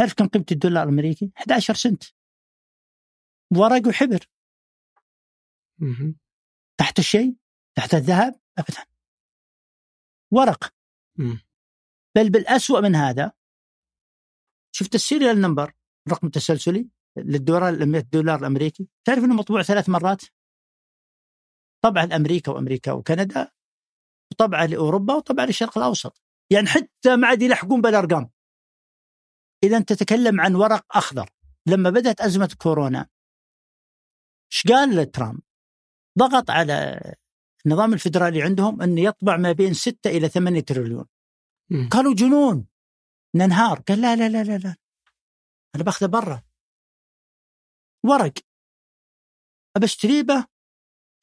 تعرف 0.00 0.14
كم 0.14 0.28
قيمة 0.28 0.46
الدولار 0.52 0.82
الأمريكي؟ 0.82 1.32
11 1.36 1.74
سنت. 1.74 2.04
ورق 3.56 3.88
وحبر. 3.88 4.26
مهم. 5.78 6.18
تحت 6.80 6.98
الشيء؟ 6.98 7.36
تحت 7.76 7.94
الذهب؟ 7.94 8.40
ابدا. 8.58 8.84
ورق. 10.32 10.74
مم. 11.18 11.40
بل 12.16 12.30
بالأسوأ 12.30 12.80
من 12.80 12.94
هذا 12.94 13.32
شفت 14.72 14.94
ال 14.94 15.01
serial 15.01 15.40
number 15.40 15.72
الرقم 16.06 16.26
التسلسلي 16.26 16.90
للدولار 17.16 17.68
ال 17.68 17.92
100 17.92 18.00
دولار 18.00 18.38
الأمريكي؟ 18.38 18.88
تعرف 19.06 19.24
إنه 19.24 19.34
مطبوع 19.34 19.62
ثلاث 19.62 19.88
مرات؟ 19.88 20.22
طبعا 21.84 22.06
لامريكا 22.06 22.52
وأمريكا 22.52 22.92
وكندا 22.92 23.52
وطبعا 24.32 24.66
لأوروبا 24.66 25.14
وطبعا 25.14 25.46
للشرق 25.46 25.78
الأوسط. 25.78 26.22
يعني 26.52 26.66
حتى 26.66 27.16
ما 27.16 27.26
عاد 27.26 27.42
يلحقون 27.42 27.80
بالأرقام. 27.80 28.30
إذا 29.64 29.80
تتكلم 29.80 30.40
عن 30.40 30.54
ورق 30.54 30.96
أخضر. 30.96 31.30
لما 31.66 31.90
بدأت 31.90 32.20
أزمة 32.20 32.56
كورونا 32.58 33.08
إيش 34.52 34.62
قال 34.68 35.10
ترامب؟ 35.10 35.40
ضغط 36.18 36.50
على 36.50 37.00
النظام 37.66 37.92
الفدرالي 37.92 38.42
عندهم 38.42 38.82
إنه 38.82 39.00
يطبع 39.00 39.36
ما 39.36 39.52
بين 39.52 39.74
6 39.74 40.10
إلى 40.10 40.28
8 40.28 40.60
تريليون. 40.60 41.06
مم. 41.70 41.88
قالوا 41.88 42.14
جنون. 42.14 42.66
ننهار. 43.34 43.80
قال 43.80 44.00
لا 44.00 44.16
لا 44.16 44.28
لا 44.28 44.44
لا 44.44 44.58
لا. 44.58 44.76
أنا 45.74 45.84
باخذه 45.84 46.06
برا. 46.06 46.42
ورق. 48.04 48.32
أشتريه 49.84 50.22
به. 50.22 50.46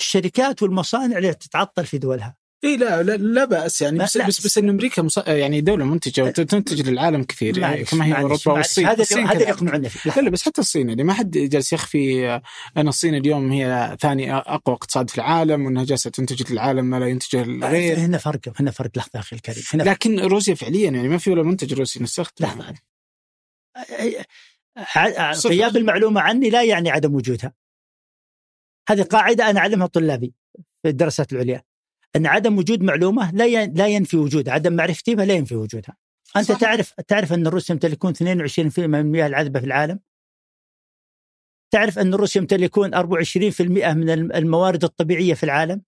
الشركات 0.01 0.63
والمصانع 0.63 1.17
اللي 1.17 1.33
تتعطل 1.33 1.85
في 1.85 1.97
دولها. 1.97 2.37
اي 2.63 2.77
لا 2.77 3.03
لا, 3.03 3.17
لا 3.17 3.45
بأس. 3.45 3.81
يعني 3.81 3.99
بس 3.99 4.17
لا. 4.17 4.27
بس 4.27 4.45
بس 4.45 4.57
إن 4.57 4.69
أمريكا 4.69 5.01
مص... 5.01 5.17
يعني 5.17 5.61
دولة 5.61 5.85
منتجة 5.85 6.23
وتنتج 6.23 6.89
للعالم 6.89 7.23
كثير 7.23 7.57
يعني 7.57 7.83
كما 7.83 8.05
هي 8.05 8.21
أوروبا. 8.21 8.51
والصين 8.51 8.87
هذا 8.87 9.01
الصين 9.01 9.27
هذا. 9.27 9.49
يقنعنا 9.49 9.89
فيه. 9.89 10.11
لا. 10.11 10.21
لا 10.21 10.29
بس 10.29 10.43
حتى 10.43 10.61
الصين 10.61 10.89
يعني 10.89 11.03
ما 11.03 11.13
حد 11.13 11.31
جالس 11.31 11.73
يخفي 11.73 12.41
أن 12.77 12.87
الصين 12.87 13.15
اليوم 13.15 13.51
هي 13.51 13.97
ثاني 14.01 14.33
أقوى 14.33 14.75
اقتصاد 14.75 15.09
في 15.09 15.17
العالم 15.17 15.65
وأنها 15.65 15.83
جالسة 15.83 16.09
تنتج 16.09 16.51
للعالم 16.51 16.85
ما 16.85 16.99
لا 16.99 17.07
ينتجه 17.07 17.41
الغير 17.41 17.97
هنا 17.99 18.17
فرق 18.17 18.39
هنا 18.59 18.71
فرق. 18.71 18.91
لحظة 18.95 19.19
أخي 19.19 19.35
الكريم 19.35 19.63
هنا 19.73 19.83
لكن 19.83 20.19
روسيا 20.19 20.55
فعليا 20.55 20.91
يعني 20.91 21.07
ما 21.07 21.17
في 21.17 21.31
ولا 21.31 21.43
منتج 21.43 21.73
روسي 21.73 22.03
نستخدمه 22.03 22.75
صفر. 25.33 25.49
غياب 25.49 25.77
المعلومة 25.77 26.21
عني 26.21 26.49
لا 26.49 26.63
يعني 26.63 26.89
عدم 26.89 27.15
وجودها. 27.15 27.53
هذه 28.89 29.01
قاعدة 29.01 29.49
أنا 29.49 29.59
أعلمها 29.59 29.87
طلابي 29.87 30.33
في 30.83 30.89
الدراسات 30.89 31.33
العليا. 31.33 31.63
أن 32.15 32.25
عدم 32.25 32.57
وجود 32.57 32.81
معلومة 32.83 33.31
لا 33.31 33.65
لا 33.65 33.87
ينفي 33.87 34.17
وجودها 34.17 34.53
عدم 34.53 34.73
معرفتي 34.73 35.15
بها 35.15 35.25
لا 35.25 35.33
ينفي 35.33 35.55
وجودها. 35.55 35.97
أنت 36.37 36.45
صح. 36.51 36.59
تعرف 36.59 36.93
تعرف 36.93 37.33
أن 37.33 37.47
الروس 37.47 37.69
يمتلكون 37.69 38.13
22% 38.13 38.19
من 38.77 38.95
المياه 38.99 39.27
العذبة 39.27 39.59
في 39.59 39.65
العالم؟ 39.65 39.99
تعرف 41.71 41.99
أن 41.99 42.13
الروس 42.13 42.35
يمتلكون 42.35 42.95
24% 42.95 43.93
من 43.93 44.09
الم- 44.09 44.31
الموارد 44.31 44.83
الطبيعية 44.83 45.33
في 45.33 45.43
العالم؟ 45.43 45.81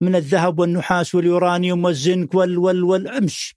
من 0.00 0.14
الذهب 0.16 0.58
والنحاس 0.58 1.14
واليورانيوم 1.14 1.84
والزنك 1.84 2.34
وال 2.34 2.58
وال 2.58 2.84
والامش 2.84 3.56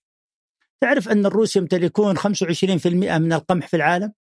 تعرف 0.81 1.10
أن 1.10 1.26
الروس 1.26 1.56
يمتلكون 1.56 2.18
25% 2.18 2.88
من 3.18 3.34
القمح 3.34 3.68
في 3.68 3.76
العالم؟ 3.76 4.14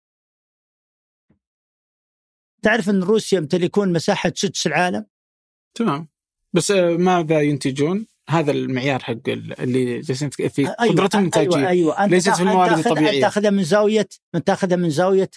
تعرف 2.63 2.91
أن 2.91 3.03
روسيا 3.03 3.39
يمتلكون 3.39 3.93
مساحة 3.93 4.33
سدس 4.37 4.67
العالم؟ 4.67 5.07
تمام. 5.75 6.09
بس 6.53 6.71
آه، 6.71 6.91
ماذا 6.97 7.41
ينتجون؟ 7.41 8.07
هذا 8.31 8.51
المعيار 8.51 9.03
حق 9.03 9.29
ال- 9.29 9.61
اللي 9.61 10.01
جالسين 10.01 10.31
في 10.31 10.65
قدرتهم 10.67 11.21
الانتاجيه 11.21 11.57
أيوه 11.57 11.69
أيوه. 11.69 12.05
أنت 12.05 12.13
ليست 12.13 12.31
في 12.31 12.41
الموارد 12.43 12.73
أنت. 12.73 12.87
انت 12.87 13.21
تأخذها 13.23 13.51
من 13.51 13.65
زاويه 13.65 14.09
انت 14.35 14.47
تأخذها 14.47 14.77
من 14.77 14.91
زاوية 14.91 15.31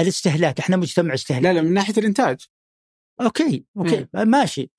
الاستهلاك. 0.00 0.58
إحنا 0.58 0.76
مجتمع 0.76 1.14
استهلاك 1.14 1.44
لا 1.44 1.52
لا 1.52 1.62
من 1.62 1.74
ناحية 1.74 1.94
الإنتاج. 1.98 2.36
okay 3.20 3.64
okay. 3.76 4.06
ماشي. 4.14 4.70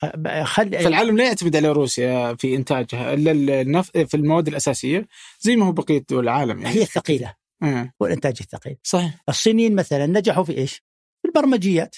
خل 0.43 0.71
فالعالم 0.71 1.17
لا 1.17 1.23
يعتمد 1.23 1.55
على 1.55 1.71
روسيا 1.71 2.35
في 2.35 2.55
إنتاجها 2.55 3.13
إلا 3.13 3.61
النف... 3.61 3.91
في 3.91 4.17
المواد 4.17 4.47
الأساسية 4.47 5.07
زي 5.39 5.55
ما 5.55 5.65
هو 5.65 5.71
بقية 5.71 6.05
دول 6.09 6.23
العالم 6.23 6.61
يعني. 6.61 6.75
هي 6.75 6.81
الثقيلة. 6.81 7.33
آه. 7.63 7.93
والإنتاج 7.99 8.37
الثقيل. 8.41 8.77
صحيح. 8.83 9.23
الصينيين 9.29 9.75
مثلا 9.75 10.05
نجحوا 10.05 10.43
في 10.43 10.57
إيش؟ 10.57 10.73
في 11.21 11.27
البرمجيات. 11.27 11.95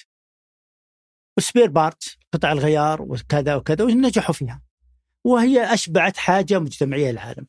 وال 1.39 1.48
spare 1.48 1.69
part 1.69 2.17
قطع 2.33 2.51
الغيار 2.51 3.01
وكذا 3.01 3.55
وكذا 3.55 3.83
ونجحوا 3.85 4.33
فيها 4.33 4.61
وهي 5.23 5.73
أشبعت 5.73 6.17
حاجة 6.17 6.59
مجتمعية 6.59 7.11
للعالم. 7.11 7.45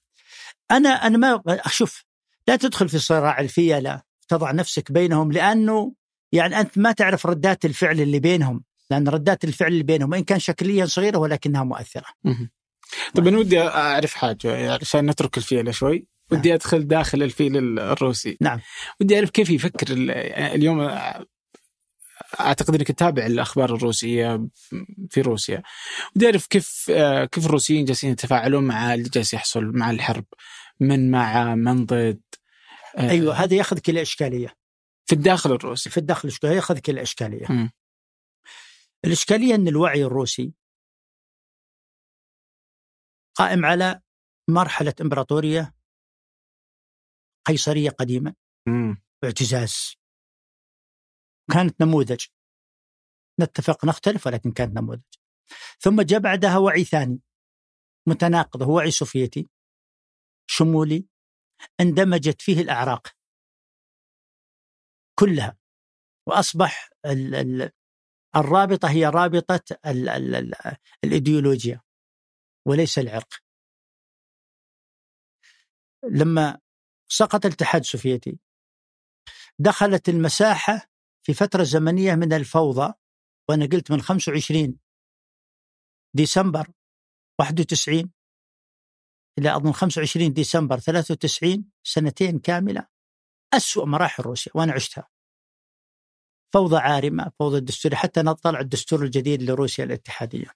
أنا 0.70 0.88
أنا 0.88 1.18
ما 1.18 1.42
أشوف 1.48 2.04
لا 2.48 2.56
تدخل 2.56 2.88
في 2.88 2.98
صراع 2.98 3.40
الفيله 3.40 4.02
تضع 4.28 4.50
نفسك 4.52 4.92
بينهم 4.92 5.32
لأنه 5.32 5.92
يعني 6.32 6.60
أنت 6.60 6.78
ما 6.78 6.92
تعرف 6.92 7.26
ردات 7.26 7.64
الفعل 7.64 8.00
اللي 8.00 8.18
بينهم 8.20 8.64
لأن 8.90 9.08
ردات 9.08 9.44
الفعل 9.44 9.72
اللي 9.72 9.82
بينهم 9.82 10.10
وان 10.12 10.24
كان 10.24 10.38
شكليا 10.38 10.86
صغيرة 10.86 11.18
ولكنها 11.18 11.64
مؤثرة. 11.64 12.06
طب 13.14 13.28
أنا 13.28 13.38
ودي 13.38 13.60
أعرف 13.60 14.14
حاجة 14.14 14.56
يعني 14.56 14.68
عشان 14.68 15.10
نترك 15.10 15.38
الفيل 15.38 15.74
شوي 15.74 16.06
نعم. 16.32 16.40
ودي 16.40 16.54
أدخل 16.54 16.86
داخل 16.88 17.22
الفيل 17.22 17.78
الروسي 17.78 18.36
نعم. 18.40 18.60
ودي 19.00 19.16
أعرف 19.16 19.30
كيف 19.30 19.50
يفكر 19.50 19.86
ال- 19.92 20.10
اليوم 20.54 20.90
أعتقد 22.40 22.74
إنك 22.74 22.88
تتابع 22.88 23.26
الأخبار 23.26 23.74
الروسية 23.74 24.48
في 25.10 25.20
روسيا. 25.20 25.62
ودي 26.16 26.26
أعرف 26.26 26.46
كيف 26.46 26.86
آه، 26.90 27.24
كيف 27.24 27.46
الروسيين 27.46 27.84
جالسين 27.84 28.10
يتفاعلون 28.10 28.64
مع 28.64 28.94
اللي 28.94 29.08
جالس 29.08 29.34
يحصل 29.34 29.64
مع 29.64 29.90
الحرب؟ 29.90 30.24
من 30.80 31.10
مع 31.10 31.54
من 31.54 31.86
ضد؟ 31.86 32.20
آه، 32.96 33.10
أيوه 33.10 33.34
هذا 33.34 33.54
ياخذك 33.54 33.88
إلى 33.90 34.02
إشكالية. 34.02 34.54
في 35.06 35.14
الداخل 35.14 35.52
الروسي. 35.52 35.90
في 35.90 35.96
الداخل 35.96 36.28
الاشكاليه 36.28 36.56
ياخذك 36.56 36.90
إلى 36.90 37.02
إشكالية. 37.02 37.46
مم. 37.48 37.70
الإشكالية 39.04 39.54
أن 39.54 39.68
الوعي 39.68 40.04
الروسي 40.04 40.52
قائم 43.34 43.64
على 43.64 44.00
مرحلة 44.48 44.94
إمبراطورية 45.00 45.74
قيصرية 47.46 47.90
قديمة. 47.90 48.34
مم. 48.66 49.02
واعتزاز 49.22 49.99
كانت 51.52 51.82
نموذج. 51.82 52.26
نتفق 53.40 53.84
نختلف 53.84 54.26
ولكن 54.26 54.52
كانت 54.52 54.78
نموذج. 54.78 55.02
ثم 55.78 56.02
جاء 56.02 56.20
بعدها 56.20 56.58
وعي 56.58 56.84
ثاني. 56.84 57.20
متناقض 58.08 58.62
هو 58.62 58.76
وعي 58.76 58.90
سوفيتي. 58.90 59.48
شمولي. 60.46 61.06
اندمجت 61.80 62.42
فيه 62.42 62.60
الأعراق. 62.60 63.08
كلها. 65.18 65.58
وأصبح 66.26 66.90
ال 67.06 67.34
ال 67.34 67.72
الرابطة 68.36 68.90
هي 68.90 69.06
رابطة 69.06 69.76
ال 69.86 70.08
ال 70.08 70.34
ال 70.34 70.54
الإيديولوجيا. 71.04 71.80
وليس 72.66 72.98
العرق. 72.98 73.34
لما 76.10 76.60
سقط 77.08 77.46
الاتحاد 77.46 77.80
السوفيتي 77.80 78.38
دخلت 79.58 80.08
المساحة 80.08 80.89
في 81.22 81.34
فترة 81.34 81.62
زمنية 81.62 82.14
من 82.14 82.32
الفوضى 82.32 82.92
وأنا 83.48 83.66
قلت 83.66 83.90
من 83.90 84.00
25 84.00 84.78
ديسمبر 86.14 86.70
91 87.38 88.12
إلى 89.38 89.56
أظن 89.56 89.72
25 89.72 90.32
ديسمبر 90.32 90.78
93 90.78 91.64
سنتين 91.82 92.38
كاملة 92.38 92.86
أسوأ 93.54 93.86
مراحل 93.86 94.22
روسيا 94.22 94.52
وأنا 94.54 94.72
عشتها. 94.72 95.08
فوضى 96.52 96.76
عارمة 96.76 97.32
فوضى 97.38 97.58
الدستورية 97.58 97.96
حتى 97.96 98.22
نطلع 98.22 98.60
الدستور 98.60 99.02
الجديد 99.02 99.42
لروسيا 99.42 99.84
الاتحادية. 99.84 100.54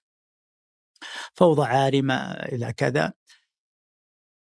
فوضى 1.33 1.67
عارمة 1.67 2.31
إلى 2.31 2.73
كذا. 2.73 3.13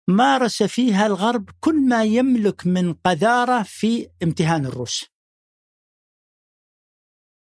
مارس 0.09 0.63
فيها 0.63 1.05
الغرب 1.05 1.49
كل 1.59 1.87
ما 1.89 2.03
يملك 2.03 2.67
من 2.67 2.93
قذارة 2.93 3.63
في 3.63 4.09
امتهان 4.23 4.65
الروس. 4.65 5.05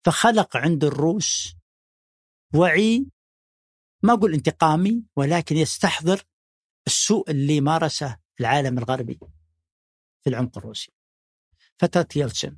فخلق 0.08 0.56
عند 0.56 0.84
الروس 0.84 1.56
وعي 2.54 3.06
ما 4.02 4.12
أقول 4.12 4.34
انتقامي 4.34 5.04
ولكن 5.16 5.56
يستحضر 5.56 6.22
السوء 6.86 7.30
اللي 7.30 7.60
مارسه 7.60 8.18
العالم 8.40 8.78
الغربي 8.78 9.18
في 10.24 10.30
العمق 10.30 10.58
الروسي. 10.58 10.92
فترة 11.76 12.08
يلتسن 12.16 12.56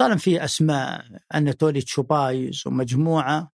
طالما 0.00 0.16
في 0.16 0.44
أسماء 0.44 1.04
أناتولي 1.34 1.80
تشوبايز 1.80 2.66
ومجموعة. 2.66 3.52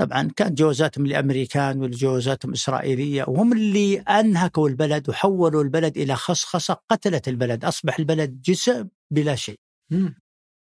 طبعا 0.00 0.30
كانت 0.36 0.58
جوازاتهم 0.58 1.06
لامريكان 1.06 1.80
والجوازاتهم 1.80 2.52
إسرائيلية 2.52 3.24
وهم 3.28 3.52
اللي 3.52 4.00
أنهكوا 4.00 4.68
البلد 4.68 5.08
وحولوا 5.08 5.62
البلد 5.62 5.98
إلى 5.98 6.16
خصخصة 6.16 6.74
قتلت 6.88 7.28
البلد، 7.28 7.64
أصبح 7.64 7.98
البلد 7.98 8.40
جسم 8.42 8.88
بلا 9.10 9.34
شيء. 9.34 9.60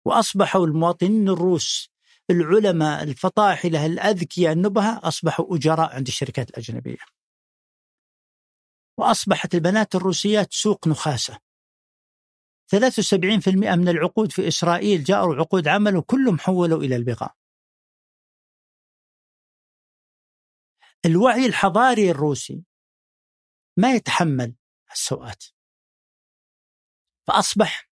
وأصبحوا 0.05 0.65
المواطنين 0.67 1.29
الروس 1.29 1.91
العلماء 2.29 3.03
الفطاحله 3.03 3.85
الأذكياء 3.85 4.53
النبهة 4.53 4.99
أصبحوا 5.03 5.55
أجراء 5.55 5.95
عند 5.95 6.07
الشركات 6.07 6.49
الأجنبية. 6.49 7.05
وأصبحت 8.97 9.55
البنات 9.55 9.95
الروسيات 9.95 10.53
سوق 10.53 10.87
نخاسة. 10.87 11.39
73% 12.67 13.75
من 13.75 13.89
العقود 13.89 14.31
في 14.31 14.47
إسرائيل 14.47 15.03
جاءوا 15.03 15.35
عقود 15.35 15.67
عمل 15.67 15.95
وكلهم 15.95 16.39
حولوا 16.39 16.83
إلى 16.83 16.95
البغاء. 16.95 17.35
الوعي 21.05 21.45
الحضاري 21.45 22.11
الروسي 22.11 22.63
ما 23.77 23.93
يتحمل 23.93 24.55
السوءات 24.91 25.43
فأصبح 27.27 27.90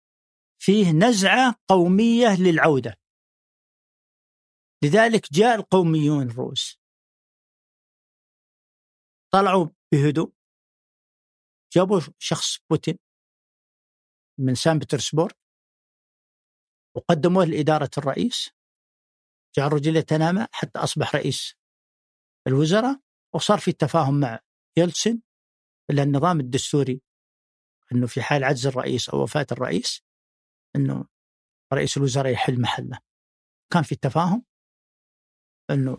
فيه 0.65 0.91
نزعة 0.91 1.55
قومية 1.67 2.27
للعودة. 2.39 2.99
لذلك 4.83 5.33
جاء 5.33 5.55
القوميون 5.55 6.29
الروس. 6.29 6.79
طلعوا 9.33 9.67
بهدوء. 9.91 10.33
جابوا 11.73 11.99
شخص 12.19 12.59
بوتين 12.69 12.99
من 14.39 14.55
سان 14.55 14.79
بطرسبورغ. 14.79 15.31
وقدموه 16.95 17.45
لإدارة 17.45 17.91
الرئيس. 17.97 18.49
جاء 19.55 19.67
الرجل 19.67 19.95
يتنامى 19.95 20.47
حتى 20.51 20.79
أصبح 20.79 21.15
رئيس 21.15 21.55
الوزراء. 22.47 23.01
وصار 23.35 23.59
في 23.59 23.71
تفاهم 23.71 24.19
مع 24.19 24.39
يلتسن 24.77 25.21
إلا 25.89 26.03
النظام 26.03 26.39
الدستوري 26.39 27.01
إنه 27.91 28.07
في 28.07 28.21
حال 28.21 28.43
عجز 28.43 28.67
الرئيس 28.67 29.09
أو 29.09 29.23
وفاة 29.23 29.47
الرئيس. 29.51 30.02
إنه 30.75 31.05
رئيس 31.73 31.97
الوزراء 31.97 32.31
يحل 32.31 32.61
محله. 32.61 32.99
كان 33.73 33.83
في 33.83 33.95
تفاهم 33.95 34.45
إنه 35.69 35.97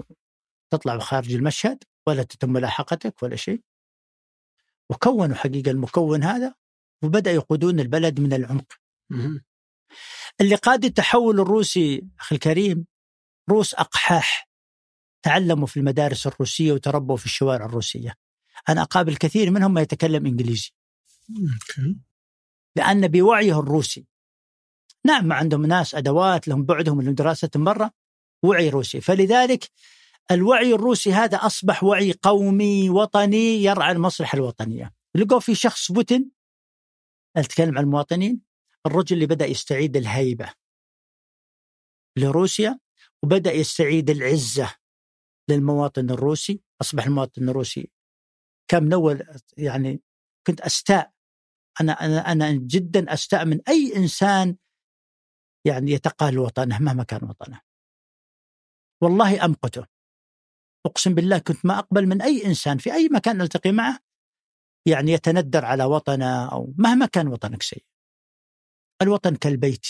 تطلع 0.72 0.98
خارج 0.98 1.34
المشهد 1.34 1.84
ولا 2.06 2.22
تتم 2.22 2.50
ملاحقتك 2.52 3.22
ولا 3.22 3.36
شيء. 3.36 3.62
وكونوا 4.90 5.34
حقيقة 5.36 5.70
المكون 5.70 6.22
هذا 6.22 6.54
وبدأ 7.04 7.30
يقودون 7.30 7.80
البلد 7.80 8.20
من 8.20 8.32
العمق. 8.32 8.72
اللي 10.40 10.54
قاد 10.54 10.84
التحول 10.84 11.40
الروسي 11.40 12.08
أخي 12.20 12.34
الكريم 12.34 12.86
روس 13.50 13.74
أقحاح 13.74 14.48
تعلموا 15.24 15.66
في 15.66 15.76
المدارس 15.76 16.26
الروسية 16.26 16.72
وتربوا 16.72 17.16
في 17.16 17.26
الشوارع 17.26 17.66
الروسية 17.66 18.14
أنا 18.68 18.82
أقابل 18.82 19.16
كثير 19.16 19.50
منهم 19.50 19.74
ما 19.74 19.80
يتكلم 19.80 20.26
إنجليزي 20.26 20.70
لأن 22.76 23.08
بوعيه 23.08 23.60
الروسي 23.60 24.06
نعم 25.06 25.24
ما 25.24 25.34
عندهم 25.34 25.66
ناس 25.66 25.94
أدوات 25.94 26.48
لهم 26.48 26.64
بعدهم 26.64 26.98
من 26.98 27.14
دراسة 27.14 27.50
برا 27.54 27.90
وعي 28.44 28.68
روسي. 28.68 29.00
فلذلك 29.00 29.70
الوعي 30.30 30.74
الروسي 30.74 31.12
هذا 31.12 31.36
أصبح 31.36 31.84
وعي 31.84 32.12
قومي 32.22 32.90
وطني 32.90 33.64
يرعى 33.64 33.92
المصلحة 33.92 34.36
الوطنية. 34.36 34.94
لقوا 35.14 35.40
في 35.40 35.54
شخص 35.54 35.92
بوتين 35.92 36.30
أتكلم 37.36 37.78
عن 37.78 37.84
المواطنين 37.84 38.40
الرجل 38.86 39.16
اللي 39.16 39.26
بدأ 39.26 39.46
يستعيد 39.46 39.96
الهيبة 39.96 40.52
لروسيا 42.18 42.78
وبدأ 43.22 43.52
يستعيد 43.52 44.10
العزة 44.10 44.74
للمواطن 45.50 46.10
الروسي. 46.10 46.60
أصبح 46.80 47.06
المواطن 47.06 47.48
الروسي 47.48 47.90
من 48.72 48.92
اول 48.92 49.22
يعني 49.56 50.02
كنت 50.46 50.60
أستاء. 50.60 51.12
أنا 51.80 51.92
أنا 51.92 52.32
أنا 52.32 52.52
جدا 52.52 53.12
أستاء 53.14 53.44
من 53.44 53.60
أي 53.68 53.96
إنسان 53.96 54.56
يعني 55.64 55.90
يتقال 55.90 56.38
وطنه 56.38 56.78
مهما 56.78 57.04
كان 57.04 57.24
وطنه. 57.24 57.60
والله 59.02 59.44
أمقته. 59.44 59.86
أقسم 60.86 61.14
بالله 61.14 61.38
كنت 61.38 61.66
ما 61.66 61.78
أقبل 61.78 62.06
من 62.06 62.22
أي 62.22 62.46
إنسان 62.46 62.78
في 62.78 62.92
أي 62.94 63.08
مكان 63.12 63.40
ألتقي 63.40 63.72
معه 63.72 63.98
يعني 64.86 65.12
يتندر 65.12 65.64
على 65.64 65.84
وطنه 65.84 66.52
أو 66.52 66.74
مهما 66.78 67.06
كان 67.06 67.28
وطنك 67.28 67.62
سيء. 67.62 67.84
الوطن 69.02 69.36
كالبيت 69.36 69.86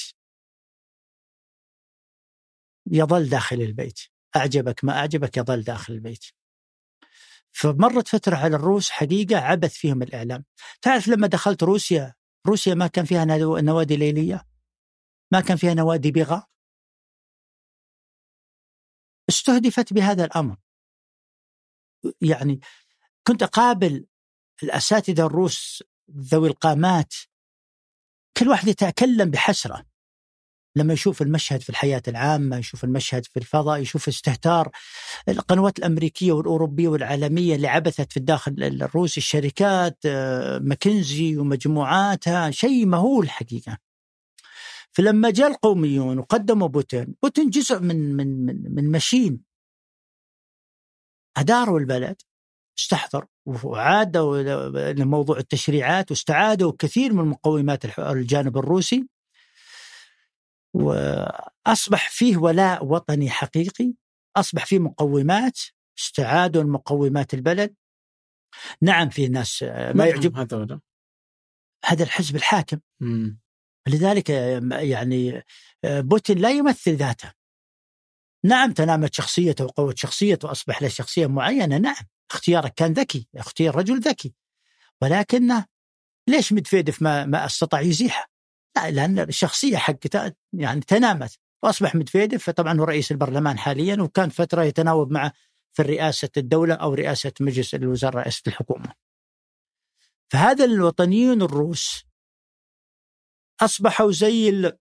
يظل 2.90 3.28
داخل 3.28 3.60
البيت 3.60 4.00
أعجبك 4.36 4.84
ما 4.84 4.92
أعجبك 4.92 5.36
يظل 5.36 5.62
داخل 5.62 5.94
البيت 5.94 6.24
فمرت 7.52 8.08
فترة 8.08 8.36
على 8.36 8.56
الروس 8.56 8.90
حقيقة 8.90 9.36
عبث 9.36 9.74
فيهم 9.74 10.02
الإعلام 10.02 10.44
تعرف 10.82 11.08
لما 11.08 11.26
دخلت 11.26 11.62
روسيا 11.62 12.14
روسيا 12.46 12.74
ما 12.74 12.86
كان 12.86 13.04
فيها 13.04 13.24
نوادي 13.60 13.96
ليلية 13.96 14.46
ما 15.34 15.40
كان 15.40 15.56
فيها 15.56 15.74
نوادي 15.74 16.10
بغاء؟ 16.10 16.48
استهدفت 19.28 19.92
بهذا 19.92 20.24
الأمر. 20.24 20.56
يعني 22.20 22.60
كنت 23.26 23.42
أقابل 23.42 24.06
الأساتذة 24.62 25.26
الروس 25.26 25.82
ذوي 26.10 26.48
القامات. 26.48 27.14
كل 28.36 28.48
واحد 28.48 28.68
يتكلم 28.68 29.30
بحسرة. 29.30 29.86
لما 30.76 30.92
يشوف 30.92 31.22
المشهد 31.22 31.60
في 31.60 31.70
الحياة 31.70 32.02
العامة 32.08 32.56
يشوف 32.56 32.84
المشهد 32.84 33.26
في 33.26 33.36
الفضاء 33.36 33.80
يشوف 33.80 34.08
استهتار 34.08 34.70
القنوات 35.28 35.78
الأمريكية 35.78 36.32
والأوروبية 36.32 36.88
والعالمية 36.88 37.54
اللي 37.54 37.68
عبثت 37.68 38.12
في 38.12 38.16
الداخل 38.16 38.62
الروسي 38.62 39.20
الشركات 39.20 39.98
آه، 40.06 40.58
ماكنزي 40.58 41.36
ومجموعاتها 41.36 42.50
شيء 42.50 42.86
مهول 42.86 43.30
حقيقة. 43.30 43.78
فلما 44.96 45.30
جاء 45.30 45.48
القوميون 45.48 46.18
وقدموا 46.18 46.68
بوتين 46.68 47.14
بوتين 47.22 47.50
جزء 47.50 47.80
من 47.80 48.16
من 48.16 48.46
من, 48.46 48.74
من 48.74 48.92
مشين 48.92 49.44
أداروا 51.36 51.78
البلد 51.78 52.22
استحضر 52.78 53.26
وعادوا 53.46 54.92
لموضوع 54.92 55.38
التشريعات 55.38 56.10
واستعادوا 56.10 56.72
كثير 56.78 57.12
من 57.12 57.24
مقومات 57.24 57.98
الجانب 57.98 58.58
الروسي. 58.58 59.08
وأصبح 60.74 62.10
فيه 62.10 62.36
ولاء 62.36 62.84
وطني 62.84 63.30
حقيقي 63.30 63.92
أصبح 64.36 64.66
فيه 64.66 64.78
مقومات 64.78 65.60
استعادوا 65.98 66.62
المقومات 66.62 67.34
البلد. 67.34 67.74
نعم 68.80 69.08
في 69.08 69.28
ناس 69.28 69.62
ما 69.94 70.06
يعجب 70.06 70.36
هذا 70.36 70.80
هذا 71.84 72.02
الحزب 72.04 72.36
الحاكم. 72.36 72.80
مم. 73.00 73.43
لذلك 73.88 74.30
يعني 74.70 75.44
بوتين 75.84 76.38
لا 76.38 76.50
يمثل 76.50 76.96
ذاته. 76.96 77.32
نعم 78.44 78.72
تنامت 78.72 79.14
شخصيته 79.14 79.64
وقوت 79.64 79.98
شخصيته 79.98 80.48
وأصبح 80.48 80.82
له 80.82 80.88
شخصية 80.88 81.26
معينة 81.26 81.78
نعم 81.78 82.04
اختيارك 82.30 82.74
كان 82.74 82.92
ذكي 82.92 83.28
اختيار 83.36 83.76
رجل 83.76 84.00
ذكي. 84.00 84.34
ولكنه 85.02 85.66
ليش 86.28 86.52
مدفيدف 86.52 87.02
ما, 87.02 87.26
ما 87.26 87.46
استطاع 87.46 87.80
يزيحه؟ 87.80 88.30
لا 88.76 88.90
لأن 88.90 89.18
الشخصية 89.18 89.76
حقته 89.76 90.32
يعني 90.52 90.80
تنامت 90.80 91.38
وأصبح 91.62 91.94
مدفيدف 91.94 92.44
فطبعا 92.44 92.80
هو 92.80 92.84
رئيس 92.84 93.12
البرلمان 93.12 93.58
حاليا 93.58 94.02
وكان 94.02 94.28
فترة 94.28 94.62
يتناوب 94.62 95.12
معه 95.12 95.32
في 95.72 95.82
رئاسة 95.82 96.28
الدولة 96.36 96.74
أو 96.74 96.94
رئاسة 96.94 97.32
مجلس 97.40 97.74
الوزراء 97.74 98.14
رئاسة 98.14 98.42
الحكومة. 98.46 98.92
فهذا 100.30 100.64
الوطنيون 100.64 101.42
الروس 101.42 102.04
أصبحوا 103.60 104.12
زي 104.12 104.72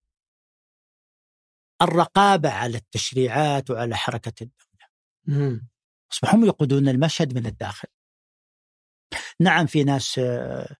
الرقابة 1.81 2.49
على 2.49 2.77
التشريعات 2.77 3.71
وعلى 3.71 3.95
حركة 3.95 4.33
الدولة. 4.41 4.89
أصبحوا 6.11 6.39
هم 6.39 6.45
يقودون 6.45 6.87
المشهد 6.87 7.35
من 7.35 7.45
الداخل. 7.45 7.87
نعم 9.39 9.65
في 9.65 9.83
ناس 9.83 10.19
آه، 10.19 10.75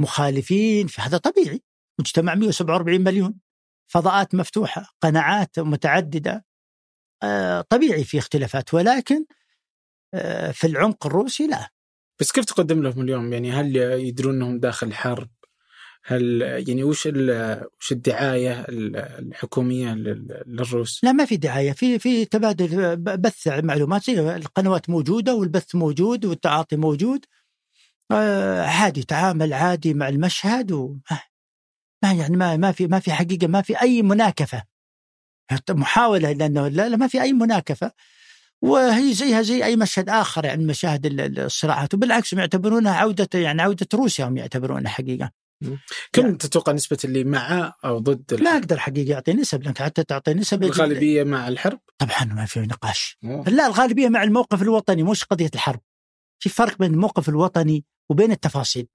مخالفين 0.00 0.86
فهذا 0.86 1.18
طبيعي. 1.18 1.62
مجتمع 2.00 2.34
147 2.34 3.00
مليون 3.00 3.40
فضاءات 3.90 4.34
مفتوحة 4.34 4.94
قناعات 5.00 5.58
متعددة 5.58 6.44
آه، 7.22 7.60
طبيعي 7.60 8.04
في 8.04 8.18
اختلافات. 8.18 8.74
ولكن 8.74 9.24
آه، 10.14 10.50
في 10.50 10.66
العمق 10.66 11.06
الروسي 11.06 11.46
لا. 11.46 11.70
بس 12.20 12.32
كيف 12.32 12.44
تقدم 12.44 12.82
لهم 12.82 13.00
اليوم؟ 13.00 13.32
يعني 13.32 13.52
هل 13.52 13.76
يدرون 13.76 14.34
أنهم 14.34 14.60
داخل 14.60 14.94
حرب؟ 14.94 15.30
هل 16.06 16.42
يعني 16.68 16.84
وش 16.84 17.06
وش 17.80 17.92
الدعاية 17.92 18.66
الحكومية 18.68 19.94
للروس؟ 19.94 21.04
لا 21.04 21.12
ما 21.12 21.24
في 21.24 21.36
دعاية. 21.36 21.72
في 21.72 21.98
في 21.98 22.24
تبادل 22.24 22.96
بث 22.96 23.48
معلومات. 23.48 24.08
القنوات 24.08 24.90
موجودة 24.90 25.34
والبث 25.34 25.74
موجود 25.74 26.24
والتعاطي 26.24 26.76
موجود. 26.76 27.24
آه 28.10 28.62
عادي 28.62 29.02
تعامل 29.02 29.52
عادي 29.52 29.94
مع 29.94 30.08
المشهد 30.08 30.72
وما 30.72 31.00
ما 32.02 32.12
يعني 32.12 32.36
ما 32.36 32.56
ما 32.56 32.72
في 32.72 32.86
ما 32.86 32.98
في 32.98 33.12
حقيقة 33.12 33.46
ما 33.46 33.62
في 33.62 33.82
أي 33.82 34.02
مناكفة. 34.02 34.64
محاولة 35.70 36.32
لأنه 36.32 36.68
لا, 36.68 36.88
لا 36.88 36.96
ما 36.96 37.06
في 37.06 37.22
أي 37.22 37.32
مناكفة. 37.32 37.92
وهي 38.62 39.12
زيها 39.14 39.42
زي 39.42 39.64
أي 39.64 39.76
مشهد 39.76 40.08
آخر 40.08 40.44
يعني 40.44 40.64
مشاهد 40.64 41.06
الصراعات. 41.38 41.94
وبالعكس 41.94 42.32
يعتبرونها 42.32 42.94
عودة 42.94 43.28
يعني 43.34 43.62
عودة 43.62 43.86
روسيا 43.94 44.24
هم 44.24 44.36
يعتبرونها 44.36 44.90
حقيقة. 44.90 45.43
كم 46.12 46.22
يعني 46.22 46.36
تتوقع 46.36 46.72
نسبة 46.72 46.98
اللي 47.04 47.24
مع 47.24 47.74
أو 47.84 47.98
ضد 47.98 48.32
الحرب؟ 48.32 48.44
ما 48.48 48.58
أقدر 48.58 48.78
حقيقة 48.78 49.14
أعطي 49.14 49.32
نسب 49.32 49.62
لأنك 49.62 49.82
حتى 49.82 50.04
تعطي 50.04 50.34
نسب 50.34 50.62
الغالبية 50.62 51.24
مع 51.24 51.48
الحرب؟ 51.48 51.80
طبعا 51.98 52.24
ما 52.24 52.46
في 52.46 52.60
نقاش. 52.60 53.18
أوه. 53.24 53.48
لا 53.48 53.66
الغالبية 53.66 54.08
مع 54.08 54.22
الموقف 54.22 54.62
الوطني 54.62 55.02
مش 55.02 55.24
قضية 55.24 55.50
الحرب. 55.54 55.80
في 56.38 56.48
فرق 56.48 56.78
بين 56.78 56.94
الموقف 56.94 57.28
الوطني 57.28 57.84
وبين 58.08 58.32
التفاصيل. 58.32 58.88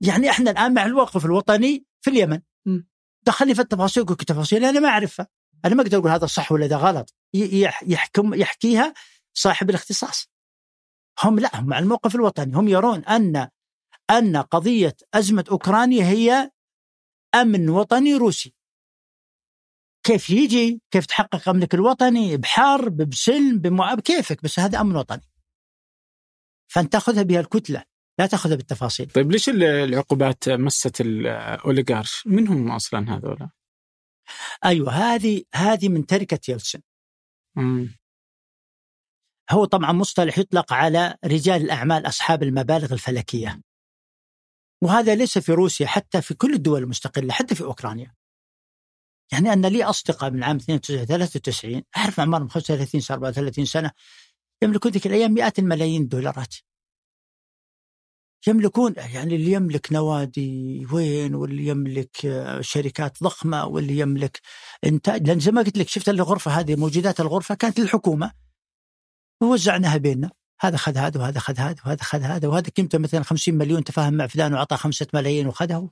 يعني 0.00 0.30
إحنا 0.30 0.50
الآن 0.50 0.74
مع 0.74 0.84
الموقف 0.86 1.24
الوطني 1.24 1.84
في 2.00 2.10
اليمن. 2.10 2.40
دخلني 3.26 3.54
في 3.54 3.60
التفاصيل 3.60 4.04
كل 4.04 4.14
تفاصيل 4.14 4.64
أنا 4.64 4.80
ما 4.80 4.88
أعرفها. 4.88 5.28
أنا 5.64 5.74
ما 5.74 5.82
أقدر 5.82 5.98
أقول 5.98 6.10
هذا 6.10 6.26
صح 6.26 6.52
ولا 6.52 6.66
هذا 6.66 6.76
غلط. 6.76 7.14
يحكم 7.82 8.34
يحكيها 8.34 8.94
صاحب 9.34 9.70
الاختصاص. 9.70 10.28
هم 11.22 11.38
لا 11.38 11.60
هم 11.60 11.66
مع 11.66 11.78
الموقف 11.78 12.14
الوطني. 12.14 12.56
هم 12.56 12.68
يرون 12.68 13.04
أن 13.04 13.48
أن 14.12 14.36
قضية 14.36 14.96
أزمة 15.14 15.44
أوكرانيا 15.50 16.04
هي 16.04 16.50
أمن 17.34 17.68
وطني 17.68 18.14
روسي. 18.14 18.54
كيف 20.06 20.30
يجي؟ 20.30 20.82
كيف 20.90 21.06
تحقق 21.06 21.48
أمنك 21.48 21.74
الوطني؟ 21.74 22.36
بحرب 22.36 22.96
بسلم 22.96 23.58
بمعاب؟ 23.58 24.00
كيفك؟ 24.00 24.42
بس 24.42 24.58
هذا 24.58 24.80
أمن 24.80 24.96
وطني. 24.96 25.28
فأنت 26.68 26.92
تأخذها 26.92 27.22
بها 27.22 27.40
الكتلة 27.40 27.84
لا 28.18 28.26
تأخذها 28.26 28.56
بالتفاصيل. 28.56 29.10
طيب 29.10 29.32
ليش 29.32 29.48
العقوبات 29.48 30.48
مست 30.48 31.00
الأوليغارش 31.00 32.26
من 32.26 32.48
هم 32.48 32.70
أصلا 32.70 33.16
هذولا؟ 33.16 33.50
أيوة 34.64 34.92
هذه 34.92 35.42
هذه 35.54 35.88
من 35.88 36.06
تركة 36.06 36.50
يلسن 36.52 36.80
مم. 37.56 37.98
هو 39.50 39.64
طبعا 39.64 39.92
مصطلح 39.92 40.38
يطلق 40.38 40.72
على 40.72 41.16
رجال 41.24 41.62
الأعمال 41.62 42.06
أصحاب 42.06 42.42
المبالغ 42.42 42.92
الفلكية. 42.92 43.60
وهذا 44.82 45.14
ليس 45.14 45.38
في 45.38 45.52
روسيا 45.52 45.86
حتى 45.86 46.22
في 46.22 46.34
كل 46.34 46.54
الدول 46.54 46.82
المستقلة 46.82 47.32
حتى 47.32 47.54
في 47.54 47.64
أوكرانيا. 47.64 48.14
يعني 49.32 49.52
أن 49.52 49.66
لي 49.66 49.84
أصدقاء 49.84 50.30
من 50.30 50.42
عام 50.42 50.56
92 50.56 51.06
93 51.06 51.82
أعرف 51.96 52.20
أعمارهم 52.20 52.48
35 52.48 53.00
صار 53.00 53.18
34 53.18 53.64
سنة 53.64 53.90
يملكون 54.62 54.92
ذيك 54.92 55.06
الأيام 55.06 55.32
مئات 55.32 55.58
الملايين 55.58 56.02
الدولارات 56.02 56.54
يملكون 58.48 58.94
يعني 58.96 59.36
اللي 59.36 59.52
يملك 59.52 59.92
نوادي 59.92 60.86
وين 60.92 61.34
واللي 61.34 61.66
يملك 61.66 62.26
آه، 62.26 62.60
شركات 62.60 63.22
ضخمة 63.22 63.66
واللي 63.66 63.98
يملك 63.98 64.40
إنتاج. 64.84 65.28
لأن 65.28 65.40
زي 65.40 65.50
ما 65.50 65.62
قلت 65.62 65.78
لك 65.78 65.88
شفت 65.88 66.08
الغرفة 66.08 66.50
هذه 66.50 66.76
موجودات 66.76 67.20
الغرفة 67.20 67.54
كانت 67.54 67.80
للحكومة. 67.80 68.32
ووزعناها 69.42 69.96
بيننا. 69.96 70.30
هذا 70.62 70.76
خذ 70.76 70.96
هذا 70.96 71.20
وهذا 71.20 71.40
خذ 71.40 71.58
هذا 71.58 71.76
وهذا 71.86 72.02
خذ 72.02 72.22
هذا 72.22 72.48
وهذا 72.48 72.70
قيمته 72.70 72.98
مثلا 72.98 73.22
50 73.22 73.54
مليون 73.54 73.84
تفاهم 73.84 74.14
مع 74.14 74.26
فلان 74.26 74.54
وعطى 74.54 74.76
5 74.76 75.06
ملايين 75.14 75.46
وخذه 75.46 75.90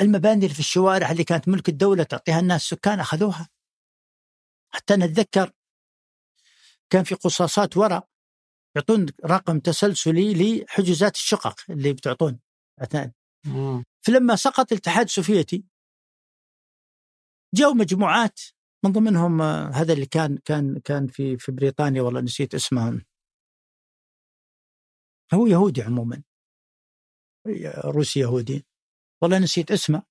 المباني 0.00 0.44
اللي 0.44 0.54
في 0.54 0.60
الشوارع 0.60 1.10
اللي 1.10 1.24
كانت 1.24 1.48
ملك 1.48 1.68
الدولة 1.68 2.02
تعطيها 2.02 2.40
الناس 2.40 2.62
سكان 2.62 3.00
أخذوها. 3.00 3.48
حتى 4.72 4.96
نتذكر 4.96 5.52
كان 6.90 7.04
في 7.04 7.14
قصاصات 7.14 7.76
ورق 7.76 8.08
يعطون 8.76 9.06
رقم 9.24 9.58
تسلسلي 9.58 10.34
لحجوزات 10.34 11.14
الشقق 11.14 11.60
اللي 11.70 11.92
بتعطون 11.92 12.40
أثناء. 12.78 13.10
فلما 14.02 14.36
سقط 14.36 14.72
الاتحاد 14.72 15.04
السوفيتي 15.04 15.64
جو 17.54 17.72
مجموعات 17.72 18.40
من 18.84 18.92
ضمنهم 18.92 19.42
آه، 19.42 19.70
هذا 19.70 19.92
اللي 19.92 20.06
كان 20.06 20.38
كان 20.44 20.78
كان 20.84 21.06
في 21.06 21.38
في 21.38 21.52
بريطانيا 21.52 22.02
والله 22.02 22.20
نسيت 22.20 22.54
اسمه. 22.54 23.09
هو 25.34 25.46
يهودي 25.46 25.82
عموما. 25.82 26.22
روسي 27.84 28.20
يهودي. 28.20 28.66
والله 29.22 29.38
نسيت 29.38 29.70
اسمه. 29.70 30.02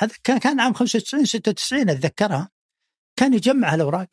هذا 0.00 0.14
كان 0.24 0.38
كان 0.38 0.60
عام 0.60 0.74
95 0.74 1.24
96 1.24 1.90
أتذكرها. 1.90 2.50
كان 3.16 3.34
يجمع 3.34 3.74
الأوراق. 3.74 4.08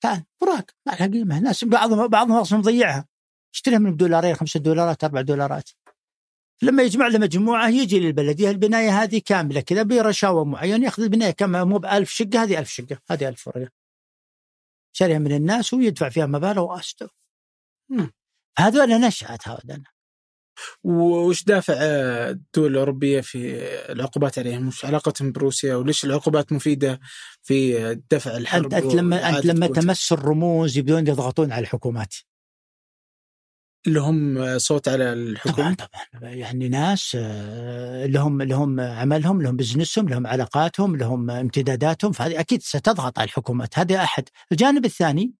كان 0.00 0.24
أوراق. 0.42 0.70
ما 0.86 0.92
لها 0.92 1.06
قيمة. 1.06 1.40
ناس 1.40 1.64
بعضهم 1.64 2.08
بعضهم 2.08 2.36
أصلا 2.36 2.58
مضيعها. 2.58 3.08
يشتريها 3.54 3.78
من 3.78 3.96
دولارين 3.96 4.34
خمسة 4.34 4.60
دولارات 4.60 5.04
أربع 5.04 5.20
دولارات. 5.20 5.70
لما 6.62 6.82
يجمع 6.82 7.06
له 7.06 7.18
مجموعه 7.18 7.68
يجي 7.68 8.00
للبلدية. 8.00 8.50
البناية 8.50 9.02
هذه 9.02 9.22
كاملة 9.26 9.60
كذا 9.60 9.82
برشاوى 9.82 10.44
معين 10.44 10.82
يأخذ 10.82 11.02
البناية 11.02 11.30
كم؟ 11.30 11.68
مو 11.68 11.78
ب 11.78 11.86
1000 11.86 12.10
شقة 12.10 12.42
هذه 12.42 12.58
1000 12.58 12.70
شقة. 12.70 12.98
هذه 13.10 13.28
1000 13.28 13.48
ورقه 13.48 13.70
شاريها 14.92 15.18
من 15.18 15.32
الناس 15.32 15.74
ويدفع 15.74 16.08
فيها 16.08 16.26
مبالغ 16.26 16.62
واستو 16.62 17.08
هذول 18.58 19.00
نشأت 19.00 19.48
هذول 19.48 19.82
وش 20.84 21.44
دافع 21.44 21.74
الدول 21.78 22.70
الأوروبية 22.70 23.20
في 23.20 23.58
العقوبات 23.92 24.38
عليهم؟ 24.38 24.68
وش 24.68 24.84
علاقتهم 24.84 25.32
بروسيا؟ 25.32 25.74
وليش 25.74 26.04
العقوبات 26.04 26.52
مفيدة 26.52 27.00
في 27.42 27.94
دفع 28.10 28.36
الحرب؟ 28.36 28.74
أنت, 28.74 28.94
لما 28.94 29.28
أنت 29.28 29.46
لما 29.46 29.66
تمس 29.66 30.12
الرموز 30.12 30.78
يبدون 30.78 31.06
يضغطون 31.06 31.52
على 31.52 31.62
الحكومات 31.62 32.14
اللي 33.86 34.00
هم 34.00 34.58
صوت 34.58 34.88
على 34.88 35.12
الحكومة؟ 35.12 35.74
طبعا 35.74 35.88
طبعا 36.12 36.30
يعني 36.30 36.68
ناس 36.68 37.16
آه، 37.20 38.06
لهم 38.06 38.42
لهم 38.42 38.80
عملهم 38.80 39.42
لهم 39.42 39.56
بزنسهم 39.56 40.08
لهم 40.08 40.26
علاقاتهم 40.26 40.96
لهم 40.96 41.30
امتداداتهم 41.30 42.12
فهذه 42.12 42.40
أكيد 42.40 42.62
ستضغط 42.62 43.18
على 43.18 43.26
الحكومات 43.26 43.78
هذا 43.78 44.02
أحد 44.02 44.24
الجانب 44.52 44.84
الثاني 44.84 45.32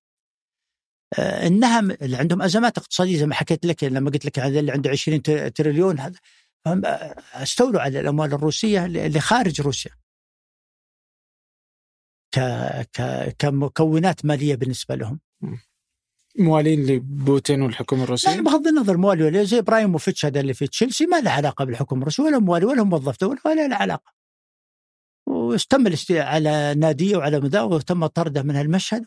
إنها 1.18 1.80
اللي 1.80 2.16
عندهم 2.16 2.42
أزمات 2.42 2.78
اقتصادية 2.78 3.18
زي 3.18 3.26
ما 3.26 3.34
حكيت 3.34 3.66
لك 3.66 3.84
لما 3.84 4.10
قلت 4.10 4.24
لك 4.24 4.38
هذا 4.38 4.60
اللي 4.60 4.72
عنده 4.72 4.90
20 4.90 5.22
تريليون 5.52 6.00
هذا 6.00 6.18
آه، 6.66 7.14
استولوا 7.34 7.80
على 7.80 8.00
الأموال 8.00 8.32
الروسية 8.32 8.84
اللي 8.84 9.20
خارج 9.20 9.60
روسيا 9.60 9.90
كمكونات 13.38 14.24
مالية 14.24 14.54
بالنسبة 14.54 14.94
لهم. 14.94 15.20
موالين 16.38 16.86
لبوتين 16.86 17.62
والحكومة 17.62 18.04
الروسية؟ 18.04 18.36
لا 18.36 18.42
بغض 18.42 18.66
النظر 18.66 18.96
موالي 18.96 19.24
ولا 19.24 19.44
زي 19.44 19.58
إبراهيموفيتش 19.58 20.24
هذا 20.26 20.40
اللي 20.40 20.54
في 20.54 20.66
تشيلسي 20.66 21.06
ما 21.06 21.20
له 21.20 21.30
علاقة 21.30 21.64
بالحكومة 21.64 22.00
الروسية 22.00 22.22
ولا 22.22 22.38
موالي 22.38 22.66
ولا 22.66 22.82
موظف 22.82 23.20
دوله 23.20 23.40
ولا 23.44 23.68
له 23.68 23.76
علاقة. 23.76 24.12
واستم 25.26 25.84
على 26.10 26.74
ناديه 26.74 27.16
وعلى 27.16 27.40
مذا 27.40 27.62
وتم 27.62 28.06
طرده 28.06 28.42
من 28.42 28.56
المشهد 28.56 29.06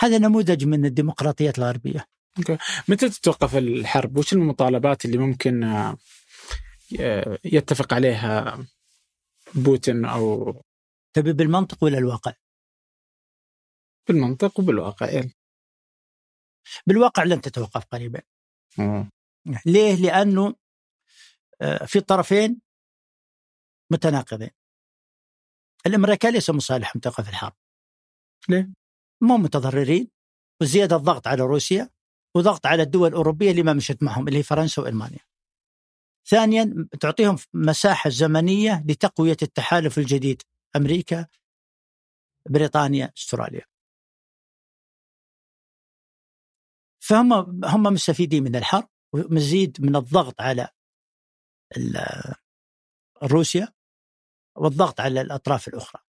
هذا 0.00 0.18
نموذج 0.18 0.64
من 0.64 0.84
الديمقراطيات 0.84 1.58
الغربية. 1.58 2.06
أوكي، 2.38 2.58
متى 2.88 3.08
تتوقف 3.08 3.56
الحرب؟ 3.56 4.16
وش 4.16 4.32
المطالبات 4.32 5.04
اللي 5.04 5.18
ممكن 5.18 5.64
آه، 5.64 5.96
يتفق 7.44 7.94
عليها 7.94 8.64
بوتين 9.54 10.04
أو 10.04 10.54
تبي 11.12 11.32
بالمنطق 11.32 11.84
ولا 11.84 11.98
الواقع؟ 11.98 12.32
بالمنطق 14.08 14.60
وبالواقع 14.60 15.10
يلا 15.10 15.30
بالواقع 16.86 17.22
لن 17.22 17.40
تتوقف 17.40 17.84
قريبا 17.84 18.22
مم. 18.78 19.10
ليه؟ 19.66 19.94
لأنه 19.94 20.54
آه، 21.60 21.84
في 21.84 22.00
طرفين 22.00 22.60
متناقضين 23.90 24.50
الأمريكان 25.86 26.32
ليس 26.32 26.50
مصالحهم 26.50 27.00
توقف 27.00 27.28
الحرب 27.28 27.52
ليه؟ 28.48 28.72
مو 29.20 29.36
متضررين 29.36 30.08
وزيادة 30.62 30.96
الضغط 30.96 31.26
على 31.26 31.42
روسيا 31.42 31.90
وضغط 32.36 32.66
على 32.66 32.82
الدول 32.82 33.08
الأوروبية 33.08 33.50
اللي 33.50 33.62
ما 33.62 33.72
مشت 33.72 34.02
معهم 34.02 34.28
اللي 34.28 34.38
هي 34.38 34.42
فرنسا 34.42 34.82
وألمانيا. 34.82 35.18
ثانيا 36.26 36.88
تعطيهم 37.00 37.36
مساحة 37.54 38.10
زمنية 38.10 38.84
لتقوية 38.88 39.36
التحالف 39.42 39.98
الجديد 39.98 40.42
أمريكا 40.76 41.26
بريطانيا 42.50 43.12
أستراليا. 43.18 43.64
فهم 47.02 47.32
هم 47.64 47.82
مستفيدين 47.82 48.42
من 48.42 48.56
الحرب 48.56 48.88
ومزيد 49.12 49.80
من 49.80 49.96
الضغط 49.96 50.40
على 50.40 50.68
روسيا 53.22 53.68
والضغط 54.56 55.00
على 55.00 55.20
الأطراف 55.20 55.68
الأخرى. 55.68 56.02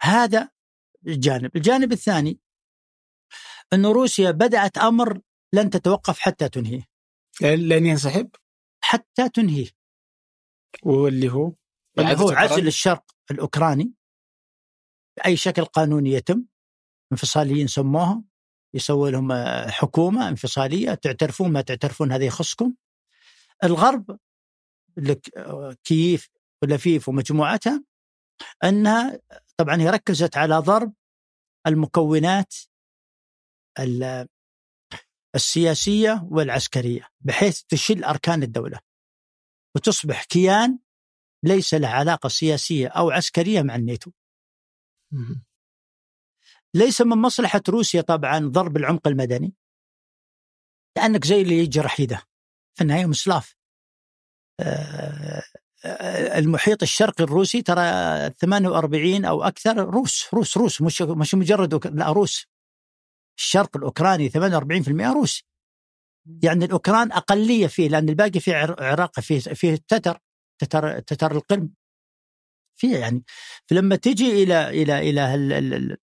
هذا 0.00 0.55
الجانب، 1.06 1.56
الجانب 1.56 1.92
الثاني 1.92 2.40
أن 3.72 3.86
روسيا 3.86 4.30
بدأت 4.30 4.78
أمر 4.78 5.20
لن 5.52 5.70
تتوقف 5.70 6.18
حتى 6.18 6.48
تنهيه. 6.48 6.88
لن 7.42 7.86
ينسحب؟ 7.86 8.30
حتى 8.84 9.28
تنهيه. 9.28 9.68
واللي 10.82 11.32
هو؟ 11.32 11.52
اللي 11.98 12.06
إعادة 12.08 12.20
هو؟ 12.20 12.30
عزل 12.30 12.66
الشرق 12.66 13.04
الأوكراني. 13.30 13.92
بأي 15.16 15.36
شكل 15.36 15.64
قانوني 15.64 16.10
يتم 16.10 16.44
انفصاليين 17.12 17.66
سموها 17.66 18.22
يسوي 18.74 19.10
لهم 19.10 19.32
آه، 19.32 19.70
حكومة 19.70 20.28
انفصالية 20.28 20.94
تعترفون 20.94 21.52
ما 21.52 21.60
تعترفون 21.60 22.12
هذا 22.12 22.24
يخصكم. 22.24 22.74
الغرب 23.64 24.18
لك- 24.96 25.36
آه، 25.36 25.76
كييف 25.84 26.28
ولفيف 26.62 27.08
ومجموعتها 27.08 27.84
أنها 28.64 29.20
طبعا 29.60 29.76
هي 29.80 29.90
ركزت 29.90 30.36
على 30.36 30.58
ضرب 30.58 30.94
المكونات 31.66 32.54
ال- 33.78 34.28
السياسية 35.34 36.28
والعسكرية 36.30 37.08
بحيث 37.20 37.62
تشل 37.62 38.04
أركان 38.04 38.42
الدولة. 38.42 38.80
وتصبح 39.76 40.24
كيان 40.24 40.78
ليس 41.44 41.74
له 41.74 41.88
علاقة 41.88 42.28
سياسية 42.28 42.88
أو 42.88 43.10
عسكرية 43.10 43.62
مع 43.62 43.74
الناتو. 43.76 44.10
ليس 46.74 47.00
من 47.00 47.22
مصلحة 47.22 47.62
روسيا 47.68 48.00
طبعا 48.00 48.38
ضرب 48.38 48.76
العمق 48.76 49.08
المدني 49.08 49.54
لأنك 50.96 51.24
زي 51.24 51.42
اللي 51.42 51.54
يجرح 51.54 52.00
يده 52.00 52.22
في 52.76 52.82
النهاية 52.82 53.06
مسلاف 53.06 53.56
آه، 54.60 55.42
المحيط 56.38 56.82
الشرقي 56.82 57.24
الروسي 57.24 57.62
ترى 57.62 57.80
48 58.30 59.24
أو 59.24 59.42
أكثر 59.42 59.76
روس 59.76 60.34
روس 60.34 60.56
روس 60.56 60.82
مش 60.82 61.02
مش 61.02 61.34
مجرد 61.34 61.86
لا 61.86 62.12
روس. 62.12 62.46
الشرق 63.38 63.76
الأوكراني 63.76 64.28
48% 64.30 65.12
روس. 65.12 65.42
يعني 66.42 66.64
الأوكران 66.64 67.12
أقلية 67.12 67.66
فيه 67.66 67.88
لأن 67.88 68.08
الباقي 68.08 68.40
فيه 68.40 68.54
عر- 68.56 68.82
عراق 68.84 69.20
فيه 69.20 69.38
فيه 69.40 69.72
التتر 69.74 70.18
تتر 70.60 70.98
تتر 71.00 71.32
القرم. 71.32 71.74
فيه 72.80 72.96
يعني 72.98 73.24
فلما 73.66 73.96
تجي 73.96 74.42
إلى 74.42 74.68
إلى 74.68 75.10
إلى 75.10 75.20
هال- 75.20 75.52
ال- 75.52 75.74
ال- 75.74 75.96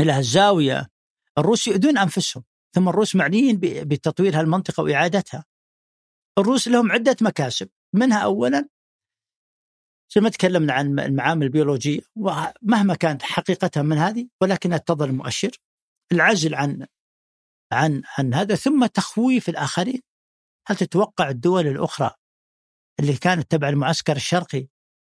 إلى 0.00 0.12
هالزاوية 0.12 0.88
الروس 1.38 1.66
يؤذون 1.66 1.98
أنفسهم. 1.98 2.44
ثم 2.74 2.88
الروس 2.88 3.16
معنيين 3.16 3.60
بتطوير 3.62 4.40
هالمنطقة 4.40 4.82
وإعادتها. 4.82 5.44
الروس 6.38 6.68
لهم 6.68 6.92
عدة 6.92 7.16
مكاسب. 7.20 7.68
منها 7.94 8.18
أولا 8.18 8.68
زي 10.14 10.20
ما 10.20 10.28
تكلمنا 10.28 10.72
عن 10.72 10.98
المعامل 11.00 11.42
البيولوجية 11.46 12.00
ومهما 12.16 12.94
كانت 12.94 13.22
حقيقتها 13.22 13.82
من 13.82 13.96
هذه 13.98 14.28
ولكنها 14.42 14.78
تظل 14.78 15.12
مؤشر 15.12 15.50
العزل 16.12 16.54
عن 16.54 16.86
عن 17.72 18.02
عن 18.18 18.34
هذا 18.34 18.54
ثم 18.54 18.86
تخويف 18.86 19.48
الآخرين. 19.48 20.00
هل 20.68 20.76
تتوقع 20.76 21.28
الدول 21.30 21.66
الأخرى 21.66 22.10
اللي 23.00 23.16
كانت 23.16 23.50
تبع 23.50 23.68
المعسكر 23.68 24.16
الشرقي 24.16 24.66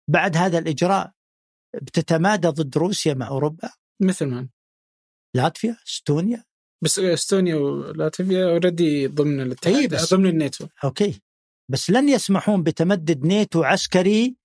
بعد 0.09 0.37
هذا 0.37 0.57
الإجراء 0.59 1.11
بتتمادى 1.81 2.47
ضد 2.47 2.77
روسيا 2.77 3.13
مع 3.13 3.27
أوروبا؟ 3.27 3.69
مثل 4.01 4.25
ما. 4.25 4.49
لاتفيا 5.35 5.77
إستونيا؟ 5.87 6.43
بس 6.83 6.99
إستونيا 6.99 7.55
ولاتفيا 7.55 8.45
already 8.45 9.07
ضمن 9.07 9.41
الاتحاد 9.41 9.75
إي 9.75 9.87
بس- 9.87 10.13
ضمن 10.13 10.25
الناتو. 10.29 10.67
Okay. 10.83 11.21
بس 11.71 11.89
لن 11.89 12.09
يسمحون 12.09 12.63
بتمدد 12.63 13.25
ناتو 13.25 13.63
عسكري 13.63 14.37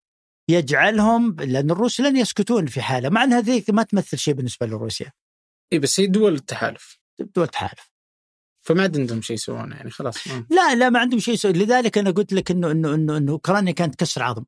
يجعلهم 0.48 1.36
لأن 1.36 1.70
الروس 1.70 2.00
لن 2.00 2.16
يسكتون 2.16 2.66
في 2.66 2.82
حالة 2.82 3.08
مع 3.08 3.24
ان 3.24 3.32
هذه 3.32 3.64
ما 3.68 3.82
تمثل 3.82 4.18
شيء 4.18 4.34
بالنسبة 4.34 4.66
لروسيا 4.66 5.12
اي 5.72 5.78
بس 5.78 6.00
هي 6.00 6.06
دول 6.06 6.34
التحالف 6.34 6.98
دول 7.18 7.48
تحالف 7.48 7.92
فما 8.66 8.82
عندهم 8.82 9.22
شيء 9.22 9.34
يسوونه 9.34 9.76
يعني 9.76 9.90
خلاص 9.90 10.28
ما. 10.28 10.46
لا 10.50 10.74
لا 10.74 10.90
ما 10.90 10.98
عندهم 10.98 11.20
شيء 11.20 11.34
يسوي 11.34 11.52
لذلك 11.52 11.98
أنا 11.98 12.10
قلت 12.10 12.32
لك 12.32 12.50
إنه 12.50 12.70
إنه 12.70 12.94
إنه, 12.94 13.16
إنه 13.16 13.32
أوكرانيا 13.32 13.72
كانت 13.72 13.94
كسر 13.94 14.22
عظم 14.22 14.44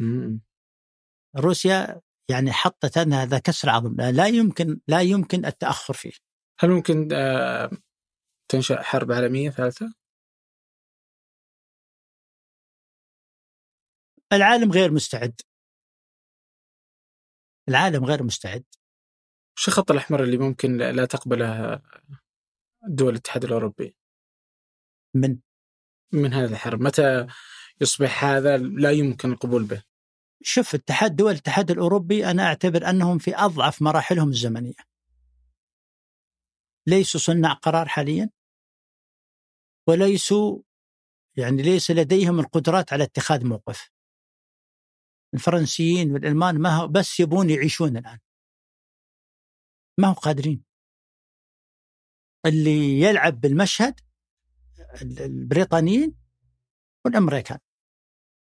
مم. 0.00 0.40
روسيا 1.36 2.00
يعني 2.30 2.52
حطت 2.52 2.98
أنها 2.98 3.22
هذا 3.22 3.38
كسر 3.38 3.70
عظم 3.70 3.94
لا, 3.94 4.12
لا 4.12 4.26
يمكن 4.26 4.80
لا 4.88 5.00
يمكن 5.00 5.46
التأخر 5.46 5.94
فيه 5.94 6.12
هل 6.60 6.70
ممكن 6.70 7.08
آه 7.12 7.70
تنشأ 8.48 8.82
حرب 8.82 9.12
عالمية 9.12 9.50
ثالثة؟ 9.50 9.92
العالم 14.32 14.72
غير 14.72 14.92
مستعد 14.92 15.40
العالم 17.68 18.04
غير 18.04 18.22
مستعد 18.22 18.64
وش 19.56 19.68
الخط 19.68 19.90
الأحمر 19.90 20.22
اللي 20.22 20.38
ممكن 20.38 20.76
لا 20.76 21.04
تقبله 21.04 21.80
دول 22.88 23.12
الاتحاد 23.12 23.44
الأوروبي 23.44 23.96
من 25.14 25.38
من 26.12 26.32
هذه 26.32 26.52
الحرب؟ 26.52 26.80
متى 26.80 27.26
يصبح 27.80 28.24
هذا 28.24 28.56
لا 28.56 28.90
يمكن 28.90 29.32
القبول 29.32 29.64
به؟ 29.64 29.82
شوف 30.42 30.74
اتحاد 30.74 31.16
دول 31.16 31.32
الاتحاد 31.32 31.70
الأوروبي 31.70 32.30
أنا 32.30 32.42
أعتبر 32.42 32.90
أنهم 32.90 33.18
في 33.18 33.36
أضعف 33.36 33.82
مراحلهم 33.82 34.28
الزمنية. 34.28 34.88
ليسوا 36.86 37.20
صناع 37.20 37.52
قرار 37.52 37.88
حاليا 37.88 38.30
وليسوا 39.88 40.58
يعني 41.36 41.62
ليس 41.62 41.90
لديهم 41.90 42.40
القدرات 42.40 42.92
على 42.92 43.04
اتخاذ 43.04 43.46
موقف. 43.46 43.90
الفرنسيين 45.34 46.12
والألمان 46.12 46.58
ما 46.58 46.76
هو 46.76 46.88
بس 46.88 47.20
يبون 47.20 47.50
يعيشون 47.50 47.96
الآن. 47.96 48.18
ما 50.00 50.08
هو 50.08 50.12
قادرين. 50.12 50.64
اللي 52.46 53.00
يلعب 53.00 53.40
بالمشهد 53.40 54.00
البريطانيين 55.20 56.14
والأمريكان 57.04 57.58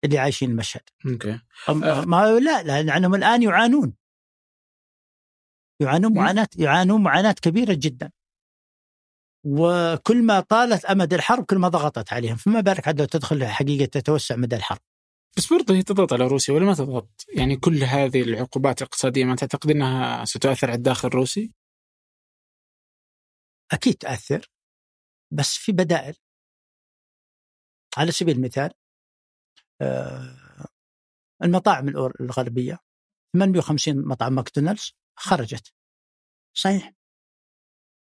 اللي 0.05 0.19
عايشين 0.19 0.51
المشهد. 0.51 0.83
أوكي 1.07 1.41
آه. 1.69 2.05
ما 2.05 2.39
لا 2.39 2.83
لانهم 2.83 3.15
الآن 3.15 3.43
يعانون 3.43 3.95
يعانون. 5.81 6.15
معاناه 6.15 6.49
يعانون 6.59 7.03
معاناة 7.03 7.33
كبيرة 7.33 7.75
جدا 7.79 8.13
وكل 9.45 10.23
ما 10.23 10.41
طالت 10.41 10.85
أمد 10.85 11.15
الحرب 11.15 11.45
كل 11.45 11.59
ما 11.59 11.69
ضغطت 11.69 12.13
عليهم 12.13 12.37
فما 12.37 12.61
بالك 12.61 12.87
عاد 12.87 13.01
لو 13.01 13.07
تدخل 13.07 13.47
حقيقة 13.47 13.85
تتوسع 13.85 14.37
مدى 14.37 14.57
الحرب 14.57 14.81
بس 15.37 15.53
برضه 15.53 15.75
هي 15.75 15.83
تضغط 15.83 16.13
على 16.13 16.27
روسيا 16.27 16.55
ولا 16.55 16.65
ما 16.65 16.75
تضغط؟ 16.75 17.25
يعني 17.37 17.57
كل 17.57 17.85
هذه 17.85 18.23
العقوبات 18.23 18.83
الاقتصادية 18.83 19.25
ما 19.25 19.37
تعتقد 19.37 19.71
إنها 19.71 20.25
ستؤثر 20.25 20.67
على 20.67 20.77
الداخل 20.77 21.09
الروسي؟ 21.09 21.53
أكيد 23.73 23.95
تاثر 23.95 24.51
بس 25.33 25.57
في 25.57 25.73
بدائل 25.73 26.17
على 27.97 28.13
سبيل 28.13 28.37
المثال 28.37 28.71
آه، 29.83 30.67
المطاعم 31.43 31.89
الغربية 32.21 32.79
850 33.33 34.09
مطعم 34.09 34.33
ماكدونالدز 34.33 34.93
خرجت 35.19 35.75
صحيح 36.57 36.93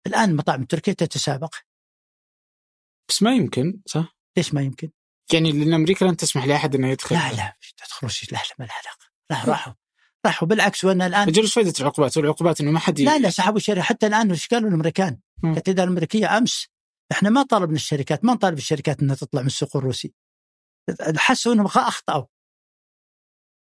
الآن 0.07 0.29
المطاعم 0.29 0.61
التركيه 0.61 0.91
تتسابق 0.91 1.55
بس 3.09 3.23
ما 3.23 3.35
يمكن 3.35 3.81
صح؟ 3.85 4.17
ليش 4.37 4.53
ما 4.53 4.61
يمكن؟ 4.61 4.91
يعني 5.33 5.51
لأن 5.51 5.73
أمريكا 5.73 6.05
لن 6.05 6.17
تسمح 6.17 6.45
لأحد 6.45 6.75
انه 6.75 6.89
يدخل. 6.89 7.15
لا 7.15 7.33
لا 7.33 7.53
تدخل 7.77 7.99
روسيا 8.03 8.27
لا 8.31 8.37
لا 8.37 8.55
ما 8.59 8.65
لها 8.65 8.73
علاقة. 8.73 9.05
لا 9.29 9.51
راحوا. 9.51 9.73
راحوا. 10.25 10.47
بالعكس 10.47 10.85
وأنا 10.85 11.07
الآن 11.07 11.27
أجل 11.27 11.47
فائده 11.47 11.73
العقوبات؟ 11.79 12.17
والعقوبات 12.17 12.61
إنه 12.61 12.71
ما 12.71 12.79
حد 12.79 13.01
لا 13.01 13.17
لا 13.17 13.29
سحبوا 13.29 13.57
الشركة. 13.57 13.81
حتى 13.81 14.07
الآن 14.07 14.31
إيش 14.31 14.47
قالوا 14.47 14.69
الأمريكان؟ 14.69 15.19
الاداره 15.43 15.83
الأمريكية 15.83 16.37
أمس. 16.37 16.67
إحنا 17.11 17.29
ما 17.29 17.43
طالبنا 17.43 17.75
الشركات 17.75 18.25
ما 18.25 18.33
نطالب 18.33 18.57
الشركات 18.57 19.01
إنها 19.01 19.15
تطلع 19.15 19.41
من 19.41 19.47
السوق 19.47 19.77
الروسي. 19.77 20.13
حسوا 21.17 21.53
إنهم 21.53 21.65
أخطأوا. 21.65 22.25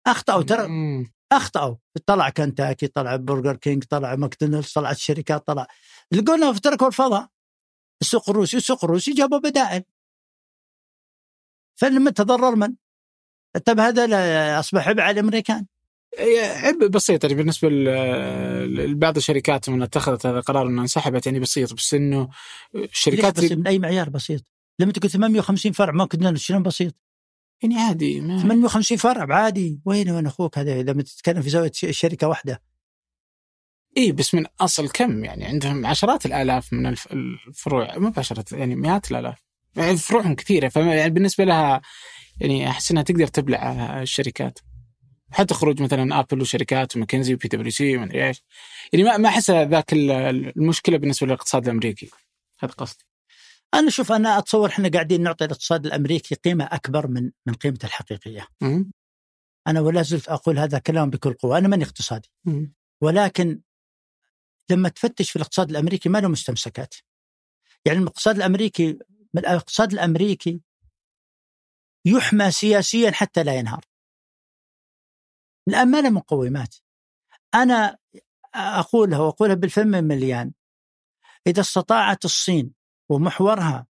أخطأوا 0.07 0.43
ترى. 0.43 0.69
أخطأوا. 1.33 1.77
طلع 2.07 2.31
كنتاكي 2.31 2.87
طلع 2.87 3.17
برجر 3.17 3.57
كينج 3.57 3.85
طلع 3.85 4.17
ماكدونالدز 4.17 4.73
طلعت 4.73 4.97
الشركات 4.97 5.47
طلع. 5.47 5.67
لقونا 6.13 6.53
تركوا 6.53 6.87
الفضاء 6.87 7.29
السوق 8.01 8.31
الروسي 8.31 8.57
السوق 8.57 8.85
الروسي 8.85 9.13
جابوا 9.13 9.39
بدائل. 9.39 9.85
فلما 11.81 12.11
تضرر 12.11 12.57
من؟ 12.57 12.75
طيب 13.65 13.81
هذا 13.81 14.61
أصبح 14.61 14.89
عبء 14.89 15.01
على 15.01 15.21
الأمريكان 15.21 15.67
عبء 16.57 16.87
بسيط 16.87 17.25
يعني 17.25 17.37
بالنسبة 17.37 17.69
لبعض 17.69 19.17
الشركات 19.17 19.71
من 19.71 19.83
اتخذت 19.83 20.27
هذا 20.27 20.39
القرار 20.39 20.67
إنها 20.67 20.83
انسحبت 20.83 21.27
يعني 21.27 21.41
بسيط 21.41 21.75
بس 21.75 21.95
إنه 21.95 22.29
الشركات 22.75 23.41
بس 23.41 23.53
من 23.53 23.67
اي 23.67 23.79
معيار 23.79 24.09
بسيط؟ 24.09 24.45
لما 24.79 24.93
تقول 24.93 25.11
850 25.11 25.73
فرع 25.73 25.93
ما 25.93 26.05
كنا 26.05 26.37
شنو 26.37 26.63
بسيط؟ 26.63 26.95
يعني 27.63 27.79
عادي 27.79 28.21
ما 28.21 28.43
850 28.43 28.97
فرع 28.97 29.37
عادي 29.37 29.81
وين 29.85 30.11
وين 30.11 30.27
أخوك 30.27 30.59
هذا 30.59 30.83
لما 30.83 31.03
تتكلم 31.03 31.43
في 31.43 31.51
زاوية 31.51 31.73
شركة 31.75 32.29
واحدة 32.29 32.63
اي 33.97 34.13
بس 34.13 34.35
من 34.35 34.47
أصل 34.61 34.89
كم 34.89 35.25
يعني 35.25 35.45
عندهم 35.45 35.87
عشرات 35.87 36.27
الآلاف 36.27 36.73
من 36.73 36.87
الفروع 36.87 37.99
مو 37.99 38.11
بعشرات 38.11 38.53
يعني 38.53 38.77
مئات 38.77 39.11
الآلاف 39.11 39.50
فروعهم 39.75 40.35
كثيرة 40.35 40.69
فيعني 40.69 41.11
بالنسبة 41.11 41.45
لها 41.45 41.81
يعني 42.41 42.69
أحس 42.69 42.91
إنها 42.91 43.03
تقدر 43.03 43.27
تبلع 43.27 44.03
الشركات. 44.03 44.59
حتى 45.33 45.55
خروج 45.55 45.83
مثلا 45.83 46.21
Apple 46.21 46.41
وشركات 46.41 46.97
وماكنزي 46.97 47.35
وبي 47.35 47.49
دبليو 47.49 47.71
سي 47.71 47.97
ومدري 47.97 48.29
إيش. 48.29 48.43
يعني 48.93 49.05
ما 49.05 49.17
ما 49.17 49.29
احس 49.29 49.51
ذاك 49.51 49.93
المشكلة 49.93 50.97
بالنسبة 50.97 51.27
للاقتصاد 51.27 51.65
الأمريكي. 51.65 52.11
هذا 52.61 52.73
قصدي. 52.73 53.05
أنا 53.75 53.91
شوف 53.91 54.13
أنا 54.13 54.39
أتصور 54.39 54.69
إحنا 54.69 54.89
قاعدين 54.89 55.23
نعطي 55.23 55.45
الاقتصاد 55.45 55.87
الأمريكي 55.87 56.35
قيمة 56.35 56.65
أكبر 56.65 57.07
من 57.07 57.31
من 57.47 57.55
قيمته 57.55 57.87
الحقيقية. 57.87 58.47
م- 58.61 58.85
أنا 59.67 59.81
ولا 59.81 60.03
زلت 60.03 60.29
أقول 60.29 60.59
هذا 60.59 60.79
كلام 60.79 61.11
بكل 61.11 61.33
قوة، 61.33 61.59
أنا 61.59 61.69
ماني 61.69 61.85
اقتصادي. 61.85 62.29
م- 62.45 62.67
ولكن 63.01 63.61
لما 64.71 64.89
تفتش 64.89 65.31
في 65.31 65.37
الاقتصاد 65.37 65.71
الأمريكي 65.71 66.09
ما 66.09 66.19
له 66.19 66.29
مستمسكات. 66.29 66.95
يعني 67.85 67.99
الاقتصاد 67.99 68.37
الأمريكي 68.37 68.99
الاقتصاد 69.39 69.93
الامريكي 69.93 70.61
يحمى 72.05 72.51
سياسيا 72.51 73.11
حتى 73.11 73.43
لا 73.43 73.55
ينهار. 73.59 73.85
الان 75.69 75.91
ما 75.91 76.01
له 76.01 76.11
مقومات. 76.11 76.77
أنا 77.55 77.99
أقولها 78.55 79.19
وأقولها 79.19 79.55
بالفم 79.55 79.89
مليان. 79.89 80.53
إذا 81.47 81.61
استطاعت 81.61 82.25
الصين 82.25 82.73
ومحورها 83.09 83.87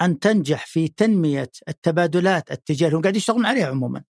أن 0.00 0.18
تنجح 0.18 0.66
في 0.66 0.88
تنمية 0.88 1.50
التبادلات 1.68 2.50
التجارية 2.50 2.96
هم 2.96 3.02
قاعد 3.02 3.16
يشتغلون 3.16 3.46
عليها 3.46 3.66
عموما 3.66 4.04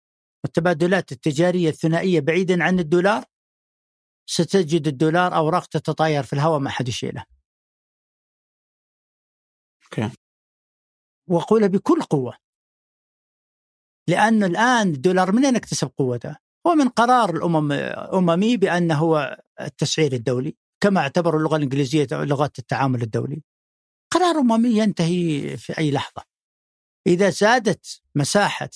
التبادلات 0.45 1.11
التجارية 1.11 1.69
الثنائية 1.69 2.19
بعيدا 2.19 2.63
عن 2.63 2.79
الدولار 2.79 3.25
ستجد 4.25 4.87
الدولار 4.87 5.35
أوراق 5.35 5.65
تتطاير 5.65 6.23
في 6.23 6.33
الهواء 6.33 6.59
ما 6.59 6.69
حد 6.69 6.87
يشيله 6.87 7.25
okay. 9.85 10.24
وأقولها 11.27 11.67
بكل 11.67 12.01
قوة. 12.01 12.37
لأن 14.09 14.43
الآن 14.43 14.87
الدولار 14.87 15.31
من 15.31 15.45
أين 15.45 15.55
اكتسب 15.55 15.91
قوته؟ 15.97 16.37
هو 16.67 16.75
من 16.75 16.89
قرار 16.89 17.35
الأمم 17.35 17.71
الأممي 17.71 18.57
بأنه 18.57 18.95
هو 18.95 19.43
التسعير 19.61 20.13
الدولي 20.13 20.57
كما 20.83 20.99
اعتبروا 20.99 21.39
اللغة 21.39 21.57
الإنجليزية 21.57 22.07
لغة 22.11 22.51
التعامل 22.59 23.01
الدولي. 23.01 23.43
قرار 24.13 24.39
أممي 24.39 24.69
ينتهي 24.69 25.57
في 25.57 25.77
أي 25.77 25.91
لحظة. 25.91 26.23
إذا 27.07 27.29
زادت 27.29 28.01
مساحة 28.15 28.69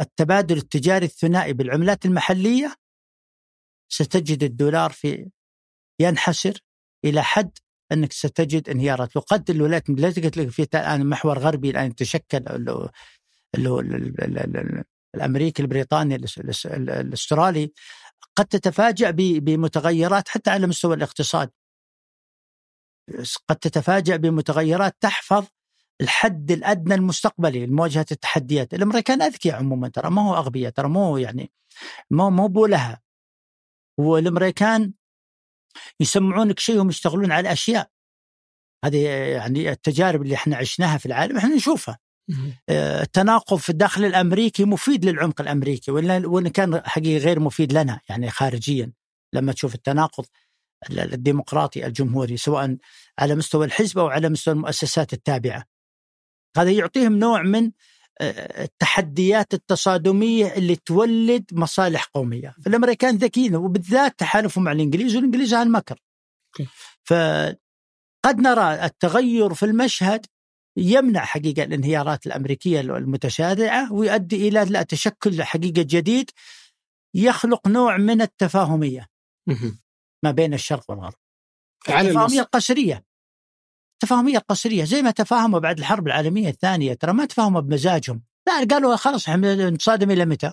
التبادل 0.00 0.56
التجاري 0.56 1.06
الثنائي 1.06 1.52
بالعملات 1.52 2.04
المحلية 2.04 2.74
ستجد 3.88 4.42
الدولار 4.42 4.90
في 4.90 5.30
ينحسر 6.00 6.60
إلى 7.04 7.22
حد 7.22 7.58
أنك 7.92 8.12
ستجد 8.12 8.68
انهيارات. 8.68 9.16
وقد 9.16 9.50
الولايات 9.50 9.88
المتحدة 9.88 10.22
قلت 10.22 10.36
لك 10.36 10.48
في 10.48 10.62
الآن 10.74 11.06
محور 11.06 11.38
غربي 11.38 11.70
الآن 11.70 11.94
تشكل 11.94 12.44
اللي 13.54 13.68
هو 13.70 13.80
الأمريكي 15.14 15.62
البريطاني 15.62 16.14
الأسترالي 16.76 17.72
قد 18.36 18.46
تتفاجأ 18.46 19.10
بمتغيرات 19.16 20.28
حتى 20.28 20.50
على 20.50 20.66
مستوى 20.66 20.94
الاقتصاد. 20.94 21.50
قد 23.48 23.56
تتفاجأ 23.56 24.16
بمتغيرات 24.16 24.96
تحفظ 25.00 25.46
الحد 26.00 26.50
الأدنى 26.50 26.94
المستقبلي 26.94 27.66
لمواجهه 27.66 28.06
التحديات، 28.12 28.74
الأمريكان 28.74 29.22
أذكياء 29.22 29.56
عموما 29.56 29.88
ترى 29.88 30.10
ما 30.10 30.22
هو 30.22 30.34
أغبياء 30.36 30.72
ترى 30.72 30.88
مو 30.88 31.18
يعني 31.18 31.52
مو 32.10 32.30
مو 32.30 32.48
بولها 32.48 33.02
والأمريكان 33.98 34.92
يسمعونك 36.00 36.58
شيء 36.58 36.82
هم 36.82 36.88
يشتغلون 36.88 37.32
على 37.32 37.52
اشياء 37.52 37.90
هذه 38.84 39.08
يعني 39.08 39.70
التجارب 39.70 40.22
اللي 40.22 40.34
إحنا 40.34 40.56
عشناها 40.56 40.98
في 40.98 41.06
العالم 41.06 41.36
إحنا 41.36 41.54
نشوفها. 41.54 41.98
آه، 42.68 43.02
التناقض 43.02 43.56
في 43.56 43.70
الداخل 43.70 44.04
الأمريكي 44.04 44.64
مفيد 44.64 45.04
للعمق 45.04 45.40
الأمريكي 45.40 45.90
وإن 45.90 46.48
كان 46.48 46.82
حقيقي 46.84 47.18
غير 47.18 47.40
مفيد 47.40 47.72
لنا 47.72 48.00
يعني 48.08 48.30
خارجيا. 48.30 48.92
لما 49.32 49.52
تشوف 49.52 49.74
التناقض 49.74 50.24
الديمقراطي 50.90 51.86
الجمهوري 51.86 52.36
سواء 52.36 52.76
على 53.18 53.34
مستوى 53.34 53.66
الحزب 53.66 53.98
أو 53.98 54.08
على 54.08 54.28
مستوى 54.28 54.54
المؤسسات 54.54 55.12
التابعة. 55.12 55.64
هذا 56.56 56.70
يعطيهم 56.70 57.18
نوع 57.18 57.42
من 57.42 57.64
آه، 57.64 57.70
التحديات 58.20 59.54
التصادمية 59.54 60.46
اللي 60.54 60.76
تولد 60.76 61.44
مصالح 61.52 62.04
قومية، 62.04 62.54
فالامريكان 62.64 63.16
ذكيين 63.16 63.56
وبالذات 63.56 64.18
تحالفوا 64.18 64.62
مع 64.62 64.72
الإنجليز 64.72 65.16
والإنجليز 65.16 65.54
على 65.54 65.66
المكر. 65.66 65.98
فقد 67.04 68.40
نرى 68.40 68.84
التغير 68.84 69.54
في 69.54 69.66
المشهد 69.66 70.26
يمنع 70.76 71.24
حقيقة 71.24 71.62
الانهيارات 71.62 72.26
الأمريكية 72.26 72.80
المتسارعه 72.80 73.92
ويؤدي 73.92 74.48
إلى 74.48 74.64
لا 74.64 74.82
تشكل 74.82 75.42
حقيقة 75.42 75.82
جديد 75.82 76.30
يخلق 77.14 77.68
نوع 77.68 77.96
من 77.96 78.22
التفاهمية. 78.22 79.06
ما 80.24 80.30
بين 80.30 80.54
الشرق 80.54 80.90
والغرب 80.90 81.14
التفاهمية 81.88 82.40
القسرية 82.40 83.04
التفاهمية 84.02 84.38
القسرية 84.38 84.84
زي 84.84 85.02
ما 85.02 85.10
تفاهموا 85.10 85.58
بعد 85.58 85.78
الحرب 85.78 86.06
العالمية 86.06 86.48
الثانية 86.48 86.94
ترى 86.94 87.12
ما 87.12 87.24
تفاهموا 87.24 87.60
بمزاجهم. 87.60 88.22
لا 88.46 88.66
قالوا 88.70 88.96
خلاص 88.96 89.28
إحنا 89.28 89.70
نتصادم 89.70 90.10
إلى 90.10 90.24
متى؟ 90.24 90.52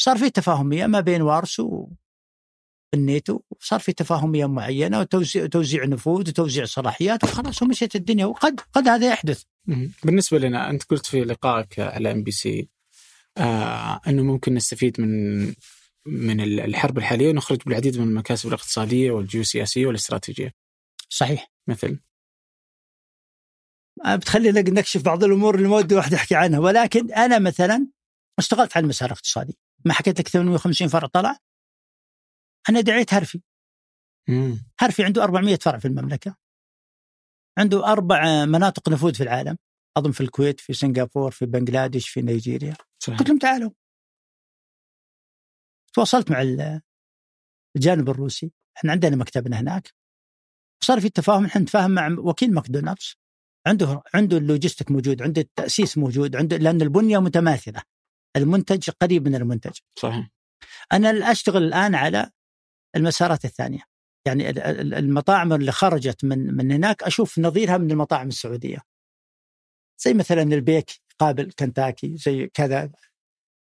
صار 0.00 0.18
في 0.18 0.30
تفاهمية 0.30 0.86
ما 0.86 1.00
بين 1.00 1.22
وارسو 1.22 1.88
الناتو 2.94 3.40
صار 3.60 3.80
في 3.80 3.92
تفاهمية 3.92 4.46
معينة 4.46 5.00
وتوزيع 5.00 5.46
توزيع 5.46 5.84
نفوذ 5.84 6.28
وتوزيع 6.28 6.64
صلاحيات 6.64 7.24
وخلاص 7.24 7.62
ومشيت 7.62 7.96
الدنيا. 7.96 8.26
وقد 8.26 8.60
قد 8.72 8.88
هذا 8.88 9.08
يحدث. 9.08 9.42
بالنسبة 10.04 10.38
لنا 10.38 10.70
أنت 10.70 10.82
قلت 10.82 11.06
في 11.06 11.24
لقائك 11.24 11.78
على 11.78 12.12
إم 12.12 12.22
بي 12.22 12.30
سي 12.30 12.68
آه 13.38 14.00
أنه 14.06 14.22
ممكن 14.22 14.54
نستفيد 14.54 15.00
من 15.00 15.46
من 16.06 16.40
الحرب 16.40 16.98
الحالية 16.98 17.28
ونخرج 17.28 17.58
بالعديد 17.66 17.98
من 17.98 18.08
المكاسب 18.08 18.48
الاقتصادية 18.48 19.10
والجيوسياسية 19.10 19.86
والاستراتيجية. 19.86 20.54
صحيح. 21.08 21.50
مثل؟ 21.68 21.98
بتخلينا 24.16 24.60
نكشف 24.60 25.02
بعض 25.02 25.24
الأمور 25.24 25.54
اللي 25.54 25.68
ما 25.68 25.76
ودي 25.76 25.94
واحد 25.94 26.12
يحكي 26.12 26.34
عنها. 26.34 26.58
ولكن 26.58 27.12
أنا 27.12 27.38
مثلا 27.38 27.88
اشتغلت 28.38 28.76
على 28.76 28.84
المسار 28.84 29.06
الاقتصادي. 29.06 29.58
ما 29.84 29.92
حكيت 29.92 30.20
لك 30.20 30.28
850 30.28 30.88
فرع 30.88 31.08
طلع. 31.08 31.38
أنا 32.68 32.80
دعيت 32.80 33.14
هرفي. 33.14 33.42
مم. 34.28 34.66
هرفي 34.80 35.04
عنده 35.04 35.24
400 35.24 35.56
فرع 35.56 35.78
في 35.78 35.88
المملكة. 35.88 36.36
عنده 37.58 37.86
أربع 37.92 38.44
مناطق 38.44 38.88
نفوذ 38.88 39.14
في 39.14 39.22
العالم. 39.22 39.58
أظن 39.96 40.12
في 40.12 40.20
الكويت 40.20 40.60
في 40.60 40.72
سنغافور 40.72 41.30
في 41.30 41.46
بنغلاديش 41.46 42.08
في 42.08 42.22
نيجيريا. 42.22 42.76
صحيح. 42.98 43.18
قلت 43.18 43.28
لهم 43.28 43.38
تعالوا. 43.38 43.70
تواصلت 45.94 46.30
مع 46.30 46.42
الجانب 47.76 48.08
الروسي. 48.08 48.52
إحنا 48.76 48.92
عندنا 48.92 49.16
مكتبنا 49.16 49.60
هناك. 49.60 49.94
صار 50.84 51.00
في 51.00 51.08
تفاهم. 51.08 51.44
إحنا 51.44 51.62
نتفاهم 51.62 51.90
مع 51.90 52.16
وكيل 52.18 52.54
ماكدونالدز. 52.54 53.16
عنده 53.66 54.02
عنده 54.14 54.36
ال 54.36 54.42
logistic 54.42 54.90
موجود 54.90 55.22
عنده 55.22 55.40
التأسيس 55.42 55.98
موجود 55.98 56.36
عنده 56.36 56.56
لأن 56.56 56.82
البنية 56.82 57.18
متماثلة. 57.18 57.82
المنتج 58.36 58.90
قريب 58.90 59.28
من 59.28 59.34
المنتج. 59.34 59.78
صحيح. 59.98 60.28
أنا 60.92 61.30
أشتغل 61.30 61.62
الآن 61.62 61.94
على 61.94 62.30
المسارات 62.96 63.44
الثانية. 63.44 63.82
يعني 64.26 64.50
المطاعم 64.98 65.52
اللي 65.52 65.72
خرجت 65.72 66.24
من 66.24 66.56
من 66.56 66.72
هناك 66.72 67.02
أشوف 67.02 67.38
نظيرها 67.38 67.78
من 67.78 67.90
المطاعم 67.90 68.28
السعودية. 68.28 68.78
زي 69.98 70.14
مثلا 70.14 70.42
البيك 70.42 70.90
قابل 71.18 71.52
كنتاكي 71.58 72.16
زي 72.16 72.46
كذا. 72.46 72.90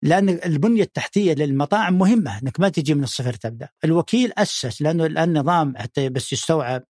لأن 0.03 0.30
البنية 0.30 0.84
التحتية 0.84 1.34
للمطاعم 1.34 1.97
مهمة 1.97 2.39
إنك 2.39 2.59
ما 2.59 2.69
تجي 2.69 2.93
من 2.93 3.03
الصفر 3.03 3.34
تبدأ. 3.34 3.69
الوكيل 3.84 4.34
أسس 4.38 4.81
لأنه 4.81 5.05
النظام 5.05 5.77
حتى 5.77 6.09
بس 6.09 6.34
يستوعب. 6.34 6.84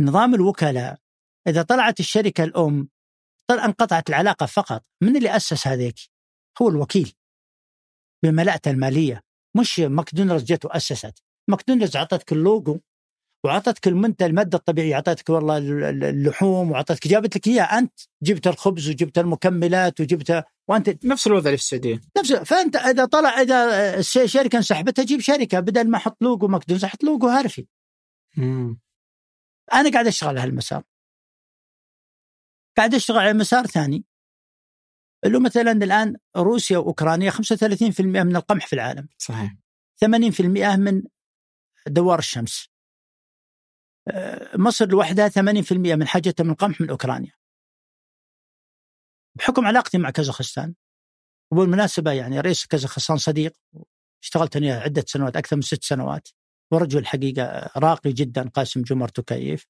نظام 0.00 0.34
الوكلاء 0.34 1.03
إذا 1.48 1.62
طلعت 1.62 2.00
الشركة 2.00 2.44
الأم 2.44 2.88
انقطعت 3.50 4.08
العلاقة 4.08 4.46
فقط 4.46 4.84
من 5.02 5.16
اللي 5.16 5.36
أسس 5.36 5.66
هذيك؟ 5.66 5.94
هو 6.62 6.68
الوكيل. 6.68 7.12
بملاءته 8.24 8.70
المالية. 8.70 9.20
مش 9.56 9.80
ماكدونالدز 9.80 10.44
جت 10.44 10.64
وأسست. 10.64 11.22
ماكدونالدز 11.50 11.96
أعطتك 11.96 12.32
اللوجو 12.32 12.80
وأعطتك 13.44 13.88
المنتج 13.88 14.22
المادة 14.22 14.58
الطبيعية 14.58 14.94
أعطتك 14.94 15.30
والله 15.30 15.58
اللحوم 15.58 16.70
وأعطتك 16.70 17.08
جابت 17.08 17.36
لك 17.36 17.46
اياه 17.46 17.78
أنت 17.78 18.00
جبت 18.22 18.46
الخبز 18.46 18.88
وجبت 18.88 19.18
المكملات 19.18 20.00
وجبت 20.00 20.44
وأنت 20.68 21.04
نفس 21.04 21.26
الوضع 21.26 21.46
اللي 21.46 21.56
في 21.56 21.62
السعودية. 21.62 22.00
نفس 22.18 22.32
فأنت 22.32 22.76
إذا 22.76 23.04
طلع 23.04 23.40
إذا 23.40 23.98
الشركة 23.98 24.56
انسحبتها 24.56 25.04
جيب 25.04 25.20
شركة. 25.20 25.60
بدل 25.60 25.90
ما 25.90 25.96
أحط 25.96 26.22
لوجو 26.22 26.48
ماكدونالدز 26.48 26.84
أحط 26.84 27.04
لوجو 27.04 27.28
هارفي. 27.28 27.66
أنا 29.72 29.90
قاعد 29.92 30.06
أشتغل 30.06 30.38
هالمسار. 30.38 30.82
قاعد 32.76 32.94
اشتغل 32.94 33.18
على 33.18 33.32
مسار 33.32 33.66
ثاني. 33.66 34.04
اللي 35.24 35.40
مثلا 35.40 35.72
الآن 35.72 36.16
روسيا 36.36 36.78
وأوكرانيا 36.78 37.30
35% 37.30 38.00
من 38.00 38.36
القمح 38.36 38.66
في 38.66 38.72
العالم. 38.72 39.08
صحيح. 39.18 39.54
80% 40.04 40.76
من 40.76 41.02
دوار 41.86 42.18
الشمس. 42.18 42.68
آه، 44.08 44.56
مصر 44.56 44.88
لوحدها 44.88 45.28
80% 45.28 45.94
من 45.94 46.06
حاجتها 46.06 46.44
من 46.44 46.50
القمح 46.50 46.80
من 46.80 46.90
أوكرانيا. 46.90 47.32
بحكم 49.34 49.66
علاقتي 49.66 49.98
مع 49.98 50.10
كازاخستان 50.10 50.74
وبالمناسبة 51.52 52.12
يعني 52.12 52.40
رئيس 52.40 52.66
كازاخستان 52.66 53.16
صديق 53.16 53.52
اشتغلت 54.22 54.56
أنا 54.56 54.80
عدة 54.80 55.04
سنوات 55.06 55.36
أكثر 55.36 55.56
من 55.56 55.62
ست 55.62 55.84
سنوات 55.84 56.28
ورجل 56.72 57.06
حقيقة 57.06 57.70
راقي 57.76 58.12
جدا 58.12 58.48
قاسم 58.48 58.82
جمر 58.82 59.08
توكايف 59.08 59.66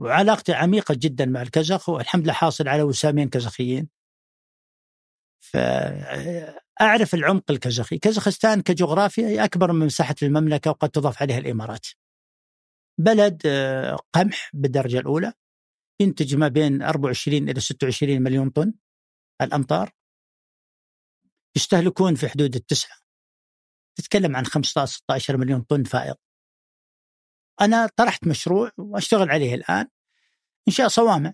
وعلاقتي 0.00 0.52
عميقة 0.52 0.96
جدا 0.98 1.26
مع 1.26 1.42
الكزخ 1.42 1.88
والحمد 1.88 2.24
لله 2.24 2.32
حاصل 2.32 2.68
على 2.68 2.82
وسامين 2.82 3.28
كزخيين. 3.28 3.88
فأعرف 5.40 7.14
العمق 7.14 7.50
الكازاخي 7.50 7.98
كازاخستان 7.98 8.62
كجغرافيا 8.62 9.44
أكبر 9.44 9.72
من 9.72 9.86
مساحة 9.86 10.14
المملكة 10.22 10.70
وقد 10.70 10.90
تضاف 10.90 11.22
عليها 11.22 11.38
الإمارات. 11.38 11.86
بلد 13.00 13.42
قمح 14.12 14.50
بالدرجة 14.54 14.98
الأولى 14.98 15.32
ينتج 16.00 16.36
ما 16.36 16.48
بين 16.48 16.82
24 16.82 17.48
إلى 17.48 17.60
26 17.60 18.22
مليون 18.22 18.50
طن 18.50 18.74
الأمطار. 19.42 19.90
يستهلكون 21.56 22.14
في 22.14 22.28
حدود 22.28 22.54
التسعة. 22.54 22.98
تتكلم 23.98 24.36
عن 24.36 24.46
15 24.46 24.92
16 24.96 25.36
مليون 25.36 25.62
طن 25.62 25.84
فائض 25.84 26.16
أنا 27.60 27.88
طرحت 27.96 28.26
مشروع 28.26 28.70
وأشتغل 28.78 29.30
عليه 29.30 29.54
الآن 29.54 29.88
إنشاء 30.68 30.88
صوامع. 30.88 31.32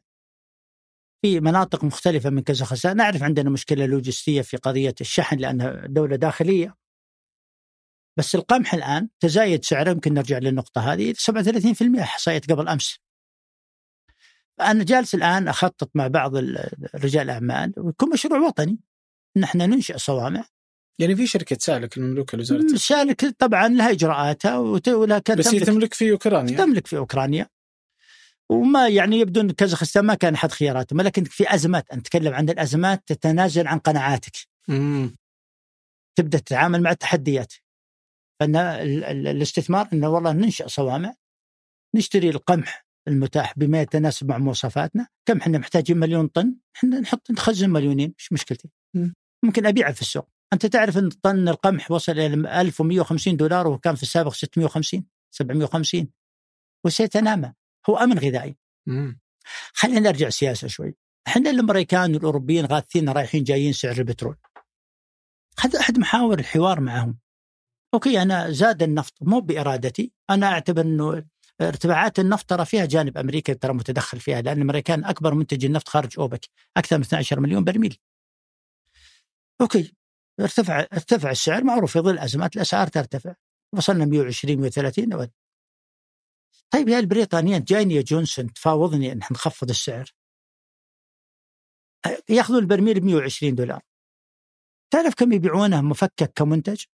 في 1.22 1.40
مناطق 1.40 1.84
مختلفة 1.84 2.30
من 2.30 2.42
كازاخستان 2.42 2.96
نعرف 2.96 3.22
عندنا 3.22 3.50
مشكلة 3.50 3.86
لوجستية 3.86 4.42
في 4.42 4.56
قضية 4.56 4.94
الشحن 5.00 5.36
لأنها 5.36 5.86
دولة 5.86 6.16
داخلية. 6.16 6.74
بس 8.16 8.34
القمح 8.34 8.74
الآن 8.74 9.08
تزايد 9.20 9.64
سعره 9.64 9.90
يمكن 9.90 10.14
نرجع 10.14 10.38
للنقطة 10.38 10.92
هذه 10.92 11.14
37% 11.18 12.00
إحصائية 12.00 12.40
قبل 12.40 12.68
أمس. 12.68 12.98
أنا 14.60 14.84
جالس 14.84 15.14
الآن 15.14 15.48
أخطط 15.48 15.90
مع 15.94 16.06
بعض 16.06 16.36
رجال 16.94 17.22
الأعمال 17.22 17.74
ويكون 17.76 18.10
مشروع 18.10 18.38
وطني. 18.38 18.78
نحن 19.36 19.58
ننشئ 19.58 19.98
صوامع. 19.98 20.44
يعني 20.98 21.16
في 21.16 21.26
شركة 21.26 21.56
سألك 21.60 21.96
المملوكة 21.96 22.38
لوزارة 22.38 22.66
سألك 22.76 23.24
طبعا 23.38 23.68
لها 23.68 23.90
إجراءاتها 23.90 24.58
ولها 24.58 25.22
بس 25.38 25.54
هي 25.54 25.60
تملك 25.60 25.94
في 25.94 26.12
أوكرانيا. 26.12 26.56
تملك 26.56 26.86
في 26.86 26.96
أوكرانيا. 26.96 27.48
وما 28.50 28.88
يعني 28.88 29.18
يبدو 29.18 29.40
إن 29.40 29.50
كازاخستان 29.50 30.04
ما 30.04 30.14
كان 30.14 30.34
أحد 30.34 30.52
خياراتهم 30.52 31.00
لكن 31.00 31.24
في 31.24 31.54
أزمات 31.54 31.94
نتكلم 31.94 32.34
عن 32.34 32.48
الأزمات 32.48 33.02
تتنازل 33.06 33.66
عن 33.66 33.78
قناعاتك. 33.78 34.36
مم. 34.68 35.16
تبدأ 36.18 36.38
تتعامل 36.38 36.82
مع 36.82 36.90
التحديات. 36.90 37.52
فإن 38.40 38.56
الاستثمار 38.56 39.88
إنه 39.92 40.08
والله 40.08 40.32
ننشأ 40.32 40.66
صوامع 40.68 41.14
نشتري 41.94 42.30
القمح 42.30 42.86
المتاح 43.08 43.58
بما 43.58 43.82
يتناسب 43.82 44.28
مع 44.28 44.38
مواصفاتنا. 44.38 45.08
كم 45.26 45.38
إحنا 45.38 45.58
محتاجين 45.58 45.98
مليون 45.98 46.26
طن 46.26 46.56
إحنا 46.76 47.00
نحط 47.00 47.30
نخزن 47.30 47.70
مليونين 47.70 48.14
مش 48.18 48.32
مشكلتي. 48.32 48.70
مم. 48.94 49.14
ممكن 49.44 49.66
أبيعه 49.66 49.92
في 49.92 50.00
السوق. 50.00 50.33
أنت 50.54 50.66
تعرف 50.66 50.98
إن 50.98 51.08
طن 51.08 51.48
القمح 51.48 51.90
وصل 51.90 52.12
إلى 52.12 52.60
1150 52.60 53.36
دولار 53.36 53.68
وكان 53.68 53.94
في 53.94 54.02
السابق 54.02 54.32
650 54.32 55.04
750 55.30 56.08
وسيتنامى 56.84 57.52
هو 57.90 57.96
أمن 57.96 58.18
غذائي. 58.18 58.56
خلينا 59.72 60.00
نرجع 60.00 60.28
سياسة 60.28 60.68
شوي. 60.68 60.96
إحنا 61.26 61.50
الأمريكان 61.50 62.14
والأوروبيين 62.14 62.66
غاثين 62.66 63.08
رايحين 63.08 63.44
جايين 63.44 63.72
سعر 63.72 63.98
البترول. 63.98 64.36
هذا 65.60 65.80
أحد 65.80 65.98
محاور 65.98 66.38
الحوار 66.38 66.80
معهم. 66.80 67.18
أوكي 67.94 68.22
أنا 68.22 68.50
زاد 68.50 68.82
النفط 68.82 69.14
مو 69.20 69.40
بإرادتي. 69.40 70.12
أنا 70.30 70.46
أعتبر 70.46 70.82
إنه 70.82 71.24
ارتفاعات 71.60 72.18
النفط 72.18 72.50
ترى 72.50 72.64
فيها 72.64 72.84
جانب 72.84 73.18
أمريكا 73.18 73.52
ترى 73.52 73.72
متدخل 73.72 74.20
فيها 74.20 74.42
لأن 74.42 74.56
الأمريكان 74.56 75.04
أكبر 75.04 75.34
منتج 75.34 75.64
النفط 75.64 75.88
خارج 75.88 76.18
أوبك 76.18 76.48
أكثر 76.76 76.96
من 76.96 77.02
12 77.02 77.40
مليون 77.40 77.64
برميل. 77.64 77.98
أوكي. 79.60 79.94
ارتفع 80.40 80.80
ارتفع 80.92 81.30
السعر 81.30 81.64
معروف 81.64 81.92
في 81.92 82.00
ظل 82.00 82.18
أزمات 82.18 82.56
الأسعار 82.56 82.86
ترتفع. 82.86 83.34
وصلنا 83.72 84.04
120 84.04 84.60
130 84.60 85.30
طيب 86.70 86.88
يا 86.88 86.98
البريطانيين 86.98 87.64
جايني 87.64 87.94
يا 87.94 88.02
جونسون 88.02 88.52
تفاوضني 88.52 89.12
أن 89.12 89.18
نخفض 89.18 89.70
السعر. 89.70 90.10
يأخذون 92.28 92.58
البرميل 92.58 93.00
ب 93.00 93.04
120 93.04 93.54
دولار. 93.54 93.82
تعرف 94.90 95.14
كم 95.14 95.32
يبيعونه 95.32 95.80
مفكك 95.80 96.32
كمنتج؟ 96.36 96.84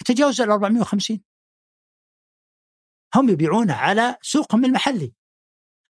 يتجاوز 0.00 0.40
ال 0.40 0.50
450 0.50 1.20
هم 3.14 3.28
يبيعونه 3.28 3.74
على 3.74 4.16
سوقهم 4.22 4.64
المحلي. 4.64 5.14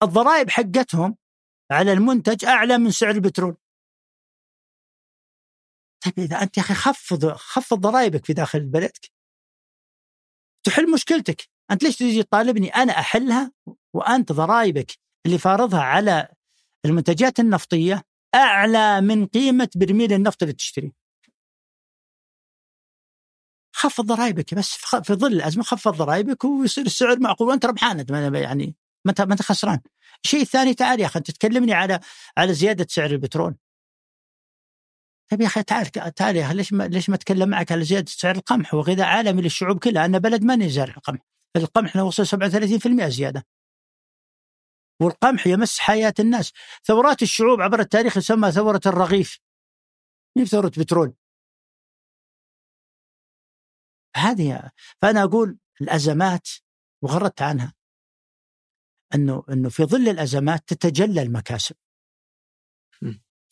الضرائب 0.02 0.50
حقتهم 0.50 1.16
على 1.70 1.92
المنتج 1.92 2.44
أعلى 2.44 2.78
من 2.78 2.90
سعر 2.90 3.10
البترول. 3.10 3.56
طيب 6.04 6.18
إذا 6.18 6.42
أنت 6.42 6.56
يا 6.58 6.62
أخي 6.62 6.74
خفض 6.74 7.32
خفض 7.32 7.80
ضرائبك 7.80 8.26
في 8.26 8.32
داخل 8.32 8.60
بلدك 8.60 9.10
تحل 10.64 10.90
مشكلتك 10.92 11.48
أنت 11.70 11.82
ليش 11.82 11.96
تجي 11.96 12.22
تطالبني 12.22 12.68
أنا 12.68 12.92
أحلها 12.92 13.52
وأنت 13.94 14.32
ضرائبك 14.32 14.92
اللي 15.26 15.38
فارضها 15.38 15.80
على 15.80 16.28
المنتجات 16.84 17.40
النفطية 17.40 18.02
أعلى 18.34 19.00
من 19.00 19.26
قيمة 19.26 19.68
برميل 19.76 20.12
النفط 20.12 20.42
اللي 20.42 20.54
تشتريه. 20.54 20.92
خفض 23.74 24.06
ضرائبك 24.06 24.54
بس 24.54 24.74
في 25.02 25.14
ظل 25.14 25.32
الأزمة 25.32 25.62
خفض 25.64 25.96
ضرائبك 25.96 26.44
ويصير 26.44 26.86
السعر 26.86 27.20
معقول 27.20 27.48
وأنت 27.48 27.66
ربحان 27.66 28.06
يعني 28.34 28.76
ما 29.04 29.10
أنت 29.10 29.20
ما 29.20 29.32
أنت 29.32 29.42
خسران. 29.42 29.80
الشيء 30.24 30.40
الثاني 30.42 30.74
تعال 30.74 31.00
يا 31.00 31.06
أخي 31.06 31.18
أنت 31.18 31.30
تكلمني 31.30 31.72
على 31.74 32.00
على 32.38 32.54
زيادة 32.54 32.86
سعر 32.90 33.10
البترول. 33.10 33.56
طيب 35.32 35.40
يا 35.40 35.46
أخي 35.46 35.62
تعال 35.62 35.90
تعال 35.90 36.56
ليش 36.56 36.72
ما 36.72 36.84
ليش 36.84 37.08
ما 37.08 37.14
اتكلم 37.14 37.48
معك 37.48 37.72
على 37.72 37.84
زيادة 37.84 38.06
سعر 38.08 38.36
القمح 38.36 38.74
وغذاء 38.74 39.06
عالمي 39.06 39.42
للشعوب 39.42 39.78
كلها 39.78 40.04
أنا 40.04 40.18
بلد 40.18 40.44
ماني 40.44 40.68
زارع 40.68 40.94
القمح. 40.94 41.20
القمح 41.56 41.96
وصل 41.96 42.26
37% 42.26 43.08
زيادة. 43.08 43.46
والقمح 45.02 45.46
يمس 45.46 45.78
حياة 45.78 46.14
الناس، 46.20 46.52
ثورات 46.84 47.22
الشعوب 47.22 47.60
عبر 47.60 47.80
التاريخ 47.80 48.16
يسمى 48.16 48.52
ثورة 48.52 48.80
الرغيف. 48.86 49.38
مين 50.36 50.46
ثورة 50.46 50.72
بترول؟ 50.78 51.14
هذه 54.16 54.70
فأنا 55.02 55.22
أقول 55.22 55.58
الأزمات 55.80 56.48
وغردت 57.02 57.42
عنها 57.42 57.74
انه 59.14 59.44
أنه 59.50 59.68
في 59.68 59.84
ظل 59.84 60.08
الأزمات 60.08 60.68
تتجلى 60.68 61.22
المكاسب. 61.22 61.76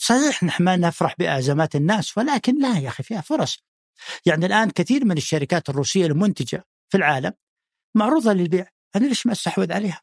صحيح 0.03 0.43
نحن 0.43 0.65
ما 0.65 0.77
نفرح 0.77 1.15
بأزمات 1.19 1.77
الناس 1.77 2.19
ولكن 2.19 2.63
لا 2.63 2.79
يا 2.79 2.89
أخي 2.89 3.03
فيها 3.03 3.21
فرص. 3.21 3.65
يعني 4.27 4.47
الآن 4.47 4.71
كثير 4.71 5.05
من 5.05 5.17
الشركات 5.17 5.69
الروسية 5.69 6.07
المنتجة 6.07 6.65
في 6.93 6.97
العالم 6.97 7.33
معروضة 7.97 8.33
للبيع. 8.33 8.67
أنا 8.97 9.07
ليش 9.07 9.27
ما 9.27 9.33
أستحوذ 9.33 9.73
عليها؟ 9.73 10.03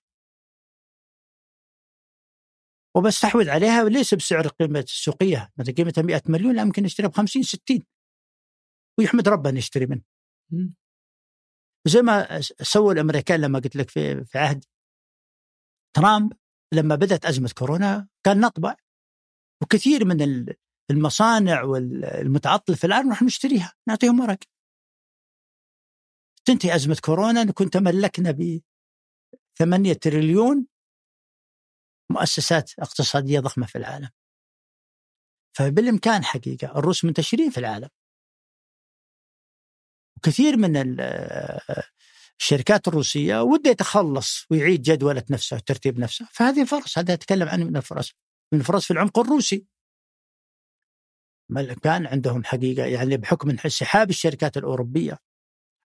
وبستحوذ 2.95 3.49
عليها 3.49 3.83
ليس 3.83 4.13
بسعر 4.13 4.47
قيمة 4.47 4.79
السوقية 4.79 5.49
مثلا 5.57 5.75
قيمتها 5.75 6.01
100 6.01 6.21
مليون 6.29 6.55
لا 6.55 6.61
يمكن 6.61 6.83
نشتريها 6.83 7.09
ب 7.09 7.13
50 7.13 7.43
60 7.43 7.83
ويحمد 8.99 9.29
ربنا 9.29 9.57
نشتري 9.57 9.85
منه 9.85 10.01
زي 11.87 12.01
ما 12.01 12.41
سووا 12.61 12.93
الأمريكان 12.93 13.41
لما 13.41 13.59
قلت 13.59 13.75
لك 13.75 13.89
في 13.89 14.25
في 14.25 14.37
عهد 14.37 14.65
ترامب 15.95 16.33
لما 16.73 16.95
بدأت 16.95 17.25
أزمة 17.25 17.51
كورونا 17.57 18.07
كان 18.25 18.39
نطبع. 18.39 18.75
وكثير 19.61 20.05
من 20.05 20.45
المصانع 20.91 21.63
والمتعطلة 21.63 22.75
في 22.75 22.87
الان 22.87 23.05
نروح 23.05 23.23
نشتريها 23.23 23.73
نعطيهم 23.87 24.19
ورق. 24.19 24.39
تنتهي 26.45 26.75
أزمة 26.75 26.97
كورونا 27.05 27.43
نكون 27.43 27.69
تملكنا 27.69 28.31
ب 28.31 28.61
8 29.59 29.93
تريليون 29.93 30.67
مؤسسات 32.11 32.71
اقتصادية 32.79 33.39
ضخمة 33.39 33.65
في 33.65 33.77
العالم. 33.77 34.09
فبالإمكان 35.57 36.23
حقيقة 36.23 36.79
الروس 36.79 37.05
منتشرين 37.05 37.49
في 37.49 37.57
العالم. 37.57 37.89
وكثير 40.17 40.57
من 40.57 40.99
الشركات 42.39 42.87
الروسية 42.87 43.41
وده 43.41 43.69
يتخلص 43.69 44.45
ويعيد 44.51 44.81
جدولة 44.81 45.23
نفسه 45.29 45.57
وترتيب 45.57 45.99
نفسه 45.99 46.27
فهذه 46.31 46.65
فرص 46.65 46.97
هذا 46.97 47.13
اتكلم 47.13 47.47
عنه 47.47 47.65
من 47.65 47.77
الفرص. 47.77 48.11
من 48.53 48.59
الفرص 48.59 48.85
في 48.85 48.91
العمق 48.91 49.19
الروسي 49.19 49.67
كان 51.83 52.07
عندهم 52.07 52.43
حقيقة 52.43 52.85
يعني 52.85 53.17
بحكم 53.17 53.49
انسحاب 53.49 54.09
الشركات 54.09 54.57
الأوروبية 54.57 55.17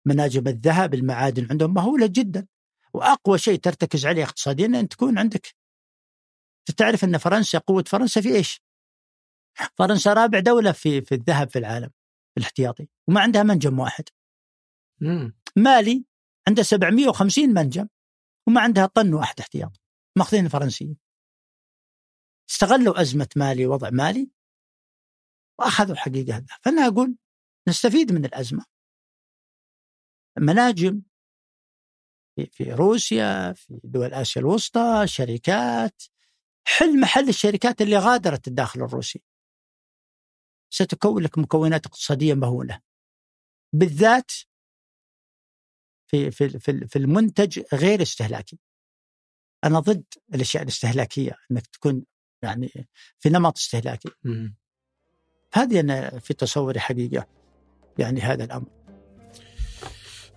مناجم 0.07 0.49
الذهب 0.49 0.95
المعادن 0.95 1.47
عندهم 1.51 1.75
مهولة 1.75 2.07
جدا 2.07 2.47
وأقوى 2.95 3.39
شيء 3.39 3.59
ترتكز 3.59 4.07
عليه 4.07 4.25
اقتصاديا 4.25 4.67
إن 4.67 4.89
تكون 4.89 5.19
عندك 5.19 5.55
تعرف 6.77 7.05
إن 7.05 7.19
فرنسا 7.19 7.59
قوة 7.59 7.85
فرنسا 7.87 8.21
في 8.21 8.35
إيش؟ 8.35 8.63
فرنسا 9.79 10.13
رابع 10.13 10.39
دولة 10.39 10.73
في 10.73 11.01
في 11.01 11.15
الذهب 11.15 11.51
في 11.51 11.59
العالم 11.59 11.91
الاحتياطي 12.39 12.89
وما 13.09 13.21
عندها 13.21 13.43
منجم 13.43 13.79
واحد. 13.79 14.05
مم. 15.01 15.37
مالي 15.57 16.05
عندها 16.49 16.65
750 16.65 17.55
منجم 17.55 17.89
وما 18.49 18.61
عندها 18.61 18.87
طن 18.87 19.15
واحد 19.15 19.41
احتياط 19.41 19.81
ماخذين 20.19 20.47
الفرنسيين. 20.47 20.97
استغلوا 22.51 23.01
أزمة 23.01 23.29
مالي 23.37 23.67
وضع 23.67 23.91
مالي 23.91 24.31
وأخذوا 25.59 25.97
حقيقة 25.97 26.37
هذا. 26.37 26.47
فأنا 26.63 26.87
أقول 26.87 27.17
نستفيد 27.69 28.13
من 28.13 28.25
الأزمة. 28.25 28.65
مناجم 30.39 31.03
في, 32.51 32.73
روسيا 32.73 33.53
في 33.53 33.81
دول 33.85 34.15
آسيا 34.15 34.43
الوسطى 34.43 35.05
شركات. 35.07 36.03
حل 36.67 37.01
محل 37.01 37.29
الشركات 37.29 37.83
اللي 37.83 37.97
غادرت 37.97 38.49
الداخل 38.49 38.81
الروسي. 38.83 39.23
ستكون 40.71 41.23
لك 41.23 41.39
مكونات 41.39 41.87
اقتصادية 41.87 42.35
مهولة. 42.35 42.81
بالذات 43.73 44.31
في 46.11 46.31
في 46.31 46.49
في 46.59 46.87
في 46.87 46.97
المنتج 46.97 47.63
غير 47.75 48.03
استهلاكي. 48.03 48.59
أنا 49.65 49.81
ضد 49.81 50.05
الأشياء 50.35 50.63
الاستهلاكية 50.63 51.39
إنك 51.51 51.67
تكون 51.67 52.05
يعني 52.43 52.89
في 53.19 53.29
نمط 53.29 53.59
استهلاكي. 53.59 54.11
هذه 55.55 55.81
أنا 55.81 56.19
في 56.19 56.35
تصوري 56.35 56.81
حقيقة 56.81 57.27
يعني 57.99 58.21
هذا 58.21 58.45
الأمر. 58.45 58.67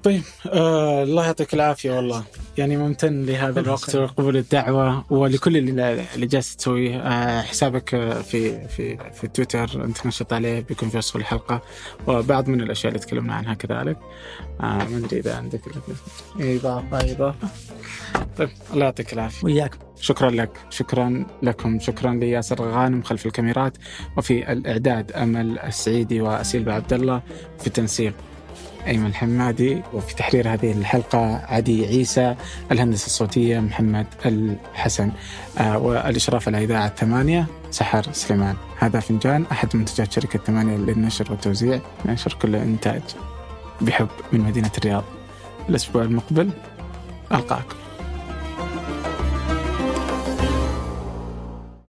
طيب 0.05 0.21
آه 0.47 1.03
الله 1.03 1.25
يعطيك 1.25 1.53
العافية 1.53 1.91
والله. 1.91 2.23
يعني 2.57 2.77
ممتن 2.77 3.25
لهذا 3.25 3.59
الوقت 3.59 3.95
وقبول 3.95 4.37
الدعوة 4.37 5.13
ولكل 5.13 5.57
اللي, 5.57 6.05
اللي 6.15 6.25
جالس 6.25 6.55
تسويه. 6.55 6.97
آه 6.99 7.41
حسابك 7.41 7.89
في 8.21 8.67
في 8.67 8.97
في 9.13 9.27
تويتر 9.27 9.83
أنت 9.85 10.05
نشط 10.05 10.33
عليه 10.33 10.59
بيكون 10.59 10.89
في 10.89 10.97
وصف 10.97 11.15
الحلقة. 11.15 11.61
وبعض 12.07 12.47
من 12.47 12.61
الأشياء 12.61 12.93
اللي 12.93 13.05
تكلمنا 13.05 13.33
عنها 13.33 13.53
كذلك. 13.53 13.97
آه 14.61 14.63
ما 14.63 14.97
أدري 14.97 15.19
إذا 15.19 15.35
عندك 15.35 15.61
إضافة 16.39 17.11
إضافة. 17.11 17.47
طيب 18.37 18.49
الله 18.73 18.85
يعطيك 18.85 19.13
العافية. 19.13 19.45
وياك. 19.45 19.75
شكرا 19.99 20.29
لك. 20.29 20.51
شكرا 20.69 21.25
لكم. 21.43 21.79
شكرا 21.79 22.13
لياسر 22.13 22.61
غانم 22.61 23.01
خلف 23.01 23.25
الكاميرات. 23.25 23.77
وفي 24.17 24.51
الإعداد 24.51 25.11
أمل 25.11 25.59
السعيدي 25.59 26.21
وأسيل 26.21 26.69
عبد 26.69 26.93
الله 26.93 27.21
في 27.59 27.67
التنسيق. 27.67 28.13
أيمن 28.87 29.05
الحمادي 29.05 29.81
وفي 29.93 30.15
تحرير 30.15 30.53
هذه 30.53 30.71
الحلقة 30.71 31.35
عدي 31.35 31.85
عيسى 31.85 32.35
الهندسة 32.71 33.05
الصوتية 33.05 33.59
محمد 33.59 34.05
الحسن. 34.25 35.11
آه 35.57 35.77
والإشراف 35.77 36.47
على 36.47 36.63
إذاعة 36.63 36.95
ثمانية 36.95 37.45
سحر 37.71 38.05
سليمان. 38.11 38.55
هذا 38.79 38.99
فنجان 38.99 39.45
أحد 39.51 39.75
منتجات 39.75 40.11
شركة 40.11 40.39
ثمانية 40.39 40.77
للنشر 40.77 41.31
والتوزيع 41.31 41.79
نشر 42.05 42.37
كل 42.41 42.55
إنتاج 42.55 43.01
بحب 43.81 44.07
من 44.31 44.39
مدينة 44.39 44.71
الرياض. 44.77 45.03
الأسبوع 45.69 46.01
المقبل 46.01 46.49
ألقاكم 47.31 47.75